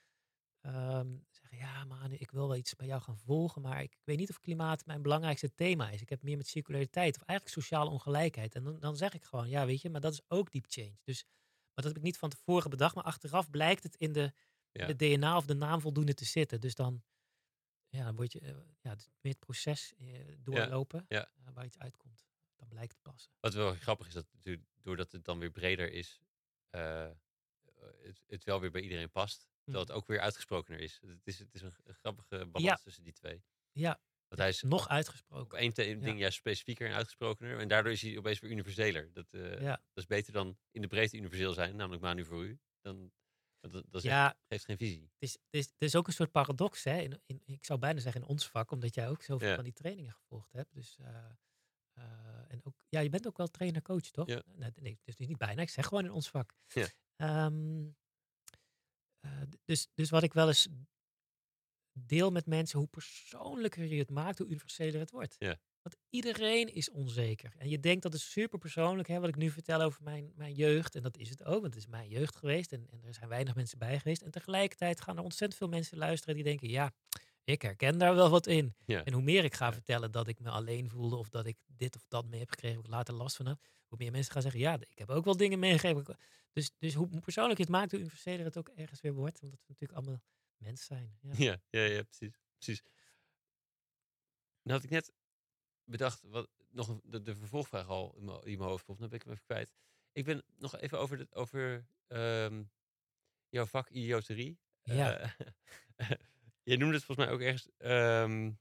ehm, 0.65 1.17
zeggen, 1.31 1.59
ja 1.59 1.85
Manu, 1.85 2.15
ik 2.17 2.31
wil 2.31 2.49
wel 2.49 2.57
iets 2.57 2.75
bij 2.77 2.87
jou 2.87 3.03
gaan 3.03 3.19
volgen, 3.19 3.63
maar 3.63 3.83
ik 3.83 3.99
weet 4.05 4.19
niet 4.19 4.31
of 4.31 4.41
klimaat 4.41 4.87
mijn 4.87 5.03
belangrijkste 5.03 5.55
thema 5.55 5.91
is. 5.91 6.01
Ik 6.01 6.09
heb 6.09 6.23
meer 6.23 6.37
met 6.37 6.49
circulariteit 6.49 7.17
of 7.17 7.23
eigenlijk 7.23 7.59
sociale 7.59 7.91
ongelijkheid. 7.91 8.55
En 8.55 8.65
dan, 8.65 8.81
dan 8.81 8.97
zeg 8.97 9.15
ik 9.15 9.25
gewoon, 9.25 9.49
ja 9.49 9.67
weet 9.67 9.81
je, 9.81 9.91
maar 9.91 10.01
dat 10.01 10.13
is 10.13 10.21
ook 10.29 10.51
deep 10.51 10.65
change. 10.69 10.99
Dus, 11.05 11.25
maar 11.75 11.85
dat 11.85 11.85
heb 11.85 11.97
ik 11.97 12.03
niet 12.03 12.19
van 12.19 12.29
tevoren 12.31 12.71
bedacht, 12.71 12.95
maar 12.95 13.05
achteraf 13.05 13.51
blijkt 13.51 13.83
het 13.83 13.97
in 13.97 14.13
de, 14.13 14.33
Ja. 14.73 14.87
de 14.87 14.97
DNA 14.97 15.37
of 15.37 15.47
de 15.47 15.55
naam 15.55 15.81
voldoende 15.81 16.15
te 16.15 16.25
zitten. 16.25 16.61
Dus 16.61 16.75
dan, 16.75 17.03
ja, 17.89 18.05
dan 18.05 18.17
word 18.17 18.33
je, 18.33 18.41
eh, 18.41 18.55
ja, 18.81 18.91
het 18.91 18.99
is 19.01 19.09
meer 19.21 19.33
het 19.33 19.41
proces 19.45 19.95
eh, 19.99 20.07
doorlopen 20.39 21.05
ja. 21.09 21.31
eh, 21.45 21.53
waar 21.55 21.65
iets 21.65 21.79
uitkomt. 21.79 22.27
Dan 22.57 22.69
blijkt 22.69 22.91
te 22.93 22.99
passen. 23.03 23.33
Wat 23.41 23.55
wel 23.55 23.75
grappig 23.75 24.07
is, 24.07 24.13
dat 24.13 24.27
doordat 24.83 25.13
het 25.13 25.25
dan 25.25 25.39
weer 25.39 25.51
breder 25.51 25.93
is, 25.93 26.21
het, 26.71 28.23
het 28.27 28.45
wel 28.45 28.61
weer 28.61 28.71
bij 28.71 28.81
iedereen 28.81 29.11
past. 29.11 29.49
Terwijl 29.65 29.85
het 29.85 29.95
ook 29.95 30.07
weer 30.07 30.21
uitgesprokener 30.21 30.81
is. 30.81 30.99
Het 31.07 31.21
is, 31.27 31.39
het 31.39 31.55
is 31.55 31.63
een, 31.63 31.73
grappige 31.85 32.37
balans 32.47 32.65
Ja. 32.65 32.75
tussen 32.77 33.03
die 33.05 33.13
twee. 33.13 33.43
Ja, 33.73 34.01
Want 34.29 34.41
hij 34.41 34.49
is 34.49 34.63
nog 34.63 34.85
op 34.85 34.91
uitgesproken. 34.91 35.59
één 35.59 35.73
te- 35.73 35.99
ding 35.99 36.19
juist 36.19 36.37
specifieker 36.37 36.89
en 36.89 36.95
uitgesprokener. 36.95 37.59
En 37.59 37.69
daardoor 37.69 37.93
is 37.93 38.03
hij 38.03 38.19
opeens 38.19 38.39
weer 38.39 38.51
universeler. 38.51 39.13
Dat, 39.13 39.27
eh, 39.31 39.61
Ja. 39.61 39.71
dat 39.77 39.81
is 39.95 40.07
beter 40.07 40.33
dan 40.33 40.59
in 40.71 40.81
de 40.81 40.87
breedte 40.89 41.17
universeel 41.17 41.53
zijn, 41.53 41.77
namelijk 41.77 42.03
Manu 42.03 42.25
voor 42.25 42.45
u. 42.45 42.59
Dan, 42.81 43.13
dat, 43.61 43.73
dat 43.73 43.85
echt- 43.95 44.03
Ja, 44.03 44.37
geeft 44.49 44.65
geen 44.65 44.77
visie. 44.77 45.03
het 45.03 45.13
is, 45.19 45.33
het, 45.33 45.43
is, 45.51 45.65
het 45.65 45.83
is 45.83 45.97
ook 45.97 46.07
een 46.07 46.13
soort 46.13 46.31
paradox, 46.31 46.85
hè? 46.85 46.99
In, 47.01 47.21
in, 47.27 47.43
ik 47.45 47.65
zou 47.65 47.79
bijna 47.79 48.01
zeggen 48.01 48.21
in 48.23 48.27
ons 48.29 48.49
vak, 48.49 48.71
omdat 48.71 48.95
jij 48.95 49.09
ook 49.09 49.23
zoveel 49.23 49.49
Ja. 49.49 49.55
van 49.55 49.65
die 49.65 49.73
trainingen 49.73 50.13
gevolgd 50.13 50.53
hebt. 50.53 50.75
Dus, 50.75 50.99
eh, 50.99 51.25
eh, 51.93 52.05
en 52.49 52.61
ook, 52.65 52.75
ja, 52.89 53.01
je 53.01 53.09
bent 53.09 53.27
ook 53.27 53.37
wel 53.37 53.47
trainer-coach, 53.49 54.11
toch? 54.11 54.29
Ja. 54.29 54.43
Nee, 54.55 54.71
nee, 54.75 54.99
dus 55.05 55.17
niet 55.17 55.39
bijna, 55.39 55.63
ik 55.63 55.71
zeg 55.71 55.87
gewoon 55.87 56.05
in 56.05 56.11
ons 56.11 56.31
vak. 56.31 56.55
Ja. 56.67 56.87
Ehm, 57.17 57.85
eh, 57.87 57.93
dus, 59.65 59.89
dus 59.95 60.11
wat 60.11 60.23
ik 60.23 60.33
wel 60.33 60.49
eens 60.49 60.69
deel 61.93 62.31
met 62.31 62.47
mensen, 62.47 62.79
hoe 62.79 62.89
persoonlijker 62.89 63.85
je 63.85 63.99
het 63.99 64.11
maakt, 64.11 64.39
hoe 64.39 64.47
universeler 64.47 65.01
het 65.01 65.11
wordt. 65.11 65.37
Ja. 65.39 65.57
Want 65.83 65.97
iedereen 66.11 66.75
is 66.75 66.91
onzeker. 66.91 67.55
En 67.59 67.69
je 67.69 67.81
denkt 67.81 68.03
dat 68.03 68.15
is 68.15 68.31
super 68.31 68.59
persoonlijk, 68.59 69.09
hè, 69.09 69.21
wat 69.21 69.29
ik 69.29 69.37
nu 69.37 69.51
vertel 69.51 69.81
over 69.81 70.03
mijn, 70.03 70.33
mijn 70.35 70.55
jeugd. 70.55 70.95
En 70.95 71.03
dat 71.03 71.17
is 71.17 71.29
het 71.29 71.45
ook, 71.45 71.61
want 71.61 71.75
het 71.75 71.77
is 71.77 71.87
mijn 71.87 72.09
jeugd 72.09 72.37
geweest. 72.37 72.73
En, 72.73 72.87
en 72.91 73.05
er 73.05 73.15
zijn 73.15 73.29
weinig 73.29 73.55
mensen 73.55 73.79
bij 73.79 73.99
geweest. 73.99 74.23
En 74.23 74.31
tegelijkertijd 74.31 75.01
gaan 75.01 75.17
er 75.17 75.23
ontzettend 75.23 75.59
veel 75.59 75.69
mensen 75.69 75.99
luisteren 75.99 76.35
die 76.35 76.45
denken, 76.45 76.69
ja, 76.69 76.93
ik 77.45 77.63
herken 77.63 77.99
daar 77.99 78.15
wel 78.15 78.31
wat 78.31 78.47
in. 78.47 78.75
Ja. 78.87 79.05
En 79.05 79.13
hoe 79.13 79.23
meer 79.23 79.45
ik 79.45 79.55
ga 79.55 79.67
Ja. 79.67 79.73
vertellen 79.73 80.11
dat 80.11 80.29
ik 80.29 80.41
me 80.41 80.51
alleen 80.51 80.89
voelde 80.89 81.17
of 81.17 81.29
dat 81.29 81.47
ik 81.47 81.57
dit 81.67 81.97
of 81.97 82.05
dat 82.09 82.27
mee 82.27 82.41
heb 82.41 82.51
gekregen, 82.51 82.79
of 82.79 82.85
ik 82.85 82.91
later 82.91 83.15
last 83.15 83.37
van 83.37 83.47
heb, 83.47 83.59
hoe 83.95 84.03
meer 84.05 84.13
mensen 84.13 84.33
gaan 84.33 84.43
zeggen, 84.43 84.61
ja, 84.61 84.75
ik 84.89 84.99
heb 84.99 85.11
ook 85.11 85.25
wel 85.25 85.37
dingen 85.37 85.59
meegegeven. 85.59 86.17
Dus, 86.53 86.71
dus 86.79 86.95
hoe 86.95 87.21
persoonlijk 87.21 87.59
je 87.59 87.65
het 87.65 87.73
maakt, 87.73 87.91
hoe 87.91 88.01
universeler 88.01 88.45
het 88.45 88.57
ook 88.57 88.69
ergens 88.69 89.01
weer 89.01 89.15
wordt. 89.15 89.43
Omdat 89.43 89.59
we 89.59 89.65
natuurlijk 89.69 89.99
allemaal 89.99 90.23
mensen 90.57 90.87
zijn. 90.87 91.19
Ja. 91.21 91.35
Ja, 91.37 91.61
ja, 91.71 91.95
ja 91.95 92.03
precies. 92.03 92.41
precies. 92.57 92.83
Nou 94.63 94.77
had 94.77 94.85
ik 94.85 94.91
net 94.91 95.13
bedacht, 95.85 96.23
wat, 96.23 96.49
nog 96.71 97.01
de, 97.05 97.23
de 97.23 97.37
vervolgvraag 97.37 97.89
al 97.89 98.15
in 98.17 98.25
mijn, 98.25 98.43
in 98.43 98.59
mijn 98.59 98.71
hoofd 98.71 98.85
popt. 98.85 99.01
Dan 99.01 99.09
ben 99.09 99.19
ik 99.19 99.25
hem 99.25 99.33
even 99.33 99.45
kwijt. 99.45 99.75
Ik 100.13 100.25
ben 100.25 100.45
nog 100.57 100.77
even 100.77 100.99
over, 100.99 101.17
de, 101.17 101.27
over 101.31 101.87
ehm, 102.07 102.65
jouw 103.49 103.67
vak 103.67 103.89
idioterie. 103.89 104.59
Ja. 104.83 105.19
Eh, 105.19 105.31
je 106.63 106.77
noemde 106.77 106.95
het 106.95 107.05
volgens 107.05 107.27
mij 107.27 107.37
ook 107.37 107.41
ergens 107.41 107.69
ehm, 107.77 108.53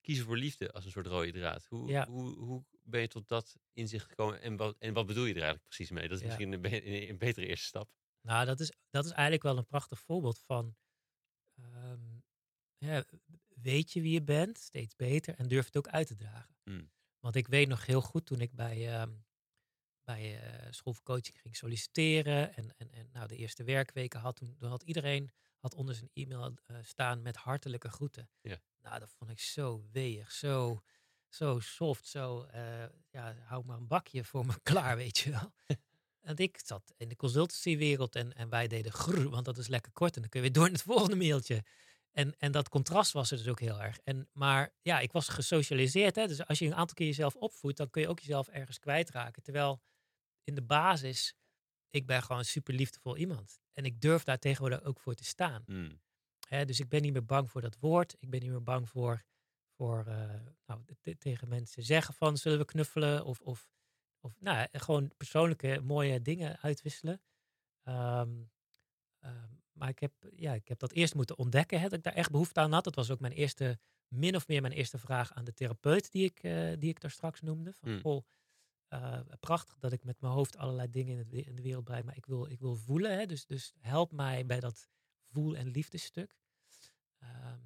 kiezen 0.00 0.24
voor 0.24 0.36
liefde 0.36 0.72
als 0.72 0.84
een 0.84 0.90
soort 0.90 1.06
rode 1.06 1.32
draad. 1.32 1.66
Hoe, 1.66 1.88
Ja. 1.88 2.06
hoe, 2.06 2.36
hoe 2.38 2.64
ben 2.86 3.00
je 3.00 3.08
tot 3.08 3.28
dat 3.28 3.56
inzicht 3.72 4.06
gekomen 4.08 4.40
en 4.40 4.56
wat, 4.56 4.76
en 4.78 4.92
wat 4.94 5.06
bedoel 5.06 5.24
je 5.24 5.30
er 5.34 5.40
eigenlijk 5.40 5.64
precies 5.68 5.90
mee? 5.90 6.08
Dat 6.08 6.16
is 6.16 6.20
Ja. 6.20 6.26
misschien 6.26 6.52
een, 6.52 6.60
be- 6.60 6.86
een, 7.10 7.18
betere 7.18 7.46
eerste 7.46 7.66
stap. 7.66 7.90
Nou, 8.20 8.46
dat 8.46 8.60
is, 8.60 8.72
dat 8.90 9.04
is 9.04 9.10
eigenlijk 9.10 9.42
wel 9.42 9.56
een 9.56 9.66
prachtig 9.66 10.00
voorbeeld 10.00 10.38
van. 10.38 10.76
ehm, 11.56 12.00
ja, 12.78 13.04
weet 13.48 13.92
je 13.92 14.00
wie 14.00 14.12
je 14.12 14.22
bent, 14.22 14.58
steeds 14.58 14.96
beter 14.96 15.34
en 15.34 15.48
durf 15.48 15.64
het 15.66 15.76
ook 15.76 15.88
uit 15.88 16.06
te 16.06 16.14
dragen. 16.14 16.56
Hmm. 16.62 16.90
Want 17.20 17.36
ik 17.36 17.46
weet 17.48 17.68
nog 17.68 17.86
heel 17.86 18.00
goed 18.02 18.26
toen 18.26 18.40
ik 18.40 18.52
bij, 18.54 18.94
ehm, 18.94 19.12
bij 20.04 20.40
eh, 20.40 20.72
school 20.72 20.92
voor 20.92 21.02
coaching 21.02 21.40
ging 21.40 21.56
solliciteren 21.56 22.54
en, 22.54 22.76
en, 22.76 22.90
en 22.92 23.08
nou, 23.12 23.26
de 23.28 23.36
eerste 23.36 23.64
werkweken 23.64 24.20
had, 24.20 24.36
toen, 24.36 24.56
toen 24.56 24.68
had 24.70 24.82
iedereen 24.82 25.30
had 25.58 25.74
onder 25.74 25.94
zijn 25.94 26.10
e-mail 26.12 26.54
eh, 26.64 26.76
staan 26.82 27.22
met 27.22 27.36
hartelijke 27.36 27.88
groeten. 27.88 28.30
Ja. 28.40 28.60
Nou, 28.82 28.98
dat 28.98 29.10
vond 29.18 29.30
ik 29.30 29.40
zo 29.40 29.88
weeg, 29.92 30.32
zo, 30.32 30.82
zo 31.36 31.60
soft, 31.60 32.06
zo, 32.06 32.42
eh, 32.42 32.84
ja, 33.10 33.34
hou 33.44 33.64
maar 33.64 33.76
een 33.76 33.86
bakje 33.86 34.24
voor 34.24 34.46
me 34.46 34.60
klaar, 34.72 34.96
weet 34.96 35.18
je 35.18 35.30
wel. 35.30 35.52
Want 36.26 36.40
ik 36.40 36.60
zat 36.64 36.94
in 36.96 37.08
de 37.08 37.16
consultancywereld 37.16 38.16
en, 38.16 38.34
en 38.34 38.48
wij 38.48 38.68
deden 38.68 38.92
grrr, 38.92 39.28
want 39.28 39.44
dat 39.44 39.58
is 39.58 39.68
lekker 39.68 39.92
kort 39.92 40.14
en 40.14 40.20
dan 40.20 40.30
kun 40.30 40.40
je 40.40 40.46
weer 40.46 40.54
door 40.54 40.64
naar 40.64 40.72
het 40.72 40.82
volgende 40.92 41.16
mailtje. 41.16 41.64
En, 42.12 42.34
en 42.38 42.52
dat 42.52 42.68
contrast 42.68 43.12
was 43.12 43.30
er 43.30 43.36
dus 43.36 43.48
ook 43.48 43.60
heel 43.60 43.82
erg. 43.82 43.98
En, 44.04 44.28
maar 44.32 44.72
ja, 44.82 44.98
ik 45.00 45.12
was 45.12 45.28
gesocialiseerd. 45.28 46.16
Hè? 46.16 46.26
Dus 46.26 46.46
als 46.46 46.58
je 46.58 46.66
een 46.66 46.74
aantal 46.74 46.94
keer 46.94 47.06
jezelf 47.06 47.34
opvoedt, 47.34 47.76
dan 47.76 47.90
kun 47.90 48.02
je 48.02 48.08
ook 48.08 48.20
jezelf 48.20 48.48
ergens 48.48 48.78
kwijtraken. 48.78 49.42
Terwijl 49.42 49.80
in 50.44 50.54
de 50.54 50.62
basis, 50.62 51.34
ik 51.90 52.06
ben 52.06 52.22
gewoon 52.22 52.38
een 52.38 52.44
super 52.44 52.74
liefdevol 52.74 53.16
iemand. 53.16 53.60
En 53.72 53.84
ik 53.84 54.00
durf 54.00 54.22
daar 54.22 54.38
tegenwoordig 54.38 54.82
ook 54.82 55.00
voor 55.00 55.14
te 55.14 55.24
staan. 55.24 55.62
Hmm. 55.66 56.00
Hè? 56.48 56.64
Dus 56.64 56.80
ik 56.80 56.88
ben 56.88 57.02
niet 57.02 57.12
meer 57.12 57.24
bang 57.24 57.50
voor 57.50 57.60
dat 57.60 57.76
woord. 57.80 58.14
Ik 58.18 58.30
ben 58.30 58.40
niet 58.40 58.50
meer 58.50 58.62
bang 58.62 58.88
voor, 58.88 59.24
voor 59.76 60.06
eh, 60.06 60.40
nou, 60.66 60.80
te- 61.00 61.18
tegen 61.18 61.48
mensen 61.48 61.82
zeggen 61.82 62.14
van 62.14 62.36
zullen 62.36 62.58
we 62.58 62.64
knuffelen 62.64 63.24
of, 63.24 63.40
of, 63.40 63.68
of 64.20 64.40
nou, 64.40 64.56
ja, 64.58 64.78
gewoon 64.78 65.12
persoonlijke 65.16 65.80
mooie 65.84 66.22
dingen 66.22 66.58
uitwisselen. 66.60 67.20
Ehm, 67.82 68.42
ehm, 69.18 69.48
maar 69.72 69.88
ik 69.88 69.98
heb, 69.98 70.12
ja, 70.34 70.52
ik 70.54 70.68
heb 70.68 70.78
dat 70.78 70.92
eerst 70.92 71.14
moeten 71.14 71.38
ontdekken, 71.38 71.78
hè, 71.80 71.84
dat 71.88 71.98
ik 71.98 72.02
daar 72.04 72.14
echt 72.14 72.30
behoefte 72.30 72.60
aan 72.60 72.72
had. 72.72 72.84
Dat 72.84 72.94
was 72.94 73.10
ook 73.10 73.20
mijn 73.20 73.32
eerste, 73.32 73.78
min 74.08 74.36
of 74.36 74.48
meer 74.48 74.60
mijn 74.60 74.72
eerste 74.72 74.98
vraag 74.98 75.32
aan 75.32 75.44
de 75.44 75.52
therapeut 75.54 76.10
die 76.12 76.24
ik, 76.24 76.42
eh, 76.42 76.72
die 76.78 76.90
ik 76.90 77.00
daar 77.00 77.10
straks 77.10 77.40
noemde. 77.40 77.74
Van, 78.00 78.24
eh, 78.88 79.20
prachtig 79.40 79.78
dat 79.78 79.92
ik 79.92 80.04
met 80.04 80.20
mijn 80.20 80.32
hoofd 80.32 80.56
allerlei 80.56 80.90
dingen 80.90 81.12
in, 81.12 81.18
het, 81.18 81.46
in 81.46 81.54
de 81.56 81.62
wereld 81.62 81.84
bereik, 81.84 82.04
maar 82.04 82.16
ik 82.16 82.26
wil, 82.26 82.46
ik 82.46 82.60
wil 82.60 82.74
voelen. 82.74 83.18
Hè, 83.18 83.26
dus, 83.26 83.46
dus 83.46 83.72
help 83.80 84.12
mij 84.12 84.46
bij 84.46 84.60
dat 84.60 84.88
voel- 85.32 85.56
en 85.56 85.68
liefdesstuk. 85.68 86.36
Ehm, 87.18 87.60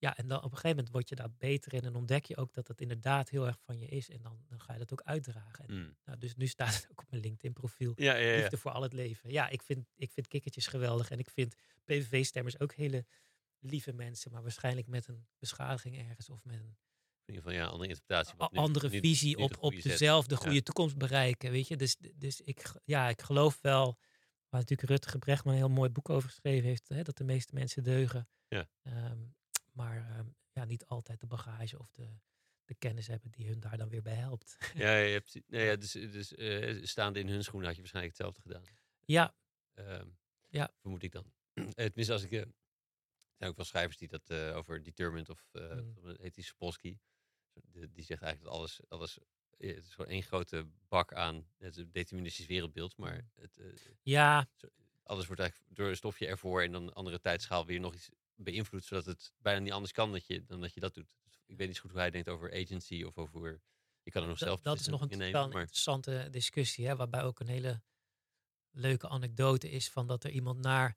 ja, 0.00 0.16
en 0.16 0.28
dan 0.28 0.38
op 0.38 0.44
een 0.44 0.50
gegeven 0.50 0.68
moment 0.76 0.90
word 0.90 1.08
je 1.08 1.14
daar 1.14 1.32
beter 1.38 1.74
in 1.74 1.84
en 1.84 1.94
ontdek 1.94 2.24
je 2.24 2.36
ook 2.36 2.54
dat 2.54 2.68
het 2.68 2.80
inderdaad 2.80 3.28
heel 3.28 3.46
erg 3.46 3.58
van 3.60 3.78
je 3.78 3.86
is. 3.86 4.08
En 4.10 4.22
dan, 4.22 4.44
dan 4.48 4.60
ga 4.60 4.72
je 4.72 4.78
dat 4.78 4.92
ook 4.92 5.02
uitdragen. 5.02 5.64
En, 5.66 5.74
Hmm. 5.74 5.96
nou, 6.04 6.18
dus 6.18 6.34
nu 6.34 6.46
staat 6.46 6.74
het 6.74 6.86
ook 6.90 7.00
op 7.00 7.10
mijn 7.10 7.22
LinkedIn-profiel. 7.22 7.92
Ja, 7.96 8.14
ja, 8.14 8.28
ja. 8.32 8.36
Liefde 8.40 8.56
voor 8.58 8.70
al 8.70 8.82
het 8.82 8.92
leven. 8.92 9.30
Ja, 9.30 9.48
ik 9.48 9.62
vind, 9.62 9.86
ik 9.94 10.10
vind 10.12 10.26
kikkertjes 10.28 10.66
geweldig. 10.66 11.10
En 11.10 11.18
ik 11.18 11.30
vind 11.30 11.54
PVV-stemmers 11.84 12.60
ook 12.60 12.72
hele 12.74 13.06
lieve 13.58 13.92
mensen. 13.92 14.32
Maar 14.32 14.42
waarschijnlijk 14.42 14.86
met 14.86 15.08
een 15.08 15.26
beschadiging 15.38 15.98
ergens. 16.08 16.28
Of 16.30 16.44
met 16.44 16.54
een 16.56 16.76
In 17.24 17.34
ieder 17.34 17.42
geval 17.42 17.52
ja, 17.58 17.66
andere 17.66 17.88
interpretatie. 17.88 18.34
nu- 18.50 18.58
andere 18.58 18.88
visie 18.90 19.28
niet 19.28 19.36
de 19.36 19.42
op, 19.42 19.50
op 19.52 19.58
goede 19.60 19.80
zet. 19.80 19.90
dezelfde 19.90 20.34
Ja. 20.34 20.40
goede 20.40 20.62
toekomst 20.62 20.96
bereiken. 20.96 21.50
Weet 21.50 21.68
je? 21.68 21.76
Dus, 21.76 21.96
dus 22.14 22.40
ik, 22.40 22.72
ja, 22.84 23.08
ik 23.08 23.22
geloof 23.22 23.58
wel. 23.60 23.98
Waar 24.48 24.60
natuurlijk 24.60 24.88
Rutger 24.88 25.18
Brechtman 25.18 25.52
een 25.54 25.58
heel 25.60 25.68
mooi 25.68 25.90
boek 25.90 26.08
over 26.10 26.28
geschreven 26.28 26.68
heeft. 26.68 26.88
Hè, 26.88 27.02
dat 27.02 27.16
de 27.16 27.24
meeste 27.24 27.54
mensen 27.54 27.82
deugen. 27.82 28.28
Ja. 28.48 28.68
Ehm, 28.82 29.18
maar 29.72 29.96
ehm, 30.10 30.26
ja, 30.52 30.64
niet 30.64 30.84
altijd 30.86 31.20
de 31.20 31.26
bagage 31.26 31.78
of 31.78 31.90
de, 31.92 32.08
de 32.64 32.74
kennis 32.74 33.06
hebben 33.06 33.30
die 33.30 33.48
hun 33.48 33.60
daar 33.60 33.76
dan 33.76 33.88
weer 33.88 34.02
bij 34.02 34.14
helpt. 34.14 34.56
Ja, 34.74 34.96
ja, 34.96 35.06
ja, 35.06 35.18
precies. 35.20 35.42
Nee, 35.46 35.66
ja, 35.66 35.76
dus 35.76 35.92
dus 35.92 36.34
eh, 36.34 36.84
staande 36.84 37.18
in 37.20 37.28
hun 37.28 37.44
schoenen 37.44 37.66
had 37.66 37.74
je 37.76 37.80
waarschijnlijk 37.82 38.16
hetzelfde 38.18 38.40
gedaan. 38.42 38.64
ja, 39.04 39.34
Ehm, 39.74 40.08
Ja. 40.48 40.72
Vermoed 40.80 41.02
ik 41.02 41.12
dan. 41.12 41.32
Eh, 41.54 41.64
Tenminste, 41.86 42.12
als 42.12 42.22
ik... 42.22 42.32
eh, 42.32 42.38
er 42.40 42.52
zijn 43.36 43.50
ook 43.50 43.56
wel 43.56 43.64
schrijvers 43.64 43.96
die 43.96 44.08
dat 44.08 44.30
eh, 44.30 44.56
over 44.56 44.82
Determined 44.82 45.28
of... 45.28 45.48
eh 45.52 45.74
Mm. 45.74 46.16
heet 46.20 46.34
die 46.34 46.44
Sapolsky. 46.44 46.98
Die, 47.52 47.92
die 47.92 48.04
zegt 48.04 48.22
eigenlijk 48.22 48.42
dat 48.42 48.52
alles... 48.52 48.80
alles 48.88 49.18
eh, 49.58 49.74
het 49.74 49.84
is 49.84 49.94
gewoon 49.94 50.10
één 50.10 50.22
grote 50.22 50.66
bak 50.88 51.12
aan 51.14 51.46
het 51.58 51.76
is 51.76 51.82
een 51.82 51.90
deterministisch 51.92 52.46
wereldbeeld. 52.46 52.96
Maar 52.96 53.14
Mm. 53.14 53.30
het, 53.34 53.58
ja, 54.02 54.48
alles 55.02 55.26
wordt 55.26 55.40
eigenlijk 55.40 55.76
door 55.76 55.88
een 55.88 55.96
stofje 55.96 56.26
ervoor... 56.26 56.62
en 56.62 56.72
dan 56.72 56.82
een 56.82 56.92
andere 56.92 57.20
tijdschaal 57.20 57.66
weer 57.66 57.80
nog 57.80 57.94
iets 57.94 58.10
beïnvloed... 58.42 58.84
zodat 58.84 59.04
het 59.04 59.32
bijna 59.38 59.60
niet 59.60 59.72
anders 59.72 59.92
kan 59.92 60.12
dat 60.12 60.26
je, 60.26 60.44
dan 60.44 60.60
dat 60.60 60.74
je 60.74 60.80
dat 60.80 60.94
doet. 60.94 61.16
Dus 61.24 61.40
ik 61.46 61.56
weet 61.56 61.66
niet 61.66 61.76
zo 61.76 61.82
goed 61.82 61.90
hoe 61.90 62.00
hij 62.00 62.10
denkt 62.10 62.28
over 62.28 62.52
agency 62.52 63.02
of 63.02 63.18
over... 63.18 63.62
Je 64.02 64.10
kan 64.10 64.22
er 64.22 64.28
nog 64.28 64.38
dat, 64.38 64.48
zelf 64.48 64.60
dat 64.60 64.80
is 64.80 64.86
nog 64.86 65.00
een, 65.00 65.18
nemen, 65.18 65.50
maar 65.50 65.60
interessante 65.60 66.28
discussie. 66.30 66.86
Hè, 66.86 66.96
waarbij 66.96 67.22
ook 67.22 67.40
een 67.40 67.48
hele 67.48 67.82
leuke 68.70 69.08
anekdote 69.08 69.70
is 69.70 69.90
van 69.90 70.06
dat 70.06 70.24
er 70.24 70.30
iemand 70.30 70.60
naar 70.60 70.96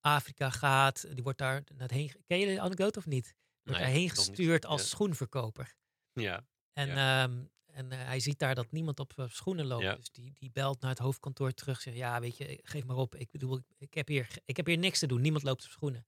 Afrika 0.00 0.50
gaat. 0.50 1.14
Die 1.14 1.22
wordt 1.22 1.38
daar 1.38 1.62
naar 1.74 1.90
heen. 1.92 2.12
Ken 2.26 2.38
je 2.38 2.46
de 2.46 2.60
anekdote 2.60 2.98
of 2.98 3.06
niet? 3.06 3.34
wordt 3.62 3.78
ja, 3.80 3.86
daarheen 3.86 4.10
gestuurd 4.10 4.62
Ja. 4.62 4.68
als 4.68 4.88
schoenverkoper. 4.88 5.76
Ja, 6.12 6.46
En, 6.72 6.88
ehm, 6.88 7.44
en 7.66 7.92
eh, 7.92 8.04
hij 8.04 8.20
ziet 8.20 8.38
daar 8.38 8.54
dat 8.54 8.72
niemand 8.72 9.00
op 9.00 9.12
eh, 9.16 9.28
schoenen 9.28 9.66
loopt. 9.66 9.82
Ja. 9.82 9.94
Dus 9.94 10.10
die, 10.10 10.32
die 10.32 10.50
belt 10.50 10.80
naar 10.80 10.90
het 10.90 10.98
hoofdkantoor 10.98 11.52
terug. 11.52 11.80
Zegt, 11.80 11.96
ja, 11.96 12.20
weet 12.20 12.36
je, 12.36 12.60
geef 12.62 12.84
maar 12.84 12.96
op. 12.96 13.14
Ik 13.14 13.30
bedoel, 13.30 13.56
ik, 13.56 13.64
ik 13.78 13.94
heb, 13.94 14.08
hier, 14.08 14.28
ik 14.44 14.56
heb 14.56 14.66
hier 14.66 14.78
niks 14.78 14.98
te 14.98 15.06
doen. 15.06 15.20
Niemand 15.20 15.44
loopt 15.44 15.64
op 15.64 15.70
schoenen. 15.70 16.06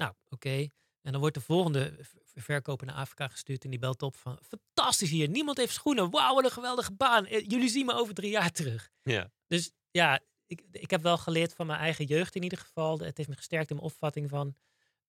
Nou, 0.00 0.12
oké. 0.28 0.68
En 1.02 1.12
dan 1.12 1.20
wordt 1.20 1.34
de 1.34 1.40
volgende 1.40 1.98
verkoper 2.34 2.86
naar 2.86 2.96
Afrika 2.96 3.28
gestuurd. 3.28 3.64
En 3.64 3.70
die 3.70 3.78
belt 3.78 4.02
op 4.02 4.16
van, 4.16 4.38
fantastisch 4.42 5.10
hier. 5.10 5.28
Niemand 5.28 5.56
heeft 5.56 5.72
schoenen. 5.72 6.10
Wauw, 6.10 6.34
wat 6.34 6.44
een 6.44 6.50
geweldige 6.50 6.92
baan. 6.92 7.26
Eh, 7.26 7.44
Jullie 7.48 7.68
zien 7.68 7.86
me 7.86 7.92
over 7.92 8.14
drie 8.14 8.30
jaar 8.30 8.50
terug. 8.50 8.90
ja, 9.02 9.30
Dus 9.46 9.72
ja, 9.90 10.20
ik, 10.46 10.62
ik 10.70 10.90
heb 10.90 11.02
wel 11.02 11.18
geleerd 11.18 11.54
van 11.54 11.66
mijn 11.66 11.78
eigen 11.78 12.04
jeugd 12.04 12.34
in 12.34 12.42
ieder 12.42 12.58
geval. 12.58 12.98
Het 12.98 13.16
heeft 13.16 13.28
me 13.28 13.36
gesterkt 13.36 13.70
in 13.70 13.76
mijn 13.76 13.88
opvatting 13.88 14.28
van... 14.28 14.56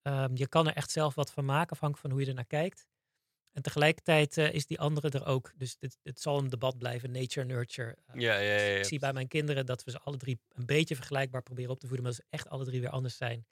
ehm, 0.01 0.31
je 0.35 0.47
kan 0.47 0.67
er 0.67 0.75
echt 0.75 0.91
zelf 0.91 1.15
wat 1.15 1.31
van 1.31 1.45
maken, 1.45 1.71
afhankelijk 1.71 2.01
van 2.07 2.11
hoe 2.11 2.21
je 2.21 2.27
er 2.27 2.33
naar 2.35 2.45
kijkt. 2.45 2.87
En 3.51 3.61
tegelijkertijd 3.61 4.37
eh, 4.37 4.53
is 4.53 4.65
die 4.65 4.79
andere 4.79 5.09
er 5.09 5.25
ook. 5.25 5.51
Dus 5.55 5.77
dit, 5.77 5.97
het 6.03 6.21
zal 6.21 6.37
een 6.37 6.49
debat 6.49 6.77
blijven, 6.77 7.11
nature, 7.11 7.45
nurture. 7.45 7.95
Eh, 8.05 8.21
ja, 8.21 8.37
ja, 8.37 8.53
ja, 8.55 8.63
ja, 8.63 8.77
ik 8.77 8.85
zie 8.85 8.99
bij 8.99 9.13
mijn 9.13 9.27
kinderen 9.27 9.65
dat 9.65 9.83
we 9.83 9.91
ze 9.91 9.99
alle 9.99 10.17
drie 10.17 10.39
een 10.49 10.65
beetje 10.65 10.95
vergelijkbaar 10.95 11.41
proberen 11.43 11.71
op 11.71 11.79
te 11.79 11.87
voeden, 11.87 12.05
maar 12.05 12.15
dat 12.15 12.21
ze 12.25 12.35
echt 12.35 12.49
alle 12.49 12.65
drie 12.65 12.81
weer 12.81 12.89
anders 12.89 13.17
zijn. 13.17 13.45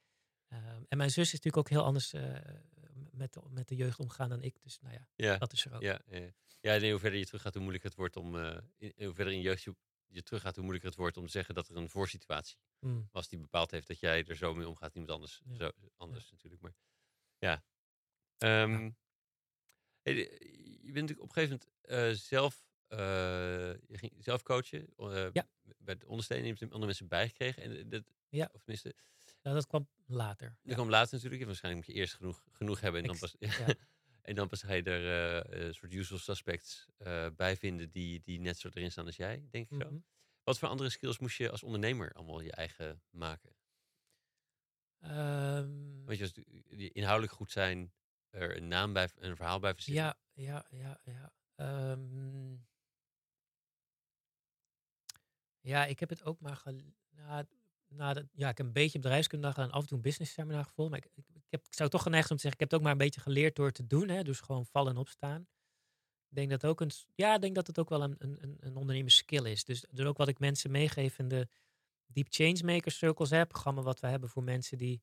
Ehm, 0.50 0.84
en 0.88 0.98
mijn 0.98 1.10
zus 1.10 1.26
is 1.26 1.32
natuurlijk 1.32 1.58
ook 1.58 1.70
heel 1.70 1.84
anders 1.84 2.14
eh, 2.14 2.36
met, 3.12 3.34
de, 3.34 3.42
met 3.50 3.68
de 3.68 3.76
jeugd 3.76 4.00
omgaan 4.00 4.30
dan 4.30 4.42
ik. 4.42 4.62
Dus 4.64 4.80
nou 4.80 4.94
ja, 4.94 5.08
ja. 5.16 5.38
dat 5.38 5.54
is 5.54 5.66
er 5.66 5.74
ook. 5.76 5.82
Ja, 5.82 6.02
ja. 6.10 6.20
ja 6.60 6.74
en 6.76 6.90
hoe 6.90 7.00
verder 7.00 7.20
je 7.20 7.26
teruggaat, 7.26 7.54
hoe 7.54 7.62
moeilijker 7.62 7.90
het 7.90 8.00
wordt 8.00 8.16
om. 8.18 8.36
eh, 8.38 8.58
in, 8.78 8.94
hoe 9.06 9.14
verder 9.14 9.34
in 9.34 9.40
je 9.40 9.46
jeugd 9.46 9.64
je, 9.64 9.76
je 10.08 10.24
teruggaat, 10.24 10.54
hoe 10.54 10.64
moeilijker 10.64 10.90
het 10.92 11.00
wordt 11.00 11.18
om 11.18 11.26
te 11.26 11.32
zeggen 11.32 11.56
dat 11.56 11.70
er 11.70 11.76
een 11.78 11.90
voorsituatie 11.90 12.58
Mm. 12.80 13.10
was 13.12 13.28
die 13.28 13.40
bepaald 13.40 13.72
heeft 13.72 13.88
dat 13.88 14.00
jij 14.00 14.26
er 14.26 14.36
zo 14.36 14.54
mee 14.54 14.68
omgaat. 14.68 14.94
Iemand 14.94 15.12
anders, 15.12 15.42
Ja. 15.46 15.56
zo, 15.56 15.72
anders 15.98 16.32
natuurlijk. 16.32 16.62
Maar 16.62 16.74
ja. 17.38 17.64
Ehm, 18.38 18.92
hey, 20.02 20.16
je 20.16 20.92
bent 20.92 21.10
natuurlijk 21.10 21.22
op 21.22 21.28
een 21.38 21.44
gegeven 21.44 21.60
moment 21.60 21.70
eh, 21.82 22.22
zelf. 22.22 22.68
je 23.88 23.98
ging 23.98 24.14
zelf 24.24 24.44
coachen. 24.44 24.88
Ja. 25.34 25.48
Bij 25.78 25.98
de 25.98 26.08
ondersteuning 26.08 26.60
je 26.60 26.66
andere 26.66 26.86
mensen 26.86 27.08
bijgekregen. 27.08 27.64
En 27.64 27.90
dat, 27.90 28.04
Ja. 28.30 28.50
Of 28.54 28.60
tenminste, 28.62 28.96
Nou, 29.50 29.62
dat 29.62 29.70
kwam 29.70 29.90
later. 30.06 30.50
dat 30.50 30.58
Ja. 30.62 30.74
kwam 30.74 30.90
later 30.90 31.14
natuurlijk. 31.16 31.46
Waarschijnlijk 31.46 31.86
moet 31.86 31.96
je 31.96 32.02
eerst 32.02 32.14
genoeg, 32.14 32.44
genoeg 32.52 32.80
hebben. 32.80 33.02
En 33.02 33.08
dan 33.08 33.18
pas, 33.20 33.36
ja. 33.68 33.76
en 34.22 34.36
dan 34.36 34.48
pas 34.48 34.62
ga 34.62 34.74
je 34.74 34.84
er 34.84 35.44
eh, 35.46 35.66
een 35.66 35.74
soort 35.74 35.94
usual 35.94 36.20
suspects 36.20 36.88
eh, 36.98 37.28
bij 37.36 37.58
vinden 37.58 37.92
die, 37.92 38.22
die 38.22 38.40
net 38.40 38.58
zo 38.58 38.70
erin 38.74 38.92
staan 38.92 39.06
als 39.06 39.16
jij, 39.16 39.48
denk 39.52 39.70
ik 39.70 39.82
zo. 39.82 39.90
Mhm. 39.90 40.00
Wat 40.44 40.60
voor 40.60 40.68
andere 40.68 40.90
skills 40.90 41.20
moest 41.20 41.38
je 41.38 41.52
als 41.52 41.64
ondernemer 41.64 42.14
allemaal 42.14 42.42
je 42.42 42.52
eigen 42.52 43.04
maken? 43.10 43.56
Ehm, 45.00 46.04
Want 46.06 46.18
je 46.18 46.32
die 46.70 46.92
inhoudelijk 46.92 47.34
goed 47.34 47.52
zijn, 47.52 47.94
er 48.30 48.58
een 48.58 48.68
naam 48.68 48.94
bij, 48.94 49.10
een 49.16 49.36
verhaal 49.36 49.60
bij 49.60 49.74
verzinnen. 49.74 50.04
Ja, 50.04 50.18
ja, 50.44 50.66
ja, 50.70 51.00
ja. 51.04 51.34
Ehm, 51.56 52.56
ja, 55.60 55.86
ik 55.86 56.00
heb 56.00 56.10
het 56.10 56.24
ook 56.24 56.40
maar 56.40 56.64
na, 57.10 57.48
dat, 57.98 58.24
ja, 58.34 58.50
ik 58.50 58.58
heb 58.58 58.66
een 58.68 58.74
beetje 58.74 59.00
bedrijfskunde 59.00 59.48
gedaan 59.48 59.72
af 59.72 59.82
en 59.82 59.88
toe 59.88 59.98
een 59.98 60.04
business 60.04 60.34
seminar 60.34 60.66
gevolgd. 60.66 60.92
Maar 60.92 61.00
ik, 61.00 61.12
ik, 61.34 61.46
heb, 61.50 61.66
ik 61.66 61.74
zou 61.74 61.90
toch 61.90 62.02
geneigd 62.04 62.30
om 62.32 62.36
te 62.36 62.42
zeggen, 62.42 62.62
ik 62.62 62.70
heb 62.70 62.70
het 62.70 62.80
ook 62.80 62.84
maar 62.86 62.92
een 62.92 63.06
beetje 63.06 63.22
geleerd 63.22 63.56
door 63.56 63.72
te 63.72 63.88
doen. 63.88 64.10
Hè, 64.10 64.24
dus 64.24 64.40
gewoon 64.40 64.66
vallen 64.66 64.92
en 64.92 64.98
opstaan. 64.98 65.48
Ik 66.30 66.36
denk 66.36 66.50
dat 66.50 66.66
ook 66.66 66.82
een, 66.82 66.92
ja, 67.16 67.38
denk 67.38 67.56
dat 67.56 67.68
het 67.68 67.80
ook 67.80 67.90
wel 67.90 68.04
een, 68.04 68.16
een, 68.18 68.58
een- 68.60 68.76
ondernemerskill 68.76 69.52
is. 69.52 69.64
Dus, 69.64 69.86
dus 69.90 70.06
ook 70.06 70.18
wat 70.18 70.28
ik 70.28 70.40
mensen 70.40 70.72
meegeef 70.72 71.20
in 71.20 71.28
de 71.28 71.48
Deep 72.06 72.28
Changemaker 72.30 72.92
Circles, 72.92 73.30
hè, 73.30 73.46
programma 73.46 73.82
wat 73.82 74.00
we 74.00 74.08
hebben 74.08 74.30
voor 74.30 74.44
mensen 74.44 74.78
die, 74.78 75.02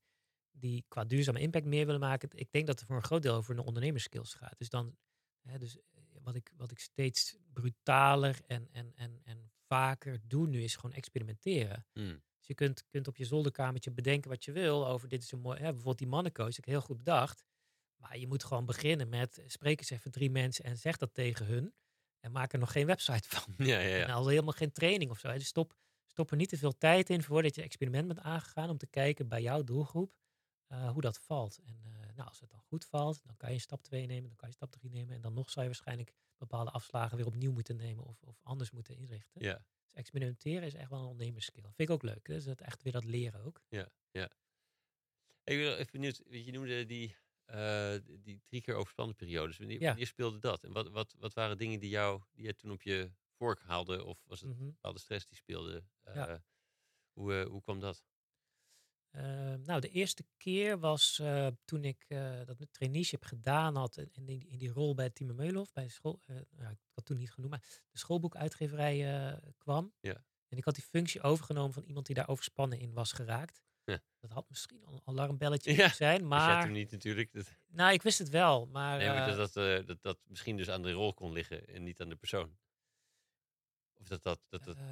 die 0.51 0.85
qua 0.89 1.05
duurzame 1.05 1.41
impact 1.41 1.65
meer 1.67 1.87
willen 1.87 2.01
maken. 2.01 2.29
Ik 2.33 2.53
denk 2.53 2.67
dat 2.67 2.79
het 2.79 2.89
voor 2.89 2.97
een 2.97 3.03
groot 3.05 3.23
deel 3.23 3.35
over 3.35 3.59
een 3.59 3.65
ondernemerskills 3.65 4.35
gaat. 4.35 4.59
Dus 4.59 4.69
dan, 4.69 4.97
hè, 5.43 5.59
dus 5.59 5.77
eh, 5.79 6.03
wat 6.23 6.35
ik, 6.35 6.51
wat 6.57 6.71
ik 6.71 6.79
steeds 6.79 7.37
brutaler 7.53 8.41
en, 8.47 8.69
en, 8.73 8.93
en, 8.95 9.21
en 9.25 9.51
vaker 9.67 10.19
doe 10.23 10.47
nu 10.47 10.63
is 10.63 10.77
gewoon 10.77 10.93
experimenteren. 10.97 11.87
Hmm. 11.93 12.23
Dus 12.47 12.57
je 12.57 12.65
kunt, 12.65 12.85
kunt 12.89 13.09
op 13.09 13.17
je 13.17 13.25
zolderkamertje 13.25 13.91
bedenken 13.91 14.31
wat 14.31 14.45
je 14.45 14.53
wil 14.53 14.87
over 14.87 15.09
dit 15.09 15.23
is 15.23 15.33
een 15.33 15.41
mooi, 15.41 15.57
hè, 15.57 15.65
bijvoorbeeld 15.65 15.99
die 15.99 16.07
mannencoach, 16.07 16.59
ik 16.59 16.65
heel 16.65 16.81
goed 16.81 16.97
bedacht. 16.97 17.45
Maar 17.97 18.19
je 18.19 18.27
moet 18.27 18.45
gewoon 18.45 18.65
beginnen 18.65 19.09
met, 19.09 19.39
eh, 19.39 19.45
spreek 19.49 19.79
eens 19.79 19.91
even 19.91 20.11
drie 20.11 20.31
mensen 20.31 20.65
en 20.65 20.77
zeg 20.77 20.97
dat 20.97 21.15
tegen 21.15 21.47
hun. 21.47 21.75
En 22.21 22.33
maak 22.33 22.53
er 22.53 22.59
nog 22.59 22.73
geen 22.73 22.87
website 22.87 23.29
van. 23.37 23.55
Ja, 23.57 23.79
ja, 23.79 23.95
En 23.95 24.07
ja. 24.07 24.13
al 24.13 24.27
helemaal 24.27 24.53
geen 24.53 24.73
training 24.73 25.11
of 25.11 25.19
zo. 25.19 25.29
hè. 25.29 25.39
Dus 25.39 25.47
stop, 25.47 25.77
stop 26.07 26.31
er 26.31 26.37
niet 26.37 26.49
te 26.49 26.59
veel 26.59 26.79
tijd 26.79 27.11
in 27.11 27.23
voordat 27.23 27.55
je 27.55 27.63
experiment 27.63 28.07
bent 28.07 28.21
aangegaan 28.21 28.71
om 28.71 28.79
te 28.79 28.87
kijken 28.87 29.29
bij 29.29 29.43
jouw 29.43 29.65
doelgroep 29.65 30.13
eh, 30.67 30.91
hoe 30.91 31.01
dat 31.01 31.19
valt. 31.19 31.59
En 31.65 31.81
eh, 31.85 32.15
nou, 32.15 32.29
als 32.29 32.41
het 32.41 32.51
dan 32.51 32.61
goed 32.61 32.85
valt, 32.85 33.21
dan 33.25 33.37
kan 33.37 33.53
je 33.53 33.59
stap 33.59 33.83
2 33.83 34.07
nemen, 34.07 34.29
dan 34.29 34.37
kan 34.37 34.49
je 34.49 34.55
stap 34.55 34.73
3 34.73 34.91
nemen. 34.91 35.15
En 35.15 35.21
dan 35.21 35.35
nog 35.35 35.51
zou 35.51 35.67
je 35.67 35.73
waarschijnlijk 35.73 36.13
bepaalde 36.37 36.71
afslagen 36.71 37.17
weer 37.17 37.27
opnieuw 37.27 37.53
moeten 37.53 37.77
nemen 37.77 38.05
of, 38.05 38.23
of 38.23 38.41
anders 38.43 38.71
moeten 38.71 38.97
inrichten. 38.97 39.45
ja. 39.45 39.65
Experimenteren 39.97 40.63
is 40.63 40.75
echt 40.75 40.91
wel 40.91 40.99
een 41.01 41.07
ondernemerskill. 41.07 41.63
Vind 41.63 41.79
ik 41.79 41.91
ook 41.91 42.03
leuk. 42.03 42.25
Dus 42.25 42.45
dat 42.45 42.61
echt 42.61 42.83
weer 42.83 42.93
dat 42.93 43.05
leren 43.05 43.41
ook. 43.45 43.63
Ik 45.45 45.57
ben 45.59 45.73
even 45.79 45.93
benieuwd, 45.93 46.23
je 46.29 46.53
noemde 46.53 46.87
die, 46.87 47.17
eh, 47.45 47.95
die 48.21 48.43
drie 48.49 48.61
keer 48.61 48.75
overspannen 48.75 49.17
periodes. 49.17 49.59
Wanneer, 49.59 49.81
Ja. 49.81 49.87
wanneer 49.89 50.07
speelde 50.07 50.39
dat? 50.39 50.65
En 50.65 50.73
wat, 50.73 50.89
wat, 50.89 51.15
wat 51.19 51.33
waren 51.35 51.59
dingen 51.59 51.81
die, 51.81 51.89
jou, 51.91 52.23
die 52.33 52.45
jij 52.45 52.53
toen 52.53 52.71
op 52.71 52.83
je 52.83 53.13
vork 53.39 53.61
haalde? 53.61 54.05
Of 54.05 54.23
was 54.27 54.41
het 54.41 54.51
Mhm. 54.51 54.65
bepaalde 54.65 54.99
stress 54.99 55.27
die 55.27 55.37
speelde? 55.37 55.85
Ja. 56.05 56.29
Eh, 56.29 56.39
hoe, 57.13 57.35
eh, 57.35 57.47
hoe 57.47 57.63
kwam 57.63 57.81
dat? 57.81 58.03
Eh, 59.17 59.55
nou, 59.65 59.81
de 59.81 59.89
eerste 59.89 60.25
keer 60.37 60.79
was 60.79 61.19
eh, 61.19 61.47
toen 61.65 61.85
ik 61.85 62.05
eh, 62.09 62.41
dat 62.45 62.67
traineeship 62.71 63.25
gedaan 63.25 63.77
had 63.77 63.97
en 63.97 64.09
in 64.13 64.25
die, 64.25 64.47
in 64.49 64.59
die 64.59 64.73
rol 64.73 64.95
bij 64.95 65.11
Timo 65.11 65.35
Meulhof, 65.35 65.73
bij 65.73 65.85
de 65.85 65.91
school, 65.91 66.21
eh, 66.27 66.37
nou, 66.51 66.73
ik 66.73 66.79
had 66.95 67.05
toen 67.05 67.17
niet 67.17 67.33
genoemd, 67.33 67.51
maar 67.51 67.65
de 67.91 67.99
schoolboekuitgeverij 67.99 69.41
kwam. 69.59 69.93
Ja. 70.01 70.25
En 70.49 70.59
ik 70.59 70.65
had 70.65 70.75
die 70.75 70.85
functie 70.85 71.23
overgenomen 71.23 71.73
van 71.73 71.83
iemand 71.83 72.07
die 72.07 72.15
daar 72.15 72.29
overspannen 72.29 72.79
in 72.79 72.93
was 72.93 73.13
geraakt. 73.13 73.65
Ja. 73.85 74.01
Dat 74.21 74.31
had 74.31 74.49
misschien 74.49 74.85
al 74.85 74.93
een 74.93 75.01
alarmbelletje 75.05 75.71
Ja, 75.71 75.77
moeten 75.77 75.97
zijn, 75.97 76.27
Maar 76.27 76.49
maar 76.49 76.65
toen 76.65 76.73
niet 76.73 76.91
natuurlijk. 76.91 77.33
Dat, 77.33 77.57
nou, 77.67 77.93
ik 77.93 78.03
wist 78.03 78.19
het 78.19 78.29
wel, 78.29 78.67
maar, 78.67 78.99
nee, 78.99 79.09
maar 79.09 79.37
dat, 79.37 79.53
dat, 79.53 79.87
dat 79.87 80.03
dat 80.03 80.19
misschien 80.27 80.57
dus 80.57 80.71
aan 80.71 80.83
de 80.83 80.93
rol 80.93 81.15
kon 81.15 81.33
liggen 81.33 81.69
en 81.69 81.83
niet 81.83 82.01
aan 82.01 82.09
de 82.09 82.17
persoon. 82.17 82.57
Of 83.99 84.07
dat 84.09 84.23
dat... 84.23 84.41
dat, 84.49 84.65
dat 84.65 84.77
eh, 84.77 84.85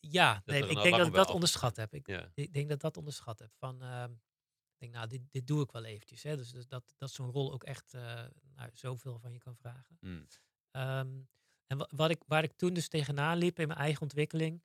ja, 0.00 0.42
nee, 0.46 0.60
ik 0.68 0.82
denk 0.82 0.96
dat 0.96 1.06
ik 1.06 1.12
dat 1.12 1.26
af- 1.26 1.34
onderschat 1.34 1.76
heb. 1.76 1.94
Ik, 1.94 2.06
ja. 2.06 2.30
ik 2.34 2.52
denk 2.52 2.68
dat 2.68 2.80
dat 2.80 2.96
onderschat 2.96 3.38
heb. 3.38 3.52
Van, 3.54 3.82
ehm, 3.82 4.12
ik 4.12 4.78
denk, 4.78 4.92
nou, 4.92 5.06
dit, 5.08 5.20
dit 5.30 5.46
doe 5.46 5.62
ik 5.62 5.70
wel 5.72 5.84
eventjes. 5.84 6.22
Hè. 6.22 6.36
Dus, 6.36 6.50
dus 6.52 6.66
dat, 6.66 6.94
dat 6.96 7.10
zo'n 7.10 7.30
rol 7.30 7.52
ook 7.52 7.64
echt 7.64 7.94
eh, 7.94 8.24
nou, 8.54 8.70
zoveel 8.74 9.18
van 9.18 9.32
je 9.32 9.38
kan 9.38 9.56
vragen. 9.56 9.96
Mm. 10.00 10.26
Ehm, 10.70 11.20
en 11.66 11.78
wa- 11.78 11.88
wat 11.94 12.10
ik, 12.10 12.22
waar 12.26 12.42
ik 12.42 12.52
toen 12.52 12.74
dus 12.74 12.88
tegenaan 12.88 13.38
liep 13.38 13.58
in 13.58 13.66
mijn 13.66 13.78
eigen 13.80 14.02
ontwikkeling, 14.02 14.62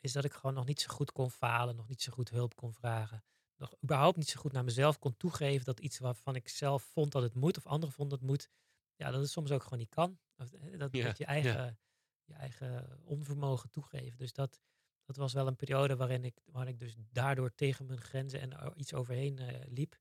is 0.00 0.12
dat 0.12 0.24
ik 0.24 0.32
gewoon 0.32 0.54
nog 0.54 0.64
niet 0.66 0.80
zo 0.80 0.94
goed 0.94 1.12
kon 1.12 1.30
falen, 1.30 1.76
nog 1.76 1.88
niet 1.88 2.02
zo 2.02 2.12
goed 2.12 2.30
hulp 2.30 2.54
kon 2.56 2.72
vragen. 2.72 3.24
Nog 3.56 3.74
überhaupt 3.82 4.16
niet 4.16 4.28
zo 4.28 4.40
goed 4.40 4.52
naar 4.52 4.64
mezelf 4.64 4.98
kon 4.98 5.16
toegeven 5.16 5.64
dat 5.64 5.80
iets 5.80 5.98
waarvan 5.98 6.34
ik 6.34 6.48
zelf 6.48 6.82
vond 6.82 7.12
dat 7.12 7.22
het 7.22 7.34
moet, 7.34 7.56
of 7.56 7.66
anderen 7.66 7.94
vonden 7.94 8.18
dat 8.18 8.28
het 8.28 8.36
moet, 8.36 8.48
ja, 8.94 9.10
dat 9.10 9.20
het 9.20 9.30
soms 9.30 9.50
ook 9.50 9.62
gewoon 9.62 9.78
niet 9.78 9.88
kan. 9.88 10.18
Of, 10.36 10.52
eh, 10.52 10.78
dat, 10.78 10.92
Ja, 10.96 11.04
dat 11.04 11.18
je 11.18 11.24
ja. 11.42 11.76
Je 12.26 12.34
eigen 12.34 13.00
onvermogen 13.04 13.70
toegeven. 13.70 14.18
Dus 14.18 14.32
dat, 14.32 14.60
dat 15.04 15.16
was 15.16 15.32
wel 15.32 15.46
een 15.46 15.56
periode 15.56 15.96
waarin 15.96 16.24
ik, 16.24 16.40
waar 16.44 16.68
ik 16.68 16.78
dus 16.78 16.94
daardoor 17.10 17.54
tegen 17.54 17.86
mijn 17.86 18.00
grenzen 18.00 18.40
en 18.40 18.72
iets 18.76 18.94
overheen 18.94 19.38
eh, 19.38 19.60
liep. 19.66 19.98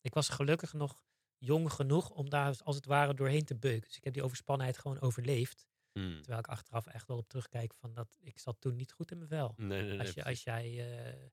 Ik 0.00 0.14
was 0.14 0.28
gelukkig 0.28 0.72
nog 0.72 1.02
jong 1.38 1.72
genoeg 1.72 2.10
om 2.10 2.30
daar 2.30 2.60
als 2.62 2.76
het 2.76 2.86
ware 2.86 3.14
doorheen 3.14 3.44
te 3.44 3.56
beuken. 3.56 3.88
Dus 3.88 3.96
ik 3.96 4.04
heb 4.04 4.12
die 4.12 4.22
overspannenheid 4.22 4.78
gewoon 4.78 5.00
overleefd. 5.00 5.66
Mm. 5.92 6.16
Terwijl 6.16 6.38
ik 6.38 6.48
achteraf 6.48 6.86
echt 6.86 7.06
wel 7.06 7.16
op 7.16 7.28
terugkijk 7.28 7.74
van 7.74 7.92
dat 7.92 8.18
ik 8.20 8.38
zat 8.38 8.60
toen 8.60 8.76
niet 8.76 8.92
goed 8.92 9.10
in 9.10 9.16
mijn 9.16 9.28
vel. 9.28 9.54
Nee, 9.56 9.82
nee, 9.82 9.90
nee. 9.90 9.98
Als, 9.98 10.10
je, 10.10 10.24
als 10.24 10.42
jij 10.42 10.64
eh, 10.64 11.24
eh, 11.24 11.28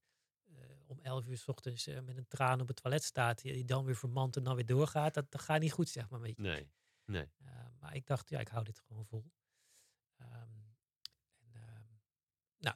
om 0.87 0.99
11 0.99 1.27
uur 1.27 1.37
s 1.37 1.47
ochtends 1.47 1.85
met 1.85 2.17
een 2.17 2.27
traan 2.27 2.61
op 2.61 2.67
het 2.67 2.81
toilet 2.81 3.03
staat, 3.03 3.41
die 3.41 3.65
dan 3.65 3.85
weer 3.85 3.95
vermant 3.95 4.35
en 4.35 4.43
dan 4.43 4.55
weer 4.55 4.65
doorgaat, 4.65 5.13
dat, 5.13 5.31
dat 5.31 5.41
gaat 5.41 5.59
niet 5.59 5.71
goed, 5.71 5.89
zeg 5.89 6.09
maar. 6.09 6.19
Weet 6.19 6.35
je. 6.35 6.41
Nee, 6.41 6.69
nee. 7.05 7.29
Maar 7.79 7.95
ik 7.95 8.05
dacht, 8.05 8.29
ja, 8.29 8.39
ik 8.39 8.47
hou 8.47 8.63
dit 8.63 8.79
gewoon 8.79 9.05
vol. 9.05 9.31
Ehm, 10.21 10.31
en, 11.39 11.53
ehm, 11.53 11.93
nou, 12.57 12.75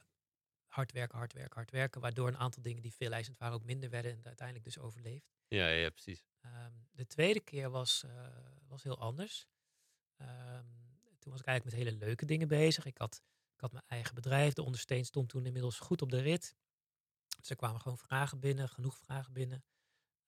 hard 0.76 0.92
werken, 0.92 1.18
hard 1.18 1.32
werken, 1.32 1.54
hard 1.54 1.70
werken. 1.70 2.00
Waardoor 2.00 2.28
een 2.28 2.38
aantal 2.38 2.62
dingen 2.62 2.82
die 2.82 2.94
veel 2.94 3.12
eisend 3.12 3.38
waren 3.38 3.54
ook 3.54 3.64
minder 3.64 3.90
werden 3.90 4.12
en 4.12 4.24
uiteindelijk 4.24 4.64
dus 4.66 4.78
overleefd. 4.78 5.34
Ja, 5.48 5.68
ja, 5.68 5.90
precies. 5.90 6.24
Ehm, 6.40 6.72
de 6.92 7.06
tweede 7.06 7.40
keer 7.40 7.70
was, 7.70 8.02
eh, 8.04 8.26
was 8.68 8.82
heel 8.82 8.98
anders. 8.98 9.46
Ehm, 10.16 10.64
toen 11.18 11.32
was 11.32 11.40
ik 11.40 11.46
eigenlijk 11.46 11.64
met 11.64 11.74
hele 11.74 12.04
leuke 12.06 12.24
dingen 12.24 12.48
bezig. 12.48 12.84
Ik 12.84 12.98
had, 12.98 13.22
ik 13.54 13.60
had 13.60 13.72
mijn 13.72 13.84
eigen 13.86 14.14
bedrijf. 14.14 14.52
De 14.52 14.62
ondersteun 14.62 15.04
stond 15.04 15.28
toen 15.28 15.46
inmiddels 15.46 15.78
goed 15.78 16.02
op 16.02 16.10
de 16.10 16.20
rit. 16.20 16.56
Dus 17.40 17.50
er 17.50 17.56
kwamen 17.56 17.80
gewoon 17.80 17.98
vragen 17.98 18.40
binnen, 18.40 18.68
genoeg 18.68 18.98
vragen 18.98 19.32
binnen. 19.32 19.64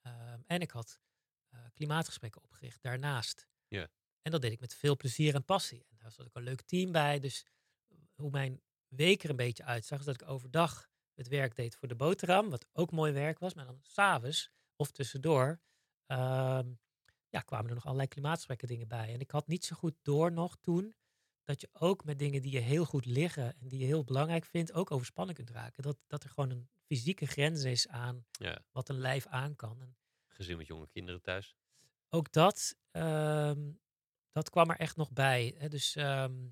Ehm, 0.01 0.41
en 0.47 0.61
ik 0.61 0.71
had 0.71 1.01
eh, 1.49 1.61
klimaatgesprekken 1.75 2.43
opgericht 2.43 2.83
daarnaast. 2.83 3.49
Ja. 3.69 3.89
En 4.23 4.31
dat 4.31 4.41
deed 4.41 4.53
ik 4.53 4.61
met 4.61 4.75
veel 4.75 4.97
plezier 4.97 5.35
en 5.35 5.45
passie. 5.45 5.87
En 5.89 5.97
daar 5.99 6.13
zat 6.13 6.27
ook 6.27 6.37
een 6.37 6.43
leuk 6.43 6.61
team 6.61 6.93
bij. 6.93 7.19
Dus 7.19 7.47
hoe 8.15 8.31
mijn 8.31 8.63
week 8.89 9.23
er 9.25 9.31
een 9.31 9.37
beetje 9.37 9.65
uitzag, 9.65 9.99
is 9.99 10.05
dat 10.05 10.21
ik 10.21 10.29
overdag 10.29 10.89
het 11.15 11.29
werk 11.29 11.57
deed 11.57 11.77
voor 11.77 11.89
de 11.89 11.95
boterham, 11.97 12.51
wat 12.51 12.67
ook 12.73 12.91
mooi 12.91 13.13
werk 13.13 13.39
was. 13.39 13.55
Maar 13.55 13.65
dan 13.67 13.79
s'avonds 13.83 14.51
of 14.77 14.91
tussendoor 14.91 15.61
ehm, 16.07 16.73
ja, 17.29 17.41
kwamen 17.41 17.69
er 17.69 17.75
nog 17.75 17.85
allerlei 17.85 18.09
klimaatgesprekken 18.09 18.69
dingen 18.69 18.89
bij. 18.89 19.13
En 19.13 19.21
ik 19.21 19.31
had 19.31 19.47
niet 19.47 19.65
zo 19.65 19.77
goed 19.77 19.95
door 20.03 20.33
nog 20.33 20.57
toen 20.61 20.95
dat 21.45 21.61
je 21.61 21.69
ook 21.73 22.05
met 22.05 22.19
dingen 22.19 22.43
die 22.43 22.53
je 22.53 22.59
heel 22.61 22.85
goed 22.85 23.05
liggen 23.05 23.59
en 23.61 23.69
die 23.69 23.79
je 23.79 23.87
heel 23.87 24.05
belangrijk 24.05 24.45
vindt, 24.45 24.73
ook 24.73 24.91
overspannen 24.91 25.35
kunt 25.35 25.51
raken. 25.51 25.83
Dat, 25.83 25.97
dat 26.07 26.25
er 26.25 26.31
gewoon 26.31 26.51
een 26.51 26.69
fysieke 26.87 27.27
grens 27.27 27.65
is 27.65 27.89
aan 27.89 28.27
Ja. 28.31 28.59
wat 28.73 28.89
een 28.89 28.99
lijf 28.99 29.27
aan 29.27 29.57
kan. 29.57 29.81
En 29.83 29.97
Gezin 30.29 30.57
met 30.57 30.67
jonge 30.67 30.89
kinderen 30.89 31.23
thuis. 31.23 31.57
ook 32.09 32.33
dat, 32.33 32.77
ehm, 32.91 33.71
dat 34.33 34.51
kwam 34.51 34.71
er 34.71 34.79
echt 34.79 34.97
nog 34.97 35.13
bij. 35.13 35.55
Hè? 35.59 35.69
Dus 35.69 35.97
ehm, 35.97 36.49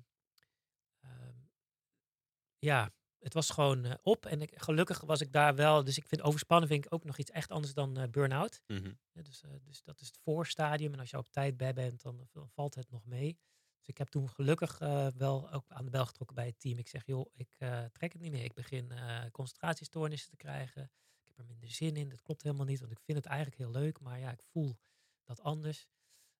ja, 2.67 2.91
het 3.19 3.33
was 3.33 3.49
gewoon 3.49 3.85
eh, 3.85 3.93
op. 4.01 4.25
En 4.25 4.41
ik, 4.41 4.61
gelukkig 4.61 5.01
was 5.01 5.21
ik 5.21 5.31
daar 5.31 5.55
wel. 5.55 5.83
Dus 5.83 5.97
ik 5.97 6.07
vind 6.07 6.21
overspannen 6.21 6.67
vind 6.69 6.85
ik 6.85 6.93
ook 6.93 7.03
nog 7.03 7.17
iets 7.17 7.31
echt 7.31 7.51
anders 7.51 7.73
dan 7.73 7.97
eh 7.97 8.09
burn-out. 8.09 8.61
Mhm. 8.67 8.93
Ja, 9.11 9.21
dus, 9.21 9.43
eh, 9.43 9.51
dus 9.63 9.83
dat 9.83 9.99
is 10.01 10.07
het 10.07 10.17
voorstadium. 10.17 10.93
En 10.93 10.99
als 10.99 11.09
je 11.09 11.17
op 11.17 11.29
tijd 11.29 11.57
bij 11.57 11.73
bent, 11.73 12.01
dan, 12.01 12.27
dan 12.31 12.49
valt 12.49 12.75
het 12.75 12.89
nog 12.89 13.05
mee. 13.05 13.37
Dus 13.77 13.87
ik 13.87 13.97
heb 13.97 14.07
toen 14.07 14.29
gelukkig 14.29 14.77
wel 15.17 15.51
ook 15.51 15.65
aan 15.67 15.85
de 15.85 15.91
bel 15.91 16.05
getrokken 16.05 16.35
bij 16.35 16.45
het 16.45 16.59
team. 16.59 16.77
Ik 16.77 16.87
zeg, 16.87 17.05
joh, 17.05 17.25
ik 17.33 17.55
trek 17.91 18.13
het 18.13 18.21
niet 18.21 18.31
meer. 18.31 18.43
Ik 18.43 18.53
begin 18.53 18.91
concentratiestoornissen 19.31 20.29
te 20.29 20.35
krijgen. 20.35 20.83
Ik 20.83 21.27
heb 21.27 21.37
er 21.37 21.45
minder 21.45 21.69
zin 21.69 21.95
in. 21.95 22.09
Dat 22.09 22.21
klopt 22.21 22.43
helemaal 22.43 22.65
niet, 22.65 22.79
want 22.79 22.91
ik 22.91 22.99
vind 22.99 23.17
het 23.17 23.27
eigenlijk 23.27 23.57
heel 23.57 23.71
leuk. 23.71 23.99
Maar 23.99 24.19
ja, 24.19 24.31
ik 24.31 24.41
voel 24.43 24.77
dat 25.23 25.41
anders. 25.41 25.87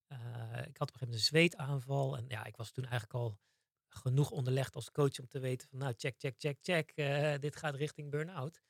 Ik 0.08 0.78
had 0.78 0.90
op 0.90 0.94
een 0.94 1.00
gegeven 1.00 1.00
moment 1.00 1.14
een 1.14 1.20
zweetaanval. 1.20 2.18
En 2.18 2.26
ja, 2.28 2.46
ik 2.46 2.58
was 2.58 2.72
toen 2.72 2.86
eigenlijk 2.86 3.14
al 3.14 3.40
genoeg 3.88 4.32
onderlegd 4.32 4.76
als 4.76 4.92
coach 4.92 5.20
om 5.20 5.28
te 5.28 5.40
weten 5.40 5.68
van, 5.68 5.80
nou, 5.80 5.94
check, 5.98 6.16
check, 6.18 6.36
check, 6.38 6.58
check. 6.62 6.92
eh, 6.92 7.40
dit 7.40 7.56
gaat 7.56 7.76
richting 7.76 8.12
burn-out. 8.12 8.62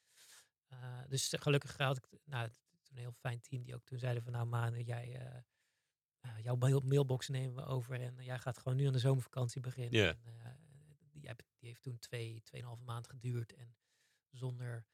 Eh, 0.68 1.00
dus 1.08 1.34
gelukkig 1.40 1.78
had 1.78 1.98
ik 1.98 2.08
nou, 2.26 2.50
toen 2.84 2.96
een 2.96 3.02
heel 3.02 3.16
fijn 3.20 3.42
team 3.42 3.64
die 3.64 3.76
ook 3.76 3.86
toen 3.86 4.00
zeiden 4.00 4.24
van, 4.24 4.32
nou, 4.32 4.46
Manu, 4.46 4.82
jij... 4.82 5.16
eh, 5.16 5.42
uh, 6.26 6.44
jouw 6.44 6.56
mail 6.56 6.80
mailbox 6.80 7.28
nemen 7.28 7.56
we 7.56 7.66
over 7.66 8.02
en 8.02 8.16
jij 8.20 8.40
gaat 8.40 8.58
gewoon 8.58 8.78
nu 8.78 8.86
aan 8.86 8.94
de 8.94 9.00
zomervakantie 9.00 9.62
beginnen. 9.62 10.18
En, 10.24 10.34
uh, 10.38 10.46
die, 11.12 11.30
die, 11.58 11.68
heeft 11.70 11.82
toen 11.82 12.00
twee, 12.00 12.42
tweeënhalve 12.44 12.84
maand 12.84 13.08
geduurd 13.08 13.54
en 13.54 13.76
zonder, 14.30 14.86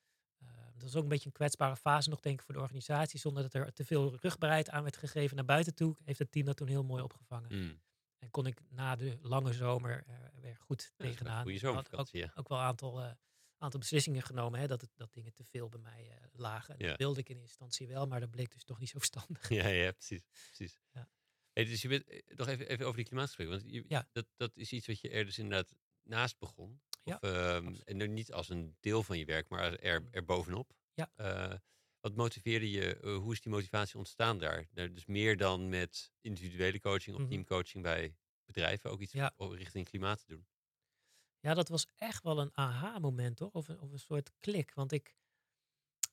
dat 0.73 0.81
was 0.81 0.95
ook 0.95 1.03
een 1.03 1.09
beetje 1.09 1.25
een 1.25 1.31
kwetsbare 1.31 1.75
fase 1.75 2.09
nog 2.09 2.19
denk 2.19 2.39
ik 2.39 2.45
voor 2.45 2.53
de 2.53 2.61
organisatie, 2.61 3.19
zonder 3.19 3.43
dat 3.43 3.53
er 3.53 3.73
te 3.73 3.85
veel 3.85 4.17
rugbaarheid 4.19 4.69
aan 4.69 4.83
werd 4.83 4.97
gegeven 4.97 5.35
naar 5.35 5.45
buiten 5.45 5.75
toe, 5.75 5.95
heeft 6.03 6.19
het 6.19 6.31
team 6.31 6.45
dat 6.45 6.57
toen 6.57 6.67
heel 6.67 6.83
mooi 6.83 7.03
opgevangen. 7.03 7.57
Mm. 7.57 7.81
En 8.23 8.29
kon 8.29 8.45
ik 8.45 8.57
na 8.69 8.95
de 8.95 9.17
lange 9.21 9.53
zomer 9.53 10.03
er 10.07 10.31
weer 10.41 10.55
goed 10.55 10.93
Ja, 10.97 11.05
tegenaan. 11.05 11.43
Goede 11.43 11.57
zomervakantie, 11.57 12.19
ja. 12.19 12.25
ook, 12.25 12.39
ook 12.39 12.47
wel 12.49 12.57
een 12.57 12.63
aantal, 12.63 13.01
uh, 13.01 13.11
aantal 13.57 13.79
beslissingen 13.79 14.21
genomen, 14.23 14.59
hè, 14.59 14.67
dat, 14.67 14.81
het, 14.81 14.89
dat 14.95 15.13
dingen 15.13 15.33
te 15.33 15.43
veel 15.43 15.69
bij 15.69 15.79
mij 15.79 16.07
uh, 16.09 16.27
lagen. 16.31 16.73
En 16.77 16.83
Ja. 16.83 16.89
dat 16.89 16.97
wilde 16.99 17.19
ik 17.19 17.29
in 17.29 17.35
eerste 17.35 17.49
instantie 17.49 17.87
wel, 17.87 18.07
maar 18.07 18.19
dat 18.19 18.29
bleek 18.29 18.51
dus 18.51 18.63
toch 18.63 18.79
niet 18.79 18.89
zo 18.89 18.97
verstandig. 18.97 19.49
Ja, 19.49 19.67
ja, 19.67 19.91
precies. 19.91 20.23
precies. 20.47 20.79
Ja. 20.91 21.09
Hey, 21.53 21.65
dus 21.65 21.81
je 21.81 21.87
bent 21.87 22.07
eh, 22.07 22.21
nog 22.37 22.47
even, 22.47 22.67
even 22.67 22.85
over 22.85 22.97
die 22.97 23.05
klimaatgesprekken. 23.05 23.57
Want 23.59 23.71
je, 23.73 23.83
Ja. 23.87 24.07
dat, 24.11 24.25
dat 24.35 24.57
is 24.57 24.71
iets 24.71 24.87
wat 24.87 24.99
je 25.01 25.09
er 25.09 25.25
dus 25.25 25.37
inderdaad 25.37 25.75
naast 26.03 26.37
begon. 26.39 26.81
Ja, 27.03 27.15
Of, 27.15 27.21
ehm, 27.21 27.55
absoluut. 27.67 27.83
en 27.83 28.13
niet 28.13 28.31
als 28.33 28.49
een 28.49 28.77
deel 28.79 29.03
van 29.03 29.17
je 29.17 29.25
werk, 29.25 29.49
maar 29.49 29.73
er, 29.75 30.01
Mm. 30.01 30.07
er 30.11 30.25
bovenop. 30.25 30.71
Ja. 30.93 31.11
Wat 32.03 32.15
motiveerde 32.15 32.71
je? 32.71 32.95
eh, 32.99 33.15
hoe 33.17 33.31
is 33.33 33.41
die 33.41 33.51
motivatie 33.51 33.97
ontstaan 33.97 34.37
daar? 34.37 34.67
Nou, 34.71 34.93
dus 34.93 35.05
meer 35.05 35.37
dan 35.37 35.69
met 35.69 36.11
individuele 36.21 36.79
coaching 36.79 37.15
of 37.15 37.21
Mhm. 37.21 37.29
teamcoaching 37.31 37.83
bij 37.83 38.15
bedrijven. 38.45 38.89
Ook 38.91 38.99
iets 39.01 39.13
Ja. 39.13 39.33
richting 39.37 39.89
klimaat 39.89 40.19
te 40.19 40.25
doen. 40.27 40.47
Ja, 41.39 41.53
dat 41.53 41.69
was 41.69 41.87
echt 41.95 42.23
wel 42.23 42.39
een 42.39 42.51
aha-moment, 42.57 43.39
hoor. 43.39 43.49
Of 43.51 43.67
een, 43.67 43.79
of 43.79 43.91
een 43.91 43.99
soort 43.99 44.31
klik. 44.39 44.73
Want 44.73 44.91
ik, 44.91 45.15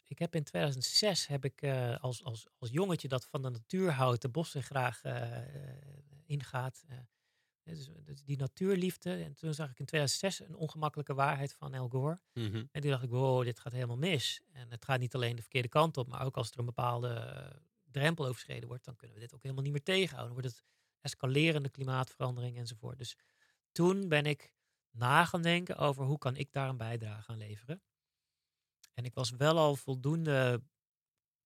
ik 0.05 0.19
heb 0.19 0.35
in 0.35 0.45
2006 0.45 1.27
heb 1.27 1.45
ik 1.45 1.63
eh, 1.63 1.97
als, 2.03 2.25
als, 2.25 2.47
als 2.59 2.71
jongetje 2.71 3.09
dat 3.09 3.27
van 3.27 3.43
de 3.43 3.51
natuur 3.51 3.91
houdt, 3.93 4.23
de 4.23 4.29
bossen 4.29 4.63
graag 4.63 5.03
eh, 5.03 5.39
ingaat. 6.25 6.85
Eh, 7.63 7.75
dus, 7.75 7.91
dus 8.05 8.23
die 8.25 8.37
natuurliefde. 8.37 9.13
En 9.13 9.35
toen 9.35 9.55
zag 9.55 9.71
ik 9.71 9.79
in 9.79 9.87
2006 9.87 10.41
een 10.41 10.57
ongemakkelijke 10.57 11.15
waarheid 11.15 11.55
van 11.55 11.75
Al 11.75 11.89
Gore. 11.89 12.19
Mhm. 12.33 12.65
En 12.71 12.81
toen 12.81 12.91
dacht 12.91 13.03
ik, 13.03 13.11
wow, 13.11 13.45
dit 13.45 13.61
gaat 13.61 13.73
helemaal 13.73 13.97
mis. 13.97 14.41
En 14.53 14.71
het 14.71 14.85
gaat 14.85 15.01
niet 15.01 15.15
alleen 15.15 15.37
de 15.37 15.43
verkeerde 15.43 15.69
kant 15.69 15.97
op, 15.97 16.09
maar 16.09 16.25
ook 16.25 16.37
als 16.37 16.51
er 16.51 16.59
een 16.59 16.65
bepaalde 16.65 17.09
eh, 17.09 17.57
drempel 17.91 18.27
overschreden 18.27 18.69
wordt, 18.69 18.85
dan 18.85 18.97
kunnen 18.97 19.17
we 19.17 19.23
dit 19.23 19.35
ook 19.35 19.43
helemaal 19.43 19.65
niet 19.65 19.73
meer 19.73 19.83
tegenhouden. 19.83 20.35
Dan 20.35 20.43
wordt 20.43 20.57
het 20.57 20.67
escalerende 21.01 21.69
klimaatverandering 21.69 22.57
enzovoort. 22.57 22.99
Dus 22.99 23.17
toen 23.73 24.09
ben 24.09 24.27
ik 24.27 24.55
na 24.91 25.25
gaan 25.25 25.43
denken 25.43 25.77
over 25.77 26.05
hoe 26.05 26.19
kan 26.19 26.37
ik 26.37 26.53
daar 26.53 26.69
een 26.69 26.77
bijdrage 26.77 27.31
aan 27.31 27.39
leveren. 27.39 27.83
En 28.95 29.05
ik 29.05 29.15
was 29.15 29.31
wel 29.31 29.59
al 29.59 29.77
voldoende 29.77 30.63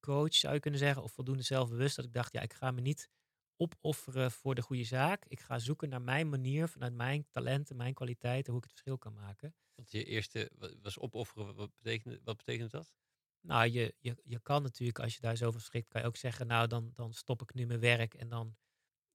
coach, 0.00 0.34
zou 0.34 0.54
je 0.54 0.60
kunnen 0.60 0.80
zeggen, 0.80 1.02
of 1.02 1.12
voldoende 1.12 1.42
zelfbewust, 1.42 1.96
dat 1.96 2.04
ik 2.04 2.12
dacht, 2.12 2.32
ja, 2.32 2.40
ik 2.40 2.52
ga 2.52 2.70
me 2.70 2.80
niet 2.80 3.08
opofferen 3.56 4.30
voor 4.32 4.54
de 4.54 4.62
goede 4.62 4.84
zaak. 4.84 5.24
Ik 5.24 5.40
ga 5.40 5.58
zoeken 5.58 5.88
naar 5.88 6.02
mijn 6.02 6.28
manier, 6.28 6.68
vanuit 6.68 6.92
mijn 6.94 7.26
talenten, 7.30 7.76
mijn 7.76 7.94
kwaliteiten, 7.94 8.52
hoe 8.52 8.62
ik 8.62 8.68
het 8.68 8.72
verschil 8.72 8.98
kan 8.98 9.12
maken. 9.12 9.54
Want 9.74 9.90
je 9.90 10.04
eerste 10.04 10.50
wa- 10.58 10.74
was 10.82 10.98
opofferen. 10.98 11.54
Wat- 11.54 11.70
betekent, 11.82 12.20
wat 12.24 12.36
betekent 12.36 12.70
dat? 12.70 12.92
Nou, 13.40 13.68
je, 13.70 13.94
je, 14.00 14.16
je 14.24 14.40
kan 14.40 14.62
natuurlijk, 14.62 14.98
als 14.98 15.14
je 15.14 15.20
daar 15.20 15.36
zo 15.36 15.50
van 15.50 15.60
schrikt, 15.60 15.88
kan 15.88 16.00
je 16.00 16.06
ook 16.06 16.16
zeggen, 16.16 16.46
nou, 16.46 16.66
dan, 16.66 16.90
dan 16.94 17.12
stop 17.12 17.42
ik 17.42 17.54
nu 17.54 17.66
mijn 17.66 17.80
werk 17.80 18.14
en 18.14 18.28
dan 18.28 18.56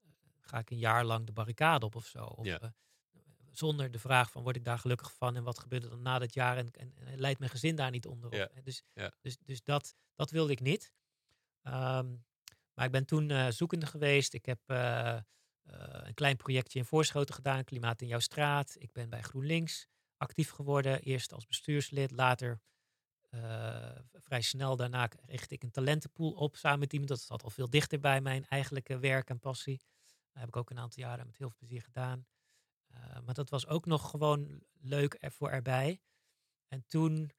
eh, 0.02 0.10
ga 0.40 0.58
ik 0.60 0.70
een 0.70 0.78
jaar 0.78 1.06
lang 1.06 1.26
de 1.26 1.32
barricade 1.32 1.86
op 1.86 1.96
of 1.96 2.06
zo. 2.08 2.24
Of, 2.26 2.46
Ja. 2.46 2.60
eh, 2.60 2.70
zonder 3.52 3.92
de 3.92 4.00
vraag 4.00 4.32
van, 4.32 4.44
word 4.44 4.56
ik 4.56 4.64
daar 4.64 4.80
gelukkig 4.80 5.14
van 5.16 5.36
en 5.36 5.44
wat 5.44 5.60
gebeurt 5.60 5.84
er 5.84 5.90
dan 5.90 6.02
na 6.02 6.20
dat 6.20 6.34
jaar 6.34 6.58
en, 6.58 6.72
en, 6.72 6.94
en 6.96 7.20
leidt 7.20 7.40
mijn 7.40 7.52
gezin 7.52 7.76
daar 7.76 7.92
niet 7.92 8.06
onder? 8.08 8.36
Ja. 8.36 8.50
Dus 8.64 8.84
Ja. 8.94 9.12
dus, 9.22 9.38
dus 9.38 9.64
dat, 9.64 9.96
dat 10.16 10.32
wilde 10.32 10.52
ik 10.52 10.60
niet. 10.60 10.94
Ehm, 11.62 12.16
maar 12.80 12.88
ik 12.88 12.94
ben 12.94 13.06
toen 13.06 13.30
eh, 13.30 13.48
zoekende 13.50 13.86
geweest. 13.86 14.34
Ik 14.34 14.46
heb 14.46 14.60
eh, 14.66 15.16
eh, 15.16 15.22
een 15.64 16.14
klein 16.14 16.38
projectje 16.38 16.80
in 16.80 16.86
Voorschoten 16.86 17.36
gedaan, 17.36 17.64
Klimaat 17.64 18.02
in 18.02 18.08
jouw 18.08 18.20
straat. 18.20 18.76
Ik 18.78 18.92
ben 18.92 19.10
bij 19.10 19.22
GroenLinks 19.22 19.88
actief 20.18 20.50
geworden. 20.50 21.02
Eerst 21.02 21.34
als 21.34 21.48
bestuurslid, 21.48 22.12
later 22.12 22.62
vrij 24.14 24.42
snel 24.42 24.76
daarna 24.76 25.10
richtte 25.26 25.54
ik 25.54 25.64
een 25.64 25.72
talentenpool 25.72 26.32
op 26.32 26.56
samen 26.56 26.80
met 26.80 26.92
iemand. 26.94 27.10
Dat 27.10 27.22
zat 27.22 27.44
al 27.44 27.50
veel 27.50 27.70
dichter 27.70 28.00
bij 28.00 28.22
mijn 28.22 28.46
eigenlijke 28.46 29.00
werk 29.00 29.30
en 29.30 29.40
passie. 29.40 29.78
Dat 30.32 30.40
heb 30.40 30.48
ik 30.48 30.56
ook 30.56 30.70
een 30.70 30.80
aantal 30.80 31.04
jaren 31.04 31.26
met 31.26 31.38
heel 31.38 31.50
veel 31.50 31.58
plezier 31.58 31.82
gedaan. 31.82 32.28
Maar 33.26 33.34
dat 33.34 33.50
was 33.50 33.68
ook 33.68 33.86
nog 33.86 34.10
gewoon 34.10 34.64
leuk 34.74 35.14
ervoor 35.14 35.50
erbij. 35.50 36.02
En 36.68 36.84
toen 36.88 37.32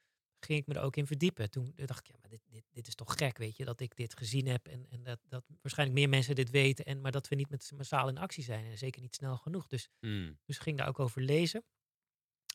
ging 0.44 0.58
ik 0.60 0.66
me 0.66 0.74
er 0.74 0.80
ook 0.82 0.96
in 0.96 1.06
verdiepen. 1.06 1.50
Toen 1.50 1.72
dacht 1.76 2.00
ik, 2.00 2.06
ja, 2.06 2.16
maar 2.20 2.30
dit, 2.30 2.40
dit, 2.48 2.64
dit 2.70 2.86
is 2.86 2.94
toch 2.94 3.14
gek, 3.16 3.38
weet 3.38 3.56
je, 3.56 3.64
dat 3.64 3.80
ik 3.80 3.96
dit 3.96 4.16
gezien 4.16 4.46
heb 4.46 4.66
en, 4.68 4.86
en 4.90 5.02
dat, 5.02 5.18
dat 5.28 5.44
waarschijnlijk 5.62 5.98
meer 5.98 6.08
mensen 6.08 6.34
dit 6.34 6.50
weten, 6.50 6.84
en, 6.84 7.00
maar 7.00 7.12
dat 7.12 7.28
we 7.28 7.34
niet 7.34 7.50
met 7.50 7.72
massaal 7.76 8.08
in 8.08 8.18
actie 8.18 8.44
zijn 8.44 8.64
en 8.66 8.78
zeker 8.78 9.00
niet 9.02 9.14
snel 9.14 9.36
genoeg. 9.36 9.66
Dus, 9.66 9.88
Mm. 10.00 10.38
dus 10.44 10.58
ging 10.58 10.78
daar 10.78 10.88
ook 10.88 10.98
over 11.00 11.22
lezen. 11.22 11.64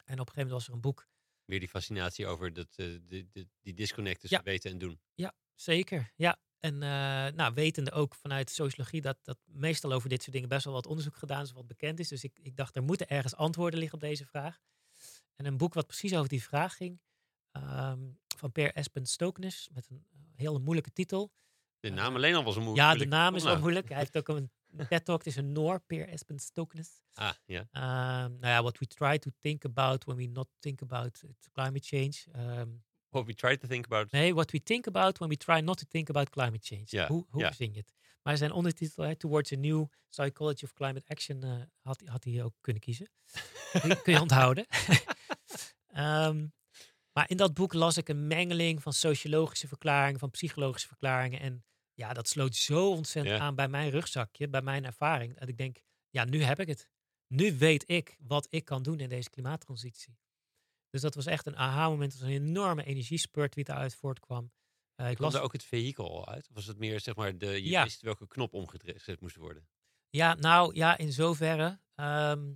En 0.06 0.20
op 0.20 0.28
een 0.28 0.34
gegeven 0.34 0.34
moment 0.36 0.52
was 0.52 0.68
er 0.68 0.74
een 0.74 0.82
boek 0.82 1.08
Weer 1.46 1.60
die 1.60 1.70
fascinatie 1.70 2.28
over 2.28 2.54
dat, 2.54 2.68
eh, 2.76 2.86
de, 3.08 3.28
de, 3.32 3.48
die 3.62 3.74
disconnect 3.74 4.20
tussen 4.20 4.38
Ja. 4.40 4.44
weten 4.52 4.72
en 4.72 4.78
doen. 4.78 5.00
Zeker, 5.56 6.12
ja. 6.16 6.40
En 6.60 6.74
uh, 6.74 6.80
nou, 7.36 7.54
wetende 7.54 7.92
ook 7.92 8.16
vanuit 8.16 8.50
sociologie 8.50 9.02
dat, 9.02 9.18
dat 9.24 9.38
meestal 9.46 9.92
over 9.94 10.10
dit 10.10 10.22
soort 10.22 10.34
dingen 10.34 10.50
best 10.50 10.66
wel 10.66 10.74
wat 10.74 10.86
onderzoek 10.86 11.16
gedaan 11.16 11.42
is, 11.44 11.52
wat 11.52 11.68
bekend 11.68 12.00
is. 12.00 12.08
Dus 12.08 12.24
ik, 12.24 12.40
ik 12.42 12.56
dacht, 12.56 12.76
er 12.76 12.84
moeten 12.84 13.08
ergens 13.08 13.36
antwoorden 13.36 13.80
liggen 13.80 13.98
op 13.98 14.04
deze 14.04 14.26
vraag. 14.26 14.60
En 15.36 15.46
een 15.46 15.58
boek 15.58 15.74
wat 15.74 15.88
precies 15.88 16.16
over 16.16 16.30
die 16.30 16.44
vraag 16.44 16.76
ging, 16.76 17.02
um, 17.56 18.18
van 18.38 18.52
Per 18.52 18.74
Espen 18.74 19.06
Stoknes, 19.06 19.70
met 19.74 19.90
een 19.90 20.06
uh, 20.14 20.22
heel 20.36 20.60
moeilijke 20.60 20.92
titel. 20.92 21.32
De 21.80 21.90
naam 21.90 22.10
uh, 22.10 22.16
alleen 22.16 22.36
al 22.36 22.44
was 22.44 22.56
een 22.56 22.64
moeilijk. 22.64 22.88
Ja, 22.88 22.98
de 22.98 23.06
naam 23.06 23.36
is 23.36 23.44
wel 23.44 23.60
moeilijk. 23.60 23.90
Hij 23.90 23.98
heeft 24.04 24.18
ook 24.18 24.28
een 24.28 24.52
TED-talk, 24.90 25.18
het 25.18 25.28
is 25.28 25.36
een 25.36 25.52
Noor, 25.52 25.80
Per 25.80 26.08
Espen 26.08 26.40
Stoknes. 26.40 27.02
Ah, 27.14 27.32
ja. 27.46 27.60
Um, 27.60 28.40
nou 28.40 28.54
ja, 28.54 28.62
what 28.62 28.78
we 28.78 28.88
try 28.88 29.18
to 29.18 29.32
think 29.42 29.66
about 29.66 30.04
when 30.04 30.18
we 30.18 30.26
not 30.26 30.48
think 30.60 30.82
about 30.82 31.24
climate 31.52 31.86
change. 31.86 32.14
Um, 32.36 32.84
What 33.16 33.26
we 33.26 33.34
try 33.34 33.58
to 33.58 33.68
think 33.68 33.86
about. 33.86 34.12
Nee, 34.12 34.34
what 34.34 34.52
we 34.52 34.60
think 34.64 34.88
about 34.88 35.18
when 35.18 35.30
we 35.30 35.38
try 35.38 35.62
not 35.62 35.78
to 35.78 35.86
think 35.90 36.10
about 36.10 36.30
climate 36.30 36.60
change. 36.62 36.86
Ja, 36.86 37.08
hoe 37.08 37.26
hoe 37.30 37.52
zing 37.54 37.74
je 37.74 37.80
het? 37.80 37.94
Maar 38.22 38.38
zijn 38.38 38.52
ondertitel, 38.52 39.04
hè, 39.04 39.16
Towards 39.16 39.52
a 39.52 39.56
New 39.56 39.86
Psychology 40.10 40.64
of 40.64 40.74
Climate 40.74 41.08
Action, 41.08 41.46
uh, 41.46 41.62
had, 41.82 42.02
had 42.06 42.24
hij 42.24 42.44
ook 42.44 42.54
kunnen 42.62 42.82
kiezen. 42.82 43.10
kun, 43.82 44.02
kun 44.02 44.14
je 44.14 44.22
onthouden. 44.22 44.66
um, 45.98 46.54
maar 47.18 47.30
in 47.30 47.38
dat 47.38 47.54
boek 47.54 47.74
las 47.74 47.98
ik 47.98 48.10
een 48.10 48.28
mengeling 48.28 48.82
van 48.82 48.94
sociologische 48.94 49.68
verklaringen, 49.68 50.20
van 50.20 50.32
psychologische 50.32 50.88
verklaringen. 50.88 51.40
En 51.40 51.66
ja, 51.94 52.14
dat 52.14 52.28
sloot 52.28 52.56
zo 52.56 52.90
ontzettend 52.92 53.38
Ja. 53.38 53.42
aan 53.44 53.56
bij 53.56 53.68
mijn 53.68 53.90
rugzakje, 53.90 54.48
bij 54.50 54.62
mijn 54.62 54.86
ervaring. 54.86 55.40
Dat 55.40 55.48
ik 55.50 55.58
denk, 55.58 55.78
ja, 56.10 56.24
nu 56.26 56.42
heb 56.44 56.60
ik 56.60 56.68
het. 56.68 56.90
Nu 57.28 57.58
weet 57.58 57.90
ik 57.90 58.16
wat 58.20 58.48
ik 58.50 58.66
kan 58.66 58.84
doen 58.84 59.00
in 59.00 59.10
deze 59.10 59.30
klimaattransitie. 59.30 60.18
Dus 60.90 61.02
dat 61.02 61.16
was 61.16 61.26
echt 61.26 61.46
een 61.46 61.58
aha-moment. 61.58 62.12
Het 62.12 62.22
was 62.22 62.30
een 62.30 62.36
enorme 62.48 62.84
energiespurt 62.84 63.54
die 63.54 63.64
daaruit 63.64 63.96
voortkwam. 63.96 64.52
Uh, 65.02 65.10
ik 65.10 65.20
las 65.20 65.34
daar 65.34 65.42
ook 65.42 65.54
het 65.54 65.64
vehikel 65.64 66.10
al 66.10 66.28
uit? 66.28 66.48
Of 66.50 66.56
was 66.56 66.66
het 66.66 66.78
meer, 66.78 67.00
zeg 67.00 67.16
maar, 67.16 67.38
de, 67.38 67.46
je 67.48 67.70
Ja. 67.70 67.84
wist 67.84 68.02
welke 68.02 68.28
knop 68.28 68.54
omgezet 68.54 69.22
moest 69.22 69.36
worden? 69.36 69.68
Ja, 70.10 70.34
nou 70.34 70.76
ja, 70.76 70.98
in 70.98 71.12
zoverre. 71.12 71.80
ehm, 71.96 72.54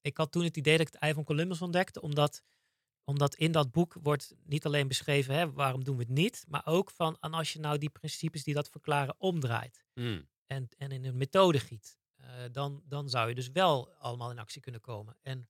ik 0.00 0.16
had 0.16 0.32
toen 0.32 0.44
het 0.44 0.56
idee 0.56 0.76
dat 0.78 0.86
ik 0.86 0.92
het 0.92 1.02
ei 1.02 1.12
van 1.14 1.24
Columbus 1.24 1.62
ontdekte, 1.62 2.00
omdat, 2.00 2.42
omdat 3.10 3.34
in 3.34 3.52
dat 3.52 3.70
boek 3.70 3.94
wordt 4.02 4.34
niet 4.44 4.66
alleen 4.66 4.88
beschreven, 4.88 5.34
hè, 5.34 5.52
waarom 5.52 5.84
doen 5.84 5.96
we 5.96 6.02
het 6.02 6.12
niet, 6.12 6.44
maar 6.48 6.62
ook 6.66 6.90
van, 6.90 7.16
en 7.20 7.32
als 7.32 7.52
je 7.52 7.58
nou 7.58 7.78
die 7.78 7.90
principes 7.90 8.44
die 8.44 8.54
dat 8.54 8.68
verklaren 8.70 9.14
omdraait. 9.18 9.84
Mm. 9.94 10.28
en, 10.46 10.68
en 10.78 10.90
in 10.92 11.04
een 11.04 11.16
methode 11.16 11.58
giet, 11.60 11.98
eh, 12.16 12.28
dan, 12.52 12.82
dan 12.86 13.08
zou 13.08 13.28
je 13.28 13.34
dus 13.34 13.50
wel 13.50 13.92
allemaal 13.94 14.30
in 14.30 14.38
actie 14.38 14.60
kunnen 14.60 14.80
komen. 14.80 15.16
En, 15.22 15.48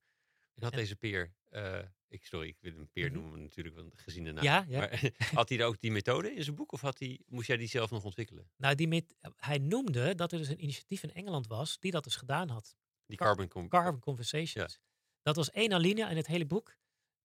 En 0.53 0.63
had 0.63 0.71
En- 0.71 0.77
deze 0.77 0.95
peer, 0.95 1.33
eh, 1.49 1.79
ik, 2.07 2.25
sorry, 2.25 2.47
ik 2.47 2.57
wil 2.59 2.73
hem 2.73 2.89
peer 2.91 3.05
Mhm. 3.11 3.19
noemen 3.19 3.41
natuurlijk, 3.41 3.75
want 3.75 3.99
gezien 3.99 4.23
de 4.23 4.31
naam. 4.31 4.43
Ja, 4.43 4.65
ja. 4.67 4.79
Maar 4.79 4.89
had 5.39 5.49
hij 5.49 5.65
ook 5.65 5.79
die 5.81 5.91
methode 5.91 6.35
in 6.35 6.43
zijn 6.43 6.55
boek 6.55 6.71
of 6.71 6.81
had 6.81 6.99
hij, 6.99 7.19
moest 7.27 7.47
jij 7.47 7.57
die 7.57 7.67
zelf 7.67 7.91
nog 7.91 8.03
ontwikkelen? 8.03 8.51
nou, 8.57 8.75
die 8.75 9.05
hij 9.37 9.57
noemde 9.57 10.15
dat 10.15 10.31
er 10.31 10.37
dus 10.37 10.47
een 10.47 10.63
initiatief 10.63 11.03
in 11.03 11.13
Engeland 11.13 11.47
was 11.47 11.79
die 11.79 11.91
dat 11.91 12.03
dus 12.03 12.15
gedaan 12.15 12.49
had. 12.49 12.75
Die 13.05 13.17
Car- 13.17 13.35
carbon, 13.35 13.67
Carbon 13.67 13.99
Conversations. 13.99 14.79
Dat 15.21 15.35
was 15.35 15.51
één 15.51 15.73
alinea 15.73 16.09
in 16.09 16.17
het 16.17 16.27
hele 16.27 16.45
boek. 16.45 16.75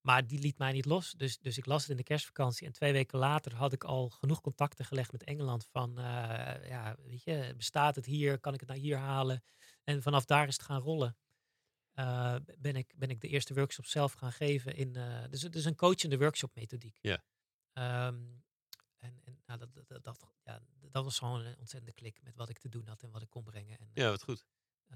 Maar 0.07 0.27
die 0.27 0.39
liet 0.39 0.59
mij 0.59 0.73
niet 0.73 0.85
los. 0.85 1.13
Dus, 1.13 1.39
dus 1.39 1.59
ik 1.59 1.67
las 1.67 1.81
het 1.81 1.91
in 1.91 1.97
de 1.97 2.03
kerstvakantie. 2.03 2.67
En 2.67 2.73
twee 2.73 2.93
weken 2.93 3.19
later 3.19 3.55
had 3.55 3.73
ik 3.73 3.85
al 3.85 4.09
genoeg 4.11 4.41
contacten 4.41 4.85
gelegd 4.85 5.13
met 5.13 5.25
Engeland. 5.25 5.67
Van, 5.67 5.99
eh, 5.99 6.69
ja, 6.69 6.97
weet 7.03 7.23
je, 7.23 7.55
bestaat 7.57 7.97
het 7.97 8.07
hier? 8.07 8.39
Kan 8.39 8.55
ik 8.55 8.61
het 8.61 8.69
naar 8.69 8.79
hier 8.79 8.97
halen? 8.97 9.43
En 9.85 10.03
vanaf 10.03 10.25
daar 10.25 10.47
is 10.47 10.57
het 10.57 10.63
gaan 10.63 10.81
rollen. 10.81 11.17
Eh, 11.93 12.37
ben, 12.59 12.77
ik, 12.77 12.93
ben 12.97 13.11
ik 13.11 13.21
de 13.21 13.29
eerste 13.29 13.55
workshop 13.55 13.85
zelf 13.85 14.13
gaan 14.13 14.33
geven. 14.33 14.77
In, 14.77 14.97
eh, 14.97 15.25
dus 15.31 15.43
het 15.43 15.55
is 15.57 15.65
een 15.65 15.77
coachende 15.77 16.19
workshop 16.19 16.55
methodiek. 16.55 16.99
Ja. 17.01 17.25
Ehm, 17.73 18.25
en 18.99 19.21
en 19.25 19.43
nou, 19.47 19.59
dat, 19.59 19.69
dat, 19.87 20.05
dat, 20.05 20.27
ja, 20.43 20.61
dat 20.91 21.05
was 21.05 21.19
gewoon 21.19 21.41
een 21.41 21.59
ontzettende 21.59 21.95
klik 21.95 22.23
met 22.23 22.37
wat 22.37 22.49
ik 22.49 22.59
te 22.59 22.69
doen 22.69 22.87
had 22.87 23.03
en 23.03 23.11
wat 23.11 23.23
ik 23.23 23.31
kon 23.31 23.45
brengen. 23.45 23.79
En, 23.79 23.91
Ja, 23.95 24.09
wat 24.11 24.23
goed. 24.23 24.47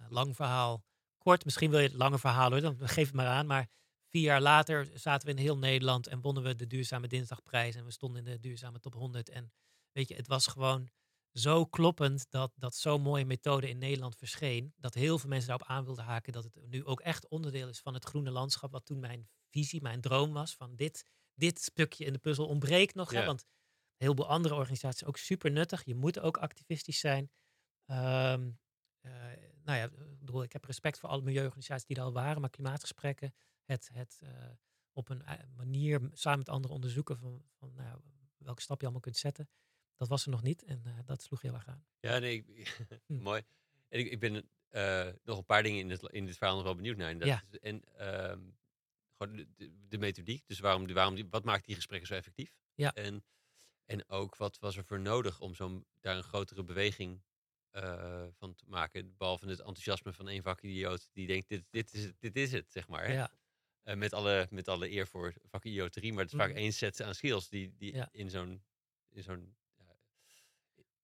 lang 0.09 0.37
verhaal. 0.37 0.85
Kort, 1.19 1.45
misschien 1.45 1.71
wil 1.71 1.81
je 1.81 1.89
het 1.89 1.97
lange 1.97 2.19
verhaal 2.19 2.51
hoor, 2.51 2.61
dan 2.61 2.77
geef 2.89 3.07
het 3.07 3.15
maar 3.15 3.27
aan. 3.27 3.47
Maar 3.47 3.69
vier 4.11 4.23
jaar 4.23 4.41
later 4.41 4.91
zaten 4.95 5.27
we 5.27 5.35
in 5.35 5.41
heel 5.41 5.59
Nederland 5.59 6.07
en 6.07 6.21
wonnen 6.21 6.43
we 6.43 6.55
de 6.55 6.67
Duurzame 6.67 7.09
Dinsdagprijs. 7.09 7.75
En 7.75 7.85
we 7.85 7.91
stonden 7.91 8.27
in 8.27 8.33
de 8.33 8.41
Duurzame 8.41 8.81
Top 8.81 8.95
100. 8.95 9.29
En 9.29 9.53
weet 9.93 10.09
je, 10.09 10.15
het 10.15 10.27
was 10.27 10.47
gewoon 10.47 10.91
zo 11.33 11.67
kloppend 11.67 12.31
dat, 12.31 12.53
dat 12.57 12.75
zo'n 12.75 13.03
mooie 13.03 13.25
methode 13.25 13.69
in 13.69 13.79
Nederland 13.79 14.17
verscheen. 14.17 14.75
Dat 14.77 14.95
heel 14.95 15.19
veel 15.19 15.29
mensen 15.29 15.49
daarop 15.49 15.69
aan 15.69 15.85
wilden 15.85 16.05
haken. 16.05 16.33
Dat 16.33 16.45
het 16.45 16.59
nu 16.67 16.85
ook 16.85 17.01
echt 17.01 17.29
onderdeel 17.29 17.69
is 17.69 17.81
van 17.81 17.95
het 17.95 18.05
groene 18.05 18.31
landschap. 18.31 18.73
Wat 18.73 18.87
toen 18.87 19.01
mijn 19.01 19.29
visie, 19.51 19.83
mijn 19.83 20.01
droom 20.01 20.33
was. 20.33 20.55
Van 20.55 20.77
dit, 20.77 21.05
dit 21.35 21.61
stukje 21.61 22.05
in 22.05 22.13
de 22.13 22.19
puzzel 22.19 22.47
ontbreekt 22.47 22.95
nog. 22.95 23.11
Hè, 23.11 23.25
want 23.25 23.43
een 23.43 24.07
heleboel 24.07 24.29
andere 24.29 24.55
organisaties 24.55 25.05
ook 25.05 25.17
super 25.17 25.51
nuttig. 25.51 25.85
Je 25.85 25.95
moet 25.95 26.21
ook 26.21 26.37
activistisch 26.37 27.01
zijn. 27.01 27.31
Ehm, 27.87 28.51
eh, 29.01 29.13
nou 29.65 29.79
ja, 29.79 29.85
ik 29.85 30.19
bedoel, 30.19 30.43
ik 30.43 30.53
heb 30.53 30.65
respect 30.65 30.99
voor 30.99 31.09
alle 31.09 31.23
milieuorganisaties 31.23 31.87
die 31.87 31.97
er 31.97 32.03
al 32.03 32.13
waren, 32.13 32.41
maar 32.41 32.51
klimaatgesprekken, 32.51 33.35
het, 33.71 33.91
het 33.93 34.19
eh, 34.23 34.51
op 34.93 35.09
een 35.09 35.23
eh, 35.23 35.39
manier 35.57 36.01
samen 36.13 36.39
met 36.39 36.49
anderen 36.49 36.75
onderzoeken 36.75 37.19
van, 37.19 37.43
van 37.59 37.75
nou, 37.75 38.01
welke 38.37 38.61
stap 38.63 38.77
je 38.79 38.83
allemaal 38.83 39.01
kunt 39.03 39.17
zetten, 39.17 39.49
dat 39.97 40.09
was 40.09 40.25
er 40.25 40.31
nog 40.31 40.43
niet 40.43 40.63
en 40.65 40.83
eh, 40.85 40.99
dat 41.05 41.23
sloeg 41.23 41.43
heel 41.43 41.55
erg 41.55 41.67
aan. 41.69 41.85
Ja, 42.01 42.19
nee, 42.19 42.37
ik- 42.37 42.87
Hm. 43.07 43.15
mooi. 43.23 43.43
En 43.89 43.99
ik, 44.01 44.11
ik 44.11 44.19
ben 44.21 44.33
nog 45.25 45.39
een 45.39 45.45
paar 45.45 45.63
dingen 45.63 45.79
in, 45.79 45.91
het, 45.91 46.03
in 46.03 46.27
dit 46.27 46.37
verhaal 46.37 46.55
nog 46.57 46.65
wel 46.65 46.75
benieuwd 46.75 46.97
naar. 46.97 47.11
inderdaad. 47.11 47.45
Ja. 47.51 47.59
En 47.59 47.85
ehm, 47.95 48.41
gewoon 49.17 49.37
de, 49.37 49.49
de, 49.57 49.73
de 49.89 49.99
methodiek. 49.99 50.47
Dus 50.47 50.59
waarom, 50.59 50.87
die- 50.87 50.95
waarom 50.95 51.15
die, 51.15 51.27
wat 51.31 51.45
maakt 51.45 51.65
die 51.67 51.75
gesprekken 51.75 52.09
zo 52.09 52.15
effectief? 52.15 52.53
Ja. 52.75 52.95
En, 52.95 53.25
en 53.85 54.09
ook 54.09 54.37
wat 54.37 54.59
was 54.59 54.77
er 54.77 54.85
voor 54.85 55.01
nodig 55.01 55.41
om 55.41 55.55
zo'n 55.55 55.87
daar 56.01 56.17
een 56.17 56.23
grotere 56.23 56.65
beweging 56.65 57.23
van 58.33 58.55
te 58.55 58.65
maken. 58.67 59.17
Behalve 59.17 59.47
het 59.49 59.59
enthousiasme 59.59 60.13
van 60.13 60.29
één 60.29 60.43
vakidioot 60.43 61.09
die 61.13 61.27
denkt, 61.27 61.49
dit, 61.49 61.65
dit, 61.71 61.93
is, 61.93 62.05
het, 62.05 62.15
dit 62.21 62.37
is 62.37 62.53
het, 62.53 62.73
zeg 62.73 62.89
maar. 62.89 63.07
hè? 63.07 63.13
Ja, 63.13 63.31
Eh, 63.83 63.97
met, 63.97 64.13
alle, 64.13 64.47
met 64.51 64.69
alle 64.69 64.91
eer 64.91 65.07
voor 65.07 65.35
vakidioterie. 65.43 66.13
Maar 66.13 66.23
het 66.23 66.33
is 66.33 66.39
vaak 66.39 66.49
Mhm. 66.49 66.59
één 66.59 66.73
set 66.73 67.03
aan 67.03 67.15
skills 67.15 67.49
die, 67.49 67.75
die 67.77 67.95
Ja. 67.95 68.09
in 68.13 68.31
zo'n... 68.31 68.63
In 69.11 69.23
zo'n 69.23 69.55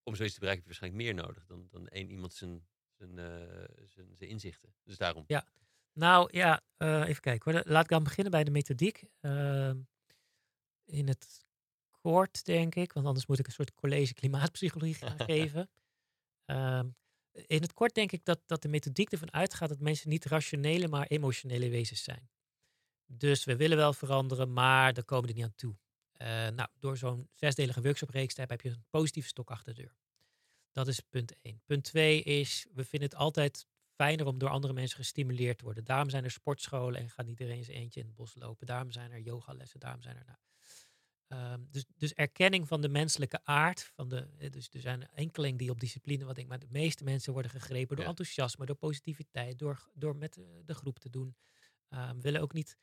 om 0.03 0.14
zoiets 0.14 0.35
te 0.35 0.41
bereiken 0.41 0.64
heb 0.66 0.74
je 0.74 0.81
waarschijnlijk 0.81 1.03
meer 1.03 1.27
nodig 1.27 1.47
dan, 1.47 1.68
dan 1.70 1.89
één 1.89 2.11
iemand 2.11 2.33
zijn, 2.35 2.66
zijn, 2.93 3.18
eh, 3.18 3.87
zijn, 3.87 4.16
zijn 4.16 4.31
inzichten. 4.31 4.74
Dus 4.83 4.97
daarom. 4.97 5.24
Ja. 5.27 5.47
nou 5.93 6.29
ja, 6.33 6.62
eh, 6.77 7.09
even 7.09 7.20
kijken 7.22 7.53
hoor. 7.53 7.62
Laat 7.66 7.83
ik 7.83 7.89
dan 7.91 8.03
beginnen 8.03 8.33
bij 8.33 8.45
de 8.45 8.51
methodiek. 8.51 9.05
Ehm, 9.20 9.79
in 10.85 11.09
het 11.09 11.47
kort, 12.01 12.45
denk 12.45 12.74
ik, 12.74 12.93
want 12.93 13.07
anders 13.07 13.27
moet 13.27 13.39
ik 13.39 13.47
een 13.47 13.53
soort 13.53 13.74
college 13.74 14.14
klimaatpsychologie 14.14 14.95
gaan 15.07 15.20
geven. 15.20 15.70
Ehm, 16.45 16.89
in 17.33 17.62
het 17.62 17.72
kort 17.72 17.95
denk 17.95 18.12
ik 18.12 18.24
dat, 18.24 18.41
dat 18.47 18.62
de 18.62 18.68
methodiek 18.68 19.12
ervan 19.12 19.33
uitgaat 19.33 19.68
dat 19.68 19.81
mensen 19.81 20.09
niet 20.09 20.24
rationele, 20.24 20.89
maar 20.89 21.07
emotionele 21.07 21.68
wezens 21.68 22.03
zijn. 22.03 22.29
Dus 23.07 23.44
we 23.44 23.57
willen 23.57 23.76
wel 23.76 23.92
veranderen, 23.92 24.52
maar 24.52 24.92
daar 24.92 25.04
komen 25.04 25.24
we 25.24 25.30
er 25.30 25.36
niet 25.36 25.44
aan 25.44 25.54
toe. 25.54 25.76
Eh, 26.12 26.26
nou, 26.48 26.68
door 26.78 26.96
zo'n 26.96 27.28
zesdelige 27.32 27.82
workshopreeks 27.82 28.34
te 28.34 28.40
hebben, 28.40 28.57
heb 28.57 28.66
je 28.66 28.72
een 28.72 28.84
positieve 28.90 29.28
stok 29.28 29.50
achter 29.50 29.74
de 29.74 29.82
deur. 29.82 29.96
Dat 30.72 30.88
is 30.88 31.00
punt 31.00 31.40
één. 31.42 31.62
Punt 31.64 31.84
twee 31.84 32.22
is, 32.22 32.66
we 32.74 32.84
vinden 32.84 33.09
het 33.09 33.18
altijd 33.18 33.66
fijner 33.94 34.26
om 34.26 34.38
door 34.38 34.48
andere 34.48 34.72
mensen 34.72 34.96
gestimuleerd 34.96 35.59
te 35.59 35.64
worden. 35.64 35.84
Daarom 35.84 36.11
zijn 36.11 36.24
er 36.24 36.30
sportscholen 36.30 37.00
en 37.00 37.11
gaat 37.11 37.26
niet 37.26 37.40
iedereen 37.40 37.64
zijn 37.64 37.76
eentje 37.76 38.00
in 38.00 38.07
het 38.07 38.14
bos 38.14 38.34
lopen. 38.34 38.66
Daarom 38.66 38.90
zijn 38.90 39.12
er 39.12 39.20
yogalessen, 39.20 39.80
daarom 39.80 40.02
zijn 40.02 40.16
er... 40.16 40.24
Nou, 40.26 40.38
Ehm, 41.26 41.61
dus, 41.70 41.84
dus 41.96 42.12
erkenning 42.12 42.68
van 42.68 42.80
de 42.80 42.88
menselijke 42.88 43.40
aard. 43.44 43.90
Van 43.94 44.09
de, 44.09 44.28
eh, 44.38 44.50
dus 44.50 44.68
er 44.72 44.80
zijn 44.80 45.09
enkeling 45.09 45.59
die 45.59 45.70
op 45.70 45.80
discipline 45.80 46.24
wat 46.24 46.36
ik, 46.36 46.46
maar 46.46 46.59
de 46.59 46.66
meeste 46.70 47.04
mensen 47.04 47.32
worden 47.32 47.50
gegrepen 47.50 47.96
door 47.96 48.04
Ja. 48.04 48.11
enthousiasme, 48.11 48.66
door 48.66 48.76
positiviteit, 48.76 49.59
door, 49.59 49.90
door 49.94 50.16
met 50.16 50.36
eh, 50.36 50.44
de 50.64 50.74
groep 50.74 50.98
te 50.98 51.11
doen. 51.11 51.36
Ehm 51.88 52.20
willen 52.20 52.40
ook 52.40 52.52
niet 52.52 52.76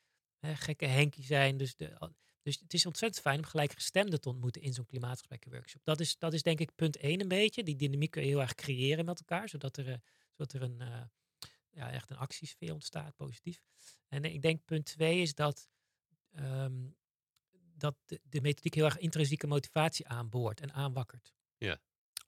gekke 0.44 0.86
Henkie 0.86 1.24
zijn. 1.24 1.56
Dus, 1.56 1.76
de, 1.76 2.12
dus 2.42 2.60
het 2.60 2.74
is 2.74 2.86
ontzettend 2.86 3.22
fijn 3.22 3.38
om 3.38 3.44
gelijkgestemden 3.44 4.20
te 4.20 4.28
ontmoeten 4.28 4.62
in 4.62 4.72
zo'n 4.72 4.86
klimaatgesprekkenworkshop. 4.86 5.84
Dat 5.84 6.00
is, 6.00 6.18
dat 6.18 6.32
is 6.32 6.42
denk 6.42 6.60
ik 6.60 6.74
punt 6.74 6.96
één 6.96 7.20
een 7.20 7.28
beetje. 7.28 7.62
Die 7.62 7.76
dynamiek 7.76 8.10
kun 8.10 8.22
je 8.22 8.28
heel 8.28 8.40
erg 8.40 8.54
creëren 8.54 9.04
met 9.04 9.18
elkaar, 9.18 9.48
zodat 9.48 9.76
er, 9.76 9.88
eh, 9.88 9.98
zodat 10.30 10.52
er 10.52 10.62
een, 10.62 10.80
eh, 10.80 11.02
ja, 11.70 11.90
echt 11.90 12.10
een 12.10 12.16
actiesfeer 12.16 12.72
ontstaat, 12.72 13.16
positief. 13.16 13.62
En 14.08 14.24
ik 14.24 14.42
denk 14.42 14.64
punt 14.64 14.84
twee 14.84 15.20
is 15.20 15.34
dat 15.34 15.68
ehm, 16.30 16.86
dat 17.76 17.96
de, 18.04 18.20
de 18.22 18.40
methodiek 18.40 18.74
heel 18.74 18.84
erg 18.84 18.98
intrinsieke 18.98 19.46
motivatie 19.46 20.08
aanboort 20.08 20.60
en 20.60 20.72
aanwakkert. 20.72 21.34
Ja. 21.58 21.80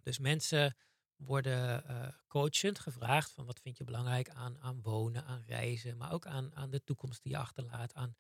Dus 0.03 0.19
mensen 0.19 0.77
worden 1.17 1.85
eh 1.89 2.09
coachend 2.29 2.79
gevraagd 2.79 3.33
van 3.33 3.47
wat 3.47 3.61
vind 3.61 3.77
je 3.79 3.85
belangrijk 3.85 4.29
aan, 4.29 4.59
aan 4.59 4.83
wonen, 4.83 5.25
aan 5.25 5.43
reizen, 5.47 5.97
maar 5.97 6.12
ook 6.12 6.27
aan, 6.27 6.55
aan 6.55 6.71
de 6.71 6.85
toekomst 6.85 7.23
die 7.23 7.33
je 7.33 7.39
achterlaat. 7.39 7.95
Aan, 7.95 8.17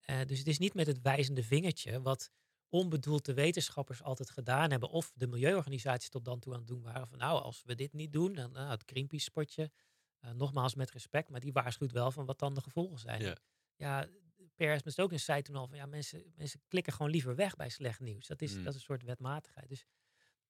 eh, 0.00 0.20
dus 0.26 0.38
het 0.38 0.46
is 0.46 0.58
niet 0.58 0.74
met 0.74 0.86
het 0.86 1.00
wijzende 1.00 1.42
vingertje 1.42 2.02
wat 2.02 2.30
onbedoeld 2.68 3.24
de 3.24 3.34
wetenschappers 3.34 4.02
altijd 4.02 4.30
gedaan 4.30 4.70
hebben 4.70 4.88
of 4.90 5.12
de 5.14 5.26
milieuorganisaties 5.26 6.08
tot 6.08 6.24
dan 6.24 6.40
toe 6.40 6.52
aan 6.52 6.58
het 6.58 6.68
doen 6.68 6.82
waren 6.82 7.08
van 7.08 7.18
nou 7.18 7.42
als 7.42 7.62
we 7.64 7.74
dit 7.74 7.92
niet 7.92 8.12
doen, 8.12 8.32
dan 8.32 8.52
nou, 8.52 8.70
het 8.70 8.82
Greenpeace 8.86 9.24
spotje, 9.24 9.70
eh, 10.18 10.30
nogmaals 10.30 10.74
met 10.74 10.90
respect, 10.90 11.28
maar 11.28 11.40
die 11.40 11.52
waarschuwt 11.52 11.92
wel 11.92 12.10
van 12.10 12.26
wat 12.26 12.38
dan 12.38 12.54
de 12.54 12.60
gevolgen 12.60 12.98
zijn. 12.98 13.22
Ja. 13.22 13.36
Ja, 13.76 14.08
Per 14.54 14.72
Esmes 14.72 14.98
ook 14.98 15.12
eens 15.12 15.24
zei 15.24 15.42
toen 15.42 15.56
al 15.56 15.66
van 15.66 15.76
ja, 15.76 15.86
mensen, 15.86 16.32
mensen 16.36 16.60
klikken 16.68 16.92
gewoon 16.92 17.10
liever 17.10 17.34
weg 17.34 17.56
bij 17.56 17.68
slecht 17.68 18.00
nieuws. 18.00 18.26
Dat 18.26 18.42
is, 18.42 18.54
Mm. 18.54 18.62
dat 18.64 18.72
is 18.72 18.74
een 18.74 18.84
soort 18.84 19.02
wetmatigheid. 19.02 19.68
Dus, 19.68 19.84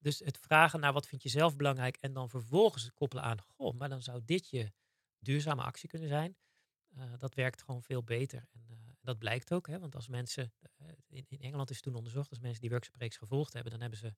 dus 0.01 0.19
het 0.19 0.37
vragen 0.37 0.79
naar 0.79 0.93
wat 0.93 1.07
vind 1.07 1.23
je 1.23 1.29
zelf 1.29 1.55
belangrijk 1.55 1.97
en 1.97 2.13
dan 2.13 2.29
vervolgens 2.29 2.83
het 2.83 2.93
koppelen 2.93 3.23
aan, 3.23 3.41
goh, 3.41 3.73
maar 3.73 3.89
dan 3.89 4.01
zou 4.01 4.21
dit 4.25 4.49
je 4.49 4.71
duurzame 5.19 5.61
actie 5.63 5.89
kunnen 5.89 6.07
zijn. 6.07 6.35
eh, 6.95 7.13
dat 7.17 7.33
werkt 7.35 7.61
gewoon 7.61 7.83
veel 7.83 8.03
beter. 8.03 8.47
En 8.51 8.65
eh, 8.69 8.75
dat 9.01 9.17
blijkt 9.19 9.53
ook, 9.53 9.67
hè, 9.67 9.79
want 9.79 9.95
als 9.95 10.07
mensen, 10.07 10.53
eh, 10.77 10.87
in, 11.07 11.25
in 11.27 11.39
Engeland 11.41 11.69
is 11.69 11.81
toen 11.81 11.95
onderzocht, 11.95 12.29
als 12.29 12.39
mensen 12.39 12.61
die 12.61 12.69
workshopreeks 12.69 13.17
gevolgd 13.17 13.53
hebben, 13.53 13.71
dan 13.71 13.81
hebben 13.81 13.99
ze 13.99 14.13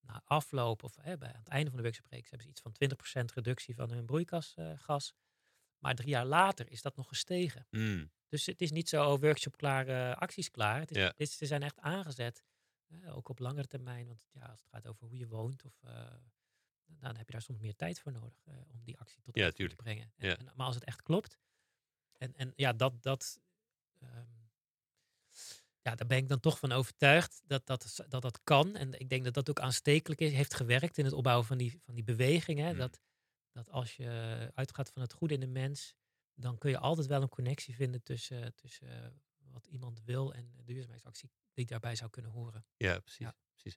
na 0.00 0.22
afloop 0.24 0.82
of 0.82 0.96
hè, 1.00 1.18
bij, 1.18 1.32
aan 1.32 1.38
het 1.38 1.48
einde 1.48 1.66
van 1.68 1.76
de 1.76 1.82
workshopreeks 1.82 2.28
hebben 2.30 2.46
ze 2.46 2.52
iets 2.52 2.60
van 2.60 2.72
20% 2.72 3.34
reductie 3.34 3.74
van 3.74 3.90
hun 3.90 4.06
broeikasgas. 4.06 5.14
maar 5.78 5.94
drie 5.94 6.08
jaar 6.08 6.26
later 6.26 6.70
is 6.70 6.82
dat 6.82 6.96
nog 6.96 7.08
gestegen. 7.08 7.66
Mm. 7.70 8.10
Dus 8.28 8.46
het 8.46 8.60
is 8.60 8.70
niet 8.70 8.88
zo 8.88 9.12
oh, 9.12 9.20
workshop 9.20 9.56
klaar, 9.56 10.14
acties 10.14 10.50
klaar. 10.50 10.80
Het 10.80 10.90
is, 10.90 10.96
Ja. 10.96 11.12
dit, 11.16 11.30
ze 11.30 11.46
zijn 11.46 11.62
echt 11.62 11.78
aangezet, 11.80 12.42
eh, 12.88 13.16
ook 13.16 13.28
op 13.28 13.38
langere 13.38 13.66
termijn. 13.66 14.06
Want 14.06 14.28
ja, 14.32 14.40
als 14.46 14.60
het 14.60 14.68
gaat 14.68 14.86
over 14.86 15.06
hoe 15.06 15.16
je 15.18 15.28
woont, 15.28 15.64
of, 15.64 15.82
eh, 15.82 16.14
dan 16.86 17.16
heb 17.16 17.26
je 17.26 17.32
daar 17.32 17.42
soms 17.42 17.58
meer 17.58 17.76
tijd 17.76 18.00
voor 18.00 18.12
nodig 18.12 18.42
eh, 18.44 18.54
om 18.68 18.84
die 18.84 18.98
actie 18.98 19.22
tot 19.22 19.34
Ja, 19.34 19.50
te 19.50 19.68
brengen. 19.76 20.12
En, 20.16 20.28
Ja. 20.28 20.36
en- 20.38 20.52
maar 20.54 20.66
als 20.66 20.74
het 20.74 20.84
echt 20.84 21.02
klopt, 21.02 21.38
en, 22.16 22.34
en 22.34 22.52
ja, 22.56 22.72
dat, 22.72 23.02
dat, 23.02 23.40
ehm, 23.98 24.26
ja, 25.82 25.94
daar 25.94 26.06
ben 26.06 26.18
ik 26.18 26.28
dan 26.28 26.40
toch 26.40 26.58
van 26.58 26.72
overtuigd 26.72 27.42
dat 27.44 27.66
dat, 27.66 28.04
dat 28.08 28.22
dat 28.22 28.42
kan. 28.42 28.76
En 28.76 29.00
ik 29.00 29.08
denk 29.08 29.24
dat 29.24 29.34
dat 29.34 29.50
ook 29.50 29.60
aanstekelijk 29.60 30.20
is, 30.20 30.32
heeft 30.32 30.54
gewerkt 30.54 30.98
in 30.98 31.04
het 31.04 31.14
opbouwen 31.14 31.46
van 31.46 31.58
die, 31.58 31.80
van 31.84 31.94
die 31.94 32.04
beweging. 32.04 32.58
Hè? 32.58 32.72
Mm. 32.72 32.78
Dat, 32.78 33.00
dat 33.52 33.70
als 33.70 33.96
je 33.96 34.50
uitgaat 34.54 34.90
van 34.90 35.02
het 35.02 35.12
goede 35.12 35.34
in 35.34 35.40
de 35.40 35.46
mens, 35.46 35.94
dan 36.34 36.58
kun 36.58 36.70
je 36.70 36.78
altijd 36.78 37.06
wel 37.06 37.22
een 37.22 37.28
connectie 37.28 37.74
vinden 37.74 38.02
tussen, 38.02 38.54
tussen 38.54 39.22
wat 39.52 39.66
iemand 39.66 40.02
wil 40.04 40.34
en 40.34 40.52
de 40.56 40.62
duurzaamheidsactie 40.64 41.30
die 41.54 41.66
daarbij 41.66 41.96
zou 41.96 42.10
kunnen 42.10 42.30
horen. 42.30 42.64
Ja, 42.76 42.98
precies. 42.98 43.18
Ja. 43.26 43.36
precies. 43.52 43.76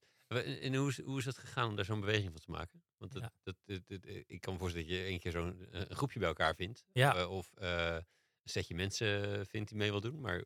En 0.61 0.75
hoe 0.75 0.89
is, 0.89 1.01
hoe 1.01 1.17
is 1.19 1.25
het 1.25 1.37
gegaan 1.37 1.69
om 1.69 1.75
daar 1.75 1.85
zo'n 1.85 1.99
beweging 1.99 2.31
van 2.31 2.41
te 2.41 2.51
maken? 2.51 2.83
Want 2.97 3.11
dat, 3.13 3.21
Ja. 3.21 3.31
dat, 3.43 3.55
dat- 3.65 3.87
dat- 3.87 4.03
eh, 4.05 4.23
ik 4.27 4.41
kan 4.41 4.53
me 4.53 4.59
voorstellen 4.59 4.87
dat 4.87 4.97
je 4.97 5.03
één 5.03 5.19
keer 5.19 5.31
zo'n 5.31 5.65
eh, 5.71 5.81
groepje 5.81 6.19
bij 6.19 6.27
elkaar 6.27 6.55
vindt. 6.55 6.83
Ja. 6.93 7.15
eh, 7.15 7.29
of 7.31 7.51
eh, 7.53 7.95
een 8.43 8.49
setje 8.49 8.75
mensen 8.75 9.45
vindt 9.47 9.69
die 9.69 9.77
mee 9.77 9.91
wil 9.91 10.01
doen. 10.01 10.19
Maar 10.21 10.43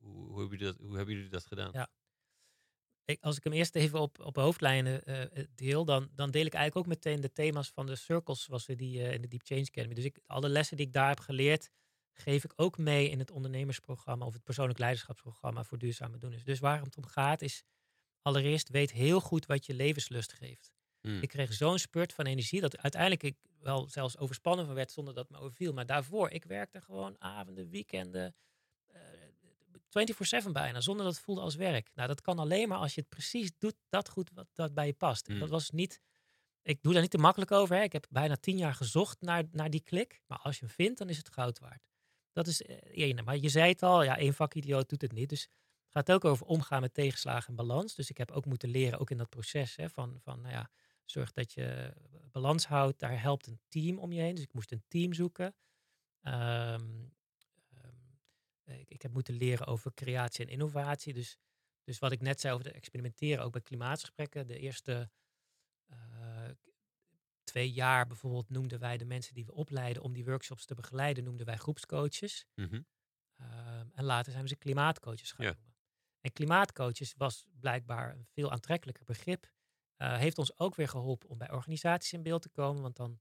hoe, 0.00 0.26
hoe, 0.28 0.38
hebben 0.40 0.58
jullie 0.58 0.74
dat, 0.74 0.86
hoe 0.86 0.96
hebben 0.96 1.14
jullie 1.14 1.30
dat 1.30 1.46
gedaan? 1.46 1.70
Ja. 1.72 1.88
ik, 3.04 3.20
als 3.22 3.36
ik 3.36 3.44
hem 3.44 3.52
eerst 3.52 3.74
even 3.74 4.00
op, 4.00 4.20
op 4.20 4.36
hoofdlijnen 4.36 5.02
uh, 5.10 5.44
deel, 5.54 5.84
dan, 5.84 6.10
dan 6.14 6.30
deel 6.30 6.46
ik 6.46 6.54
eigenlijk 6.54 6.86
ook 6.86 6.94
meteen 6.94 7.20
de 7.20 7.32
thema's 7.32 7.68
van 7.70 7.86
de 7.86 7.96
circles 7.96 8.42
zoals 8.42 8.66
we 8.66 8.74
die 8.74 8.98
uh, 8.98 9.12
in 9.12 9.20
de 9.20 9.28
Deep 9.28 9.42
Change 9.44 9.60
Academy. 9.66 9.94
Dus 9.94 10.04
ik, 10.04 10.20
alle 10.26 10.48
lessen 10.48 10.76
die 10.76 10.86
ik 10.86 10.92
daar 10.92 11.08
heb 11.08 11.20
geleerd, 11.20 11.70
geef 12.20 12.44
ik 12.44 12.52
ook 12.56 12.78
mee 12.78 13.10
in 13.10 13.18
het 13.18 13.30
ondernemersprogramma 13.30 14.26
of 14.26 14.32
het 14.32 14.44
persoonlijk 14.44 14.78
leiderschapsprogramma 14.78 15.64
voor 15.64 15.78
duurzame 15.78 16.18
doen. 16.18 16.40
Dus 16.44 16.58
waar 16.58 16.82
het 16.82 16.96
om 16.96 17.06
gaat 17.06 17.42
is, 17.42 17.62
allereerst 18.22 18.68
weet 18.68 18.92
heel 18.92 19.20
goed 19.20 19.46
wat 19.46 19.66
je 19.66 19.74
levenslust 19.74 20.32
geeft. 20.32 20.72
Hmm. 21.00 21.22
Ik 21.22 21.28
kreeg 21.28 21.52
zo'n 21.52 21.78
spurt 21.78 22.12
van 22.12 22.26
energie 22.26 22.60
dat 22.60 22.78
uiteindelijk 22.78 23.22
ik 23.22 23.36
wel 23.60 23.88
zelfs 23.88 24.18
overspannen 24.18 24.66
van 24.66 24.74
werd 24.74 24.92
zonder 24.92 25.14
dat 25.14 25.28
het 25.28 25.36
me 25.36 25.44
overviel. 25.44 25.72
Maar 25.72 25.86
daarvoor, 25.86 26.30
ik 26.30 26.44
werkte 26.44 26.80
gewoon 26.80 27.16
avonden, 27.18 27.68
weekenden, 27.68 28.34
24-7 29.88 30.52
bijna, 30.52 30.80
zonder 30.80 31.04
dat 31.04 31.14
het 31.14 31.24
voelde 31.24 31.40
als 31.40 31.54
werk. 31.54 31.90
Nou, 31.94 32.08
dat 32.08 32.20
kan 32.20 32.38
alleen 32.38 32.68
maar 32.68 32.78
als 32.78 32.94
je 32.94 33.00
het 33.00 33.08
precies 33.08 33.50
doet, 33.58 33.74
dat 33.88 34.08
goed 34.08 34.30
wat 34.34 34.46
dat 34.52 34.74
bij 34.74 34.86
je 34.86 34.92
past. 34.92 35.28
Mm. 35.28 35.38
Dat 35.38 35.48
was 35.48 35.70
niet, 35.70 36.00
ik 36.62 36.82
doe 36.82 36.92
daar 36.92 37.02
niet 37.02 37.10
te 37.10 37.18
makkelijk 37.18 37.50
over. 37.50 37.76
Hè. 37.76 37.82
Ik 37.82 37.92
heb 37.92 38.06
bijna 38.10 38.36
tien 38.36 38.56
jaar 38.56 38.74
gezocht 38.74 39.20
naar, 39.20 39.44
naar 39.50 39.70
die 39.70 39.82
klik. 39.82 40.22
Maar 40.26 40.38
als 40.38 40.58
je 40.58 40.64
hem 40.64 40.74
vindt, 40.74 40.98
dan 40.98 41.08
is 41.08 41.16
het 41.16 41.28
goud 41.28 41.58
waard. 41.58 41.88
Dat 42.32 42.46
is 42.46 42.62
één. 42.62 43.18
Eh, 43.18 43.24
maar 43.24 43.36
je 43.36 43.48
zei 43.48 43.70
het 43.72 43.82
al, 43.82 44.02
ja, 44.02 44.16
één 44.16 44.34
vakidioot 44.34 44.88
doet 44.88 45.02
het 45.02 45.12
niet. 45.12 45.28
Dus 45.28 45.40
het 45.42 45.92
gaat 45.92 46.12
ook 46.12 46.24
over 46.24 46.46
omgaan 46.46 46.80
met 46.80 46.94
tegenslagen 46.94 47.48
en 47.48 47.54
balans. 47.54 47.94
Dus 47.94 48.10
ik 48.10 48.18
heb 48.18 48.30
ook 48.30 48.44
moeten 48.44 48.68
leren, 48.68 48.98
ook 48.98 49.10
in 49.10 49.16
dat 49.16 49.28
proces, 49.28 49.76
hè, 49.76 49.90
van, 49.90 50.20
van 50.20 50.40
nou 50.40 50.54
ja, 50.54 50.70
zorg 51.04 51.32
dat 51.32 51.52
je 51.52 51.94
balans 52.30 52.66
houdt. 52.66 52.98
Daar 52.98 53.20
helpt 53.20 53.46
een 53.46 53.60
team 53.68 53.98
om 53.98 54.12
je 54.12 54.20
heen. 54.20 54.34
Dus 54.34 54.44
ik 54.44 54.52
moest 54.52 54.72
een 54.72 54.84
team 54.88 55.12
zoeken. 55.12 55.54
Um, 56.22 57.16
eh, 58.64 58.80
ik, 58.80 58.88
ik, 58.88 59.02
heb 59.02 59.12
moeten 59.12 59.34
leren 59.34 59.66
over 59.66 59.94
creatie 59.94 60.44
en 60.44 60.50
innovatie. 60.50 61.12
Dus, 61.12 61.38
dus 61.84 61.98
wat 61.98 62.12
ik 62.12 62.20
net 62.20 62.40
zei 62.40 62.54
over 62.54 62.66
het 62.66 62.74
experimenteren, 62.74 63.44
ook 63.44 63.52
bij 63.52 63.60
klimaatgesprekken. 63.60 64.46
De 64.46 64.58
eerste 64.58 65.10
uh, 65.90 66.48
twee 67.48 67.72
jaar 67.72 68.06
bijvoorbeeld 68.06 68.50
noemden 68.50 68.78
wij 68.78 68.96
de 68.96 69.04
mensen 69.04 69.34
die 69.34 69.44
we 69.46 69.52
opleiden 69.52 70.02
om 70.02 70.12
die 70.12 70.24
workshops 70.24 70.64
te 70.64 70.74
begeleiden, 70.74 71.24
noemden 71.24 71.46
wij 71.46 71.56
groepscoaches. 71.56 72.46
Mm 72.54 72.86
en 73.94 74.04
later 74.04 74.32
zijn 74.32 74.42
we 74.44 74.48
ze 74.48 74.56
klimaatcoaches 74.56 75.32
gaan 75.32 75.46
noemen. 75.46 75.74
En 76.20 76.32
klimaatcoaches 76.32 77.14
was 77.16 77.46
blijkbaar 77.60 78.14
een 78.14 78.26
veel 78.30 78.50
aantrekkelijker 78.50 79.04
begrip. 79.04 79.50
Uh, 79.96 80.16
heeft 80.16 80.38
ons 80.38 80.58
ook 80.58 80.74
weer 80.74 80.88
geholpen 80.88 81.28
om 81.28 81.38
bij 81.38 81.52
organisaties 81.52 82.12
in 82.12 82.22
beeld 82.22 82.42
te 82.42 82.48
komen. 82.48 82.82
Want 82.82 82.96
dan 82.96 83.20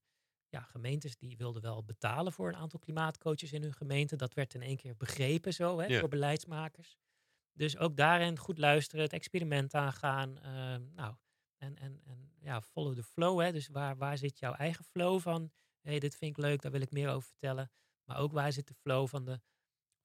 ja, 0.50 0.62
gemeentes 0.62 1.18
die 1.18 1.38
wilden 1.38 1.62
wel 1.62 1.84
betalen 1.84 2.32
voor 2.32 2.48
een 2.48 2.56
aantal 2.56 2.80
klimaatcoaches 2.80 3.54
in 3.54 3.62
hun 3.62 3.74
gemeente. 3.74 4.16
Dat 4.16 4.34
werd 4.34 4.54
in 4.54 4.62
één 4.62 4.78
keer 4.78 4.96
begrepen 4.96 5.54
zo 5.54 5.80
hè, 5.80 6.00
door 6.00 6.10
beleidsmakers. 6.10 6.98
Dus 7.54 7.78
ook 7.78 7.98
daarin 7.98 8.38
goed 8.38 8.58
luisteren, 8.58 9.04
het 9.04 9.14
experiment 9.14 9.74
aangaan. 9.74 10.38
Uh, 10.38 10.88
nou, 10.96 11.16
en, 11.58 11.78
en, 11.78 12.02
en 12.04 12.32
ja, 12.40 12.62
follow 12.62 12.96
the 12.96 13.04
flow. 13.04 13.42
Hè. 13.42 13.52
Dus 13.52 13.68
waar, 13.68 13.98
waar 13.98 14.18
zit 14.18 14.40
jouw 14.40 14.54
eigen 14.54 14.86
flow 14.86 15.20
van? 15.20 15.52
Hé, 15.82 15.90
hey, 15.90 16.00
dit 16.00 16.16
vind 16.16 16.38
ik 16.38 16.44
leuk, 16.44 16.62
daar 16.62 16.72
wil 16.72 16.82
ik 16.82 16.92
meer 16.92 17.10
over 17.10 17.28
vertellen. 17.28 17.72
Maar 18.04 18.18
ook 18.18 18.32
waar 18.32 18.54
zit 18.54 18.68
de 18.68 18.74
flow 18.74 19.08
van 19.08 19.26
de, 19.26 19.42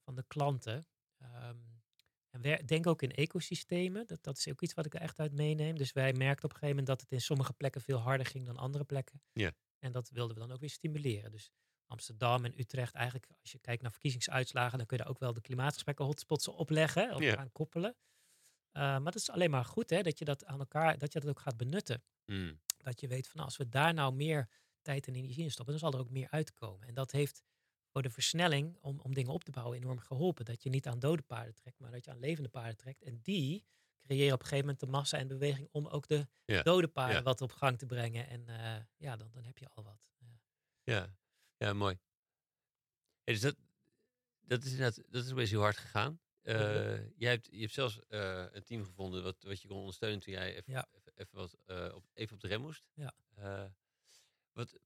van 0.04 0.14
de 0.14 0.24
klanten? 0.26 0.86
Um, 1.22 1.82
en 2.30 2.66
denk 2.66 2.86
ook 2.86 3.02
in 3.02 3.10
ecosystemen. 3.10 4.06
Dat, 4.06 4.22
dat 4.22 4.38
is 4.38 4.48
ook 4.48 4.62
iets 4.62 4.74
wat 4.74 4.86
ik 4.86 4.94
er 4.94 5.00
echt 5.00 5.18
uit 5.18 5.32
meeneem. 5.32 5.78
Dus 5.78 5.92
wij 5.92 6.12
merkten 6.12 6.44
op 6.44 6.50
een 6.50 6.58
gegeven 6.58 6.68
moment 6.68 6.86
dat 6.86 7.00
het 7.00 7.12
in 7.12 7.20
sommige 7.20 7.52
plekken 7.52 7.80
veel 7.80 7.98
harder 7.98 8.26
ging 8.26 8.46
dan 8.46 8.56
andere 8.56 8.84
plekken. 8.84 9.22
Ja. 9.32 9.52
En 9.78 9.92
dat 9.92 10.10
wilden 10.10 10.34
we 10.34 10.40
dan 10.40 10.52
ook 10.52 10.60
weer 10.60 10.70
stimuleren. 10.70 11.30
Dus 11.30 11.50
Amsterdam 11.86 12.44
en 12.44 12.60
Utrecht, 12.60 12.94
eigenlijk 12.94 13.26
als 13.40 13.52
je 13.52 13.58
kijkt 13.58 13.82
naar 13.82 13.90
verkiezingsuitslagen, 13.90 14.78
dan 14.78 14.86
kun 14.86 14.96
je 14.96 15.02
daar 15.02 15.12
ook 15.12 15.18
wel 15.18 15.32
de 15.32 15.40
klimaatgesprekken 15.40 16.04
hotspots 16.04 16.48
opleggen 16.48 17.14
of 17.14 17.34
aan 17.34 17.52
koppelen. 17.52 17.96
Uh, 18.72 18.82
maar 18.82 19.02
dat 19.02 19.14
is 19.14 19.30
alleen 19.30 19.50
maar 19.50 19.64
goed 19.64 19.90
hè, 19.90 20.02
dat 20.02 20.18
je 20.18 20.24
dat 20.24 20.44
aan 20.44 20.58
elkaar, 20.58 20.98
dat 20.98 21.12
je 21.12 21.20
dat 21.20 21.28
ook 21.28 21.40
gaat 21.40 21.56
benutten. 21.56 22.02
Mm. 22.26 22.60
Dat 22.76 23.00
je 23.00 23.08
weet 23.08 23.26
van 23.26 23.36
nou, 23.36 23.46
als 23.46 23.56
we 23.56 23.68
daar 23.68 23.94
nou 23.94 24.14
meer 24.14 24.48
tijd 24.82 25.06
en 25.06 25.14
energie 25.14 25.44
in 25.44 25.50
stoppen, 25.50 25.78
dan 25.78 25.90
zal 25.90 25.98
er 25.98 26.04
ook 26.04 26.12
meer 26.12 26.30
uitkomen. 26.30 26.88
En 26.88 26.94
dat 26.94 27.10
heeft 27.10 27.42
voor 27.86 28.02
de 28.02 28.10
versnelling 28.10 28.76
om, 28.80 29.00
om 29.00 29.14
dingen 29.14 29.32
op 29.32 29.44
te 29.44 29.50
bouwen 29.50 29.78
enorm 29.78 29.98
geholpen. 29.98 30.44
Dat 30.44 30.62
je 30.62 30.70
niet 30.70 30.86
aan 30.86 30.98
dode 30.98 31.22
paarden 31.22 31.54
trekt, 31.54 31.78
maar 31.78 31.90
dat 31.90 32.04
je 32.04 32.10
aan 32.10 32.18
levende 32.18 32.48
paarden 32.48 32.76
trekt. 32.76 33.02
En 33.02 33.20
die 33.22 33.64
creëren 34.02 34.34
op 34.34 34.40
een 34.40 34.46
gegeven 34.46 34.64
moment 34.64 34.80
de 34.80 34.90
massa 34.90 35.18
en 35.18 35.28
beweging 35.28 35.68
om 35.70 35.86
ook 35.86 36.08
de 36.08 36.26
dode 36.62 36.88
paarden 36.88 37.22
wat 37.22 37.40
op 37.40 37.52
gang 37.52 37.78
te 37.78 37.86
brengen. 37.86 38.28
En 38.28 38.46
uh, 38.48 38.76
ja, 38.96 39.16
dan, 39.16 39.30
dan 39.32 39.44
heb 39.44 39.58
je 39.58 39.68
al 39.68 39.82
wat. 39.82 40.10
Ja, 40.82 41.16
ja, 41.56 41.72
mooi. 41.72 41.98
dus 43.24 43.40
dat, 43.40 43.56
dat 44.40 44.64
is 44.64 44.70
inderdaad, 44.70 45.04
dat 45.08 45.24
is 45.24 45.30
een 45.30 45.36
beetje 45.36 45.54
heel 45.54 45.64
hard 45.64 45.76
gegaan. 45.76 46.20
Uh, 46.42 47.18
jij 47.18 47.30
hebt, 47.30 47.48
je 47.50 47.60
hebt 47.60 47.72
zelfs 47.72 48.00
uh, 48.08 48.44
een 48.52 48.64
team 48.64 48.84
gevonden 48.84 49.22
wat, 49.22 49.42
wat 49.42 49.62
je 49.62 49.68
kon 49.68 49.76
ondersteunen 49.76 50.20
toen 50.20 50.32
jij 50.32 50.56
even, 50.56 50.72
ja. 50.72 50.88
even, 50.92 51.12
even, 51.14 51.36
wat, 51.36 51.56
op, 51.94 52.04
even 52.14 52.34
op 52.34 52.40
de 52.40 52.48
rem 52.48 52.60
moest. 52.60 52.88
Ja. 52.94 53.14
wat, 54.52 54.78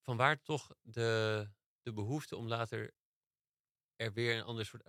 van 0.00 0.16
waar 0.16 0.42
toch 0.42 0.74
de, 0.82 1.48
de 1.82 1.92
behoefte 1.92 2.36
om 2.36 2.48
later 2.48 2.94
er 3.96 4.12
weer 4.12 4.36
een 4.36 4.44
ander 4.44 4.66
soort 4.66 4.82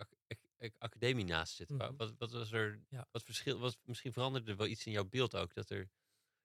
academie 0.77 1.25
naast 1.25 1.55
zit. 1.55 1.69
Mhm. 1.69 1.95
Wat, 1.95 2.13
wat 2.17 2.31
was 2.31 2.51
er, 2.51 2.79
ja. 2.89 3.07
wat 3.11 3.23
verschil, 3.23 3.59
wat, 3.59 3.77
misschien 3.83 4.13
veranderde 4.13 4.51
er 4.51 4.57
wel 4.57 4.67
iets 4.67 4.85
in 4.85 4.91
jouw 4.91 5.05
beeld 5.05 5.35
ook, 5.35 5.53
dat, 5.53 5.69
er, 5.69 5.89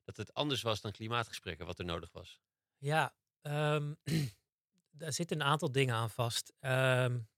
dat 0.04 0.16
het 0.16 0.34
anders 0.34 0.62
was 0.62 0.80
dan 0.80 0.92
klimaatgesprekken 0.92 1.66
wat 1.66 1.78
er 1.78 1.84
nodig 1.84 2.12
was. 2.12 2.40
Ja, 2.76 3.14
um, 3.42 3.96
daar 5.00 5.12
zitten 5.12 5.40
een 5.40 5.46
aantal 5.46 5.72
dingen 5.72 5.94
aan 5.94 6.10
vast. 6.10 6.52
Um, 6.60 7.28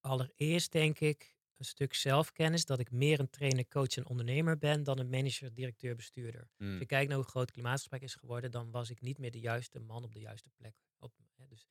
allereerst 0.00 0.72
denk 0.72 0.98
ik 0.98 1.38
een 1.56 1.64
stuk 1.64 1.94
zelfkennis, 1.94 2.64
dat 2.64 2.78
ik 2.78 2.90
meer 2.90 3.20
een 3.20 3.30
trainer, 3.30 3.68
coach 3.68 3.96
en 3.96 4.06
ondernemer 4.06 4.58
ben 4.58 4.82
dan 4.82 4.98
een 4.98 5.10
manager, 5.10 5.54
directeur, 5.54 5.96
bestuurder. 5.96 6.40
Als 6.40 6.50
je 6.56 6.64
mm. 6.64 6.86
kijkt 6.86 7.08
naar 7.08 7.18
hoe 7.18 7.26
groot 7.26 7.42
het 7.42 7.52
klimaatgesprek 7.52 8.02
is 8.02 8.14
geworden, 8.14 8.50
dan 8.50 8.70
was 8.70 8.90
ik 8.90 9.00
niet 9.00 9.18
meer 9.18 9.30
de 9.30 9.40
juiste 9.40 9.78
man 9.78 10.04
op 10.04 10.12
de 10.12 10.20
juiste 10.20 10.50
plek. 10.56 10.74
Op, 10.98 11.12
hè, 11.36 11.46
dus 11.46 11.66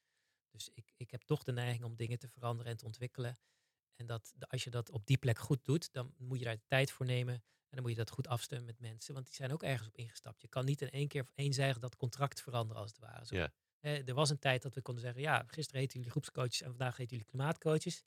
dus 0.51 0.69
ik, 0.73 0.93
ik 0.97 1.11
heb 1.11 1.21
toch 1.21 1.43
de 1.43 1.51
neiging 1.51 1.83
om 1.83 1.95
dingen 1.95 2.19
te 2.19 2.27
veranderen 2.27 2.71
en 2.71 2.77
te 2.77 2.85
ontwikkelen. 2.85 3.37
En 3.95 4.05
dat, 4.05 4.33
als 4.39 4.63
je 4.63 4.69
dat 4.69 4.91
op 4.91 5.05
die 5.05 5.17
plek 5.17 5.39
goed 5.39 5.65
doet, 5.65 5.93
dan 5.93 6.13
moet 6.17 6.39
je 6.39 6.45
daar 6.45 6.55
de 6.55 6.67
tijd 6.67 6.91
voor 6.91 7.05
nemen. 7.05 7.33
En 7.33 7.75
dan 7.75 7.81
moet 7.81 7.91
je 7.91 7.97
dat 7.97 8.09
goed 8.09 8.27
afstemmen 8.27 8.67
met 8.67 8.79
mensen, 8.79 9.13
want 9.13 9.25
die 9.25 9.35
zijn 9.35 9.51
ook 9.51 9.63
ergens 9.63 9.87
op 9.87 9.97
ingestapt. 9.97 10.41
Je 10.41 10.47
kan 10.47 10.65
niet 10.65 10.81
in 10.81 10.89
één 10.89 11.07
keer 11.07 11.27
eenzijdig 11.35 11.79
dat 11.79 11.95
contract 11.95 12.41
veranderen 12.41 12.81
als 12.81 12.91
het 12.91 12.99
ware. 12.99 13.25
Zo, 13.25 13.47
er 13.81 14.13
was 14.13 14.29
een 14.29 14.39
tijd 14.39 14.61
dat 14.61 14.75
we 14.75 14.81
konden 14.81 15.03
zeggen, 15.03 15.21
ja, 15.21 15.43
gisteren 15.47 15.81
heten 15.81 15.95
jullie 15.95 16.11
groepscoaches 16.11 16.61
en 16.61 16.69
vandaag 16.69 16.97
heten 16.97 17.17
jullie 17.17 17.31
klimaatcoaches. 17.31 18.03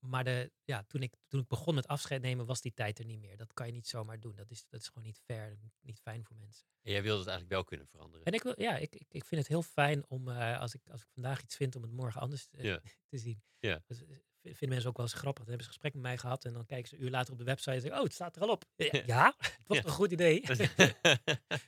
Maar 0.00 0.24
de, 0.24 0.52
ja, 0.64 0.82
toen, 0.82 1.02
ik, 1.02 1.14
toen 1.28 1.40
ik 1.40 1.48
begon 1.48 1.74
met 1.74 1.86
afscheid 1.86 2.22
nemen, 2.22 2.46
was 2.46 2.60
die 2.60 2.74
tijd 2.74 2.98
er 2.98 3.04
niet 3.04 3.20
meer. 3.20 3.36
Dat 3.36 3.52
kan 3.52 3.66
je 3.66 3.72
niet 3.72 3.88
zomaar 3.88 4.20
doen. 4.20 4.34
Dat 4.36 4.50
is, 4.50 4.64
dat 4.68 4.80
is 4.80 4.86
gewoon 4.86 5.04
niet 5.04 5.20
fair, 5.24 5.58
niet 5.80 6.00
fijn 6.00 6.24
voor 6.24 6.36
mensen. 6.36 6.66
En 6.82 6.92
jij 6.92 7.02
wilde 7.02 7.18
het 7.18 7.28
eigenlijk 7.28 7.56
wel 7.56 7.64
kunnen 7.64 7.86
veranderen. 7.86 8.26
En 8.26 8.32
ik, 8.32 8.42
wil, 8.42 8.54
ja, 8.56 8.76
ik, 8.76 8.94
ik, 8.94 9.06
ik 9.08 9.24
vind 9.24 9.40
het 9.40 9.50
heel 9.50 9.62
fijn 9.62 10.04
om, 10.08 10.28
uh, 10.28 10.60
als, 10.60 10.74
ik, 10.74 10.80
als 10.90 11.00
ik 11.00 11.08
vandaag 11.12 11.42
iets 11.42 11.56
vind, 11.56 11.76
om 11.76 11.82
het 11.82 11.92
morgen 11.92 12.20
anders 12.20 12.48
uh, 12.52 12.76
te 13.10 13.18
zien. 13.18 13.42
Ja. 13.58 13.82
Dus, 13.86 14.02
eh, 14.02 14.08
vinden 14.42 14.68
mensen 14.68 14.88
ook 14.88 14.96
wel 14.96 15.06
eens 15.06 15.14
grappig. 15.14 15.44
Dan 15.44 15.54
hebben 15.54 15.64
ze 15.64 15.72
een 15.72 15.80
gesprek 15.80 15.94
met 15.94 16.02
mij 16.02 16.18
gehad 16.18 16.44
en 16.44 16.52
dan 16.52 16.66
kijken 16.66 16.88
ze 16.88 16.94
een 16.94 17.02
uur 17.02 17.10
later 17.10 17.32
op 17.32 17.38
de 17.38 17.44
website 17.44 17.70
en 17.70 17.80
zeggen, 17.80 17.98
oh, 17.98 18.04
het 18.04 18.14
staat 18.14 18.36
er 18.36 18.42
al 18.42 18.48
op. 18.48 18.64
Ja, 19.06 19.34
het 19.38 19.58
was 19.66 19.78
een 19.78 19.90
goed 19.90 20.12
idee. 20.12 20.40
ik 20.40 20.46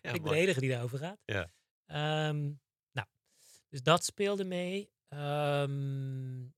ben 0.00 0.22
de 0.22 0.34
enige 0.34 0.60
die 0.60 0.70
daarover 0.70 0.98
gaat. 0.98 1.20
Ja. 1.24 1.50
Um, 2.28 2.60
nou, 2.90 3.06
dus 3.68 3.82
dat 3.82 4.04
speelde 4.04 4.44
mee. 4.44 4.90
Um, 5.08 6.54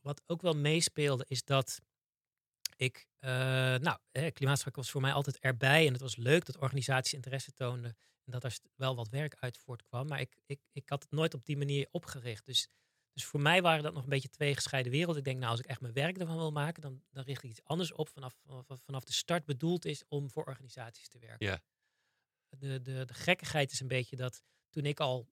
wat 0.00 0.22
ook 0.26 0.42
wel 0.42 0.52
meespeelde 0.52 1.24
is 1.28 1.44
dat 1.44 1.80
ik, 2.76 3.06
uh, 3.20 3.30
nou, 3.30 3.98
klimaatgesprek 4.12 4.76
was 4.76 4.90
voor 4.90 5.00
mij 5.00 5.12
altijd 5.12 5.38
erbij 5.38 5.86
en 5.86 5.92
het 5.92 6.02
was 6.02 6.16
leuk 6.16 6.44
dat 6.44 6.56
organisaties 6.56 7.14
interesse 7.14 7.52
toonden 7.52 7.96
en 8.24 8.32
dat 8.32 8.44
er 8.44 8.58
wel 8.74 8.96
wat 8.96 9.08
werk 9.08 9.36
uit 9.38 9.58
voortkwam. 9.58 10.06
Maar 10.06 10.20
ik, 10.20 10.36
ik, 10.46 10.60
ik 10.72 10.88
had 10.88 11.02
het 11.02 11.10
nooit 11.10 11.34
op 11.34 11.44
die 11.44 11.56
manier 11.56 11.88
opgericht. 11.90 12.46
Dus, 12.46 12.68
dus 13.12 13.24
voor 13.24 13.40
mij 13.40 13.62
waren 13.62 13.82
dat 13.82 13.94
nog 13.94 14.02
een 14.02 14.08
beetje 14.08 14.28
twee 14.28 14.54
gescheiden 14.54 14.92
werelden. 14.92 15.18
Ik 15.18 15.24
denk, 15.24 15.38
nou, 15.38 15.50
als 15.50 15.60
ik 15.60 15.66
echt 15.66 15.80
mijn 15.80 15.92
werk 15.92 16.18
ervan 16.18 16.36
wil 16.36 16.52
maken, 16.52 16.82
dan, 16.82 17.02
dan 17.10 17.24
richt 17.24 17.42
ik 17.42 17.50
iets 17.50 17.64
anders 17.64 17.92
op 17.92 18.08
vanaf, 18.08 18.36
vanaf 18.66 19.04
de 19.04 19.12
start 19.12 19.44
bedoeld 19.44 19.84
is 19.84 20.04
om 20.08 20.30
voor 20.30 20.44
organisaties 20.44 21.08
te 21.08 21.18
werken. 21.18 21.46
Ja. 21.46 21.60
De, 22.48 22.82
de, 22.82 23.04
de 23.04 23.14
gekkigheid 23.14 23.72
is 23.72 23.80
een 23.80 23.88
beetje 23.88 24.16
dat 24.16 24.42
toen 24.68 24.84
ik 24.84 25.00
al 25.00 25.28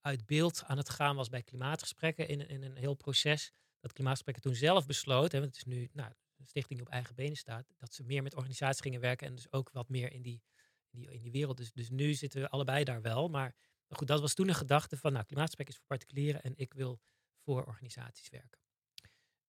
uit 0.00 0.26
beeld 0.26 0.64
aan 0.64 0.76
het 0.76 0.88
gaan 0.88 1.16
was 1.16 1.28
bij 1.28 1.42
klimaatgesprekken 1.42 2.28
in, 2.28 2.48
in 2.48 2.62
een 2.62 2.76
heel 2.76 2.94
proces, 2.94 3.52
dat 3.82 3.92
klimaatgesprekken 3.92 4.42
toen 4.42 4.54
zelf 4.54 4.86
besloten, 4.86 5.38
en 5.38 5.44
het 5.46 5.56
is 5.56 5.64
nu 5.64 5.88
nou, 5.92 6.12
een 6.36 6.46
stichting 6.46 6.78
die 6.78 6.86
op 6.86 6.92
eigen 6.92 7.14
benen 7.14 7.36
staat, 7.36 7.66
dat 7.78 7.94
ze 7.94 8.02
meer 8.02 8.22
met 8.22 8.34
organisaties 8.34 8.80
gingen 8.80 9.00
werken 9.00 9.26
en 9.26 9.34
dus 9.34 9.52
ook 9.52 9.70
wat 9.70 9.88
meer 9.88 10.12
in 10.12 10.22
die, 10.22 10.42
in 10.90 11.20
die, 11.20 11.30
wereld. 11.30 11.56
Dus, 11.56 11.72
dus 11.72 11.90
nu 11.90 12.14
zitten 12.14 12.40
we 12.40 12.48
allebei 12.48 12.84
daar 12.84 13.02
wel. 13.02 13.28
Maar, 13.28 13.54
goed, 13.88 14.06
dat 14.06 14.20
was 14.20 14.34
toen 14.34 14.48
een 14.48 14.54
gedachte 14.54 14.96
van, 14.96 15.12
nou, 15.12 15.24
klimaatgesprek 15.24 15.68
is 15.68 15.76
voor 15.76 15.86
particulieren 15.86 16.42
en 16.42 16.52
ik 16.56 16.74
wil 16.74 17.00
voor 17.44 17.64
organisaties 17.64 18.28
werken. 18.28 18.60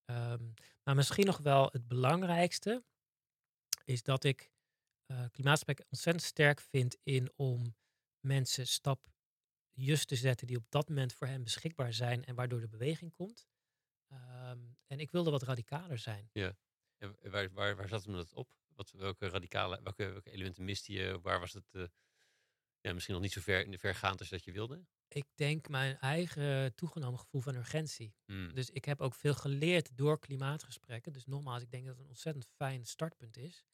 Um, 0.06 0.54
maar 0.84 0.96
misschien 0.96 1.26
nog 1.26 1.38
wel 1.38 1.70
het 1.72 1.88
belangrijkste 1.88 2.84
is 3.84 4.04
dat 4.04 4.24
ik 4.24 4.52
uh, 5.08 5.26
klimaatgesprek 5.32 5.86
ontzettend 5.90 6.26
sterk 6.26 6.62
vind 6.62 6.98
in 7.04 7.32
om 7.36 7.76
mensen 8.20 8.68
stap 8.68 9.12
just 9.72 10.08
te 10.08 10.16
zetten 10.16 10.48
die 10.48 10.58
op 10.58 10.66
dat 10.70 10.90
moment 10.90 11.14
voor 11.14 11.28
hen 11.28 11.44
beschikbaar 11.44 11.94
zijn 11.94 12.26
en 12.26 12.36
waardoor 12.36 12.60
de 12.60 12.68
beweging 12.68 13.14
komt. 13.14 13.48
Um, 14.14 14.78
en 14.88 15.00
ik 15.00 15.12
wilde 15.12 15.32
wat 15.32 15.44
radicaler 15.44 15.98
zijn. 15.98 16.30
Ja. 16.34 16.58
En 16.98 17.32
waar, 17.32 17.52
waar, 17.52 17.76
waar 17.76 17.88
zat 17.88 18.06
hem 18.06 18.16
dat 18.16 18.34
op? 18.34 18.56
wat, 18.76 18.92
welke 18.92 19.30
radicale, 19.30 19.80
welke, 19.84 20.12
welke 20.12 20.32
elementen 20.32 20.64
miste 20.64 20.94
je? 20.94 21.20
Waar 21.22 21.40
was 21.40 21.54
het 21.54 21.74
eh, 21.74 21.84
ja, 22.82 22.94
misschien 22.94 23.14
nog 23.14 23.24
niet 23.24 23.32
zo 23.32 23.42
ver, 23.42 23.80
vergaand 23.80 24.20
als 24.20 24.30
dat 24.30 24.44
je 24.44 24.52
wilde? 24.52 24.86
Ik 25.08 25.26
denk 25.36 25.70
mijn 25.70 25.98
eigen 25.98 26.76
toegenomen 26.76 27.20
gevoel 27.20 27.42
van 27.42 27.56
urgentie. 27.56 28.16
Hmm. 28.26 28.54
Dus 28.54 28.70
ik 28.70 28.86
heb 28.86 29.02
ook 29.02 29.16
veel 29.16 29.34
geleerd 29.34 29.98
door 29.98 30.20
klimaatgesprekken. 30.20 31.14
Dus 31.14 31.26
nogmaals, 31.26 31.62
ik 31.62 31.72
denk 31.72 31.86
dat 31.86 31.94
het 31.94 32.04
een 32.04 32.10
ontzettend 32.10 32.46
fijn 32.46 32.86
startpunt 32.86 33.38
is. 33.38 33.66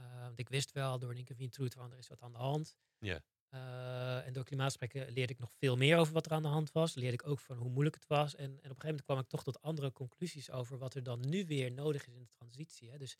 Uh, 0.00 0.20
want 0.20 0.38
ik 0.38 0.48
wist 0.48 0.72
wel 0.72 0.98
door 0.98 1.14
Nick 1.14 1.28
Wien 1.28 1.50
Truth 1.50 1.74
van 1.74 1.92
er 1.92 1.98
is 1.98 2.08
wat 2.08 2.20
aan 2.20 2.32
de 2.32 2.38
hand. 2.38 2.76
Ja. 2.98 3.22
Uh, 3.54 4.26
en 4.26 4.32
door 4.32 4.44
klimaatgesprekken 4.44 5.12
leerde 5.12 5.32
ik 5.32 5.38
nog 5.38 5.52
veel 5.52 5.76
meer 5.76 5.96
over 5.96 6.12
wat 6.12 6.26
er 6.26 6.32
aan 6.32 6.42
de 6.42 6.48
hand 6.48 6.72
was. 6.72 6.94
Leerde 6.94 7.14
ik 7.14 7.26
ook 7.26 7.40
van 7.40 7.56
hoe 7.56 7.70
moeilijk 7.70 7.94
het 7.94 8.06
was. 8.06 8.34
En, 8.34 8.44
en 8.44 8.50
op 8.50 8.56
een 8.56 8.62
gegeven 8.62 8.86
moment 8.86 9.04
kwam 9.04 9.18
ik 9.18 9.28
toch 9.28 9.42
tot 9.42 9.62
andere 9.62 9.92
conclusies 9.92 10.50
over 10.50 10.78
wat 10.78 10.94
er 10.94 11.02
dan 11.02 11.28
nu 11.28 11.46
weer 11.46 11.72
nodig 11.72 12.06
is 12.06 12.14
in 12.14 12.22
de 12.22 12.28
transitie. 12.28 12.90
Hè. 12.90 12.98
Dus, 12.98 13.16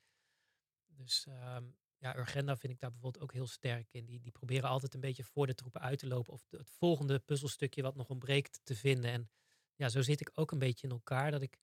dus 0.86 1.26
um, 1.56 1.76
ja, 1.98 2.16
Urgenda 2.16 2.56
vind 2.56 2.72
ik 2.72 2.78
daar 2.80 2.90
bijvoorbeeld 2.90 3.22
ook 3.22 3.32
heel 3.32 3.46
sterk 3.46 3.88
in. 3.90 4.04
Die, 4.04 4.20
die 4.20 4.32
proberen 4.32 4.68
altijd 4.68 4.94
een 4.94 5.00
beetje 5.00 5.24
voor 5.24 5.46
de 5.46 5.54
troepen 5.54 5.80
uit 5.80 5.98
te 5.98 6.06
lopen. 6.06 6.32
Of 6.32 6.46
het 6.50 6.70
volgende 6.70 7.18
puzzelstukje 7.18 7.82
wat 7.82 7.96
nog 7.96 8.08
ontbreekt 8.08 8.60
te 8.62 8.74
vinden. 8.74 9.10
En 9.10 9.30
ja, 9.74 9.88
zo 9.88 10.02
zit 10.02 10.20
ik 10.20 10.30
ook 10.34 10.50
een 10.50 10.58
beetje 10.58 10.86
in 10.86 10.92
elkaar. 10.92 11.30
Dat 11.30 11.42
ik, 11.42 11.56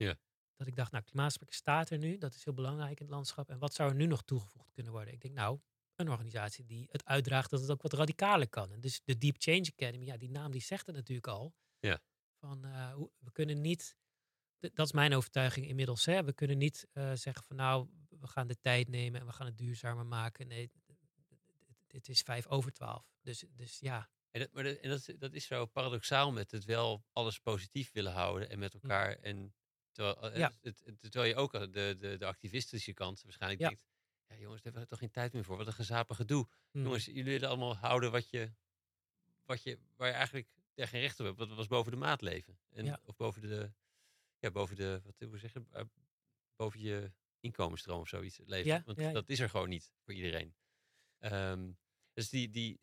dat 0.56 0.68
ik 0.68 0.76
dacht, 0.76 0.91
nou, 0.91 1.03
klimaatgesprekken 1.03 1.57
staat 1.57 1.89
er 1.89 1.98
nu. 1.98 2.18
Dat 2.18 2.34
is 2.34 2.45
heel 2.45 2.53
belangrijk 2.53 2.99
in 2.99 3.06
het 3.06 3.15
landschap. 3.15 3.49
En 3.49 3.60
wat 3.60 3.73
zou 3.73 3.89
er 3.89 3.95
nu 3.95 4.06
nog 4.06 4.23
toegevoegd 4.23 4.72
kunnen 4.72 4.91
worden? 4.91 5.14
Ik 5.14 5.22
denk, 5.22 5.34
nou, 5.34 5.60
een 5.99 6.09
organisatie 6.09 6.65
die 6.65 6.87
het 6.91 7.05
uitdraagt 7.05 7.49
dat 7.49 7.61
het 7.61 7.71
ook 7.71 7.81
wat 7.81 7.93
radicaler 7.93 8.49
kan. 8.49 8.71
En 8.71 8.79
dus 8.79 9.01
de 9.03 9.17
Deep 9.17 9.35
Change 9.37 9.71
Academy, 9.71 10.05
ja, 10.05 10.17
die 10.17 10.29
naam 10.29 10.51
die 10.51 10.61
zegt 10.61 10.85
het 10.85 10.95
natuurlijk 10.95 11.27
al. 11.27 11.55
Ja. 11.79 12.01
Van, 12.39 12.65
uh, 12.65 12.95
we 13.17 13.31
kunnen 13.31 13.61
niet, 13.61 13.97
dat 14.59 14.85
is 14.85 14.91
mijn 14.91 15.13
overtuiging 15.13 15.67
inmiddels, 15.67 16.05
hè, 16.05 16.23
we 16.23 16.33
kunnen 16.33 16.57
niet 16.57 16.87
uh, 16.93 17.11
zeggen 17.13 17.43
van 17.43 17.55
nou, 17.55 17.89
we 18.09 18.27
gaan 18.27 18.47
de 18.47 18.59
tijd 18.59 18.87
nemen 18.87 19.19
en 19.19 19.25
we 19.25 19.33
gaan 19.33 19.45
het 19.45 19.57
duurzamer 19.57 20.05
maken. 20.05 20.47
Nee, 20.47 20.71
dit 21.87 22.07
is 22.09 22.21
vijf 22.21 22.47
over 22.47 22.71
twaalf. 22.71 23.05
Dus, 23.21 23.43
dus 23.49 23.79
ja. 23.79 24.09
En, 24.31 24.39
dat, 24.39 24.51
maar 24.51 24.63
dat, 24.63 24.77
en 24.77 24.89
dat, 24.89 25.13
dat 25.17 25.33
is 25.33 25.45
zo 25.45 25.65
paradoxaal 25.65 26.31
met 26.31 26.51
het 26.51 26.65
wel 26.65 27.05
alles 27.13 27.39
positief 27.39 27.91
willen 27.91 28.13
houden 28.13 28.49
en 28.49 28.59
met 28.59 28.73
elkaar. 28.73 29.19
En 29.19 29.55
terwijl, 29.91 30.37
ja. 30.37 30.53
het, 30.61 30.81
het, 30.85 31.01
terwijl 31.01 31.29
je 31.29 31.35
ook 31.35 31.51
de, 31.51 31.95
de, 31.97 32.17
de 32.17 32.25
activistische 32.25 32.93
kant 32.93 33.21
waarschijnlijk 33.21 33.61
ja. 33.61 33.67
denkt, 33.67 33.85
ja 34.27 34.35
jongens, 34.35 34.61
daar 34.61 34.73
hebben 34.73 34.81
we 34.81 34.87
toch 34.87 34.99
geen 34.99 35.11
tijd 35.11 35.33
meer 35.33 35.43
voor. 35.43 35.57
Wat 35.57 35.67
een 35.67 35.73
gezapig 35.73 36.15
gedoe. 36.15 36.47
Hmm. 36.71 36.83
Jongens, 36.83 37.05
jullie 37.05 37.23
willen 37.23 37.49
allemaal 37.49 37.75
houden 37.75 38.11
wat 38.11 38.29
je, 38.29 38.51
wat 39.45 39.63
je, 39.63 39.79
waar 39.95 40.07
je 40.07 40.13
eigenlijk 40.13 40.47
er 40.75 40.87
geen 40.87 41.01
recht 41.01 41.19
op 41.19 41.25
hebt. 41.25 41.37
Wat 41.37 41.53
was 41.53 41.67
boven 41.67 41.91
de 41.91 41.97
maat 41.97 42.21
leven. 42.21 42.59
En, 42.69 42.85
Ja. 42.85 42.99
Of 43.03 43.15
boven 43.15 43.41
de, 43.41 43.71
ja, 44.39 44.51
boven 44.51 44.75
de, 44.75 45.01
wat 45.03 45.15
wil 45.17 45.33
ik 45.33 45.39
zeggen, 45.39 45.67
uh, 45.73 45.81
boven 46.55 46.79
je 46.79 47.11
inkomensstroom 47.39 47.99
of 47.99 48.07
zoiets 48.07 48.39
leven. 48.45 48.71
Ja, 48.71 48.81
Want 48.85 48.99
ja, 48.99 49.07
ja. 49.07 49.13
dat 49.13 49.29
is 49.29 49.39
er 49.39 49.49
gewoon 49.49 49.69
niet 49.69 49.91
voor 50.03 50.13
iedereen. 50.13 50.55
Ehm, 51.19 51.71
dus 52.13 52.29
die, 52.29 52.49
die, 52.49 52.79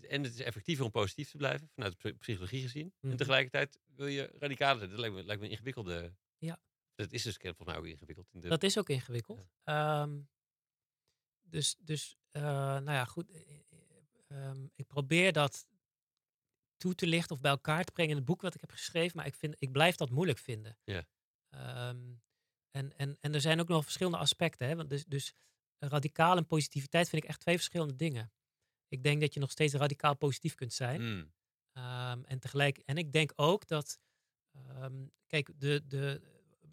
en 0.00 0.22
het 0.22 0.34
is 0.34 0.40
effectiever 0.40 0.84
om 0.84 0.90
positief 0.90 1.30
te 1.30 1.36
blijven, 1.36 1.68
vanuit 1.74 2.02
de 2.02 2.14
psychologie 2.14 2.62
gezien. 2.62 2.92
Mhm. 3.00 3.10
En 3.10 3.16
tegelijkertijd 3.16 3.78
wil 3.86 4.06
je 4.06 4.32
radicaler 4.38 4.78
zijn. 4.78 4.90
Dat 4.90 4.98
lijkt 4.98 5.14
me, 5.14 5.24
lijkt 5.24 5.40
me 5.40 5.46
een 5.46 5.52
ingewikkelde. 5.52 6.14
Ja. 6.38 6.60
Dat 6.94 7.12
is 7.12 7.22
dus 7.22 7.36
volgens 7.36 7.64
mij 7.64 7.76
ook 7.76 7.86
ingewikkeld. 7.86 8.28
In 8.32 8.40
de, 8.40 8.48
Dat 8.48 8.62
is 8.62 8.78
ook 8.78 8.88
ingewikkeld. 8.88 9.46
Ehm, 9.64 10.20
dus, 11.44 11.76
dus 11.78 12.16
uh, 12.32 12.42
nou 12.42 12.92
ja, 12.92 13.04
goed. 13.04 13.30
Um, 14.28 14.70
ik 14.74 14.86
probeer 14.86 15.32
dat 15.32 15.66
toe 16.76 16.94
te 16.94 17.06
lichten 17.06 17.34
of 17.34 17.40
bij 17.40 17.50
elkaar 17.50 17.84
te 17.84 17.92
brengen 17.92 18.10
in 18.10 18.16
het 18.16 18.26
boek 18.26 18.40
wat 18.40 18.54
ik 18.54 18.60
heb 18.60 18.70
geschreven. 18.70 19.16
Maar 19.16 19.26
ik, 19.26 19.34
vind, 19.34 19.54
ik 19.58 19.72
blijf 19.72 19.96
dat 19.96 20.10
moeilijk 20.10 20.38
vinden. 20.38 20.78
Ja. 20.84 21.06
Um, 21.88 22.22
en, 22.70 22.96
en, 22.96 23.16
en 23.20 23.34
er 23.34 23.40
zijn 23.40 23.60
ook 23.60 23.68
nog 23.68 23.82
verschillende 23.82 24.18
aspecten. 24.18 24.68
Hè? 24.68 24.76
Want 24.76 24.90
dus, 24.90 25.04
dus 25.04 25.34
radicaal 25.78 26.36
en 26.36 26.46
positiviteit 26.46 27.08
vind 27.08 27.22
ik 27.22 27.28
echt 27.28 27.40
twee 27.40 27.54
verschillende 27.54 27.96
dingen. 27.96 28.32
Ik 28.88 29.02
denk 29.02 29.20
dat 29.20 29.34
je 29.34 29.40
nog 29.40 29.50
steeds 29.50 29.74
radicaal 29.74 30.16
positief 30.16 30.54
kunt 30.54 30.72
zijn. 30.72 31.00
Mm. 31.02 31.32
Um, 31.76 32.24
en 32.24 32.38
tegelijk, 32.40 32.78
en 32.78 32.96
ik 32.96 33.12
denk 33.12 33.32
ook 33.36 33.66
dat, 33.66 34.00
um, 34.56 35.12
kijk, 35.26 35.60
de, 35.60 35.86
de, 35.86 36.20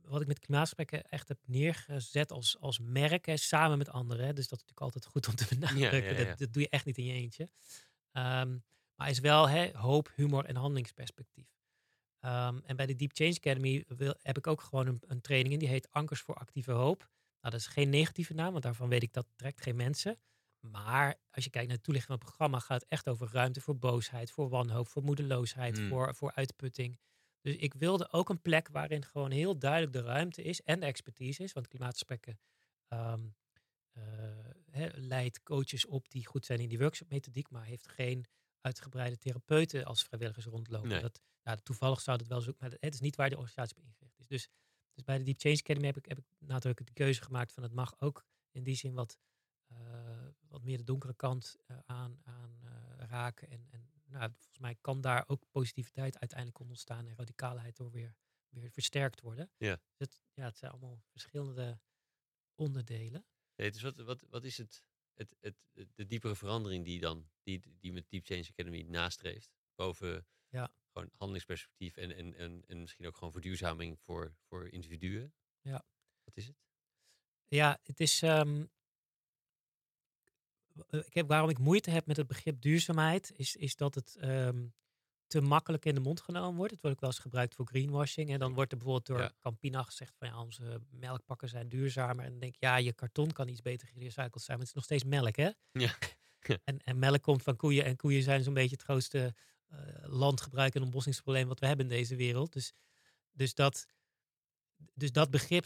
wat 0.04 0.22
ik 0.22 0.28
met 0.28 0.40
klimaatgesprekken 0.40 1.10
echt 1.10 1.28
heb 1.28 1.40
neergezet 1.46 2.32
als, 2.32 2.60
als 2.60 2.80
merk, 2.80 3.26
hè, 3.26 3.38
samen 3.38 3.78
met 3.78 3.90
anderen. 3.90 4.26
Hè, 4.26 4.34
dus 4.34 4.48
dat 4.48 4.60
is 4.60 4.66
natuurlijk 4.66 4.82
altijd 4.82 5.06
goed 5.06 5.28
om 5.28 5.36
te 5.36 5.46
benadrukken. 5.50 6.04
Ja, 6.04 6.12
ja, 6.12 6.20
ja. 6.20 6.26
Dat, 6.26 6.38
dat, 6.38 6.54
doe 6.54 6.62
je 6.62 6.70
echt 6.70 6.86
niet 6.86 6.98
in 6.98 7.06
je 7.06 7.14
eentje. 7.14 7.50
Um, 8.14 8.64
maar 8.96 9.10
is 9.10 9.20
wel 9.20 9.50
hè, 9.50 9.78
hoop, 9.78 10.12
humor 10.16 10.46
en 10.46 10.56
handelingsperspectief. 10.56 11.48
Um, 12.26 12.62
en 12.66 12.76
bij 12.76 12.86
de 12.86 12.96
Deep 12.96 13.12
Change 13.14 13.36
Academy 13.36 13.84
wil, 13.88 14.16
heb 14.22 14.38
ik 14.38 14.48
ook 14.48 14.62
gewoon 14.62 14.88
een, 14.88 15.02
een, 15.08 15.22
training 15.22 15.54
in. 15.54 15.60
Die 15.60 15.68
heet 15.68 15.92
Ankers 15.92 16.22
voor 16.22 16.36
Actieve 16.36 16.72
Hoop. 16.72 17.00
Nou, 17.42 17.54
dat 17.54 17.60
is 17.60 17.68
geen 17.68 17.90
negatieve 17.90 18.34
naam, 18.34 18.52
want 18.52 18.64
daarvan 18.64 18.90
weet 18.90 19.04
ik 19.04 19.14
dat 19.14 19.28
trekt 19.36 19.62
geen 19.62 19.76
mensen. 19.76 20.20
Maar 20.60 21.20
als 21.32 21.44
je 21.44 21.50
kijkt 21.50 21.68
naar 21.68 21.76
het 21.76 21.86
toelichting 21.86 22.18
van 22.18 22.26
het 22.26 22.36
programma, 22.36 22.60
gaat 22.60 22.82
het 22.82 22.90
echt 22.90 23.10
over 23.10 23.30
ruimte 23.32 23.62
voor 23.62 23.78
boosheid, 23.78 24.32
voor 24.32 24.50
wanhoop, 24.50 24.88
voor 24.88 25.04
moedeloosheid, 25.04 25.78
Hmm. 25.78 25.88
voor, 25.88 26.16
voor 26.16 26.32
uitputting. 26.36 27.00
Dus 27.42 27.56
ik 27.56 27.74
wilde 27.74 28.12
ook 28.12 28.30
een 28.30 28.42
plek 28.42 28.68
waarin 28.68 29.06
gewoon 29.06 29.32
heel 29.32 29.60
duidelijk 29.60 29.94
de 29.94 30.02
ruimte 30.02 30.44
is 30.44 30.62
en 30.62 30.80
de 30.80 30.86
expertise 30.86 31.44
is. 31.44 31.54
Want 31.54 31.68
klimaatgesprekken 31.68 32.40
um, 32.90 33.36
uh, 33.98 34.04
he, 34.72 34.88
leidt 34.94 35.44
coaches 35.44 35.86
op 35.86 36.10
die 36.10 36.26
goed 36.26 36.46
zijn 36.46 36.60
in 36.60 36.70
die 36.70 36.80
workshopmethodiek, 36.80 37.50
maar 37.50 37.64
heeft 37.64 37.88
geen 37.88 38.26
uitgebreide 38.62 39.18
therapeuten 39.18 39.86
als 39.86 40.04
vrijwilligers 40.04 40.46
rondlopen. 40.46 40.90
Nee. 40.90 41.02
Dat, 41.02 41.22
nou, 41.44 41.58
toevallig 41.64 42.02
zou 42.02 42.18
dat 42.18 42.28
wel 42.28 42.42
zo, 42.42 42.54
maar 42.58 42.72
het 42.80 42.94
is 42.94 43.00
niet 43.00 43.16
waar 43.16 43.30
de 43.30 43.36
organisatie 43.36 43.78
op 43.78 43.84
ingericht 43.84 44.20
is. 44.20 44.28
Dus, 44.28 44.50
dus 44.94 45.04
bij 45.04 45.18
de 45.18 45.24
Deep 45.24 45.40
Change 45.40 45.58
Academy 45.58 45.86
heb 45.86 45.98
ik, 45.98 46.06
heb 46.06 46.18
ik 46.18 46.26
nadrukkelijk 46.40 46.96
de 46.96 47.04
keuze 47.04 47.22
gemaakt 47.22 47.54
van 47.54 47.64
het 47.64 47.74
mag 47.74 48.00
ook 48.00 48.26
in 48.52 48.64
die 48.64 48.76
zin 48.76 48.94
wat, 48.94 49.18
uh, 49.72 49.78
wat 50.48 50.64
meer 50.64 50.78
de 50.78 50.84
donkere 50.84 51.14
kant 51.14 51.58
uh, 51.68 51.78
aan, 51.86 52.20
aan 52.24 52.60
raken. 52.98 53.50
En, 53.50 53.68
en 53.70 53.91
nou, 54.12 54.32
volgens 54.32 54.60
mij 54.60 54.76
kan 54.82 55.02
daar 55.02 55.24
ook 55.28 55.44
positiviteit 55.52 56.20
uiteindelijk 56.20 56.60
ontstaan 56.60 57.08
en 57.08 57.16
radicaalheid 57.16 57.76
door 57.76 57.92
weer, 57.92 58.16
weer 58.50 58.72
versterkt 58.72 59.22
worden. 59.22 59.52
Ja. 59.58 59.76
Dus 59.76 60.08
het, 60.08 60.22
ja, 60.34 60.46
het 60.46 60.58
zijn 60.58 60.72
allemaal 60.72 61.04
verschillende 61.10 61.80
onderdelen. 62.56 63.26
Nee, 63.56 63.72
dus 63.72 63.82
wat, 63.82 63.96
wat, 63.96 64.22
wat 64.30 64.44
is 64.44 64.58
het, 64.58 64.84
het, 65.14 65.36
het, 65.40 65.56
de 65.96 66.06
diepere 66.06 66.36
verandering 66.36 66.86
die 66.86 67.00
dan, 67.00 67.30
die, 67.42 67.62
die 67.80 67.94
met 67.94 68.10
Deep 68.10 68.26
Change 68.26 68.48
Academy 68.50 68.82
nastreeft? 68.82 69.52
Boven 69.76 70.28
Ja. 70.48 70.74
gewoon 70.92 71.10
handelingsperspectief 71.12 71.98
en, 71.98 72.16
en, 72.16 72.34
en, 72.34 72.64
en 72.68 72.80
misschien 72.80 73.08
ook 73.08 73.16
gewoon 73.16 73.32
verduurzaming 73.32 74.00
voor, 74.00 74.36
voor 74.48 74.68
individuen. 74.70 75.34
Ja. 75.62 75.86
Wat 76.24 76.38
is 76.38 76.48
het? 76.48 76.58
Ja, 77.48 77.80
het 77.84 78.00
is. 78.00 78.22
Um, 78.22 78.72
ik 80.90 81.14
heb, 81.14 81.28
waarom 81.28 81.50
ik 81.50 81.60
moeite 81.60 81.90
heb 81.90 82.06
met 82.06 82.18
het 82.18 82.28
begrip 82.28 82.62
duurzaamheid, 82.62 83.32
is, 83.36 83.56
is 83.56 83.76
dat 83.76 83.96
het 83.96 84.18
um, 84.24 84.74
te 85.32 85.42
makkelijk 85.42 85.86
in 85.86 85.96
de 85.96 86.02
mond 86.02 86.22
genomen 86.22 86.56
wordt. 86.56 86.72
Het 86.72 86.82
wordt 86.82 86.96
ook 86.96 87.02
wel 87.02 87.12
eens 87.12 87.20
gebruikt 87.20 87.56
voor 87.56 87.66
greenwashing. 87.66 88.30
En 88.30 88.40
dan 88.40 88.54
wordt 88.54 88.72
er 88.72 88.78
bijvoorbeeld 88.78 89.08
door 89.08 89.20
Ja. 89.20 89.32
Campina 89.40 89.84
gezegd 89.84 90.16
van 90.18 90.28
ja, 90.28 90.42
onze 90.42 90.82
melkpakken 90.90 91.50
zijn 91.50 91.70
duurzamer. 91.70 92.26
En 92.26 92.32
dan 92.32 92.40
denk 92.40 92.54
ik, 92.54 92.62
ja, 92.62 92.78
je 92.78 92.94
karton 92.94 93.32
kan 93.32 93.48
iets 93.48 93.62
beter 93.62 93.88
gerecycled 93.88 94.42
zijn, 94.42 94.58
maar 94.58 94.68
het 94.68 94.68
is 94.68 94.74
nog 94.74 94.84
steeds 94.84 95.04
melk, 95.04 95.36
hè? 95.36 95.50
Ja. 95.72 95.98
en, 96.64 96.80
en 96.84 97.00
melk 97.00 97.22
komt 97.22 97.44
van 97.44 97.56
koeien 97.56 97.86
en 97.86 97.96
koeien 97.96 98.24
zijn 98.24 98.44
zo'n 98.44 98.54
beetje 98.54 98.76
het 98.76 98.84
grootste 98.84 99.36
uh, 99.72 99.78
landgebruik 100.02 100.76
en 100.76 100.82
ontbossingsprobleem 100.82 101.48
wat 101.48 101.60
we 101.60 101.66
hebben 101.66 101.86
in 101.86 101.92
deze 101.92 102.16
wereld. 102.16 102.54
Dus, 102.54 102.74
dus 103.32 103.54
dat 103.54 103.86
dus 104.94 105.12
dat 105.12 105.32
begrip 105.32 105.66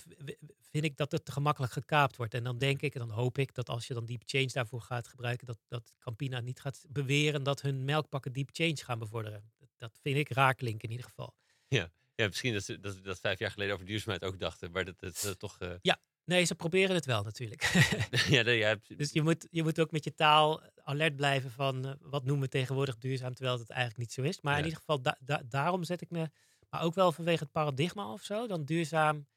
vind 0.72 0.84
ik 0.86 0.98
dat 0.98 1.12
het 1.12 1.26
te 1.26 1.32
gemakkelijk 1.32 1.74
gekaapt 1.74 2.16
wordt. 2.16 2.34
En 2.34 2.44
dan 2.44 2.58
denk 2.58 2.82
ik 2.82 2.94
en 2.94 3.00
dan 3.00 3.10
hoop 3.10 3.38
ik 3.38 3.54
dat 3.54 3.70
als 3.70 3.88
je 3.88 3.94
dan 3.94 4.06
deep 4.06 4.22
change 4.26 4.50
daarvoor 4.54 4.82
gaat 4.82 5.08
gebruiken, 5.08 5.48
dat, 5.48 5.58
dat 5.68 5.94
Campina 6.00 6.40
niet 6.40 6.60
gaat 6.60 6.86
beweren 6.90 7.44
dat 7.44 7.62
hun 7.62 7.86
melkpakken 7.86 8.34
deep 8.34 8.50
change 8.52 8.76
gaan 8.76 9.00
bevorderen. 9.00 9.52
Dat, 9.58 9.70
dat 9.78 10.00
vind 10.02 10.18
ik 10.18 10.30
raaklinken 10.30 10.84
in 10.84 10.92
ieder 10.92 11.06
geval. 11.06 11.34
Ja, 11.68 11.92
ja 12.16 12.28
misschien 12.28 12.54
dat 12.54 12.64
ze 12.64 12.80
dat, 12.80 13.04
dat 13.04 13.20
vijf 13.20 13.40
jaar 13.40 13.52
geleden 13.52 13.74
over 13.74 13.86
duurzaamheid 13.86 14.24
ook 14.24 14.40
dachten, 14.40 14.72
maar 14.72 14.86
dat 14.86 15.02
het 15.02 15.40
toch. 15.40 15.62
Uh... 15.62 15.72
Ja, 15.82 16.00
nee, 16.24 16.44
ze 16.44 16.56
proberen 16.56 16.96
het 16.96 17.06
wel 17.06 17.24
natuurlijk. 17.24 17.62
ja, 18.30 18.42
nee, 18.42 18.58
ja, 18.58 18.76
dus 18.88 19.12
je 19.12 19.22
moet, 19.22 19.48
je 19.52 19.64
moet 19.64 19.80
ook 19.80 19.92
met 19.92 20.04
je 20.04 20.14
taal 20.14 20.62
alert 20.84 21.16
blijven 21.16 21.52
van 21.52 21.86
uh, 21.86 21.92
wat 22.00 22.24
noemen 22.24 22.44
we 22.44 22.50
tegenwoordig 22.50 22.98
duurzaam, 22.98 23.34
terwijl 23.34 23.60
het 23.60 23.70
eigenlijk 23.70 24.00
niet 24.00 24.14
zo 24.14 24.22
is. 24.22 24.42
Maar 24.42 24.54
Ja. 24.54 24.60
in 24.60 24.66
ieder 24.66 24.80
geval, 24.80 25.02
da 25.02 25.18
da 25.20 25.42
daarom 25.50 25.84
zet 25.84 26.02
ik 26.02 26.10
me 26.10 26.30
maar 26.76 26.84
ook 26.84 26.94
wel 26.96 27.12
vanwege 27.12 27.44
het 27.44 27.52
paradigma 27.52 28.12
of 28.12 28.24
zo, 28.24 28.48
dan 28.48 28.66
duurzaam. 28.66 29.28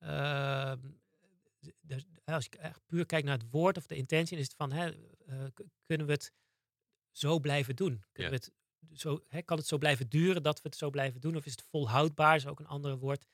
Uh, 0.00 0.72
dus 1.80 2.06
als 2.24 2.46
ik 2.46 2.54
echt 2.54 2.80
puur 2.86 3.06
kijk 3.06 3.24
naar 3.24 3.38
het 3.38 3.50
woord 3.50 3.76
of 3.76 3.86
de 3.86 3.96
intentie, 3.96 4.38
is 4.38 4.44
het 4.44 4.54
van, 4.54 4.72
hè, 4.72 4.92
uh, 5.28 5.44
kunnen 5.86 6.06
we 6.06 6.12
het 6.12 6.32
zo 7.10 7.38
blijven 7.38 7.76
doen? 7.76 8.04
Kunnen 8.12 8.32
Ja. 8.32 8.38
we 8.38 8.44
het 8.44 8.52
zo, 9.00 9.24
hè, 9.28 9.42
kan 9.42 9.58
het 9.58 9.66
zo 9.66 9.78
blijven 9.78 10.08
duren 10.08 10.42
dat 10.42 10.62
we 10.62 10.68
het 10.68 10.78
zo 10.78 10.90
blijven 10.90 11.20
doen? 11.20 11.36
Of 11.36 11.46
is 11.46 11.52
het 11.52 11.62
volhoudbaar, 11.62 12.36
is 12.36 12.46
ook 12.46 12.60
een 12.60 12.66
ander 12.66 12.98
woord. 12.98 13.26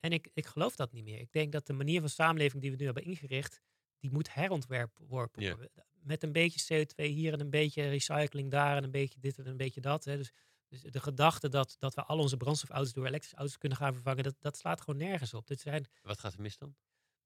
En 0.00 0.12
ik, 0.12 0.28
ik 0.34 0.46
geloof 0.46 0.76
dat 0.76 0.92
niet 0.92 1.04
meer. 1.04 1.20
Ik 1.20 1.32
denk 1.32 1.52
dat 1.52 1.66
de 1.66 1.72
manier 1.72 2.00
van 2.00 2.08
samenleving 2.08 2.62
die 2.62 2.70
we 2.70 2.76
nu 2.76 2.84
hebben 2.84 3.04
ingericht, 3.04 3.60
die 3.98 4.10
moet 4.10 4.34
herontwerpen 4.34 5.06
worden. 5.06 5.42
Ja. 5.42 5.56
Met 5.92 6.22
een 6.22 6.32
beetje 6.32 6.86
CO2 6.86 7.04
hier 7.04 7.32
en 7.32 7.40
een 7.40 7.50
beetje 7.50 7.88
recycling 7.88 8.50
daar 8.50 8.76
en 8.76 8.84
een 8.84 8.90
beetje 8.90 9.20
dit 9.20 9.38
en 9.38 9.46
een 9.46 9.56
beetje 9.56 9.80
dat. 9.80 10.04
Hè. 10.04 10.16
Dus 10.16 10.32
dus 10.68 10.82
de 10.82 11.00
gedachte 11.00 11.48
dat, 11.48 11.76
dat 11.78 11.94
we 11.94 12.04
al 12.04 12.18
onze 12.18 12.36
brandstofauto's 12.36 12.92
door 12.92 13.06
elektrische 13.06 13.36
auto's 13.36 13.58
kunnen 13.58 13.78
gaan 13.78 13.94
vervangen, 13.94 14.22
dat, 14.22 14.34
dat 14.40 14.56
slaat 14.56 14.80
gewoon 14.80 15.00
nergens 15.00 15.34
op. 15.34 15.46
Dit 15.46 15.60
zijn, 15.60 15.86
Wat 16.02 16.18
gaat 16.18 16.32
er 16.32 16.40
mis 16.40 16.56
dan? 16.58 16.74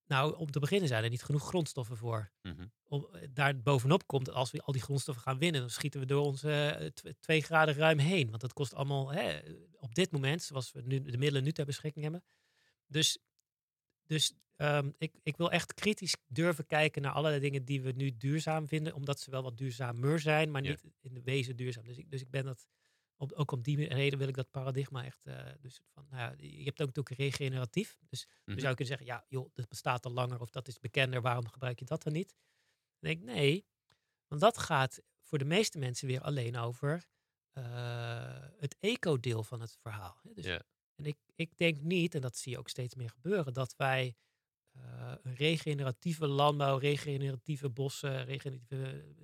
Nou, 0.06 0.36
om 0.36 0.51
te 0.51 0.59
beginnen 0.59 0.89
zijn 0.89 1.05
er 1.05 1.10
niet 1.10 1.23
genoeg 1.23 1.47
grondstoffen 1.47 1.97
voor. 1.97 2.31
Mhm. 2.43 2.66
Om, 2.85 3.09
eh, 3.12 3.28
daar 3.31 3.60
bovenop 3.60 4.06
komt, 4.06 4.31
als 4.31 4.51
we 4.51 4.62
al 4.62 4.73
die 4.73 4.82
grondstoffen 4.82 5.24
gaan 5.24 5.39
winnen, 5.39 5.60
dan 5.60 5.70
schieten 5.70 6.01
we 6.01 6.06
door 6.06 6.24
onze 6.24 6.51
eh, 6.52 6.86
tw- 6.86 7.09
twee 7.20 7.43
graden 7.43 7.74
ruim 7.74 7.98
heen. 7.98 8.28
Want 8.28 8.40
dat 8.40 8.52
kost 8.52 8.74
allemaal 8.74 9.12
hè, 9.12 9.40
op 9.77 9.94
dit 9.94 10.10
moment, 10.10 10.43
zoals 10.43 10.73
we 10.73 10.82
nu 10.82 11.02
de 11.02 11.19
middelen 11.19 11.43
nu 11.44 11.52
ter 11.52 11.65
beschikking 11.66 12.05
hebben. 12.05 12.24
Dus, 12.86 13.19
dus 14.06 14.32
ehm, 14.56 14.90
ik, 14.98 15.15
ik 15.23 15.36
wil 15.36 15.51
echt 15.51 15.74
kritisch 15.74 16.15
durven 16.27 16.66
kijken 16.66 17.02
naar 17.02 17.12
allerlei 17.12 17.40
dingen 17.43 17.65
die 17.65 17.82
we 17.82 17.93
nu 17.93 18.16
duurzaam 18.16 18.69
vinden, 18.69 18.94
omdat 18.94 19.20
ze 19.20 19.31
wel 19.31 19.43
wat 19.43 19.56
duurzamer 19.59 20.20
zijn, 20.20 20.51
maar 20.51 20.62
Ja. 20.62 20.69
niet 20.70 20.85
in 21.01 21.15
de 21.15 21.23
wezen 21.23 21.56
duurzaam. 21.56 21.86
Dus 21.86 21.97
ik, 21.97 22.10
dus 22.10 22.20
ik 22.20 22.31
ben 22.31 22.44
dat, 22.44 22.66
op, 23.19 23.32
ook 23.32 23.51
om 23.51 23.62
die 23.62 23.89
reden 23.89 24.19
wil 24.19 24.28
ik 24.28 24.35
dat 24.35 24.51
paradigma 24.51 25.05
echt, 25.05 25.27
eh, 25.27 25.47
dus 25.61 25.81
van, 25.95 26.07
nou 26.11 26.23
ja, 26.23 26.35
je 26.49 26.65
hebt 26.65 26.81
ook 26.81 26.95
natuurlijk 26.95 27.16
regeneratief. 27.20 27.99
Dus 28.09 28.27
dan 28.45 28.59
zou 28.59 28.69
je 28.69 28.74
kunnen 28.74 28.86
zeggen, 28.86 29.07
ja 29.07 29.24
joh, 29.28 29.51
dat 29.55 29.69
bestaat 29.69 30.07
al 30.07 30.12
langer 30.12 30.40
of 30.40 30.51
dat 30.51 30.69
is 30.69 30.78
bekender, 30.78 31.20
waarom 31.20 31.49
gebruik 31.49 31.78
je 31.78 31.85
dat 31.85 32.03
dan 32.03 32.12
niet? 32.12 32.35
Dan 32.99 33.11
denk 33.11 33.19
ik, 33.19 33.35
nee, 33.35 33.66
want 34.27 34.40
dat 34.40 34.59
gaat 34.59 35.03
voor 35.20 35.39
de 35.39 35.45
meeste 35.45 35.78
mensen 35.78 36.07
weer 36.07 36.20
alleen 36.20 36.57
over 36.57 37.09
eh, 37.53 38.45
het 38.59 38.77
eco-deel 38.81 39.43
van 39.43 39.61
het 39.61 39.77
verhaal. 39.81 40.20
Dus. 40.23 40.45
En 40.95 41.05
ik, 41.05 41.19
ik 41.35 41.57
denk 41.57 41.81
niet, 41.81 42.15
en 42.15 42.20
dat 42.20 42.36
zie 42.36 42.53
je 42.53 42.59
ook 42.59 42.69
steeds 42.69 42.95
meer 42.95 43.11
gebeuren, 43.11 43.53
dat 43.53 43.77
wij 43.77 44.16
eh, 44.70 45.15
een 45.23 45.35
regeneratieve 45.35 46.27
landbouw, 46.27 46.78
regeneratieve 46.78 47.70
bossen, 47.70 48.24
regeneratieve 48.24 49.15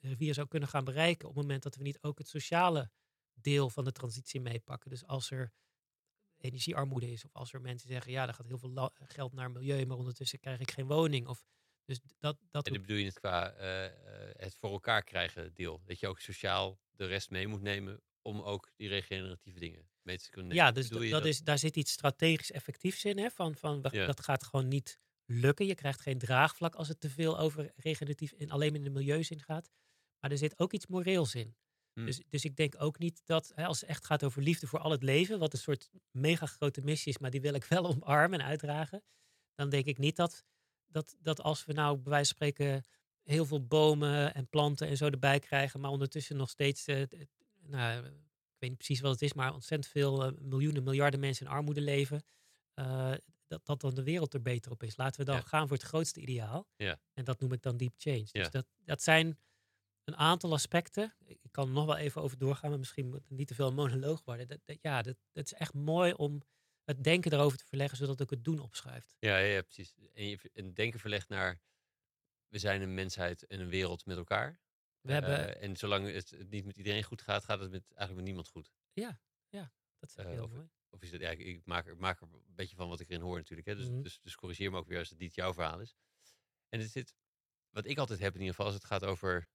rivieren 0.00 0.34
zou 0.34 0.48
kunnen 0.48 0.68
gaan 0.68 0.84
bereiken 0.84 1.28
op 1.28 1.34
het 1.34 1.42
moment 1.42 1.62
dat 1.62 1.76
we 1.76 1.82
niet 1.82 2.02
ook 2.02 2.18
het 2.18 2.28
sociale 2.28 2.90
deel 3.42 3.70
van 3.70 3.84
de 3.84 3.92
transitie 3.92 4.40
meepakken. 4.40 4.90
Dus 4.90 5.06
als 5.06 5.30
er 5.30 5.52
energiearmoede 6.38 7.10
is, 7.10 7.24
of 7.24 7.34
als 7.34 7.52
er 7.52 7.60
mensen 7.60 7.88
zeggen, 7.88 8.12
ja, 8.12 8.28
er 8.28 8.34
gaat 8.34 8.46
heel 8.46 8.58
veel 8.58 8.90
geld 9.06 9.32
naar 9.32 9.50
milieu, 9.50 9.86
maar 9.86 9.96
ondertussen 9.96 10.38
krijg 10.38 10.60
ik 10.60 10.70
geen 10.70 10.86
woning. 10.86 11.26
Of, 11.26 11.44
dus 11.84 12.00
dat, 12.18 12.36
dat 12.50 12.66
En 12.66 12.72
dan 12.72 12.82
bedoel 12.82 12.96
je 12.96 13.04
het 13.04 13.20
qua 13.20 13.52
eh, 13.52 13.84
eh, 13.84 13.92
het 14.36 14.56
voor 14.56 14.70
elkaar 14.70 15.04
krijgen 15.04 15.54
deel. 15.54 15.82
Dat 15.84 16.00
je 16.00 16.08
ook 16.08 16.20
sociaal 16.20 16.80
de 16.90 17.06
rest 17.06 17.30
mee 17.30 17.46
moet 17.46 17.62
nemen 17.62 18.02
om 18.22 18.40
ook 18.40 18.72
die 18.76 18.88
regeneratieve 18.88 19.58
dingen 19.58 19.90
mee 20.02 20.18
te 20.18 20.30
kunnen 20.30 20.50
nemen. 20.50 20.64
Ja, 20.64 20.72
dus 20.72 20.88
dat, 20.88 21.08
dat 21.08 21.24
is, 21.24 21.38
daar 21.38 21.58
zit 21.58 21.76
iets 21.76 21.92
strategisch 21.92 22.50
effectiefs 22.50 23.04
in. 23.04 23.18
Hè? 23.18 23.30
Van, 23.30 23.56
van, 23.56 23.86
Ja. 23.90 24.06
Dat 24.06 24.20
gaat 24.20 24.44
gewoon 24.44 24.68
niet 24.68 24.98
lukken. 25.24 25.66
Je 25.66 25.74
krijgt 25.74 26.00
geen 26.00 26.18
draagvlak 26.18 26.74
als 26.74 26.88
het 26.88 27.00
te 27.00 27.10
veel 27.10 27.38
over 27.38 27.72
regeneratief 27.76 28.32
en 28.32 28.50
alleen 28.50 28.74
in 28.74 28.84
de 28.84 28.90
milieuzin 28.90 29.40
gaat. 29.40 29.70
Maar 30.20 30.30
er 30.30 30.38
zit 30.38 30.58
ook 30.58 30.72
iets 30.72 30.86
moreels 30.86 31.34
in. 31.34 31.56
Hm. 31.94 32.04
Dus, 32.04 32.20
dus 32.28 32.44
ik 32.44 32.56
denk 32.56 32.74
ook 32.78 32.98
niet 32.98 33.20
dat, 33.24 33.52
hè, 33.54 33.66
als 33.66 33.80
het 33.80 33.88
echt 33.88 34.04
gaat 34.04 34.24
over 34.24 34.42
liefde 34.42 34.66
voor 34.66 34.78
al 34.78 34.90
het 34.90 35.02
leven, 35.02 35.38
wat 35.38 35.52
een 35.52 35.58
soort 35.58 35.90
mega 36.10 36.46
grote 36.46 36.80
missie 36.82 37.12
is, 37.12 37.18
maar 37.18 37.30
die 37.30 37.40
wil 37.40 37.54
ik 37.54 37.64
wel 37.64 37.86
omarmen 37.94 38.40
en 38.40 38.46
uitdragen, 38.46 39.02
dan 39.54 39.68
denk 39.70 39.84
ik 39.84 39.98
niet 39.98 40.16
dat, 40.16 40.44
dat, 40.86 41.16
dat 41.20 41.40
als 41.40 41.64
we 41.64 41.72
nou 41.72 41.96
bij 41.96 42.10
wijze 42.12 42.34
van 42.34 42.48
spreken 42.48 42.84
heel 43.22 43.46
veel 43.46 43.66
bomen 43.66 44.34
en 44.34 44.48
planten 44.48 44.88
en 44.88 44.96
zo 44.96 45.06
erbij 45.06 45.38
krijgen, 45.38 45.80
maar 45.80 45.90
ondertussen 45.90 46.36
nog 46.36 46.50
steeds, 46.50 46.86
eh, 46.86 47.02
nou, 47.60 48.06
ik 48.06 48.58
weet 48.58 48.70
niet 48.70 48.76
precies 48.76 49.00
wat 49.00 49.12
het 49.12 49.22
is, 49.22 49.32
maar 49.32 49.52
ontzettend 49.54 49.92
veel 49.92 50.24
eh, 50.24 50.32
miljoenen, 50.40 50.82
miljarden 50.82 51.20
mensen 51.20 51.46
in 51.46 51.52
armoede 51.52 51.80
leven, 51.80 52.24
eh, 52.74 53.12
dat, 53.46 53.66
dat 53.66 53.80
dan 53.80 53.94
de 53.94 54.02
wereld 54.02 54.34
er 54.34 54.42
beter 54.42 54.70
op 54.70 54.82
is. 54.82 54.96
Laten 54.96 55.20
we 55.20 55.26
dan 55.26 55.36
Ja. 55.36 55.42
gaan 55.42 55.68
voor 55.68 55.76
het 55.76 55.86
grootste 55.86 56.20
ideaal. 56.20 56.66
Ja. 56.76 57.00
En 57.12 57.24
dat 57.24 57.40
noem 57.40 57.52
ik 57.52 57.62
dan 57.62 57.76
deep 57.76 57.94
change. 57.96 58.24
Ja. 58.24 58.40
Dus 58.42 58.50
dat, 58.50 58.66
dat 58.84 59.02
zijn 59.02 59.38
een 60.04 60.16
aantal 60.16 60.52
aspecten. 60.52 61.14
Ik 61.24 61.38
ik 61.42 61.52
kan 61.52 61.66
er 61.68 61.72
nog 61.74 61.86
wel 61.86 61.96
even 61.96 62.22
over 62.22 62.38
doorgaan, 62.38 62.70
maar 62.70 62.78
misschien 62.78 63.08
moet 63.08 63.20
het 63.20 63.30
niet 63.30 63.48
te 63.48 63.54
veel 63.54 63.68
een 63.68 63.74
monoloog 63.74 64.24
worden. 64.24 64.48
Dat, 64.48 64.58
dat- 64.64 64.78
ja, 64.82 65.02
dat, 65.02 65.16
dat 65.32 65.44
is 65.44 65.52
echt 65.52 65.74
mooi 65.74 66.12
om 66.12 66.42
het 66.84 67.04
denken 67.04 67.32
erover 67.32 67.58
te 67.58 67.64
verleggen, 67.66 67.98
zodat 67.98 68.22
ook 68.22 68.30
het 68.30 68.44
doen 68.44 68.58
opschuift. 68.60 69.16
Ja, 69.18 69.38
ja, 69.38 69.46
ja, 69.54 69.62
precies. 69.62 69.94
En 70.14 70.26
je 70.28 70.50
en 70.54 70.74
denken 70.74 71.00
verlegt 71.00 71.28
naar 71.28 71.60
we 72.48 72.58
zijn 72.58 72.82
een 72.82 72.94
mensheid 72.94 73.46
en 73.46 73.60
een 73.60 73.68
wereld 73.68 74.06
met 74.06 74.16
elkaar. 74.16 74.60
We 75.00 75.12
hebben, 75.12 75.56
Eh, 75.56 75.62
en 75.68 75.76
zolang 75.76 76.12
het, 76.12 76.36
niet 76.50 76.64
met 76.64 76.76
iedereen 76.76 77.02
goed 77.02 77.22
gaat, 77.22 77.44
gaat 77.44 77.60
het 77.60 77.70
met, 77.70 77.82
eigenlijk 77.86 78.14
met 78.16 78.24
niemand 78.24 78.48
goed. 78.48 78.72
dat 79.98 80.10
zeg 80.10 80.24
je 80.24 80.30
eh, 80.30 80.36
heel 80.36 80.44
of- 80.44 80.52
mooi. 80.52 80.68
Of 80.90 81.02
is 81.02 81.10
het, 81.10 81.20
ja, 81.20 81.30
ik, 81.30 81.38
ik 81.38 81.64
maak, 81.64 81.86
er- 81.86 81.96
maak 81.96 82.20
er 82.20 82.28
een 82.32 82.42
beetje 82.54 82.76
van 82.76 82.88
wat 82.88 83.00
ik 83.00 83.08
erin 83.08 83.20
hoor 83.20 83.36
natuurlijk. 83.36 83.68
Hè? 83.68 83.76
Dus, 83.76 83.88
Mhm. 83.88 84.02
dus, 84.02 84.20
dus 84.20 84.34
corrigeer 84.34 84.70
me 84.70 84.76
ook 84.78 84.86
weer 84.86 84.98
als 84.98 85.08
het 85.10 85.18
niet 85.18 85.34
jouw 85.34 85.52
verhaal 85.54 85.80
is. 85.80 85.94
En 86.68 86.80
het 86.80 86.90
zit, 86.90 87.14
wat 87.70 87.86
ik 87.86 87.98
altijd 87.98 88.18
heb 88.18 88.32
in 88.34 88.38
ieder 88.40 88.54
geval, 88.54 88.66
als 88.66 88.74
het 88.74 88.84
gaat 88.84 89.04
over 89.04 89.48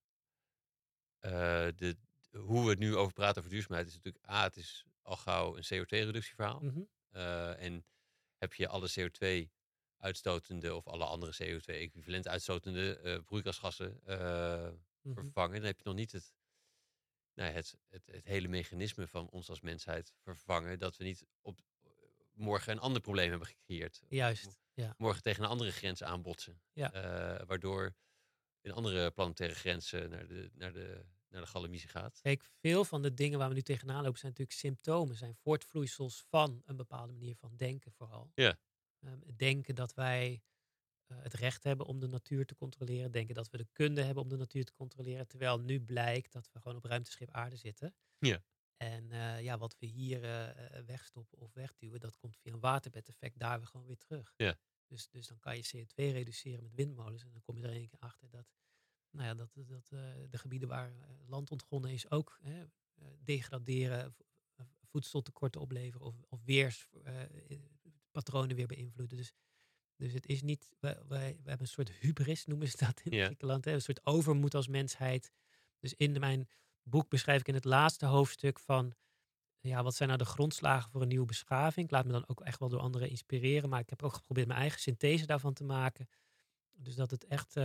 de, 1.20 1.96
hoe 2.32 2.64
we 2.64 2.70
het 2.70 2.78
nu 2.78 2.96
over 2.96 3.12
praten 3.12 3.38
over 3.38 3.50
duurzaamheid, 3.50 3.86
is 3.88 3.94
natuurlijk 3.94 4.24
A, 4.30 4.42
het 4.42 4.56
is 4.56 4.84
al 5.02 5.16
gauw 5.16 5.56
een 5.56 5.64
CO2-reductieverhaal. 5.64 6.60
Mhm. 6.60 6.80
Eh, 7.10 7.62
en 7.62 7.84
heb 8.36 8.54
je 8.54 8.68
alle 8.68 8.88
CO2-uitstotende 8.88 10.74
of 10.74 10.86
alle 10.86 11.04
andere 11.04 11.32
CO2-equivalent 11.32 12.28
uitstotende 12.28 12.98
eh 12.98 13.18
broeikasgassen 13.24 14.00
eh, 14.04 14.68
Mhm. 15.02 15.20
vervangen, 15.20 15.56
dan 15.56 15.64
heb 15.66 15.78
je 15.78 15.84
nog 15.84 15.94
niet 15.94 16.12
het, 16.12 16.34
nou, 17.34 17.52
het, 17.52 17.76
het, 17.88 18.06
het 18.06 18.24
hele 18.24 18.48
mechanisme 18.48 19.06
van 19.06 19.28
ons 19.28 19.48
als 19.48 19.60
mensheid 19.60 20.12
vervangen. 20.22 20.78
Dat 20.78 20.96
we 20.96 21.04
niet 21.04 21.26
op 21.40 21.60
eh, 21.82 21.90
morgen 22.32 22.72
een 22.72 22.78
ander 22.78 23.00
probleem 23.00 23.30
hebben 23.30 23.48
gecreëerd. 23.48 24.02
Juist, 24.08 24.58
ja. 24.72 24.94
Morgen 24.98 25.22
tegen 25.22 25.42
een 25.42 25.48
andere 25.48 25.72
grens 25.72 26.02
aanbotsen. 26.02 26.60
Ja. 26.72 26.92
Eh, 26.92 27.46
waardoor 27.46 27.94
een 28.62 28.72
andere 28.72 29.10
planetaire 29.10 29.54
grens 29.54 29.92
eh, 29.92 30.08
naar 30.08 30.26
de, 30.26 30.50
naar 30.54 30.72
de, 30.72 31.04
naar 31.28 31.40
de 31.40 31.46
galamiezen 31.46 31.88
gaat. 31.88 32.20
Kijk, 32.22 32.50
veel 32.60 32.84
van 32.84 33.02
de 33.02 33.14
dingen 33.14 33.38
waar 33.38 33.48
we 33.48 33.54
nu 33.54 33.62
tegenaan 33.62 34.02
lopen 34.02 34.18
zijn 34.18 34.32
natuurlijk 34.32 34.58
symptomen, 34.58 35.16
zijn 35.16 35.34
voortvloeisels 35.34 36.24
van 36.28 36.62
een 36.64 36.76
bepaalde 36.76 37.12
manier 37.12 37.36
van 37.36 37.56
denken 37.56 37.92
vooral. 37.92 38.30
Ja. 38.34 38.58
Ehm, 38.98 39.18
denken 39.36 39.74
dat 39.74 39.94
wij 39.94 40.42
eh, 41.06 41.16
het 41.22 41.34
recht 41.34 41.64
hebben 41.64 41.86
om 41.86 42.00
de 42.00 42.08
natuur 42.08 42.46
te 42.46 42.54
controleren, 42.54 43.10
denken 43.10 43.34
dat 43.34 43.50
we 43.50 43.56
de 43.56 43.68
kunde 43.72 44.02
hebben 44.02 44.22
om 44.22 44.28
de 44.28 44.36
natuur 44.36 44.64
te 44.64 44.74
controleren, 44.74 45.26
terwijl 45.26 45.60
nu 45.60 45.80
blijkt 45.80 46.32
dat 46.32 46.50
we 46.52 46.60
gewoon 46.60 46.76
op 46.76 46.84
ruimteschip 46.84 47.30
aarde 47.30 47.56
zitten. 47.56 47.94
Ja. 48.18 48.42
En 48.76 49.10
eh, 49.10 49.42
ja, 49.42 49.58
wat 49.58 49.76
we 49.78 49.86
hier 49.86 50.24
eh, 50.24 50.82
wegstoppen 50.84 51.38
of 51.38 51.52
wegduwen, 51.52 52.00
dat 52.00 52.16
komt 52.16 52.36
via 52.36 52.52
een 52.52 52.60
waterbedeffect 52.60 53.38
daar 53.38 53.58
weer 53.58 53.66
gewoon 53.66 53.86
weer 53.86 53.98
terug. 53.98 54.32
Ja. 54.36 54.58
Dus, 54.88 55.08
dus 55.08 55.26
dan 55.26 55.38
kan 55.38 55.56
je 55.56 55.62
CO2 55.76 55.94
reduceren 55.94 56.62
met 56.62 56.74
windmolens 56.74 57.24
en 57.24 57.32
dan 57.32 57.42
kom 57.42 57.56
je 57.58 57.64
er 57.64 57.74
een 57.76 57.88
keer 57.88 57.98
achter 57.98 58.30
dat 58.30 58.46
nou 59.10 59.26
ja, 59.26 59.34
dat, 59.34 59.50
dat 59.54 59.88
eh, 59.90 60.00
de 60.30 60.38
gebieden 60.38 60.68
waar 60.68 60.92
eh, 60.92 61.08
land 61.26 61.50
ontgonnen 61.50 61.90
is 61.90 62.10
ook 62.10 62.38
hè, 62.42 62.62
eh, 62.62 62.68
degraderen, 63.24 64.12
vo- 64.12 64.24
voedseltekorten 64.82 65.60
opleveren 65.60 66.06
of, 66.06 66.14
of 66.28 66.40
weerspatronen 66.44 68.56
weer 68.56 68.66
beïnvloeden. 68.66 69.16
Dus, 69.16 69.32
dus 69.96 70.12
het 70.12 70.26
is 70.26 70.42
niet, 70.42 70.68
wij, 70.80 70.98
wij, 71.08 71.32
we 71.42 71.48
hebben 71.48 71.60
een 71.66 71.72
soort 71.72 71.90
hubris, 71.90 72.44
noemen 72.46 72.68
ze 72.68 72.76
dat 72.76 73.00
in. 73.00 73.12
Griekenland, 73.24 73.64
hè, 73.64 73.72
een 73.72 73.82
soort 73.82 74.06
overmoed 74.06 74.54
als 74.54 74.68
mensheid. 74.68 75.32
Dus 75.78 75.94
in 75.94 76.20
mijn 76.20 76.48
boek 76.82 77.08
beschrijf 77.08 77.40
ik 77.40 77.48
in 77.48 77.54
het 77.54 77.64
laatste 77.64 78.06
hoofdstuk 78.06 78.58
van, 78.58 78.94
ja, 79.68 79.82
wat 79.82 79.94
zijn 79.94 80.08
nou 80.08 80.20
de 80.20 80.28
grondslagen 80.28 80.90
voor 80.90 81.02
een 81.02 81.08
nieuwe 81.08 81.26
beschaving? 81.26 81.86
Ik 81.86 81.92
laat 81.92 82.04
me 82.04 82.12
dan 82.12 82.28
ook 82.28 82.40
echt 82.40 82.58
wel 82.58 82.68
door 82.68 82.80
anderen 82.80 83.08
inspireren, 83.08 83.68
maar 83.68 83.80
ik 83.80 83.90
heb 83.90 84.02
ook 84.02 84.12
geprobeerd 84.14 84.46
mijn 84.46 84.60
eigen 84.60 84.80
synthese 84.80 85.26
daarvan 85.26 85.52
te 85.52 85.64
maken. 85.64 86.08
Dus 86.72 86.94
dat 86.94 87.10
het 87.10 87.26
echt, 87.26 87.56
eh, 87.56 87.64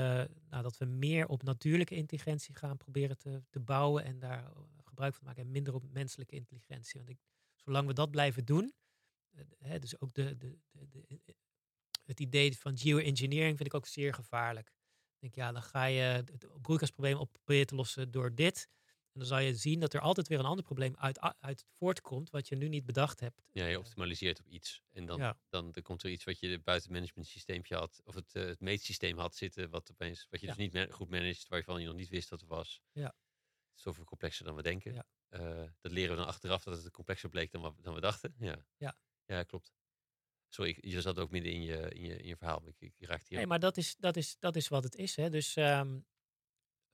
nou, 0.49 0.63
dat 0.63 0.77
we 0.77 0.85
meer 0.85 1.27
op 1.27 1.43
natuurlijke 1.43 1.95
intelligentie 1.95 2.55
gaan 2.55 2.77
proberen 2.77 3.17
te, 3.17 3.43
te 3.49 3.59
bouwen 3.59 4.03
en 4.03 4.19
daar 4.19 4.51
gebruik 4.83 5.15
van 5.15 5.25
maken 5.25 5.43
en 5.43 5.51
minder 5.51 5.73
op 5.73 5.83
menselijke 5.91 6.35
intelligentie. 6.35 6.99
Want 6.99 7.09
ik, 7.09 7.19
zolang 7.55 7.87
we 7.87 7.93
dat 7.93 8.11
blijven 8.11 8.45
doen, 8.45 8.73
eh, 9.31 9.45
hè, 9.57 9.79
dus 9.79 9.99
ook 9.99 10.13
de, 10.13 10.37
de, 10.37 10.57
de, 10.71 11.19
het 12.03 12.19
idee 12.19 12.57
van 12.57 12.77
geoengineering 12.77 13.57
vind 13.57 13.69
ik 13.69 13.73
ook 13.73 13.87
zeer 13.87 14.13
gevaarlijk. 14.13 14.71
Denk, 15.19 15.35
ja, 15.35 15.51
dan 15.51 15.63
ga 15.63 15.85
je 15.85 16.01
het 16.01 16.47
broeikasprobleem 16.61 17.17
op 17.17 17.31
proberen 17.31 17.67
te 17.67 17.75
lossen 17.75 18.11
door 18.11 18.35
dit. 18.35 18.67
En 19.13 19.19
dan 19.19 19.27
zal 19.27 19.39
je 19.39 19.55
zien 19.55 19.79
dat 19.79 19.93
er 19.93 19.99
altijd 19.99 20.27
weer 20.27 20.39
een 20.39 20.45
ander 20.45 20.65
probleem 20.65 20.95
uit, 20.97 21.19
uit 21.39 21.65
voortkomt, 21.77 22.29
wat 22.29 22.47
je 22.47 22.55
nu 22.55 22.67
niet 22.67 22.85
bedacht 22.85 23.19
hebt. 23.19 23.41
Ja, 23.51 23.65
je 23.65 23.73
Eh, 23.73 23.79
optimaliseert 23.79 24.39
op 24.39 24.47
iets. 24.47 24.81
En 24.91 25.05
dan, 25.05 25.19
ja. 25.19 25.37
dan 25.49 25.73
er 25.73 25.81
komt 25.81 26.03
er 26.03 26.09
iets 26.09 26.23
wat 26.23 26.39
je 26.39 26.47
buiten 26.59 26.89
het 26.89 26.99
managementsysteempje 26.99 27.75
had, 27.75 28.01
of 28.03 28.15
het, 28.15 28.35
eh, 28.35 28.45
het 28.45 28.59
meetsysteem 28.59 29.17
had 29.17 29.35
zitten, 29.35 29.69
wat 29.69 29.91
opeens, 29.91 30.27
wat 30.29 30.39
je 30.39 30.47
Ja. 30.47 30.53
dus 30.55 30.71
niet 30.71 30.91
goed 30.93 31.09
managt, 31.09 31.47
waarvan 31.47 31.81
je 31.81 31.87
nog 31.87 31.95
niet 31.95 32.09
wist 32.09 32.29
dat 32.29 32.41
er 32.41 32.47
was. 32.47 32.81
Ja. 32.91 33.05
Het 33.05 33.75
is 33.75 33.81
zoveel 33.81 34.03
complexer 34.03 34.45
dan 34.45 34.55
we 34.55 34.61
denken. 34.61 34.93
Ja. 34.93 35.05
Eh, 35.29 35.69
dat 35.81 35.91
leren 35.91 36.11
we 36.11 36.17
dan 36.17 36.27
achteraf 36.27 36.63
dat 36.63 36.83
het 36.83 36.91
complexer 36.91 37.29
bleek 37.29 37.51
dan, 37.51 37.61
wat, 37.61 37.75
dan 37.81 37.93
we 37.93 37.99
dachten. 38.01 38.35
Ja. 38.39 38.65
Ja. 38.77 38.97
ja, 39.25 39.43
klopt. 39.43 39.73
Sorry, 40.49 40.69
ik- 40.71 40.85
je 40.85 41.01
zat 41.01 41.19
ook 41.19 41.29
midden 41.31 41.51
in 41.51 41.61
je, 41.63 41.89
in 41.93 42.01
je, 42.01 42.17
in 42.17 42.27
je 42.27 42.35
verhaal. 42.37 42.67
Ik, 42.67 42.75
ik 42.79 42.93
raakte 42.99 43.25
hier. 43.29 43.37
Nee, 43.37 43.47
maar 43.47 43.59
dat 43.59 43.77
is, 43.77 43.95
dat 43.95 44.15
is, 44.15 44.35
dat 44.39 44.55
is 44.55 44.67
wat 44.67 44.83
het 44.83 44.95
is. 44.95 45.15
Hè? 45.15 45.29
Dus 45.29 45.55
ehm, 45.55 45.99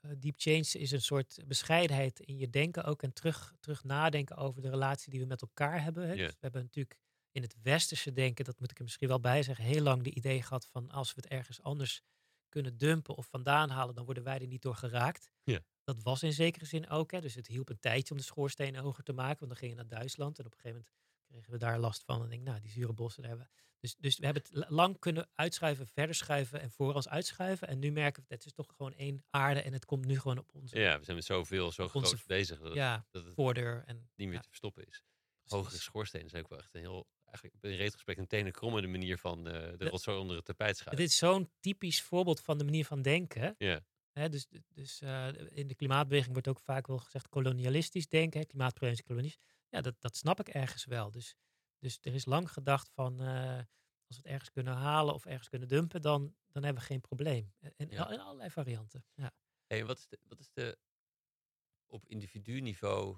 eh, 0.02 0.12
deep 0.18 0.34
change 0.38 0.70
is 0.80 0.92
een 0.92 1.02
soort 1.02 1.40
bescheidenheid 1.48 2.20
in 2.20 2.38
je 2.38 2.50
denken 2.50 2.84
ook. 2.84 3.04
En 3.04 3.14
terug, 3.14 3.54
terug 3.60 3.84
nadenken 3.84 4.38
over 4.38 4.62
de 4.62 4.70
relatie 4.70 5.12
die 5.12 5.20
we 5.20 5.26
met 5.26 5.42
elkaar 5.42 5.84
hebben. 5.84 6.08
Hè? 6.08 6.16
Dus 6.16 6.28
we 6.28 6.38
hebben 6.40 6.62
natuurlijk 6.62 6.98
in 7.32 7.42
het 7.42 7.56
westerse 7.62 8.14
denken, 8.14 8.46
dat 8.46 8.60
moet 8.60 8.72
ik 8.72 8.78
er 8.78 8.84
misschien 8.84 9.08
wel 9.08 9.20
bij 9.20 9.44
zeggen, 9.44 9.66
heel 9.66 9.82
lang 9.82 10.04
de 10.04 10.14
idee 10.14 10.42
gehad 10.42 10.66
van 10.66 10.90
als 10.90 11.14
we 11.14 11.22
het 11.22 11.32
ergens 11.32 11.62
anders 11.62 12.02
kunnen 12.50 12.78
dumpen 12.78 13.16
of 13.16 13.28
vandaan 13.28 13.70
halen, 13.70 13.96
dan 13.96 14.06
worden 14.06 14.24
wij 14.24 14.40
er 14.40 14.48
niet 14.48 14.62
door 14.62 14.76
geraakt. 14.76 15.32
Dat 15.84 16.04
was 16.04 16.24
in 16.24 16.34
zekere 16.34 16.66
zin 16.66 16.90
ook. 16.90 17.12
Hè? 17.12 17.22
Dus 17.22 17.36
het 17.36 17.48
hielp 17.48 17.70
een 17.70 17.80
tijdje 17.80 18.12
om 18.12 18.20
de 18.20 18.26
schoorsteen 18.26 18.76
hoger 18.76 19.04
te 19.04 19.14
maken. 19.14 19.40
Want 19.40 19.52
dan 19.52 19.60
ging 19.60 19.72
je 19.72 19.78
naar 19.78 20.00
Duitsland 20.00 20.40
en 20.40 20.46
op 20.46 20.52
een 20.52 20.60
gegeven 20.60 20.86
moment 20.86 20.98
kregen 21.28 21.52
we 21.52 21.58
daar 21.58 21.80
last 21.80 22.04
van. 22.04 22.18
En 22.18 22.24
ik 22.24 22.30
denk, 22.30 22.44
nou, 22.44 22.60
die 22.60 22.72
zure 22.72 22.94
bossen, 22.94 23.22
daar 23.22 23.32
hebben 23.32 23.50
we. 23.54 23.69
Dus, 23.80 23.96
dus 23.96 24.18
we 24.18 24.26
hebben 24.26 24.44
het 24.44 24.52
la- 24.56 24.66
lang 24.70 25.00
kunnen 25.00 25.30
uitschuiven, 25.36 25.88
verder 25.88 26.16
schuiven 26.16 26.62
en 26.62 26.72
voor 26.72 26.94
ons 26.94 27.10
uitschuiven. 27.10 27.68
En 27.68 27.80
nu 27.80 27.92
merken 27.92 28.24
we, 28.28 28.34
het 28.34 28.46
is 28.46 28.54
toch 28.54 28.68
gewoon 28.76 28.94
één 28.94 29.24
aarde 29.30 29.62
en 29.62 29.74
het 29.74 29.86
komt 29.86 30.06
nu 30.06 30.20
gewoon 30.20 30.38
op 30.38 30.54
onze 30.54 30.80
Ja, 30.80 30.98
we 31.00 31.04
zijn 31.04 31.16
met 31.16 31.26
zoveel, 31.26 31.72
zo 31.72 31.82
onze 31.94 32.00
groot 32.00 32.26
bezig 32.26 32.60
dat, 32.60 32.74
ja, 32.74 33.06
dat 33.12 33.24
het 33.26 33.34
voordeur. 33.34 33.84
En, 33.86 34.10
niet 34.16 34.28
meer 34.28 34.36
ja, 34.36 34.42
te 34.42 34.48
verstoppen 34.48 34.88
is. 34.88 35.04
Hogere 35.44 35.78
schoorstenen 35.78 36.30
zijn 36.30 36.44
ook 36.44 36.50
wel 36.50 36.60
echt 36.60 36.74
een 36.74 36.80
heel, 36.82 37.08
eigenlijk 37.26 37.56
in 37.64 37.72
retrospect 37.76 38.20
een 38.20 38.28
tenen 38.28 38.52
krommende 38.52 38.88
manier 38.88 39.18
van 39.18 39.48
eh, 39.48 39.54
de 39.78 39.84
Ja. 39.84 39.90
rotzooi 39.90 40.18
onder 40.20 40.36
het 40.36 40.46
tapijt 40.46 40.78
schuiven. 40.78 41.04
Dit 41.04 41.12
is 41.14 41.18
zo'n 41.18 41.52
typisch 41.60 42.02
voorbeeld 42.02 42.40
van 42.42 42.58
de 42.58 42.64
manier 42.64 42.86
van 42.86 43.02
denken. 43.02 43.56
Ja, 44.14 44.28
dus 44.28 44.48
dus 44.74 45.02
eh, 45.02 45.28
in 45.50 45.68
de 45.68 45.76
klimaatbeweging 45.76 46.32
wordt 46.34 46.48
ook 46.48 46.60
vaak 46.60 46.88
wel 46.88 46.98
gezegd 46.98 47.30
kolonialistisch 47.30 48.08
denken, 48.08 48.48
klimaatpreventie, 48.48 49.06
kolonies. 49.06 49.38
Ja, 49.70 49.82
dat, 49.82 49.96
dat 50.00 50.16
snap 50.16 50.40
ik 50.40 50.48
ergens 50.48 50.86
wel. 50.86 51.12
Dus, 51.12 51.36
dus 51.80 51.98
er 52.02 52.14
is 52.14 52.26
lang 52.26 52.52
gedacht 52.52 52.90
van 52.90 53.22
eh, 53.22 53.58
als 54.08 54.18
we 54.18 54.24
het 54.24 54.26
ergens 54.26 54.50
kunnen 54.50 54.74
halen 54.74 55.14
of 55.14 55.26
ergens 55.26 55.50
kunnen 55.50 55.68
dumpen, 55.68 56.02
dan, 56.02 56.36
dan 56.52 56.64
hebben 56.64 56.82
we 56.82 56.88
geen 56.90 57.02
probleem. 57.02 57.54
En, 57.60 57.74
en 57.78 57.90
Ja. 57.90 58.10
in 58.12 58.20
allerlei 58.20 58.50
varianten. 58.50 59.06
Ja. 59.14 59.32
Hey, 59.68 59.86
wat 59.86 59.98
is 59.98 60.08
de, 60.08 60.20
wat 60.24 60.40
is 60.40 60.50
de 60.54 60.78
op 61.86 62.06
individu-niveau, 62.08 63.18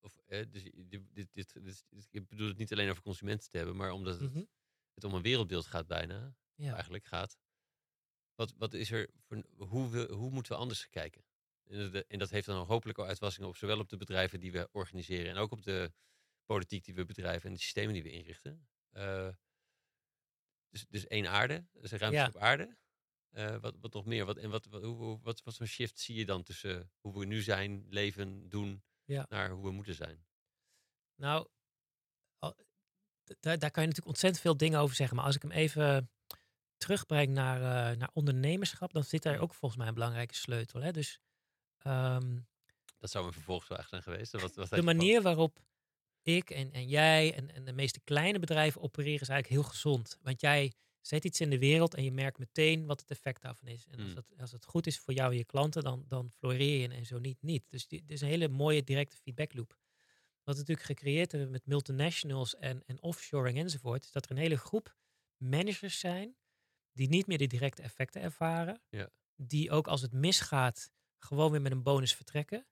of 0.00 0.16
eh, 0.26 0.44
dus 0.50 0.62
dit, 0.62 0.74
dit, 0.88 1.02
dit, 1.12 1.28
dit- 1.32 1.84
dit- 1.90 2.06
ik 2.10 2.28
bedoel 2.28 2.48
het 2.48 2.56
niet 2.58 2.72
alleen 2.72 2.90
over 2.90 3.02
consumenten 3.02 3.50
te 3.50 3.56
hebben, 3.56 3.76
maar 3.76 3.90
omdat 3.90 4.20
het, 4.20 4.30
Mhm. 4.30 4.44
het 4.94 5.04
om 5.04 5.14
een 5.14 5.22
wereldbeeld 5.22 5.66
gaat 5.66 5.86
bijna, 5.86 6.36
Ja. 6.54 6.72
eigenlijk 6.74 7.04
gaat. 7.04 7.38
Wat, 8.34 8.54
wat 8.56 8.74
is 8.74 8.90
er, 8.90 9.10
voor, 9.20 9.42
hoe, 9.56 9.90
we, 9.90 10.12
hoe 10.12 10.30
moeten 10.30 10.52
we 10.52 10.58
anders 10.58 10.88
kijken? 10.88 11.24
En 11.64 11.90
dat, 11.92 12.04
en 12.06 12.18
dat 12.18 12.30
heeft 12.30 12.46
dan 12.46 12.66
hopelijk 12.66 12.98
al 12.98 13.06
uitwassingen 13.06 13.48
op 13.48 13.56
zowel 13.56 13.78
op 13.78 13.88
de 13.88 13.96
bedrijven 13.96 14.40
die 14.40 14.52
we 14.52 14.68
organiseren 14.72 15.30
en 15.30 15.36
ook 15.36 15.50
op 15.52 15.62
de 15.62 15.92
politiek 16.52 16.84
die 16.84 16.94
we 16.94 17.04
bedrijven 17.04 17.48
en 17.48 17.54
de 17.54 17.60
systemen 17.60 17.92
die 17.94 18.02
we 18.02 18.10
inrichten. 18.10 18.68
Eh, 18.90 19.28
dus, 20.68 20.86
dus 20.88 21.06
één 21.06 21.26
aarde, 21.26 21.66
dus 21.72 21.90
een 21.90 21.98
ruimte 21.98 22.18
Ja. 22.18 22.26
op 22.26 22.36
aarde. 22.36 22.76
Eh, 23.30 23.56
wat, 23.56 23.76
wat 23.80 23.92
nog 23.92 24.04
meer? 24.04 24.24
Wat, 24.24 24.36
en 24.36 24.50
wat, 24.50 24.66
wat, 24.66 24.82
hoe, 24.82 25.20
wat, 25.22 25.42
wat 25.42 25.56
voor 25.56 25.66
shift 25.66 25.98
zie 25.98 26.16
je 26.16 26.24
dan 26.24 26.42
tussen 26.42 26.92
hoe 27.00 27.18
we 27.18 27.24
nu 27.24 27.42
zijn, 27.42 27.86
leven, 27.88 28.48
doen, 28.48 28.82
Ja. 29.04 29.26
naar 29.28 29.50
hoe 29.50 29.64
we 29.64 29.70
moeten 29.70 29.94
zijn? 29.94 30.26
Nou, 31.14 31.48
daar, 33.40 33.58
daar 33.58 33.70
kan 33.70 33.82
je 33.82 33.88
natuurlijk 33.88 34.06
ontzettend 34.06 34.42
veel 34.42 34.56
dingen 34.56 34.80
over 34.80 34.96
zeggen. 34.96 35.16
Maar 35.16 35.24
als 35.24 35.34
ik 35.36 35.42
hem 35.42 35.50
even 35.50 36.10
terugbreng 36.76 37.32
naar, 37.32 37.56
eh, 37.56 37.96
naar 37.98 38.10
ondernemerschap, 38.12 38.92
dan 38.92 39.04
zit 39.04 39.22
daar 39.22 39.38
ook 39.38 39.54
volgens 39.54 39.80
mij 39.80 39.88
een 39.88 39.94
belangrijke 39.94 40.34
sleutel. 40.34 40.80
Hè? 40.80 40.90
Dus 40.90 41.20
ehm, 41.78 42.38
Dat 42.98 43.10
zou 43.10 43.26
een 43.26 43.32
vervolgvraag 43.32 43.88
zijn 43.88 44.02
geweest. 44.02 44.32
Wat, 44.32 44.54
wat 44.54 44.68
de 44.68 44.82
manier 44.82 45.22
waarop 45.22 45.60
ik 46.22 46.50
en, 46.50 46.72
en 46.72 46.88
jij 46.88 47.34
en, 47.34 47.54
en 47.54 47.64
de 47.64 47.72
meeste 47.72 48.00
kleine 48.00 48.38
bedrijven 48.38 48.80
opereren 48.80 49.20
is 49.20 49.28
eigenlijk 49.28 49.60
heel 49.60 49.70
gezond. 49.70 50.18
Want 50.22 50.40
jij 50.40 50.72
zet 51.00 51.24
iets 51.24 51.40
in 51.40 51.50
de 51.50 51.58
wereld 51.58 51.94
en 51.94 52.04
je 52.04 52.12
merkt 52.12 52.38
meteen 52.38 52.86
wat 52.86 53.00
het 53.00 53.10
effect 53.10 53.42
daarvan 53.42 53.68
is. 53.68 53.86
En 53.86 53.98
als, 53.98 54.08
Mm. 54.08 54.14
dat, 54.14 54.24
als 54.38 54.52
het 54.52 54.64
goed 54.64 54.86
is 54.86 54.98
voor 54.98 55.14
jou 55.14 55.30
en 55.30 55.36
je 55.38 55.44
klanten, 55.44 55.82
dan, 55.82 56.04
dan 56.08 56.30
floreer 56.30 56.80
je 56.80 56.88
en 56.88 57.06
zo 57.06 57.18
niet, 57.18 57.42
niet. 57.42 57.64
Dus 57.68 57.86
dit 57.88 58.02
is 58.06 58.20
een 58.20 58.28
hele 58.28 58.48
mooie 58.48 58.84
directe 58.84 59.16
feedback 59.16 59.54
loop. 59.54 59.78
Wat 60.44 60.54
we 60.54 60.60
natuurlijk 60.60 60.86
gecreëerd 60.86 61.32
hebben 61.32 61.50
met 61.50 61.66
multinationals 61.66 62.56
en, 62.56 62.82
en 62.86 63.02
offshoring 63.02 63.58
enzovoort, 63.58 64.04
is 64.04 64.10
dat 64.12 64.24
er 64.24 64.30
een 64.30 64.36
hele 64.36 64.56
groep 64.56 64.96
managers 65.36 65.98
zijn 65.98 66.36
die 66.92 67.08
niet 67.08 67.26
meer 67.26 67.38
die 67.38 67.48
directe 67.48 67.82
effecten 67.82 68.22
ervaren. 68.22 68.82
Ja. 68.88 69.08
Die 69.36 69.70
ook 69.70 69.86
als 69.86 70.00
het 70.02 70.12
misgaat, 70.12 70.90
gewoon 71.18 71.50
weer 71.50 71.62
met 71.62 71.72
een 71.72 71.82
bonus 71.82 72.14
vertrekken. 72.14 72.66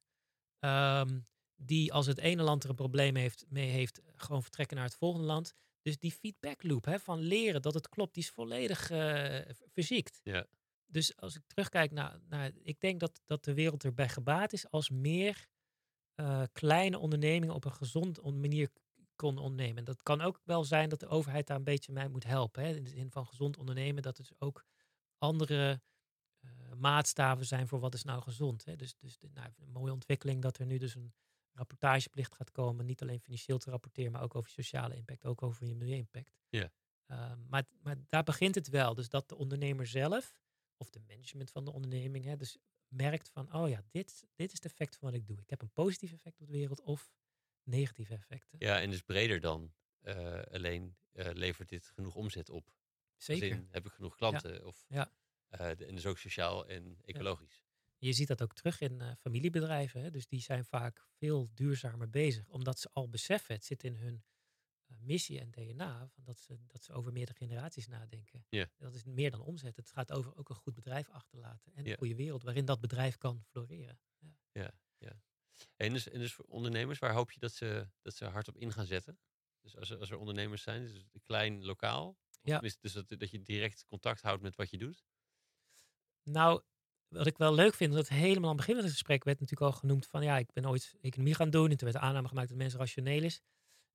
Ehm, 0.58 1.20
die 1.62 1.92
als 1.92 2.06
het 2.06 2.18
ene 2.18 2.42
land 2.42 2.64
er 2.64 2.70
een 2.70 2.76
probleem 2.76 3.16
heeft, 3.16 3.44
mee 3.48 3.70
heeft, 3.70 4.00
gewoon 4.14 4.42
vertrekken 4.42 4.76
naar 4.76 4.86
het 4.86 4.94
volgende 4.94 5.26
land. 5.26 5.54
Dus 5.82 5.98
die 5.98 6.12
feedback 6.12 6.62
loop 6.62 6.84
hè, 6.84 6.98
van 6.98 7.18
leren 7.18 7.62
dat 7.62 7.74
het 7.74 7.88
klopt, 7.88 8.14
die 8.14 8.22
is 8.22 8.30
volledig 8.30 8.90
eh, 8.90 9.40
verziekt. 9.72 10.20
Ja. 10.22 10.46
Dus 10.86 11.16
als 11.16 11.36
ik 11.36 11.42
terugkijk 11.46 11.90
naar, 11.90 12.20
naar 12.28 12.50
ik 12.62 12.80
denk 12.80 13.00
dat, 13.00 13.20
dat 13.24 13.44
de 13.44 13.54
wereld 13.54 13.84
erbij 13.84 14.08
gebaat 14.08 14.52
is 14.52 14.70
als 14.70 14.90
meer 14.90 15.46
eh, 16.14 16.42
kleine 16.52 16.98
ondernemingen 16.98 17.54
op 17.54 17.64
een 17.64 17.72
gezond 17.72 18.20
on- 18.20 18.40
manier 18.40 18.70
kon 19.16 19.38
ondernemen. 19.38 19.76
En 19.76 19.84
dat 19.84 20.02
kan 20.02 20.20
ook 20.20 20.40
wel 20.44 20.64
zijn 20.64 20.88
dat 20.88 21.00
de 21.00 21.08
overheid 21.08 21.46
daar 21.46 21.56
een 21.56 21.64
beetje 21.64 21.92
mij 21.92 22.08
moet 22.08 22.24
helpen. 22.24 22.62
Hè, 22.62 22.74
in 22.74 22.84
de 22.84 22.90
zin 22.90 23.10
van 23.10 23.26
gezond 23.26 23.56
ondernemen, 23.56 24.02
dat 24.02 24.18
er 24.18 24.24
dus 24.24 24.32
ook 24.38 24.64
andere 25.18 25.82
eh, 26.40 26.50
maatstaven 26.76 27.46
zijn 27.46 27.68
voor 27.68 27.80
wat 27.80 27.94
is 27.94 28.04
nou 28.04 28.22
gezond. 28.22 28.64
Hè. 28.64 28.76
Dus, 28.76 28.94
dus 28.98 29.18
de, 29.18 29.28
nou, 29.34 29.48
een 29.56 29.72
mooie 29.72 29.92
ontwikkeling 29.92 30.42
dat 30.42 30.58
er 30.58 30.66
nu 30.66 30.78
dus 30.78 30.94
een 30.94 31.14
rapportageplicht 31.52 32.34
gaat 32.34 32.50
komen. 32.50 32.86
Niet 32.86 33.02
alleen 33.02 33.20
financieel 33.20 33.58
te 33.58 33.70
rapporteren, 33.70 34.12
maar 34.12 34.22
ook 34.22 34.34
over 34.34 34.50
sociale 34.50 34.94
impact, 34.96 35.24
ook 35.24 35.42
over 35.42 35.66
je 35.66 35.74
milieu-impact. 35.74 36.38
Ja. 36.48 36.72
Ehm, 37.06 37.38
maar, 37.48 37.64
maar 37.82 37.96
daar 38.06 38.22
begint 38.22 38.54
het 38.54 38.68
wel. 38.68 38.94
Dus 38.94 39.08
dat 39.08 39.28
de 39.28 39.36
ondernemer 39.36 39.86
zelf, 39.86 40.38
of 40.76 40.90
de 40.90 41.00
management 41.06 41.50
van 41.50 41.64
de 41.64 41.72
onderneming, 41.72 42.24
hè, 42.24 42.36
dus 42.36 42.56
merkt 42.88 43.28
van, 43.28 43.54
oh 43.54 43.68
ja, 43.68 43.82
dit, 43.90 44.26
dit 44.34 44.52
is 44.52 44.58
het 44.62 44.64
effect 44.64 44.96
van 44.96 45.10
wat 45.10 45.18
ik 45.20 45.26
doe. 45.26 45.40
Ik 45.40 45.50
heb 45.50 45.62
een 45.62 45.72
positief 45.72 46.12
effect 46.12 46.40
op 46.40 46.46
de 46.46 46.52
wereld 46.52 46.80
of 46.80 47.12
negatieve 47.62 48.14
effecten. 48.14 48.58
Ja, 48.58 48.80
en 48.80 48.90
dus 48.90 49.02
breder 49.02 49.40
dan 49.40 49.72
eh, 50.00 50.42
alleen 50.42 50.96
eh, 51.12 51.30
levert 51.32 51.68
dit 51.68 51.86
genoeg 51.86 52.14
omzet 52.14 52.50
op. 52.50 52.72
Zeker. 53.16 53.48
in, 53.48 53.68
heb 53.70 53.86
ik 53.86 53.92
genoeg 53.92 54.16
klanten? 54.16 54.66
Of, 54.66 54.84
Ja. 54.88 55.12
eh, 55.48 55.68
en 55.68 55.94
dus 55.94 56.06
ook 56.06 56.18
sociaal 56.18 56.66
en 56.66 56.98
ecologisch. 57.04 57.64
Je 58.00 58.12
ziet 58.12 58.28
dat 58.28 58.42
ook 58.42 58.54
terug 58.54 58.80
in 58.80 59.00
eh, 59.00 59.12
familiebedrijven. 59.18 60.00
Hè? 60.02 60.10
Dus 60.10 60.26
die 60.26 60.40
zijn 60.40 60.64
vaak 60.64 61.06
veel 61.18 61.50
duurzamer 61.54 62.10
bezig. 62.10 62.48
Omdat 62.48 62.78
ze 62.78 62.90
al 62.92 63.08
beseffen, 63.08 63.54
het 63.54 63.64
zit 63.64 63.84
in 63.84 63.94
hun 63.94 64.24
eh, 64.86 64.96
missie 64.98 65.40
en 65.40 65.50
DNA, 65.50 66.08
van 66.08 66.24
dat, 66.24 66.40
ze, 66.40 66.58
dat 66.66 66.84
ze 66.84 66.92
over 66.92 67.12
meerdere 67.12 67.38
generaties 67.38 67.86
nadenken. 67.86 68.46
Ja. 68.48 68.62
En 68.62 68.84
dat 68.84 68.94
is 68.94 69.04
meer 69.04 69.30
dan 69.30 69.40
omzet. 69.40 69.76
Het 69.76 69.90
gaat 69.90 70.12
over 70.12 70.36
ook 70.36 70.48
een 70.48 70.54
goed 70.56 70.74
bedrijf 70.74 71.08
achterlaten. 71.08 71.74
En 71.74 71.84
Ja. 71.84 71.90
een 71.90 71.98
goede 71.98 72.14
wereld 72.14 72.42
waarin 72.42 72.64
dat 72.64 72.80
bedrijf 72.80 73.16
kan 73.16 73.44
floreren. 73.44 74.00
Ja. 74.52 74.72
En 75.76 75.92
dus, 75.92 76.08
en 76.08 76.18
dus 76.18 76.32
voor 76.32 76.44
ondernemers, 76.44 76.98
waar 76.98 77.12
hoop 77.12 77.30
je 77.32 77.40
dat 77.40 77.52
ze, 77.52 77.88
dat 78.02 78.14
ze 78.14 78.24
hard 78.24 78.48
op 78.48 78.56
in 78.56 78.72
gaan 78.72 78.86
zetten? 78.86 79.18
Dus 79.60 79.76
als 79.76 79.90
er, 79.90 79.98
als 79.98 80.10
er 80.10 80.16
ondernemers 80.18 80.62
zijn, 80.62 80.82
dus 80.86 81.04
klein, 81.22 81.64
lokaal. 81.64 82.18
Ja. 82.42 82.58
Dus 82.58 82.80
dat, 82.80 83.08
dat 83.08 83.30
je 83.30 83.42
direct 83.42 83.84
contact 83.84 84.22
houdt 84.22 84.42
met 84.42 84.56
wat 84.56 84.70
je 84.70 84.78
doet. 84.78 85.04
Nou, 86.22 86.62
wat 87.10 87.26
ik 87.26 87.38
wel 87.38 87.54
leuk 87.54 87.74
vind, 87.74 87.92
dat 87.92 88.08
helemaal 88.08 88.50
aan 88.50 88.56
het 88.56 88.66
begin 88.66 88.74
van 88.74 88.84
het 88.84 88.92
gesprek 88.92 89.24
werd 89.24 89.40
natuurlijk 89.40 89.72
al 89.72 89.78
genoemd 89.78 90.06
van 90.06 90.22
ja, 90.22 90.38
ik 90.38 90.52
ben 90.52 90.68
ooit 90.68 90.94
economie 91.00 91.34
gaan 91.34 91.50
doen 91.50 91.70
en 91.70 91.76
toen 91.76 91.88
werd 91.88 92.00
de 92.00 92.08
aanname 92.08 92.28
gemaakt 92.28 92.48
dat 92.48 92.58
mensen 92.58 92.78
rationeel 92.78 93.22
is. 93.22 93.40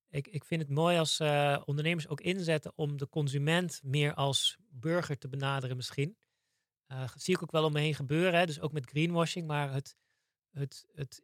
Ik, 0.10 0.28
ik 0.28 0.46
vind 0.46 0.62
het 0.62 0.70
mooi 0.70 0.98
als 0.98 1.20
eh, 1.20 1.62
ondernemers 1.66 2.08
ook 2.08 2.22
inzetten 2.22 2.72
om 2.76 2.98
de 2.98 3.10
consument 3.10 3.82
meer 3.84 4.14
als 4.14 4.58
burger 4.70 5.18
te 5.18 5.28
benaderen 5.28 5.76
misschien. 5.76 6.18
Eh, 6.86 7.00
dat 7.00 7.22
zie 7.22 7.36
ik 7.36 7.44
ook 7.44 7.52
wel 7.52 7.64
om 7.64 7.74
me 7.74 7.80
heen 7.80 7.96
gebeuren, 7.96 8.40
hè, 8.40 8.46
dus 8.46 8.60
ook 8.60 8.72
met 8.72 8.90
greenwashing, 8.90 9.48
maar 9.48 9.74
het, 9.74 9.96
het, 10.52 10.86
het 10.94 11.24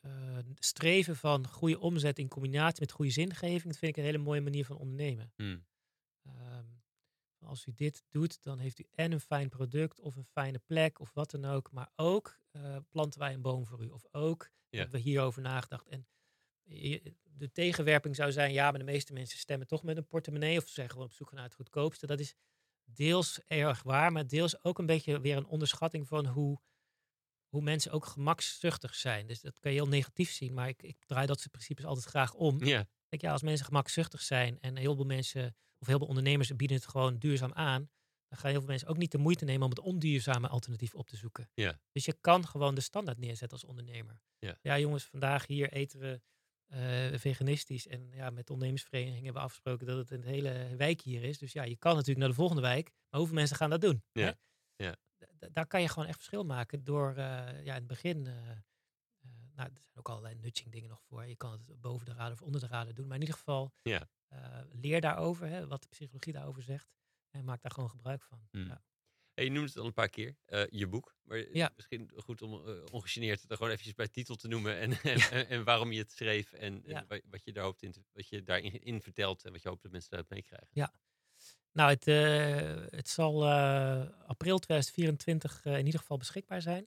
eh, 0.00 0.38
streven 0.54 1.16
van 1.16 1.48
goede 1.48 1.80
omzet 1.80 2.18
in 2.18 2.28
combinatie 2.28 2.80
met 2.80 2.92
goede 2.92 3.10
zingeving, 3.10 3.64
dat 3.64 3.76
vind 3.76 3.90
ik 3.90 3.96
een 3.96 4.10
hele 4.10 4.18
mooie 4.18 4.40
manier 4.40 4.64
van 4.64 4.76
ondernemen. 4.76 5.32
Hmm. 5.36 5.64
Als 7.44 7.66
u 7.66 7.72
dit 7.74 8.02
doet, 8.10 8.42
dan 8.42 8.58
heeft 8.58 8.78
u 8.78 8.86
en 8.94 9.12
een 9.12 9.20
fijn 9.20 9.48
product 9.48 10.00
of 10.00 10.16
een 10.16 10.24
fijne 10.24 10.58
plek 10.58 11.00
of 11.00 11.12
wat 11.12 11.30
dan 11.30 11.44
ook. 11.44 11.72
Maar 11.72 11.90
ook 11.96 12.38
eh, 12.50 12.76
planten 12.90 13.20
wij 13.20 13.34
een 13.34 13.42
boom 13.42 13.66
voor 13.66 13.84
u. 13.84 13.88
Of 13.88 14.04
ook 14.10 14.50
Ja. 14.68 14.78
hebben 14.80 14.96
we 15.00 15.04
hierover 15.04 15.42
nagedacht. 15.42 15.88
En 15.88 16.06
de 17.22 17.50
tegenwerping 17.52 18.16
zou 18.16 18.32
zijn, 18.32 18.52
ja, 18.52 18.70
maar 18.70 18.78
de 18.78 18.84
meeste 18.84 19.12
mensen 19.12 19.38
stemmen 19.38 19.66
toch 19.66 19.82
met 19.82 19.96
een 19.96 20.06
portemonnee. 20.06 20.58
Of 20.58 20.66
ze 20.66 20.72
zijn 20.72 20.90
gewoon 20.90 21.04
op 21.04 21.12
zoek 21.12 21.32
naar 21.32 21.44
het 21.44 21.54
goedkoopste. 21.54 22.06
Dat 22.06 22.20
is 22.20 22.34
deels 22.84 23.40
erg 23.46 23.82
waar, 23.82 24.12
maar 24.12 24.26
deels 24.26 24.64
ook 24.64 24.78
een 24.78 24.86
beetje 24.86 25.20
weer 25.20 25.36
een 25.36 25.46
onderschatting 25.46 26.08
van 26.08 26.26
hoe, 26.26 26.60
hoe 27.48 27.62
mensen 27.62 27.92
ook 27.92 28.06
gemakzuchtig 28.06 28.94
zijn. 28.94 29.26
Dus 29.26 29.40
dat 29.40 29.58
kan 29.60 29.72
je 29.72 29.76
heel 29.76 29.88
negatief 29.88 30.30
zien, 30.30 30.54
maar 30.54 30.68
ik, 30.68 30.82
ik 30.82 31.04
draai 31.06 31.26
dat 31.26 31.38
soort 31.40 31.50
principes 31.50 31.84
altijd 31.84 32.06
graag 32.06 32.34
om. 32.34 32.64
Ja, 32.64 32.86
Kijk, 33.08 33.22
ja, 33.22 33.32
als 33.32 33.42
mensen 33.42 33.66
gemakzuchtig 33.66 34.22
zijn 34.22 34.60
en 34.60 34.76
heel 34.76 34.94
veel 34.94 35.04
mensen 35.04 35.56
of 35.84 35.90
heel 35.90 35.98
veel 35.98 36.08
ondernemers 36.08 36.56
bieden 36.56 36.76
het 36.76 36.86
gewoon 36.86 37.18
duurzaam 37.18 37.52
aan, 37.52 37.90
dan 38.28 38.38
gaan 38.38 38.50
heel 38.50 38.58
veel 38.58 38.68
mensen 38.68 38.88
ook 38.88 38.96
niet 38.96 39.12
de 39.12 39.18
moeite 39.18 39.44
nemen 39.44 39.62
om 39.62 39.70
het 39.70 39.80
onduurzame 39.80 40.48
alternatief 40.48 40.94
op 40.94 41.08
te 41.08 41.16
zoeken. 41.16 41.50
Ja. 41.54 41.80
Dus 41.92 42.04
je 42.04 42.16
kan 42.20 42.46
gewoon 42.46 42.74
de 42.74 42.80
standaard 42.80 43.18
neerzetten 43.18 43.58
als 43.58 43.64
ondernemer. 43.64 44.20
Ja. 44.60 44.78
jongens, 44.78 45.04
vandaag 45.04 45.46
hier 45.46 45.72
eten 45.72 45.98
we 45.98 46.20
eh, 46.66 47.18
veganistisch 47.18 47.86
en 47.86 48.10
ja, 48.12 48.30
met 48.30 48.46
de 48.46 48.52
ondernemersvereniging 48.52 49.24
hebben 49.24 49.42
we 49.42 49.46
afgesproken 49.46 49.86
dat 49.86 49.96
het 49.96 50.10
een 50.10 50.24
hele 50.24 50.76
wijk 50.76 51.00
hier 51.00 51.22
is. 51.22 51.38
Dus 51.38 51.52
ja, 51.52 51.62
je 51.62 51.76
kan 51.76 51.92
natuurlijk 51.92 52.18
naar 52.18 52.28
de 52.28 52.34
volgende 52.34 52.62
wijk, 52.62 52.90
maar 53.10 53.20
hoeveel 53.20 53.38
mensen 53.38 53.56
gaan 53.56 53.70
dat 53.70 53.80
doen? 53.80 54.02
Ja. 54.12 54.22
hè? 54.24 54.32
Ja. 54.84 54.96
Daar 55.52 55.66
kan 55.66 55.80
je 55.80 55.88
gewoon 55.88 56.08
echt 56.08 56.16
verschil 56.16 56.44
maken 56.44 56.84
door 56.84 57.08
eh, 57.10 57.16
ja, 57.64 57.74
in 57.74 57.74
het 57.74 57.86
begin. 57.86 58.26
Eh, 59.56 59.64
eh, 59.64 59.70
nou, 59.70 59.70
er 59.70 59.82
zijn 59.82 59.96
ook 59.96 60.08
allerlei 60.08 60.34
nudging 60.34 60.72
dingen 60.72 60.88
nog 60.88 61.02
voor. 61.02 61.24
Je 61.26 61.36
kan 61.36 61.52
het 61.52 61.80
boven 61.80 62.06
de 62.06 62.12
radar 62.12 62.32
of 62.32 62.42
onder 62.42 62.60
de 62.60 62.66
radar 62.66 62.94
doen. 62.94 63.06
Maar 63.06 63.14
in 63.16 63.20
ieder 63.22 63.36
geval, 63.38 63.72
Ja. 63.82 64.08
eh, 64.28 64.60
leer 64.72 65.00
daarover, 65.00 65.46
hè, 65.48 65.66
wat 65.66 65.82
de 65.82 65.88
psychologie 65.88 66.32
daarover 66.32 66.62
zegt. 66.62 66.92
En 67.30 67.44
maak 67.44 67.62
daar 67.62 67.72
gewoon 67.72 67.90
gebruik 67.90 68.22
van. 68.22 68.48
Hmm. 68.50 68.66
Ja. 68.66 68.82
Hey, 69.34 69.44
je 69.44 69.50
noemt 69.50 69.68
het 69.68 69.78
al 69.78 69.86
een 69.86 69.92
paar 69.92 70.08
keer, 70.08 70.36
eh, 70.44 70.62
je 70.68 70.86
boek. 70.86 71.16
Maar 71.22 71.54
Ja. 71.56 71.72
misschien 71.76 72.10
goed 72.16 72.42
om 72.42 72.68
uh, 72.68 72.82
ongegeneerd 72.92 73.40
het 73.40 73.50
er 73.50 73.56
gewoon 73.56 73.72
eventjes 73.72 73.94
bij 73.94 74.08
titel 74.08 74.34
te 74.36 74.48
noemen. 74.48 74.78
En, 74.78 74.90
en, 75.32 75.48
en, 75.48 75.64
waarom 75.64 75.92
je 75.92 75.98
het 75.98 76.12
schreef. 76.12 76.52
En, 76.52 76.84
wat 77.30 77.44
je 77.44 77.52
daar 77.52 77.64
hoopt 77.64 77.82
in, 77.82 77.92
te- 77.92 78.04
wat 78.12 78.28
je 78.28 78.42
daarin 78.42 78.82
in 78.82 79.00
vertelt. 79.02 79.44
En 79.44 79.52
wat 79.52 79.62
je 79.62 79.68
hoopt 79.68 79.82
dat 79.82 79.90
mensen 79.92 80.10
daaruit 80.10 80.30
meekrijgen. 80.30 80.68
Ja. 80.72 80.92
Nou, 81.72 81.90
het, 81.90 82.06
eh, 82.06 82.96
het 82.98 83.08
zal 83.08 83.44
eh, 83.44 84.08
april 84.26 84.58
2024 84.58 85.64
eh, 85.64 85.78
in 85.78 85.84
ieder 85.86 86.00
geval 86.00 86.16
beschikbaar 86.16 86.62
zijn. 86.62 86.86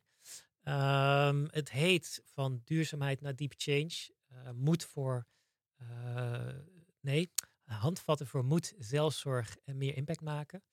Ehm, 0.67 1.45
het 1.49 1.71
heet 1.71 2.21
van 2.25 2.61
duurzaamheid 2.63 3.21
naar 3.21 3.35
deep 3.35 3.53
change. 3.57 4.09
Eh, 4.27 4.51
moed 4.51 4.83
voor, 4.83 5.25
eh, 5.75 6.49
nee, 6.99 7.31
handvatten 7.63 8.27
voor 8.27 8.45
moed, 8.45 8.73
zelfzorg 8.77 9.57
en 9.63 9.77
meer 9.77 9.95
impact 9.95 10.21
maken. 10.21 10.63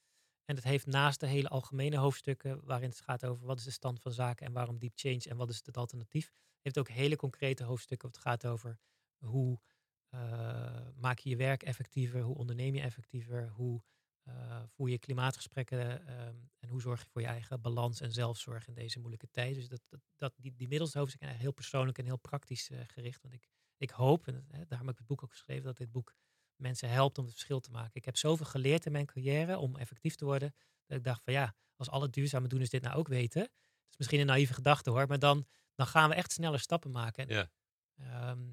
En 0.44 0.54
het 0.54 0.64
heeft 0.64 0.86
naast 0.86 1.20
de 1.20 1.26
hele 1.26 1.48
algemene 1.48 1.96
hoofdstukken, 1.96 2.64
waarin 2.64 2.88
het 2.88 3.00
gaat 3.00 3.26
over 3.26 3.46
wat 3.46 3.58
is 3.58 3.64
de 3.64 3.70
stand 3.70 4.00
van 4.00 4.12
zaken 4.12 4.46
en 4.46 4.52
waarom 4.52 4.78
deep 4.78 4.92
change 4.94 5.22
en 5.28 5.36
wat 5.36 5.50
is 5.50 5.60
het 5.64 5.76
alternatief, 5.76 6.32
heeft 6.60 6.78
ook 6.78 6.88
hele 6.88 7.16
concrete 7.16 7.64
hoofdstukken. 7.64 8.10
Wat 8.10 8.20
gaat 8.20 8.46
over 8.46 8.78
hoe 9.18 9.60
eh, 10.08 10.88
maak 10.96 11.18
je 11.18 11.28
je 11.28 11.36
werk 11.36 11.62
effectiever, 11.62 12.20
hoe 12.20 12.36
onderneem 12.36 12.74
je 12.74 12.80
effectiever, 12.80 13.48
hoe 13.48 13.82
eh, 14.24 14.62
voer 14.66 14.90
je 14.90 14.98
klimaatgesprekken 14.98 16.06
ehm, 16.06 16.36
en 16.58 16.68
hoe 16.68 16.80
zorg 16.80 17.00
je 17.00 17.06
voor 17.06 17.20
je 17.20 17.26
eigen 17.26 17.60
balans 17.60 18.00
en 18.00 18.12
zelfzorg 18.12 18.66
in 18.68 18.74
deze 18.74 18.98
moeilijke 18.98 19.30
tijd. 19.30 19.54
Dus 19.54 19.68
dat, 19.68 19.80
dat, 19.88 20.00
dat, 20.16 20.32
die, 20.36 20.54
die 20.54 20.68
middelste 20.68 20.98
hoofdstukken 20.98 21.30
zijn 21.30 21.42
heel 21.42 21.52
persoonlijk 21.54 21.98
en 21.98 22.04
heel 22.04 22.18
praktisch 22.18 22.70
eh, 22.70 22.80
gericht. 22.86 23.22
Want 23.22 23.34
ik, 23.34 23.48
ik 23.76 23.90
hoop, 23.90 24.26
en 24.26 24.46
hè, 24.50 24.66
daarom 24.66 24.86
heb 24.86 24.90
ik 24.94 24.98
het 24.98 25.06
boek 25.06 25.22
ook 25.22 25.30
geschreven, 25.30 25.64
dat 25.64 25.76
dit 25.76 25.90
boek 25.90 26.14
mensen 26.56 26.88
helpt 26.88 27.18
om 27.18 27.24
het 27.24 27.32
verschil 27.32 27.60
te 27.60 27.70
maken. 27.70 27.90
Ik 27.94 28.04
heb 28.04 28.16
zoveel 28.16 28.46
geleerd 28.46 28.86
in 28.86 28.92
mijn 28.92 29.06
carrière 29.06 29.58
om 29.58 29.76
effectief 29.76 30.14
te 30.14 30.24
worden, 30.24 30.54
dat 30.86 30.98
ik 30.98 31.04
dacht 31.04 31.22
van 31.22 31.32
ja, 31.32 31.54
als 31.76 31.90
alle 31.90 32.10
duurzame 32.10 32.48
doeners 32.48 32.70
dit 32.70 32.82
nou 32.82 32.96
ook 32.96 33.08
weten, 33.08 33.40
dat 33.42 33.90
is 33.90 33.96
misschien 33.96 34.20
een 34.20 34.26
naïeve 34.26 34.54
gedachte 34.54 34.90
hoor, 34.90 35.06
maar 35.06 35.18
dan, 35.18 35.46
dan 35.74 35.86
gaan 35.86 36.08
we 36.08 36.14
echt 36.14 36.32
sneller 36.32 36.60
stappen 36.60 36.90
maken. 36.90 37.28
En, 37.28 37.34
Ja. 37.36 37.50
ehm, 37.94 38.50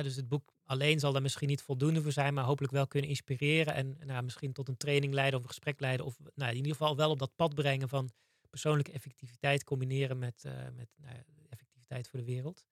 dus 0.00 0.16
het 0.16 0.28
boek 0.28 0.52
alleen 0.64 1.00
zal 1.00 1.12
daar 1.12 1.22
misschien 1.22 1.48
niet 1.48 1.62
voldoende 1.62 2.02
voor 2.02 2.12
zijn, 2.12 2.34
maar 2.34 2.44
hopelijk 2.44 2.72
wel 2.72 2.86
kunnen 2.86 3.10
inspireren 3.10 3.74
en 3.74 3.98
nou, 4.04 4.22
misschien 4.22 4.52
tot 4.52 4.68
een 4.68 4.76
training 4.76 5.14
leiden 5.14 5.38
of 5.38 5.42
een 5.44 5.50
gesprek 5.50 5.80
leiden. 5.80 6.06
Of 6.06 6.18
nou, 6.34 6.50
in 6.50 6.56
ieder 6.56 6.72
geval 6.72 6.96
wel 6.96 7.10
op 7.10 7.18
dat 7.18 7.36
pad 7.36 7.54
brengen 7.54 7.88
van 7.88 8.10
persoonlijke 8.50 8.92
effectiviteit 8.92 9.64
combineren 9.64 10.18
met, 10.18 10.44
eh, 10.44 10.52
met 10.74 10.88
nou 10.96 11.14
effectiviteit 11.48 12.08
voor 12.08 12.18
de 12.18 12.24
wereld. 12.24 12.66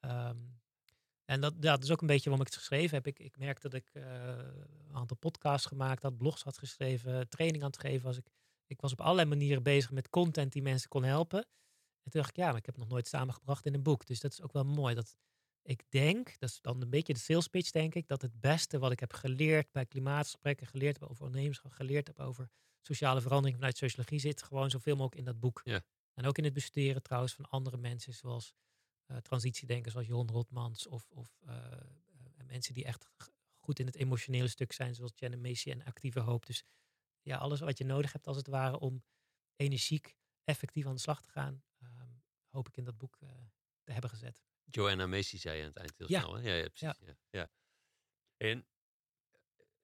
Ehm, 0.00 0.36
en 1.24 1.40
dat, 1.40 1.62
dat 1.62 1.82
is 1.82 1.90
ook 1.90 2.00
een 2.00 2.06
beetje 2.06 2.30
waarom 2.30 2.46
ik 2.46 2.52
het 2.52 2.62
geschreven 2.62 2.96
heb. 2.96 3.06
Ik, 3.06 3.18
ik 3.18 3.38
merk 3.38 3.60
dat 3.60 3.74
ik 3.74 3.90
eh, 3.92 4.02
een 4.88 4.94
aantal 4.94 5.16
podcasts 5.16 5.66
gemaakt 5.66 6.02
had, 6.02 6.16
blogs 6.16 6.42
had 6.42 6.58
geschreven, 6.58 7.28
training 7.28 7.62
aan 7.62 7.70
het 7.70 7.80
geven 7.80 8.06
was. 8.06 8.16
Ik, 8.16 8.28
ik 8.66 8.80
was 8.80 8.92
op 8.92 9.00
allerlei 9.00 9.28
manieren 9.28 9.62
bezig 9.62 9.90
met 9.90 10.10
content 10.10 10.52
die 10.52 10.62
mensen 10.62 10.88
kon 10.88 11.04
helpen. 11.04 11.38
En 12.02 12.10
toen 12.10 12.20
dacht 12.20 12.28
ik, 12.30 12.36
ja, 12.36 12.46
maar 12.46 12.56
ik 12.56 12.66
heb 12.66 12.74
het 12.74 12.84
nog 12.84 12.92
nooit 12.92 13.08
samengebracht 13.08 13.66
in 13.66 13.74
een 13.74 13.82
boek. 13.82 14.06
Dus 14.06 14.20
dat 14.20 14.32
is 14.32 14.42
ook 14.42 14.52
wel 14.52 14.64
mooi. 14.64 14.94
Dat 14.94 15.16
ik 15.66 15.82
denk, 15.88 16.38
dat 16.38 16.48
is 16.48 16.60
dan 16.60 16.82
een 16.82 16.90
beetje 16.90 17.12
de 17.12 17.18
sales 17.18 17.48
pitch, 17.48 17.70
denk 17.70 17.94
ik, 17.94 18.06
dat 18.06 18.22
het 18.22 18.40
beste 18.40 18.78
wat 18.78 18.92
ik 18.92 19.00
heb 19.00 19.12
geleerd 19.12 19.72
bij 19.72 19.86
klimaatgesprekken, 19.86 20.66
geleerd 20.66 21.00
heb 21.00 21.08
over 21.08 21.24
ondernemerschap, 21.24 21.72
geleerd 21.72 22.06
heb 22.06 22.18
over 22.18 22.50
sociale 22.80 23.20
verandering 23.20 23.56
vanuit 23.56 23.76
sociologie, 23.76 24.18
zit 24.18 24.42
gewoon 24.42 24.70
zoveel 24.70 24.96
mogelijk 24.96 25.18
in 25.18 25.24
dat 25.24 25.40
boek. 25.40 25.60
Ja. 25.64 25.84
En 26.14 26.26
ook 26.26 26.38
in 26.38 26.44
het 26.44 26.52
bestuderen 26.52 27.02
trouwens 27.02 27.34
van 27.34 27.48
andere 27.48 27.76
mensen, 27.76 28.12
zoals 28.12 28.54
eh, 29.06 29.16
transitiedenkers 29.16 29.92
zoals 29.92 30.08
Jon 30.08 30.30
Rotmans 30.30 30.86
of, 30.86 31.10
of 31.10 31.38
eh, 31.46 31.72
eh, 31.72 31.80
mensen 32.46 32.74
die 32.74 32.84
echt 32.84 33.08
goed 33.56 33.78
in 33.78 33.86
het 33.86 33.96
emotionele 33.96 34.48
stuk 34.48 34.72
zijn, 34.72 34.94
zoals 34.94 35.12
Jenna 35.14 35.36
Macy 35.36 35.70
en 35.70 35.84
Actieve 35.84 36.20
Hoop. 36.20 36.46
Dus 36.46 36.64
ja, 37.22 37.36
alles 37.36 37.60
wat 37.60 37.78
je 37.78 37.84
nodig 37.84 38.12
hebt 38.12 38.26
als 38.26 38.36
het 38.36 38.46
ware 38.46 38.78
om 38.78 39.04
energiek 39.56 40.16
effectief 40.44 40.86
aan 40.86 40.94
de 40.94 41.00
slag 41.00 41.22
te 41.22 41.28
gaan, 41.28 41.62
ehm, 41.78 42.10
hoop 42.48 42.68
ik 42.68 42.76
in 42.76 42.84
dat 42.84 42.96
boek 42.96 43.18
te 43.82 43.92
hebben 43.92 44.10
gezet. 44.10 44.44
Joanna 44.70 45.06
Macy 45.06 45.38
zei 45.38 45.56
je 45.56 45.62
aan 45.62 45.68
het 45.68 45.76
eind 45.78 45.94
heel 45.96 46.08
Ja. 46.10 46.20
snel. 46.20 46.34
Hè? 46.34 46.48
Ja, 46.48 46.54
ja, 46.54 46.68
precies. 46.68 46.98
Ja. 47.06 47.16
Ja. 47.30 47.50
En 48.36 48.66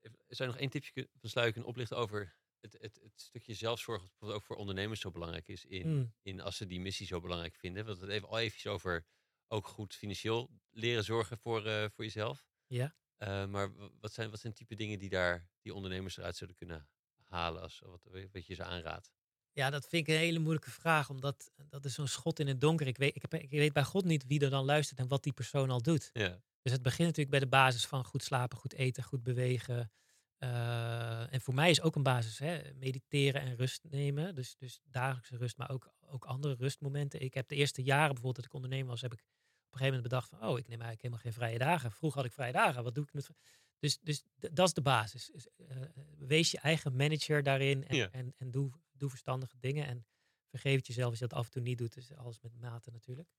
eh, 0.00 0.10
zou 0.28 0.48
je 0.48 0.54
nog 0.54 0.56
één 0.56 0.70
tipje 0.70 1.08
van 1.20 1.30
sluiken 1.30 1.52
kunnen 1.52 1.70
oplichten 1.70 1.96
over 1.96 2.36
het, 2.60 2.72
het, 2.72 3.00
het 3.02 3.20
stukje 3.20 3.54
zelfzorg, 3.54 4.08
wat 4.18 4.32
ook 4.32 4.42
voor 4.42 4.56
ondernemers 4.56 5.00
zo 5.00 5.10
belangrijk 5.10 5.48
is, 5.48 5.64
in, 5.64 5.88
Mm. 5.96 6.14
in 6.22 6.40
als 6.40 6.56
ze 6.56 6.66
die 6.66 6.80
missie 6.80 7.06
zo 7.06 7.20
belangrijk 7.20 7.54
vinden. 7.56 7.84
Want 7.86 8.00
het 8.00 8.10
even 8.10 8.28
al 8.28 8.38
even 8.38 8.70
over 8.70 9.06
ook 9.48 9.66
goed 9.66 9.94
financieel 9.94 10.50
leren 10.70 11.04
zorgen 11.04 11.38
voor, 11.38 11.66
eh, 11.66 11.88
voor 11.90 12.04
jezelf. 12.04 12.46
Ja. 12.66 12.96
Eh, 13.16 13.46
maar 13.46 13.72
wat 14.00 14.12
zijn, 14.12 14.30
wat 14.30 14.40
zijn 14.40 14.52
type 14.52 14.74
dingen 14.74 14.98
die 14.98 15.08
daar 15.08 15.48
die 15.60 15.74
ondernemers 15.74 16.16
eruit 16.16 16.36
zouden 16.36 16.58
kunnen 16.58 16.88
halen 17.22 17.62
als 17.62 17.78
wat, 17.78 18.08
wat 18.32 18.46
je 18.46 18.54
ze 18.54 18.64
aanraadt? 18.64 19.12
Ja, 19.52 19.70
dat 19.70 19.86
vind 19.88 20.08
ik 20.08 20.14
een 20.14 20.20
hele 20.20 20.38
moeilijke 20.38 20.70
vraag, 20.70 21.10
omdat 21.10 21.50
dat 21.68 21.84
is 21.84 21.94
zo'n 21.94 22.06
schot 22.06 22.38
in 22.38 22.46
het 22.46 22.60
donker. 22.60 22.86
Ik 22.86 22.96
weet, 22.96 23.16
ik, 23.16 23.22
heb, 23.22 23.34
ik 23.34 23.50
weet 23.50 23.72
bij 23.72 23.84
God 23.84 24.04
niet 24.04 24.26
wie 24.26 24.40
er 24.40 24.50
dan 24.50 24.64
luistert 24.64 24.98
en 24.98 25.08
wat 25.08 25.22
die 25.22 25.32
persoon 25.32 25.70
al 25.70 25.82
doet. 25.82 26.10
Ja, 26.12 26.40
Dus 26.62 26.72
het 26.72 26.82
begint 26.82 27.06
natuurlijk 27.08 27.30
bij 27.30 27.40
de 27.40 27.46
basis 27.46 27.86
van 27.86 28.04
goed 28.04 28.22
slapen, 28.22 28.58
goed 28.58 28.72
eten, 28.72 29.02
goed 29.02 29.22
bewegen. 29.22 29.90
Eh, 30.38 31.32
en 31.32 31.40
voor 31.40 31.54
mij 31.54 31.70
is 31.70 31.80
ook 31.80 31.96
een 31.96 32.02
basis 32.02 32.38
hè, 32.38 32.60
mediteren 32.74 33.40
en 33.40 33.56
rust 33.56 33.84
nemen. 33.90 34.34
Dus, 34.34 34.56
dus 34.56 34.80
dagelijkse 34.84 35.36
rust, 35.36 35.56
maar 35.56 35.70
ook, 35.70 35.92
ook 36.00 36.24
andere 36.24 36.54
rustmomenten. 36.54 37.20
Ik 37.20 37.34
heb 37.34 37.48
de 37.48 37.54
eerste 37.54 37.82
jaren 37.82 38.06
bijvoorbeeld 38.06 38.36
dat 38.36 38.44
ik 38.44 38.52
ondernemer 38.54 38.88
was, 38.88 39.00
heb 39.00 39.12
ik 39.12 39.18
op 39.20 39.24
een 39.26 39.78
gegeven 39.78 39.86
moment 39.86 40.02
bedacht 40.08 40.28
van, 40.28 40.38
oh, 40.38 40.58
ik 40.58 40.68
neem 40.68 40.80
eigenlijk 40.80 41.02
helemaal 41.02 41.22
geen 41.22 41.32
vrije 41.32 41.58
dagen. 41.58 41.92
Vroeger 41.92 42.18
had 42.20 42.28
ik 42.28 42.34
vrije 42.34 42.52
dagen, 42.52 42.84
wat 42.84 42.94
doe 42.94 43.04
ik 43.04 43.12
met... 43.12 43.30
Dus, 43.78 43.98
dus 43.98 44.22
dat 44.34 44.66
is 44.66 44.74
de 44.74 44.82
basis. 44.82 45.30
Is, 45.30 45.46
eh, 45.68 45.76
wees 46.18 46.50
je 46.50 46.58
eigen 46.58 46.96
manager 46.96 47.42
daarin 47.42 47.86
en, 47.86 47.96
Ja. 47.96 48.08
en, 48.10 48.34
en 48.36 48.50
doe, 48.50 48.72
doe 49.02 49.10
verstandige 49.10 49.58
dingen. 49.58 49.86
En 49.86 50.06
vergeef 50.48 50.76
het 50.76 50.86
jezelf 50.86 51.10
als 51.10 51.18
je 51.18 51.26
dat 51.26 51.38
af 51.38 51.44
en 51.44 51.50
toe 51.50 51.62
niet 51.62 51.78
doet. 51.78 51.94
Dus 51.94 52.12
alles 52.12 52.40
met 52.40 52.60
mate 52.60 52.90
natuurlijk. 52.90 53.34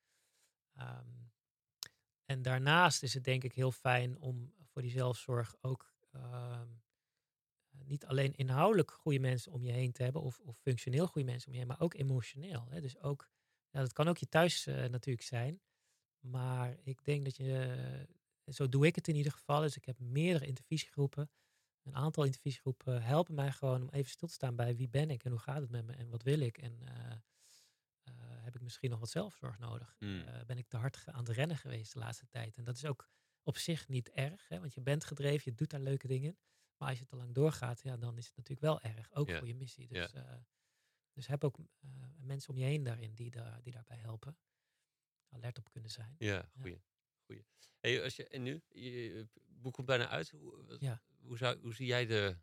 Ehm, 0.73 1.07
en 2.26 2.41
daarnaast 2.41 3.03
is 3.03 3.14
het 3.14 3.23
denk 3.23 3.44
ik 3.44 3.53
heel 3.53 3.72
fijn 3.72 4.19
om 4.19 4.53
voor 4.65 4.81
die 4.81 4.91
zelfzorg 4.91 5.56
ook 5.61 5.94
ehm, 6.11 6.69
niet 7.69 8.06
alleen 8.06 8.35
inhoudelijk 8.35 8.91
goede 8.91 9.19
mensen 9.19 9.52
om 9.52 9.64
je 9.64 9.72
heen 9.72 9.91
te 9.91 10.03
hebben 10.03 10.22
of, 10.22 10.40
of 10.40 10.57
functioneel 10.57 11.07
goede 11.07 11.27
mensen 11.27 11.48
om 11.48 11.53
je 11.53 11.60
heen, 11.60 11.68
maar 11.68 11.80
ook 11.80 11.94
emotioneel. 11.94 12.68
Hè? 12.69 12.81
Dus 12.81 12.98
ook, 12.99 13.30
dat 13.69 13.94
kan 13.94 14.07
ook 14.07 14.18
je 14.18 14.30
thuis 14.30 14.65
eh, 14.65 14.85
natuurlijk 14.85 15.26
zijn. 15.26 15.61
Maar 16.19 16.77
ik 16.84 17.03
denk 17.03 17.23
dat 17.23 17.35
je, 17.35 18.07
eh, 18.45 18.53
zo 18.53 18.69
doe 18.69 18.85
ik 18.85 18.95
het 18.95 19.07
in 19.07 19.15
ieder 19.15 19.31
geval. 19.31 19.61
Dus 19.61 19.76
ik 19.76 19.85
heb 19.85 19.99
meerdere 19.99 20.45
intervisiegroepen. 20.45 21.30
Een 21.84 21.96
aantal 21.96 22.24
intervisiegroepen 22.24 23.04
helpen 23.04 23.36
mij 23.36 23.52
gewoon 23.52 23.82
om 23.82 23.90
even 23.90 24.12
stil 24.12 24.28
te 24.28 24.34
staan 24.34 24.56
bij 24.56 24.76
wie 24.76 24.90
ben 24.90 25.10
ik 25.10 25.24
en 25.24 25.32
hoe 25.32 25.40
gaat 25.40 25.62
het 25.62 25.70
met 25.70 25.86
me 25.86 25.94
en 25.94 26.10
wat 26.10 26.24
wil 26.24 26.40
ik. 26.40 26.58
En 26.58 26.88
eh, 26.88 27.12
eh, 28.04 28.44
heb 28.44 28.56
ik 28.56 28.62
misschien 28.62 28.90
nog 28.90 29.00
wat 29.00 29.10
zelfzorg 29.10 29.58
nodig? 29.60 29.96
Hmm. 30.00 30.22
Eh, 30.22 30.46
ben 30.46 30.58
ik 30.58 30.68
te 30.68 30.78
hard 30.78 31.04
aan 31.06 31.20
het 31.26 31.30
rennen 31.30 31.58
geweest 31.58 31.94
de 31.94 32.00
laatste 32.00 32.28
tijd? 32.28 32.58
En 32.58 32.64
dat 32.64 32.76
is 32.76 32.86
ook 32.86 33.10
op 33.44 33.58
zich 33.58 33.88
niet 33.88 34.10
erg, 34.10 34.48
hè? 34.48 34.60
want 34.60 34.74
je 34.74 34.82
bent 34.82 35.04
gedreven, 35.04 35.52
je 35.52 35.58
doet 35.58 35.70
daar 35.70 35.80
leuke 35.80 36.08
dingen. 36.08 36.30
in. 36.30 36.38
Maar 36.78 36.90
als 36.90 37.00
je 37.00 37.06
te 37.06 37.16
lang 37.16 37.34
doorgaat, 37.34 37.82
ja, 37.84 37.98
dan 37.98 38.18
is 38.18 38.26
het 38.28 38.36
natuurlijk 38.36 38.62
wel 38.68 38.82
erg. 38.82 39.12
Ook 39.14 39.30
voor 39.38 39.48
je 39.48 39.56
missie. 39.56 39.88
Dus, 39.88 40.14
eh, 40.14 40.36
dus 41.14 41.28
heb 41.28 41.44
ook 41.44 41.58
eh, 41.60 41.90
mensen 42.18 42.54
om 42.54 42.60
je 42.60 42.66
heen 42.66 42.84
daarin 42.84 43.14
die, 43.16 43.32
daar, 43.32 43.62
die 43.62 43.72
daarbij 43.74 43.98
helpen. 43.98 44.38
Alert 45.30 45.58
op 45.58 45.70
kunnen 45.72 45.90
zijn. 45.90 46.16
ja, 46.18 46.50
goeie. 46.60 46.82
goeie. 47.26 47.46
Hey, 47.80 48.04
als 48.04 48.16
je, 48.16 48.28
en 48.28 48.42
nu? 48.44 48.62
Je, 48.70 48.92
je 48.92 49.28
boek 49.48 49.74
komt 49.74 49.88
bijna 49.88 50.08
uit. 50.08 50.30
Hoe, 50.30 50.66
wat- 50.66 50.80
Ja. 50.80 51.02
Hoe, 51.24 51.38
zou, 51.38 51.60
hoe 51.62 51.74
zie 51.74 51.86
jij 51.86 52.06
de... 52.06 52.38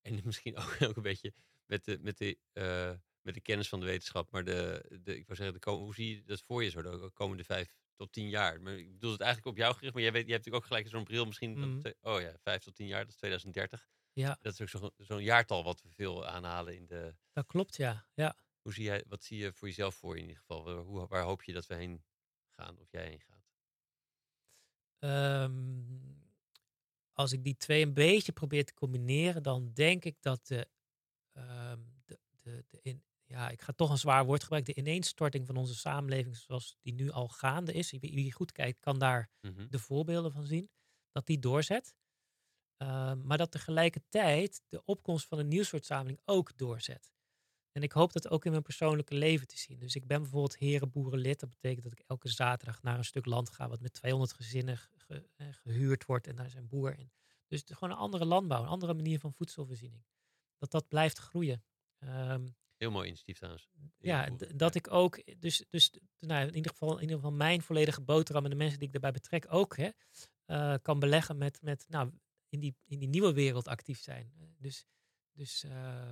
En 0.00 0.20
misschien 0.24 0.56
ook, 0.56 0.76
ook 0.80 0.96
een 0.96 1.02
beetje 1.02 1.34
met 1.66 1.84
de, 1.84 1.98
met, 2.00 2.18
de, 2.18 2.38
eh, 2.52 2.92
met 3.20 3.34
de 3.34 3.40
kennis 3.40 3.68
van 3.68 3.80
de 3.80 3.86
wetenschap. 3.86 4.30
Maar 4.30 4.44
de, 4.44 4.84
de, 5.02 5.16
ik 5.16 5.26
wou 5.26 5.38
zeggen, 5.38 5.60
de, 5.60 5.70
hoe 5.70 5.94
zie 5.94 6.16
je 6.16 6.24
dat 6.24 6.40
voor 6.40 6.64
je 6.64 6.70
zo 6.70 6.82
de 6.82 7.10
komende 7.12 7.44
vijf 7.44 7.74
tot 7.94 8.12
tien 8.12 8.28
jaar? 8.28 8.60
Maar 8.60 8.78
ik 8.78 8.92
bedoel 8.92 9.12
het 9.12 9.20
eigenlijk 9.20 9.50
op 9.50 9.56
jou 9.62 9.74
gericht. 9.74 9.94
Maar 9.94 10.02
jij, 10.02 10.12
weet, 10.12 10.26
jij 10.26 10.32
hebt 10.32 10.44
natuurlijk 10.44 10.64
ook 10.64 10.78
gelijk 10.78 10.94
zo'n 10.94 11.04
bril 11.04 11.24
misschien. 11.24 11.54
dat 11.60 11.68
Mhm. 11.68 12.14
oh 12.14 12.20
ja, 12.20 12.38
vijf 12.38 12.62
tot 12.62 12.74
tien 12.74 12.86
jaar, 12.86 13.00
dat 13.00 13.08
is 13.08 13.16
2030. 13.16 13.88
Ja, 14.12 14.38
Dat 14.40 14.52
is 14.52 14.60
ook 14.60 14.68
zo'n 14.68 14.92
zo'n 14.96 15.22
jaartal 15.22 15.64
wat 15.64 15.82
we 15.82 15.88
veel 15.88 16.26
aanhalen 16.26 16.76
in 16.76 16.86
de... 16.86 17.14
dat 17.32 17.46
klopt, 17.46 17.76
ja. 17.76 18.06
ja. 18.14 18.36
Hoe 18.60 18.72
zie 18.72 18.84
jij, 18.84 19.04
wat 19.08 19.24
zie 19.24 19.38
je 19.38 19.52
voor 19.52 19.68
jezelf 19.68 19.94
voor 19.94 20.14
je 20.14 20.22
in 20.22 20.28
ieder 20.28 20.40
geval? 20.40 20.64
Waar, 20.64 20.76
hoe, 20.76 21.06
waar 21.06 21.22
hoop 21.22 21.42
je 21.42 21.52
dat 21.52 21.66
we 21.66 21.74
heen 21.74 22.04
gaan 22.48 22.78
of 22.78 22.90
jij 22.90 23.06
heen 23.08 23.20
gaat? 23.20 23.52
Ehm, 24.98 26.23
als 27.14 27.32
ik 27.32 27.44
die 27.44 27.56
twee 27.56 27.82
een 27.82 27.94
beetje 27.94 28.32
probeer 28.32 28.64
te 28.64 28.74
combineren, 28.74 29.42
dan 29.42 29.72
denk 29.72 30.04
ik 30.04 30.16
dat 30.20 30.46
de, 30.46 30.68
ehm, 31.32 31.80
de, 32.06 32.18
de, 32.40 32.64
de 32.68 32.80
in, 32.82 33.04
ja, 33.24 33.50
ik 33.50 33.62
ga 33.62 33.72
toch 33.72 33.90
een 33.90 33.98
zwaar 33.98 34.24
woord 34.26 34.42
gebruiken, 34.42 34.74
de 34.74 34.80
ineenstorting 34.80 35.46
van 35.46 35.56
onze 35.56 35.74
samenleving 35.74 36.36
zoals 36.36 36.76
die 36.82 36.94
nu 36.94 37.10
al 37.10 37.28
gaande 37.28 37.72
is, 37.72 37.90
wie, 37.90 38.00
wie 38.14 38.32
goed 38.32 38.52
kijkt 38.52 38.80
kan 38.80 38.98
daar 38.98 39.30
Mhm. 39.42 39.66
de 39.68 39.78
voorbeelden 39.78 40.32
van 40.32 40.46
zien, 40.46 40.70
dat 41.12 41.26
die 41.26 41.38
doorzet. 41.38 41.94
Ehm, 42.76 43.26
maar 43.26 43.38
dat 43.38 43.50
tegelijkertijd 43.50 44.62
de 44.68 44.84
opkomst 44.84 45.26
van 45.26 45.38
een 45.38 45.48
nieuw 45.48 45.62
soort 45.62 45.84
samenleving 45.84 46.22
ook 46.26 46.56
doorzet. 46.58 47.13
En 47.74 47.82
ik 47.82 47.92
hoop 47.92 48.12
dat 48.12 48.28
ook 48.28 48.44
in 48.44 48.50
mijn 48.50 48.62
persoonlijke 48.62 49.14
leven 49.14 49.46
te 49.46 49.58
zien. 49.58 49.78
Dus 49.78 49.94
ik 49.94 50.06
ben 50.06 50.20
bijvoorbeeld 50.22 50.56
herenboerenlid. 50.56 51.40
Dat 51.40 51.48
betekent 51.48 51.82
dat 51.82 51.92
ik 51.92 52.02
elke 52.06 52.28
zaterdag 52.28 52.82
naar 52.82 52.98
een 52.98 53.04
stuk 53.04 53.26
land 53.26 53.50
ga 53.50 53.68
wat 53.68 53.80
met 53.80 53.92
200 53.92 54.32
gezinnen 54.32 54.76
ge- 54.78 55.28
eh, 55.36 55.46
gehuurd 55.50 56.04
wordt. 56.04 56.26
En 56.26 56.36
daar 56.36 56.50
zijn 56.50 56.68
boer 56.68 56.98
in. 56.98 57.10
Dus 57.48 57.60
het 57.60 57.70
is 57.70 57.76
gewoon 57.76 57.94
een 57.94 58.00
andere 58.00 58.24
landbouw, 58.24 58.62
een 58.62 58.68
andere 58.68 58.94
manier 58.94 59.18
van 59.18 59.32
voedselvoorziening. 59.32 60.04
Dat 60.58 60.70
dat 60.70 60.88
blijft 60.88 61.18
groeien. 61.18 61.64
Ehm, 61.98 62.46
Heel 62.76 62.90
mooi 62.90 63.06
initiatief 63.06 63.36
trouwens. 63.36 63.68
ja, 63.98 64.30
dat 64.54 64.74
ik 64.74 64.92
ook, 64.92 65.22
dus, 65.40 65.64
dus 65.70 65.90
nou, 66.18 66.46
in, 66.46 66.54
ieder 66.54 66.70
geval, 66.70 66.94
in 66.94 67.00
ieder 67.00 67.16
geval 67.16 67.32
mijn 67.32 67.62
volledige 67.62 68.00
boterham 68.00 68.44
en 68.44 68.50
de 68.50 68.56
mensen 68.56 68.78
die 68.78 68.86
ik 68.86 68.92
daarbij 68.92 69.12
betrek 69.12 69.46
ook 69.48 69.76
hè, 69.76 69.88
eh, 70.44 70.74
kan 70.82 70.98
beleggen 70.98 71.38
met, 71.38 71.62
met 71.62 71.84
nou, 71.88 72.10
in, 72.48 72.60
die, 72.60 72.76
in 72.84 72.98
die 72.98 73.08
nieuwe 73.08 73.32
wereld 73.32 73.68
actief 73.68 74.00
zijn. 74.00 74.32
Eh, 74.38 74.46
Dus, 74.58 74.84
dus 75.32 75.64
eh, 75.64 76.10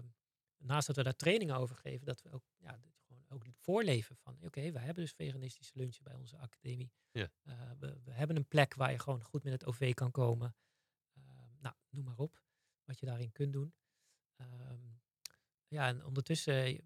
naast 0.63 0.87
dat 0.87 0.97
we 0.97 1.03
daar 1.03 1.17
trainingen 1.17 1.57
over 1.57 1.77
geven, 1.77 2.07
dat 2.07 2.23
we 2.23 2.31
ook, 2.31 2.45
ja, 2.57 2.81
gewoon 3.07 3.25
ook 3.29 3.45
voorleven 3.55 4.17
van, 4.17 4.39
oké, 4.43 4.73
wij 4.73 4.83
hebben 4.83 5.03
dus 5.03 5.13
veganistische 5.13 5.73
lunchen 5.75 6.05
bij 6.05 6.15
onze 6.15 6.37
academie. 6.37 6.93
Ja. 7.11 7.31
Eh, 7.43 7.71
we, 7.79 8.01
we 8.05 8.11
hebben 8.11 8.37
een 8.37 8.49
plek 8.49 8.75
waar 8.75 8.91
je 8.91 8.99
gewoon 8.99 9.23
goed 9.23 9.45
met 9.45 9.53
het 9.53 9.67
OV 9.67 9.95
kan 9.95 10.11
komen. 10.11 10.57
Eh, 11.13 11.23
nou, 11.61 11.75
noem 11.89 12.05
maar 12.05 12.19
op, 12.19 12.43
wat 12.85 13.01
je 13.01 13.07
daarin 13.07 13.33
kunt 13.33 13.53
doen. 13.53 13.75
Ehm, 14.37 14.81
ja, 15.69 15.87
en 15.87 16.05
ondertussen 16.05 16.65
eh, 16.65 16.79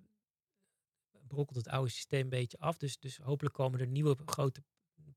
brokkelt 1.27 1.57
het 1.57 1.69
oude 1.69 1.91
systeem 1.91 2.21
een 2.23 2.29
beetje 2.29 2.59
af. 2.59 2.77
Dus, 2.77 2.99
dus 2.99 3.17
hopelijk 3.17 3.55
komen 3.55 3.81
er 3.81 3.87
nieuwe 3.87 4.17
grote 4.25 4.63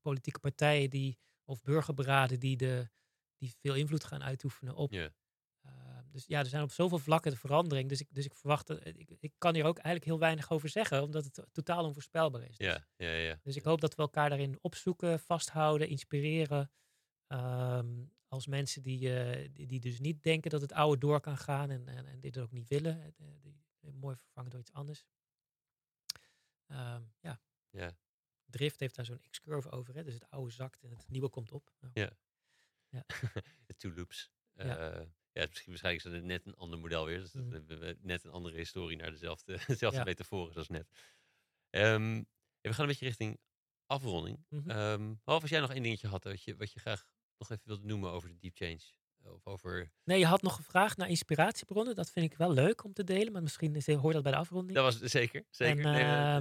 politieke 0.00 0.40
partijen 0.40 0.90
die, 0.90 1.18
of 1.44 1.62
burgerberaden 1.62 2.40
die, 2.40 2.56
de, 2.56 2.90
die 3.36 3.54
veel 3.60 3.74
invloed 3.74 4.04
gaan 4.04 4.22
uitoefenen 4.22 4.74
op. 4.74 4.92
Ja. 4.92 5.14
Eh, 6.10 6.16
dus 6.16 6.26
ja, 6.26 6.38
er 6.38 6.46
zijn 6.46 6.62
op 6.62 6.72
zoveel 6.72 6.98
vlakken 6.98 7.30
de 7.30 7.36
verandering. 7.36 7.88
Dus 7.88 8.00
ik, 8.00 8.08
dus 8.14 8.24
ik 8.24 8.34
verwacht, 8.34 8.66
dat- 8.66 8.86
ik, 8.86 9.10
ik 9.20 9.32
kan 9.38 9.54
hier 9.54 9.64
ook 9.64 9.76
eigenlijk 9.76 10.04
heel 10.04 10.18
weinig 10.18 10.50
over 10.50 10.68
zeggen, 10.68 11.02
omdat 11.02 11.24
het 11.24 11.46
totaal 11.52 11.84
onvoorspelbaar 11.84 12.42
is. 12.42 12.56
Dus, 12.56 12.66
Ja, 12.66 12.86
ja, 12.96 13.10
ja. 13.12 13.38
dus 13.42 13.56
ik 13.56 13.62
hoop 13.62 13.80
dat 13.80 13.94
we 13.94 14.02
elkaar 14.02 14.28
daarin 14.28 14.58
opzoeken, 14.60 15.20
vasthouden, 15.20 15.88
inspireren. 15.88 16.70
Ehm, 17.26 18.04
als 18.28 18.46
mensen 18.46 18.82
die, 18.82 19.18
eh, 19.20 19.48
die, 19.52 19.66
die 19.66 19.80
dus 19.80 20.00
niet 20.00 20.22
denken 20.22 20.50
dat 20.50 20.60
het 20.60 20.72
oude 20.72 20.98
door 21.00 21.20
kan 21.20 21.36
gaan 21.36 21.70
en, 21.70 21.88
en, 21.88 22.06
en 22.06 22.20
dit 22.20 22.38
ook 22.38 22.50
niet 22.50 22.68
willen, 22.68 23.02
eh, 23.02 23.12
die, 23.40 23.60
die 23.80 23.92
mooi 23.92 24.16
vervangen 24.16 24.50
door 24.50 24.60
iets 24.60 24.72
anders. 24.72 25.04
Ehm, 26.66 27.02
ja, 27.20 27.40
Ja. 27.70 27.96
Drift 28.44 28.80
heeft 28.80 28.94
daar 28.96 29.04
zo'n 29.04 29.22
X-curve 29.30 29.70
over, 29.70 29.94
hè? 29.94 30.02
dus 30.04 30.14
het 30.14 30.30
oude 30.30 30.50
zakt 30.50 30.82
en 30.82 30.90
het 30.90 31.08
nieuwe 31.08 31.28
komt 31.28 31.52
op. 31.52 31.72
Nou, 31.80 31.92
De 33.66 33.76
two 33.76 33.92
loops. 33.94 34.30
Ja. 34.52 34.64
Ja. 34.64 35.06
Ja, 35.32 35.46
misschien 35.48 35.68
waarschijnlijk 35.68 36.04
is 36.06 36.12
dat 36.12 36.22
net 36.22 36.46
een 36.46 36.54
ander 36.56 36.78
model 36.78 37.04
weer. 37.06 37.20
Dus 37.20 37.32
we 37.32 37.96
net 38.00 38.24
een 38.24 38.30
andere 38.30 38.56
historie 38.56 38.96
naar 38.96 39.10
dezelfde, 39.10 39.58
dezelfde 39.66 39.98
Ja. 39.98 40.04
metaforen 40.04 40.52
zoals 40.52 40.68
net. 40.68 40.88
Ehm, 41.70 42.14
ja, 42.14 42.22
we 42.60 42.72
gaan 42.72 42.80
een 42.82 42.86
beetje 42.90 43.06
richting 43.06 43.38
afronding. 43.86 44.44
Ehm, 44.50 45.14
behalve 45.24 45.42
als 45.42 45.50
jij 45.50 45.60
nog 45.60 45.72
één 45.72 45.82
dingetje 45.82 46.08
had 46.08 46.24
wat 46.24 46.42
je, 46.42 46.56
wat 46.56 46.72
je 46.72 46.80
graag 46.80 47.04
nog 47.38 47.50
even 47.50 47.66
wilde 47.66 47.86
noemen 47.86 48.10
over 48.10 48.28
de 48.28 48.38
deep 48.38 48.56
change. 48.56 48.80
Of 49.22 49.46
over... 49.46 49.92
Nee, 50.04 50.18
je 50.18 50.26
had 50.26 50.42
nog 50.42 50.54
gevraagd 50.56 50.96
naar 50.96 51.08
inspiratiebronnen. 51.08 51.94
Dat 51.94 52.10
vind 52.10 52.32
ik 52.32 52.38
wel 52.38 52.52
leuk 52.52 52.84
om 52.84 52.92
te 52.92 53.04
delen, 53.04 53.32
maar 53.32 53.42
misschien 53.42 53.74
is, 53.76 53.86
hoort 53.86 54.14
dat 54.14 54.22
bij 54.22 54.32
de 54.32 54.38
afronding. 54.38 54.74
Dat 54.78 54.84
was 55.00 55.10
zeker, 55.10 55.44
zeker. 55.50 55.84
En, 55.84 55.92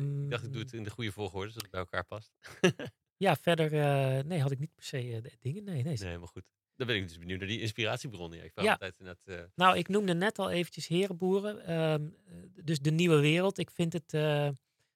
Nee, 0.02 0.24
ik 0.24 0.30
dacht, 0.30 0.44
ik 0.44 0.52
doe 0.52 0.62
ehm, 0.62 0.70
het 0.70 0.74
in 0.74 0.84
de 0.84 0.90
goede 0.90 1.12
volgorde, 1.12 1.48
zodat 1.48 1.62
het 1.62 1.72
bij 1.72 1.80
elkaar 1.80 2.06
past. 2.06 2.32
Ja, 3.18 3.36
verder, 3.36 3.74
eh, 3.74 4.24
nee, 4.24 4.42
had 4.42 4.52
ik 4.52 4.60
niet 4.60 4.76
per 4.76 4.84
se 4.84 4.98
eh, 4.98 5.32
dingen. 5.40 5.64
Nee, 5.64 5.84
nee. 5.84 5.84
Nee, 5.84 5.98
helemaal 5.98 6.28
goed. 6.28 6.46
Dan 6.80 6.88
ben 6.88 6.96
ik 6.98 7.08
dus 7.08 7.18
benieuwd 7.18 7.40
naar 7.40 7.48
die 7.48 7.62
inspiratiebronnen. 7.62 8.38
Ja, 8.38 8.44
ik 8.44 8.52
vraag 8.52 8.66
Ja. 8.66 8.72
altijd 8.72 8.96
inderdaad... 9.00 9.24
eh, 9.40 9.44
Nou, 9.56 9.78
ik 9.78 9.88
noemde 9.88 10.14
net 10.14 10.40
al 10.40 10.50
eventjes 10.50 10.88
Herenboeren. 10.88 11.66
ehm, 11.66 12.08
eh, 12.28 12.64
dus 12.64 12.80
de 12.80 12.92
nieuwe 12.92 13.20
wereld. 13.20 13.58
Ik 13.58 13.72
vind 13.72 13.94
het, 13.94 14.14
eh, 14.14 14.50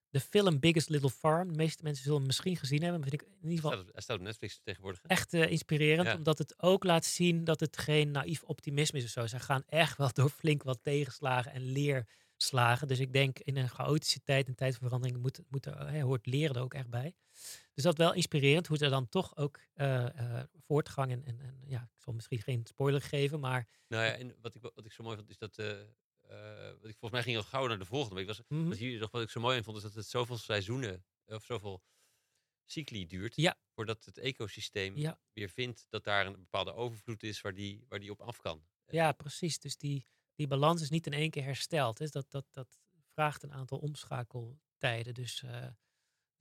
de 0.10 0.20
film 0.20 0.60
Biggest 0.60 0.90
Little 0.90 1.10
Farm. 1.10 1.48
De 1.52 1.58
meeste 1.58 1.84
mensen 1.84 2.04
zullen 2.04 2.18
hem 2.18 2.28
misschien 2.28 2.56
gezien 2.58 2.82
hebben. 2.82 3.00
Maar 3.00 3.10
vind 3.10 3.22
ik 3.22 3.28
in 3.28 3.50
ieder 3.50 3.56
geval 3.56 3.72
staat 3.72 3.86
op, 3.88 3.94
hij 3.94 4.02
staat 4.02 4.18
op 4.18 4.24
Netflix 4.24 4.60
tegenwoordig. 4.64 5.02
hè? 5.02 5.08
echt 5.08 5.34
inspirerend. 5.34 6.08
Ja. 6.08 6.16
Omdat 6.16 6.38
het 6.38 6.62
ook 6.62 6.84
laat 6.84 7.06
zien 7.06 7.44
dat 7.44 7.60
het 7.60 7.78
geen 7.78 8.12
naïef 8.12 8.44
optimisme 8.44 8.98
is 9.00 9.04
of 9.06 9.10
zo. 9.10 9.28
Ze 9.28 9.40
gaan 9.40 9.64
echt 9.68 9.98
wel 9.98 10.14
door 10.14 10.30
flink 10.30 10.64
wat 10.64 10.80
tegenslagen 10.84 11.52
en 11.52 11.62
leerslagen. 11.72 12.88
Dus 12.88 13.00
ik 13.00 13.14
denk 13.14 13.40
in 13.40 13.58
een 13.58 13.70
chaotische 13.70 14.20
tijd, 14.24 14.48
een 14.48 14.56
tijd 14.56 14.76
van 14.76 14.84
verandering, 14.88 15.22
moet, 15.22 15.40
moet 15.50 15.66
er, 15.66 15.88
hè, 15.90 16.02
hoort 16.02 16.26
leren 16.26 16.56
er 16.56 16.62
ook 16.62 16.74
echt 16.74 16.90
bij. 16.90 17.14
Dus 17.74 17.84
dat 17.84 17.98
wel 17.98 18.14
inspirerend, 18.14 18.68
hoe 18.68 18.78
ze 18.78 18.90
dan 18.90 19.10
toch 19.10 19.38
ook 19.38 19.60
eh, 19.74 20.40
eh, 20.40 20.48
voortgang 20.66 21.12
en, 21.12 21.24
en, 21.26 21.40
en 21.40 21.62
ja, 21.66 21.82
ik 21.82 22.02
zal 22.02 22.14
misschien 22.14 22.42
geen 22.42 22.66
spoiler 22.66 23.02
geven, 23.02 23.40
maar 23.40 23.68
Nou 23.88 24.04
ja, 24.06 24.12
en 24.16 24.36
wat 24.42 24.56
ik, 24.56 24.62
wat 24.62 24.86
ik 24.86 24.92
zo 24.92 25.04
mooi 25.04 25.16
vond 25.18 25.30
is 25.30 25.38
dat. 25.38 25.58
eh, 25.58 25.68
wat 26.82 26.90
ik, 26.90 26.98
volgens 26.98 27.12
mij 27.12 27.24
ging 27.24 27.38
al 27.38 27.44
gauw 27.44 27.68
naar 27.68 27.78
de 27.80 27.86
volgende 27.86 28.16
week. 28.16 28.28
Was, 28.28 28.42
mhm. 28.48 28.72
hier 28.72 29.00
nog 29.00 29.12
wat 29.12 29.22
ik 29.22 29.30
zo 29.30 29.40
mooi 29.40 29.58
aan 29.58 29.64
vond, 29.64 29.78
is 29.78 29.84
dat 29.84 29.94
het 29.94 30.08
zoveel 30.08 30.38
seizoenen 30.38 31.06
of 31.26 31.44
zoveel 31.46 31.84
cycli 32.66 33.06
duurt. 33.06 33.36
Ja. 33.36 33.58
Voordat 33.76 34.06
het 34.06 34.18
ecosysteem 34.18 34.98
Ja. 34.98 35.20
weer 35.34 35.50
vindt 35.50 35.86
dat 35.90 36.04
daar 36.04 36.26
een 36.26 36.34
bepaalde 36.34 36.74
overvloed 36.74 37.24
is 37.24 37.42
waar 37.42 37.54
die, 37.54 37.86
waar 37.88 38.00
die 38.00 38.12
op 38.12 38.22
af 38.22 38.38
kan. 38.38 38.64
Ja, 38.86 39.12
precies. 39.12 39.60
Dus 39.60 39.78
die, 39.78 40.08
die 40.36 40.48
balans 40.48 40.82
is 40.82 40.90
niet 40.90 41.06
in 41.06 41.14
één 41.14 41.30
keer 41.30 41.44
hersteld. 41.44 41.98
Dus 41.98 42.12
dat, 42.12 42.32
dat, 42.32 42.46
dat 42.52 42.80
vraagt 43.14 43.44
een 43.44 43.54
aantal 43.54 43.78
omschakeltijden. 43.78 45.14
Dus 45.14 45.44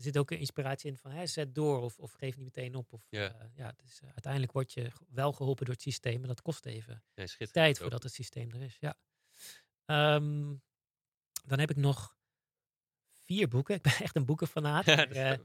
zit 0.03 0.19
ook 0.19 0.31
een 0.31 0.39
inspiratie 0.39 0.91
in 0.91 0.97
van 0.97 1.11
hè, 1.11 1.27
zet 1.27 1.55
door 1.55 1.81
of, 1.83 1.99
of 1.99 2.13
geef 2.13 2.37
niet 2.37 2.45
meteen 2.45 2.75
op. 2.75 2.93
Of, 2.93 3.07
Ja. 3.11 3.35
eh, 3.39 3.47
ja, 3.55 3.73
dus, 3.77 4.01
uiteindelijk 4.05 4.53
word 4.53 4.73
je 4.73 4.91
wel 5.09 5.33
geholpen 5.33 5.65
door 5.65 5.75
het 5.75 5.83
systeem, 5.83 6.19
maar 6.19 6.29
dat 6.29 6.43
kost 6.43 6.67
even 6.67 7.03
tijd 7.51 7.79
voordat 7.79 8.03
het 8.03 8.13
systeem 8.13 8.51
er 8.51 8.63
is. 8.63 8.77
Ja. 8.81 8.97
Ehm, 9.85 10.55
dan 11.45 11.59
heb 11.59 11.71
ik 11.71 11.77
nog 11.77 12.17
vier 13.25 13.49
boeken. 13.49 13.75
Ik 13.81 13.83
ben 13.83 13.93
echt 13.99 14.17
een 14.17 14.25
boekenfanaat. 14.25 14.85
Ja, 14.87 14.97
maar, 14.97 15.07
dat- 15.15 15.41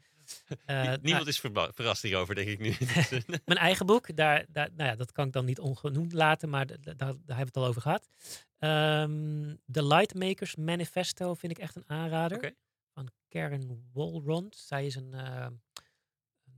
eh, 0.65 0.75
nou, 0.83 0.97
Niemand 1.01 1.27
is 1.27 1.39
verrast 1.39 2.01
hierover, 2.01 2.35
denk 2.35 2.47
ik 2.47 2.59
nu. 2.59 2.75
Dus, 3.09 3.25
Mijn 3.25 3.59
eigen 3.59 3.85
boek, 3.85 4.15
daar, 4.15 4.45
daar, 4.49 4.69
nou 4.73 4.89
ja, 4.89 4.95
dat 4.95 5.11
kan 5.11 5.27
ik 5.27 5.33
dan 5.33 5.45
niet 5.45 5.59
ongenoemd 5.59 6.13
laten, 6.13 6.49
maar 6.49 6.65
da- 6.65 6.75
da- 6.77 6.93
daar, 6.93 6.97
daar 7.25 7.37
hebben 7.37 7.37
we 7.37 7.43
het 7.43 7.57
al 7.57 7.65
over 7.65 7.81
gehad. 7.81 8.09
Ehm 8.57 9.55
The 9.71 9.83
Lightmakers 9.85 10.55
Manifesto 10.55 11.33
vind 11.33 11.51
ik 11.51 11.57
echt 11.59 11.75
een 11.75 11.83
aanrader. 11.89 12.55
Van 12.97 13.09
Karen 13.27 13.89
Walrond. 13.93 14.55
Zij 14.55 14.85
is 14.85 14.95
een, 14.95 15.13
eh, 15.13 15.47
een, 15.47 15.61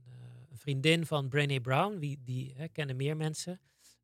eh, 0.06 0.50
een 0.50 0.58
vriendin 0.58 1.06
van 1.06 1.28
Brené 1.28 1.60
Brown, 1.60 1.98
wie, 1.98 2.22
die 2.22 2.54
hè, 2.56 2.68
kennen 2.68 2.96
meer 2.96 3.16
mensen. 3.16 3.60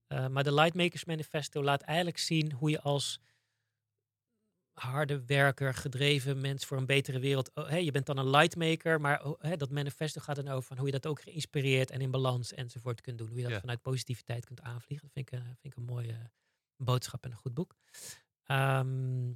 Eh, 0.06 0.28
maar 0.28 0.44
de 0.44 0.54
Lightmakers 0.54 1.04
Manifesto 1.04 1.62
laat 1.62 1.82
eigenlijk 1.82 2.18
zien 2.18 2.52
hoe 2.52 2.70
je 2.70 2.80
als 2.80 3.20
harde 4.72 5.24
werker, 5.24 5.74
gedreven 5.74 6.40
mens 6.40 6.64
voor 6.66 6.76
een 6.76 6.86
betere 6.86 7.18
wereld. 7.18 7.50
Oh, 7.54 7.68
hè, 7.68 7.76
je 7.76 7.90
bent 7.90 8.06
dan 8.06 8.18
een 8.18 8.30
lightmaker, 8.30 9.00
maar 9.00 9.24
oh, 9.24 9.52
dat 9.56 9.70
manifesto 9.70 10.20
gaat 10.20 10.36
dan 10.36 10.48
over 10.48 10.62
van 10.62 10.76
hoe 10.76 10.86
je 10.86 10.92
dat 10.92 11.06
ook 11.06 11.20
geïnspireerd 11.20 11.90
en 11.90 12.00
in 12.00 12.10
balans 12.10 12.52
enzovoort 12.52 13.00
kunt 13.00 13.18
doen. 13.18 13.28
Hoe 13.28 13.36
je 13.36 13.42
dat 13.42 13.52
Ja. 13.52 13.60
vanuit 13.60 13.82
positiviteit 13.82 14.44
kunt 14.44 14.60
aanvliegen. 14.60 15.06
Dat 15.06 15.14
vind 15.24 15.32
ik, 15.32 15.38
vind 15.60 15.74
ik 15.74 15.76
een 15.76 15.94
mooie 15.94 16.30
boodschap 16.76 17.24
en 17.24 17.30
een 17.30 17.36
goed 17.36 17.54
boek. 17.54 17.76
Ehm, 18.44 19.32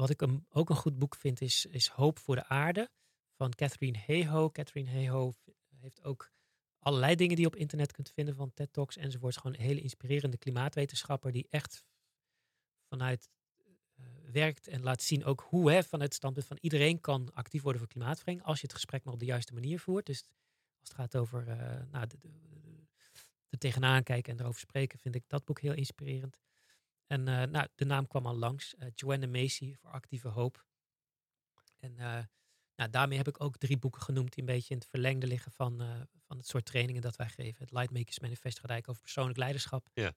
wat 0.00 0.10
ik 0.10 0.20
een, 0.20 0.46
ook 0.48 0.70
een 0.70 0.76
goed 0.76 0.98
boek 0.98 1.16
vind 1.16 1.40
is, 1.40 1.66
is 1.66 1.88
Hoop 1.88 2.18
voor 2.18 2.34
de 2.34 2.46
Aarde 2.46 2.90
van 3.36 3.54
Catherine 3.54 3.98
Hayhoe. 4.06 4.52
Catherine 4.52 4.90
Hayhoe 4.90 5.34
heeft 5.76 6.04
ook 6.04 6.30
allerlei 6.78 7.14
dingen 7.14 7.36
die 7.36 7.44
je 7.44 7.50
op 7.50 7.58
internet 7.58 7.92
kunt 7.92 8.10
vinden 8.10 8.34
van 8.34 8.52
TED 8.54 8.72
Talks 8.72 8.96
enzovoort. 8.96 9.36
Gewoon 9.36 9.56
een 9.56 9.62
hele 9.64 9.80
inspirerende 9.80 10.38
klimaatwetenschapper 10.38 11.32
die 11.32 11.46
echt 11.50 11.84
vanuit 12.88 13.30
eh, 13.94 14.04
werkt 14.32 14.68
en 14.68 14.82
laat 14.82 15.02
zien 15.02 15.24
ook 15.24 15.46
hoe, 15.48 15.72
hè, 15.72 15.82
vanuit 15.82 16.08
het 16.08 16.14
standpunt 16.14 16.46
van 16.46 16.58
iedereen 16.60 17.00
kan 17.00 17.32
actief 17.32 17.62
worden 17.62 17.80
voor 17.80 17.90
klimaatverandering, 17.90 18.48
als 18.48 18.60
je 18.60 18.66
het 18.66 18.74
gesprek 18.74 19.04
maar 19.04 19.14
op 19.14 19.20
de 19.20 19.26
juiste 19.26 19.54
manier 19.54 19.80
voert. 19.80 20.06
Dus 20.06 20.24
als 20.80 20.88
het 20.88 20.94
gaat 20.94 21.16
over 21.16 21.48
eh 21.48 21.82
nou, 21.90 22.06
de, 22.06 22.18
de, 22.18 22.28
de- 23.48 23.58
tegenaan 23.58 24.02
kijken 24.02 24.32
en 24.32 24.40
erover 24.40 24.60
spreken, 24.60 24.98
vind 24.98 25.14
ik 25.14 25.24
dat 25.26 25.44
boek 25.44 25.60
heel 25.60 25.74
inspirerend. 25.74 26.38
En 27.10 27.28
eh, 27.28 27.42
nou, 27.42 27.68
de 27.74 27.84
naam 27.84 28.06
kwam 28.06 28.26
al 28.26 28.36
langs, 28.36 28.74
eh, 28.74 28.88
Joanna 28.94 29.26
Macy 29.26 29.74
voor 29.74 29.90
Actieve 29.90 30.28
Hoop. 30.28 30.66
En 31.78 31.98
eh, 31.98 32.24
nou, 32.76 32.90
daarmee 32.90 33.18
heb 33.18 33.28
ik 33.28 33.40
ook 33.40 33.56
drie 33.56 33.78
boeken 33.78 34.02
genoemd 34.02 34.32
die 34.32 34.40
een 34.42 34.54
beetje 34.54 34.74
in 34.74 34.80
het 34.80 34.88
verlengde 34.88 35.26
liggen 35.26 35.52
van, 35.52 36.06
van 36.26 36.36
het 36.36 36.46
soort 36.46 36.64
trainingen 36.64 37.02
dat 37.02 37.16
wij 37.16 37.28
geven. 37.28 37.62
Het 37.64 37.70
Lightmakers 37.72 38.18
Manifest 38.18 38.58
gaat 38.58 38.70
eigenlijk 38.70 38.88
over 38.88 39.02
persoonlijk 39.02 39.38
leiderschap. 39.38 39.88
Ja. 39.92 40.14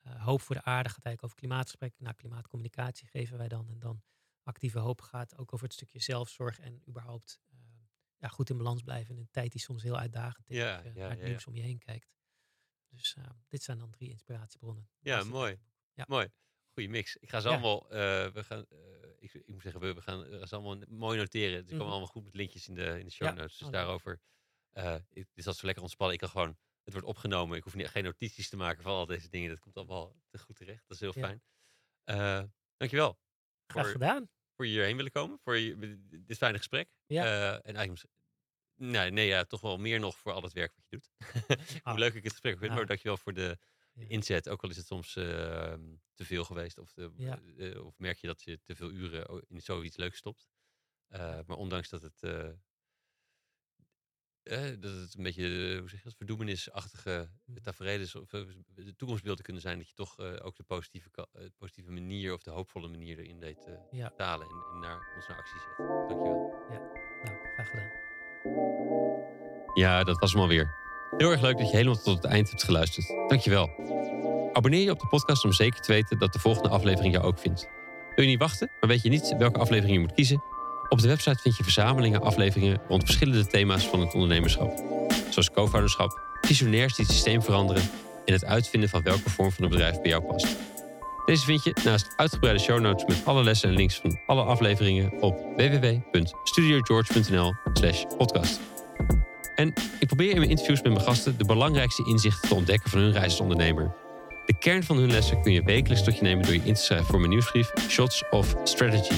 Hoop 0.00 0.40
voor 0.40 0.54
de 0.54 0.62
aarde 0.62 0.88
gaat 0.88 1.04
eigenlijk 1.04 1.24
over 1.24 1.36
klimaatgesprek. 1.36 1.94
Nou, 1.98 2.14
klimaatcommunicatie 2.14 3.06
geven 3.06 3.38
wij 3.38 3.48
dan. 3.48 3.68
En 3.70 3.78
dan 3.78 4.02
actieve 4.42 4.78
hoop 4.78 5.00
gaat 5.00 5.36
ook 5.36 5.52
over 5.52 5.66
het 5.66 5.74
stukje 5.74 6.00
zelfzorg 6.00 6.58
en 6.58 6.82
überhaupt 6.88 7.40
ja, 8.16 8.28
goed 8.28 8.50
in 8.50 8.56
balans 8.56 8.82
blijven 8.82 9.14
in 9.14 9.20
een 9.20 9.30
tijd 9.30 9.52
die 9.52 9.60
soms 9.60 9.82
heel 9.82 9.98
uitdagend 9.98 10.50
is. 10.50 10.56
Ja, 10.56 10.82
ja, 10.84 10.92
naar 10.94 11.10
het 11.10 11.22
nieuws 11.22 11.46
om 11.46 11.54
je 11.54 11.62
heen 11.62 11.78
kijkt. 11.78 12.14
Dus 12.88 13.16
dit 13.48 13.62
zijn 13.62 13.78
dan 13.78 13.90
drie 13.90 14.10
inspiratiebronnen. 14.10 14.88
Ja, 14.98 15.24
mooi. 15.24 15.58
Ja. 15.96 16.04
Mooi. 16.08 16.28
Goeie 16.72 16.88
mix. 16.90 17.16
Ik 17.16 17.28
ga 17.28 17.40
ze 17.40 17.48
Ja. 17.48 17.52
allemaal, 17.54 17.90
eh, 17.90 18.26
we 18.32 18.44
gaan, 18.44 18.66
eh, 18.68 18.78
ik, 19.18 19.34
ik 19.34 19.46
moet 19.48 19.62
zeggen, 19.62 19.80
we, 19.80 19.94
we 19.94 20.00
gaan 20.02 20.46
ze 20.48 20.54
allemaal 20.54 20.76
mooi 20.88 21.18
noteren. 21.18 21.58
Ze 21.58 21.64
komen 21.64 21.78
Mhm. 21.78 21.88
allemaal 21.90 22.06
goed 22.06 22.24
met 22.24 22.34
linkjes 22.34 22.68
in 22.68 22.74
de, 22.74 22.98
in 22.98 23.04
de 23.04 23.12
show 23.12 23.28
notes. 23.36 23.56
Dus 23.58 23.66
Oh, 23.66 23.72
daarover, 23.72 24.20
dit 25.10 25.26
is 25.34 25.44
zo 25.44 25.66
lekker 25.66 25.82
ontspannen. 25.82 26.14
Ik 26.14 26.20
kan 26.20 26.30
gewoon, 26.30 26.58
het 26.82 26.92
wordt 26.92 27.08
opgenomen. 27.08 27.56
Ik 27.56 27.62
hoef 27.64 27.74
niet, 27.74 27.88
geen 27.88 28.04
notities 28.04 28.48
te 28.48 28.56
maken 28.56 28.82
van 28.82 28.92
al 28.92 29.06
deze 29.06 29.28
dingen. 29.28 29.48
Dat 29.48 29.58
komt 29.58 29.76
allemaal 29.76 30.16
te 30.30 30.38
goed 30.38 30.56
terecht. 30.56 30.82
Dat 30.86 30.96
is 30.96 31.00
heel 31.00 31.12
fijn. 31.12 31.42
Eh 32.04 32.42
dankjewel 32.76 33.18
Graag 33.66 33.82
voor, 33.84 33.92
gedaan. 33.92 34.28
voor 34.56 34.66
je 34.66 34.72
hierheen 34.72 34.96
willen 34.96 35.12
komen. 35.12 35.38
Voor 35.44 35.56
je, 35.56 35.98
dit 36.08 36.36
fijne 36.36 36.56
gesprek. 36.58 36.88
Ja. 37.06 37.60
En 37.62 37.74
eigenlijk, 37.76 38.06
nee, 38.74 39.10
nee 39.10 39.26
ja, 39.26 39.44
toch 39.44 39.60
wel 39.60 39.78
meer 39.78 40.00
nog 40.00 40.16
voor 40.18 40.32
al 40.32 40.42
het 40.42 40.52
werk 40.52 40.74
wat 40.74 40.84
je 40.88 40.96
doet. 40.96 41.10
Ah. 41.82 41.82
Hoe 41.92 41.98
leuk 41.98 42.14
ik 42.14 42.22
het 42.22 42.32
gesprek 42.32 42.52
vind. 42.52 42.64
Nou. 42.66 42.74
Maar 42.76 42.86
dankjewel 42.86 43.16
voor 43.16 43.34
de, 43.34 43.58
inzet, 43.96 44.48
ook 44.48 44.62
al 44.62 44.70
is 44.70 44.76
het 44.76 44.86
soms 44.86 45.16
ehm, 45.16 45.94
te 46.14 46.24
veel 46.24 46.44
geweest. 46.44 46.78
Of, 46.78 46.92
de, 46.92 47.12
Ja. 47.16 47.40
eh, 47.58 47.84
of 47.84 47.98
merk 47.98 48.18
je 48.18 48.26
dat 48.26 48.42
je 48.42 48.60
te 48.64 48.76
veel 48.76 48.90
uren 48.90 49.44
in 49.48 49.60
zoiets 49.60 49.96
leuks 49.96 50.16
stopt. 50.18 50.48
Eh, 51.06 51.38
maar 51.46 51.56
ondanks 51.56 51.88
dat 51.88 52.02
het, 52.02 52.22
eh, 52.22 52.48
eh, 54.42 54.80
dat 54.80 54.92
het 54.94 55.14
een 55.14 55.22
beetje, 55.22 55.72
eh, 55.72 55.78
hoe 55.78 55.88
zeg 55.88 55.98
je 55.98 56.04
dat, 56.04 56.14
verdoemenisachtige 56.16 57.30
Mhm. 57.44 57.60
tafereel 57.60 58.00
is. 58.00 58.14
Of 58.14 58.32
eh, 58.32 58.42
de 58.64 58.96
toekomstbeelden 58.96 59.44
kunnen 59.44 59.62
zijn 59.62 59.78
dat 59.78 59.88
je 59.88 59.94
toch 59.94 60.18
eh, 60.18 60.46
ook 60.46 60.56
de 60.56 60.62
positieve, 60.62 61.10
eh, 61.32 61.44
positieve 61.56 61.90
manier 61.90 62.32
of 62.32 62.42
de 62.42 62.50
hoopvolle 62.50 62.88
manier 62.88 63.18
erin 63.18 63.40
te 63.40 63.86
Ja. 63.90 64.10
talen. 64.10 64.46
En, 64.48 64.64
en 64.72 64.78
naar, 64.80 65.12
ons 65.16 65.26
naar 65.28 65.36
actie 65.38 65.58
zet. 65.60 65.76
Dankjewel. 65.78 66.54
Nou, 66.68 67.52
graag 67.54 67.68
gedaan. 67.70 68.04
Ja, 69.74 70.04
dat 70.04 70.18
was 70.18 70.32
hem 70.32 70.40
alweer. 70.40 70.85
Heel 71.16 71.30
erg 71.30 71.40
leuk 71.40 71.58
dat 71.58 71.70
je 71.70 71.76
helemaal 71.76 72.02
tot 72.02 72.22
het 72.22 72.24
eind 72.24 72.48
hebt 72.48 72.64
geluisterd. 72.64 73.06
Dankjewel. 73.28 73.70
Abonneer 74.52 74.82
je 74.82 74.90
op 74.90 75.00
de 75.00 75.06
podcast 75.06 75.44
om 75.44 75.52
zeker 75.52 75.80
te 75.80 75.92
weten 75.92 76.18
dat 76.18 76.32
de 76.32 76.38
volgende 76.38 76.68
aflevering 76.68 77.14
jou 77.14 77.26
ook 77.26 77.38
vindt. 77.38 77.68
Wil 78.14 78.24
je 78.24 78.30
niet 78.30 78.40
wachten, 78.40 78.70
maar 78.80 78.88
weet 78.88 79.02
je 79.02 79.08
niet 79.08 79.34
welke 79.38 79.58
aflevering 79.58 79.94
je 79.96 80.00
moet 80.00 80.14
kiezen? 80.14 80.42
Op 80.88 81.00
de 81.00 81.08
website 81.08 81.38
vind 81.42 81.56
je 81.56 81.62
verzamelingen 81.62 82.22
afleveringen 82.22 82.80
rond 82.88 83.04
verschillende 83.04 83.46
thema's 83.46 83.86
van 83.86 84.00
het 84.00 84.14
ondernemerschap. 84.14 84.82
Zoals 85.30 85.50
co-founderschap, 85.50 86.20
visionairs 86.40 86.94
die 86.94 87.04
het 87.04 87.14
systeem 87.14 87.42
veranderen 87.42 87.82
en 88.24 88.32
het 88.32 88.44
uitvinden 88.44 88.88
van 88.88 89.02
welke 89.02 89.30
vorm 89.30 89.52
van 89.52 89.64
een 89.64 89.70
bedrijf 89.70 90.00
bij 90.00 90.10
jou 90.10 90.22
past. 90.22 90.56
Deze 91.26 91.44
vind 91.44 91.64
je 91.64 91.76
naast 91.84 92.12
uitgebreide 92.16 92.60
show 92.60 92.80
notes 92.80 93.04
met 93.04 93.22
alle 93.24 93.44
lessen 93.44 93.68
en 93.68 93.74
links 93.74 93.96
van 93.96 94.18
alle 94.26 94.42
afleveringen 94.42 95.12
op 95.20 95.38
www.studiogeorge.nl 95.56 97.54
slash 97.72 98.04
podcast. 98.16 98.60
En 99.56 99.72
ik 99.98 100.06
probeer 100.06 100.30
in 100.30 100.38
mijn 100.38 100.50
interviews 100.50 100.82
met 100.82 100.92
mijn 100.92 101.04
gasten 101.04 101.38
de 101.38 101.44
belangrijkste 101.44 102.04
inzichten 102.06 102.48
te 102.48 102.54
ontdekken 102.54 102.90
van 102.90 103.00
hun 103.00 103.12
reis 103.12 103.24
als 103.24 103.40
ondernemer. 103.40 103.94
De 104.46 104.58
kern 104.58 104.82
van 104.82 104.96
hun 104.96 105.10
lessen 105.10 105.42
kun 105.42 105.52
je 105.52 105.62
wekelijks 105.62 106.04
tot 106.04 106.16
je 106.16 106.22
nemen 106.22 106.44
door 106.44 106.54
je 106.54 106.60
in 106.64 106.74
te 106.74 106.82
schrijven 106.82 107.06
voor 107.06 107.18
mijn 107.18 107.30
nieuwsbrief 107.30 107.72
Shots 107.88 108.22
of 108.30 108.54
Strategy. 108.64 109.14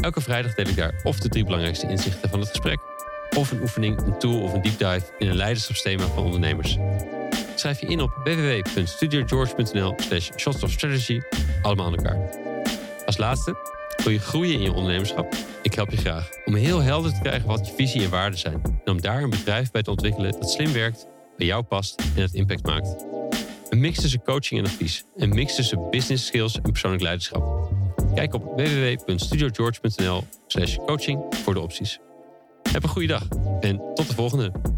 Elke 0.00 0.20
vrijdag 0.20 0.54
deel 0.54 0.66
ik 0.66 0.76
daar 0.76 1.00
of 1.02 1.18
de 1.18 1.28
drie 1.28 1.44
belangrijkste 1.44 1.88
inzichten 1.88 2.30
van 2.30 2.40
het 2.40 2.48
gesprek, 2.48 2.78
of 3.36 3.50
een 3.50 3.60
oefening, 3.60 4.00
een 4.00 4.18
tool 4.18 4.42
of 4.42 4.52
een 4.52 4.62
deep 4.62 4.78
dive 4.78 5.12
in 5.18 5.28
een 5.28 5.36
leiderschapsthema 5.36 6.06
van 6.06 6.24
ondernemers. 6.24 6.78
Schrijf 7.54 7.80
je 7.80 7.86
in 7.86 8.00
op 8.00 8.10
www.studiogeorge.nl 8.24 9.94
slash 9.96 10.30
shots 10.36 10.62
of 10.62 10.70
strategy, 10.70 11.20
allemaal 11.62 11.86
aan 11.86 11.96
elkaar. 11.96 12.30
Als 13.06 13.16
laatste, 13.16 13.56
wil 14.02 14.12
je 14.12 14.18
groeien 14.18 14.54
in 14.54 14.60
je 14.60 14.72
ondernemerschap? 14.72 15.34
Ik 15.62 15.74
help 15.74 15.90
je 15.90 15.96
graag 15.96 16.28
om 16.44 16.54
heel 16.54 16.80
helder 16.80 17.12
te 17.12 17.20
krijgen 17.20 17.48
wat 17.48 17.66
je 17.66 17.72
visie 17.72 18.02
en 18.02 18.10
waarden 18.10 18.38
zijn. 18.38 18.62
En 18.84 18.92
om 18.92 19.00
daar 19.00 19.22
een 19.22 19.30
bedrijf 19.30 19.70
bij 19.70 19.82
te 19.82 19.90
ontwikkelen 19.90 20.32
dat 20.32 20.50
slim 20.50 20.72
werkt, 20.72 21.06
bij 21.36 21.46
jou 21.46 21.62
past 21.62 22.02
en 22.16 22.22
het 22.22 22.34
impact 22.34 22.66
maakt. 22.66 23.04
Een 23.68 23.80
mix 23.80 24.00
tussen 24.00 24.22
coaching 24.22 24.60
en 24.60 24.66
advies. 24.66 25.04
Een 25.16 25.28
mix 25.28 25.54
tussen 25.54 25.90
business 25.90 26.26
skills 26.26 26.56
en 26.56 26.62
persoonlijk 26.62 27.02
leiderschap. 27.02 27.72
Kijk 28.14 28.34
op 28.34 28.44
www.studiogeorge.nl 28.56 30.24
slash 30.46 30.76
coaching 30.86 31.34
voor 31.42 31.54
de 31.54 31.60
opties. 31.60 31.98
Heb 32.72 32.82
een 32.82 32.88
goede 32.88 33.08
dag 33.08 33.28
en 33.60 33.80
tot 33.94 34.08
de 34.08 34.14
volgende. 34.14 34.77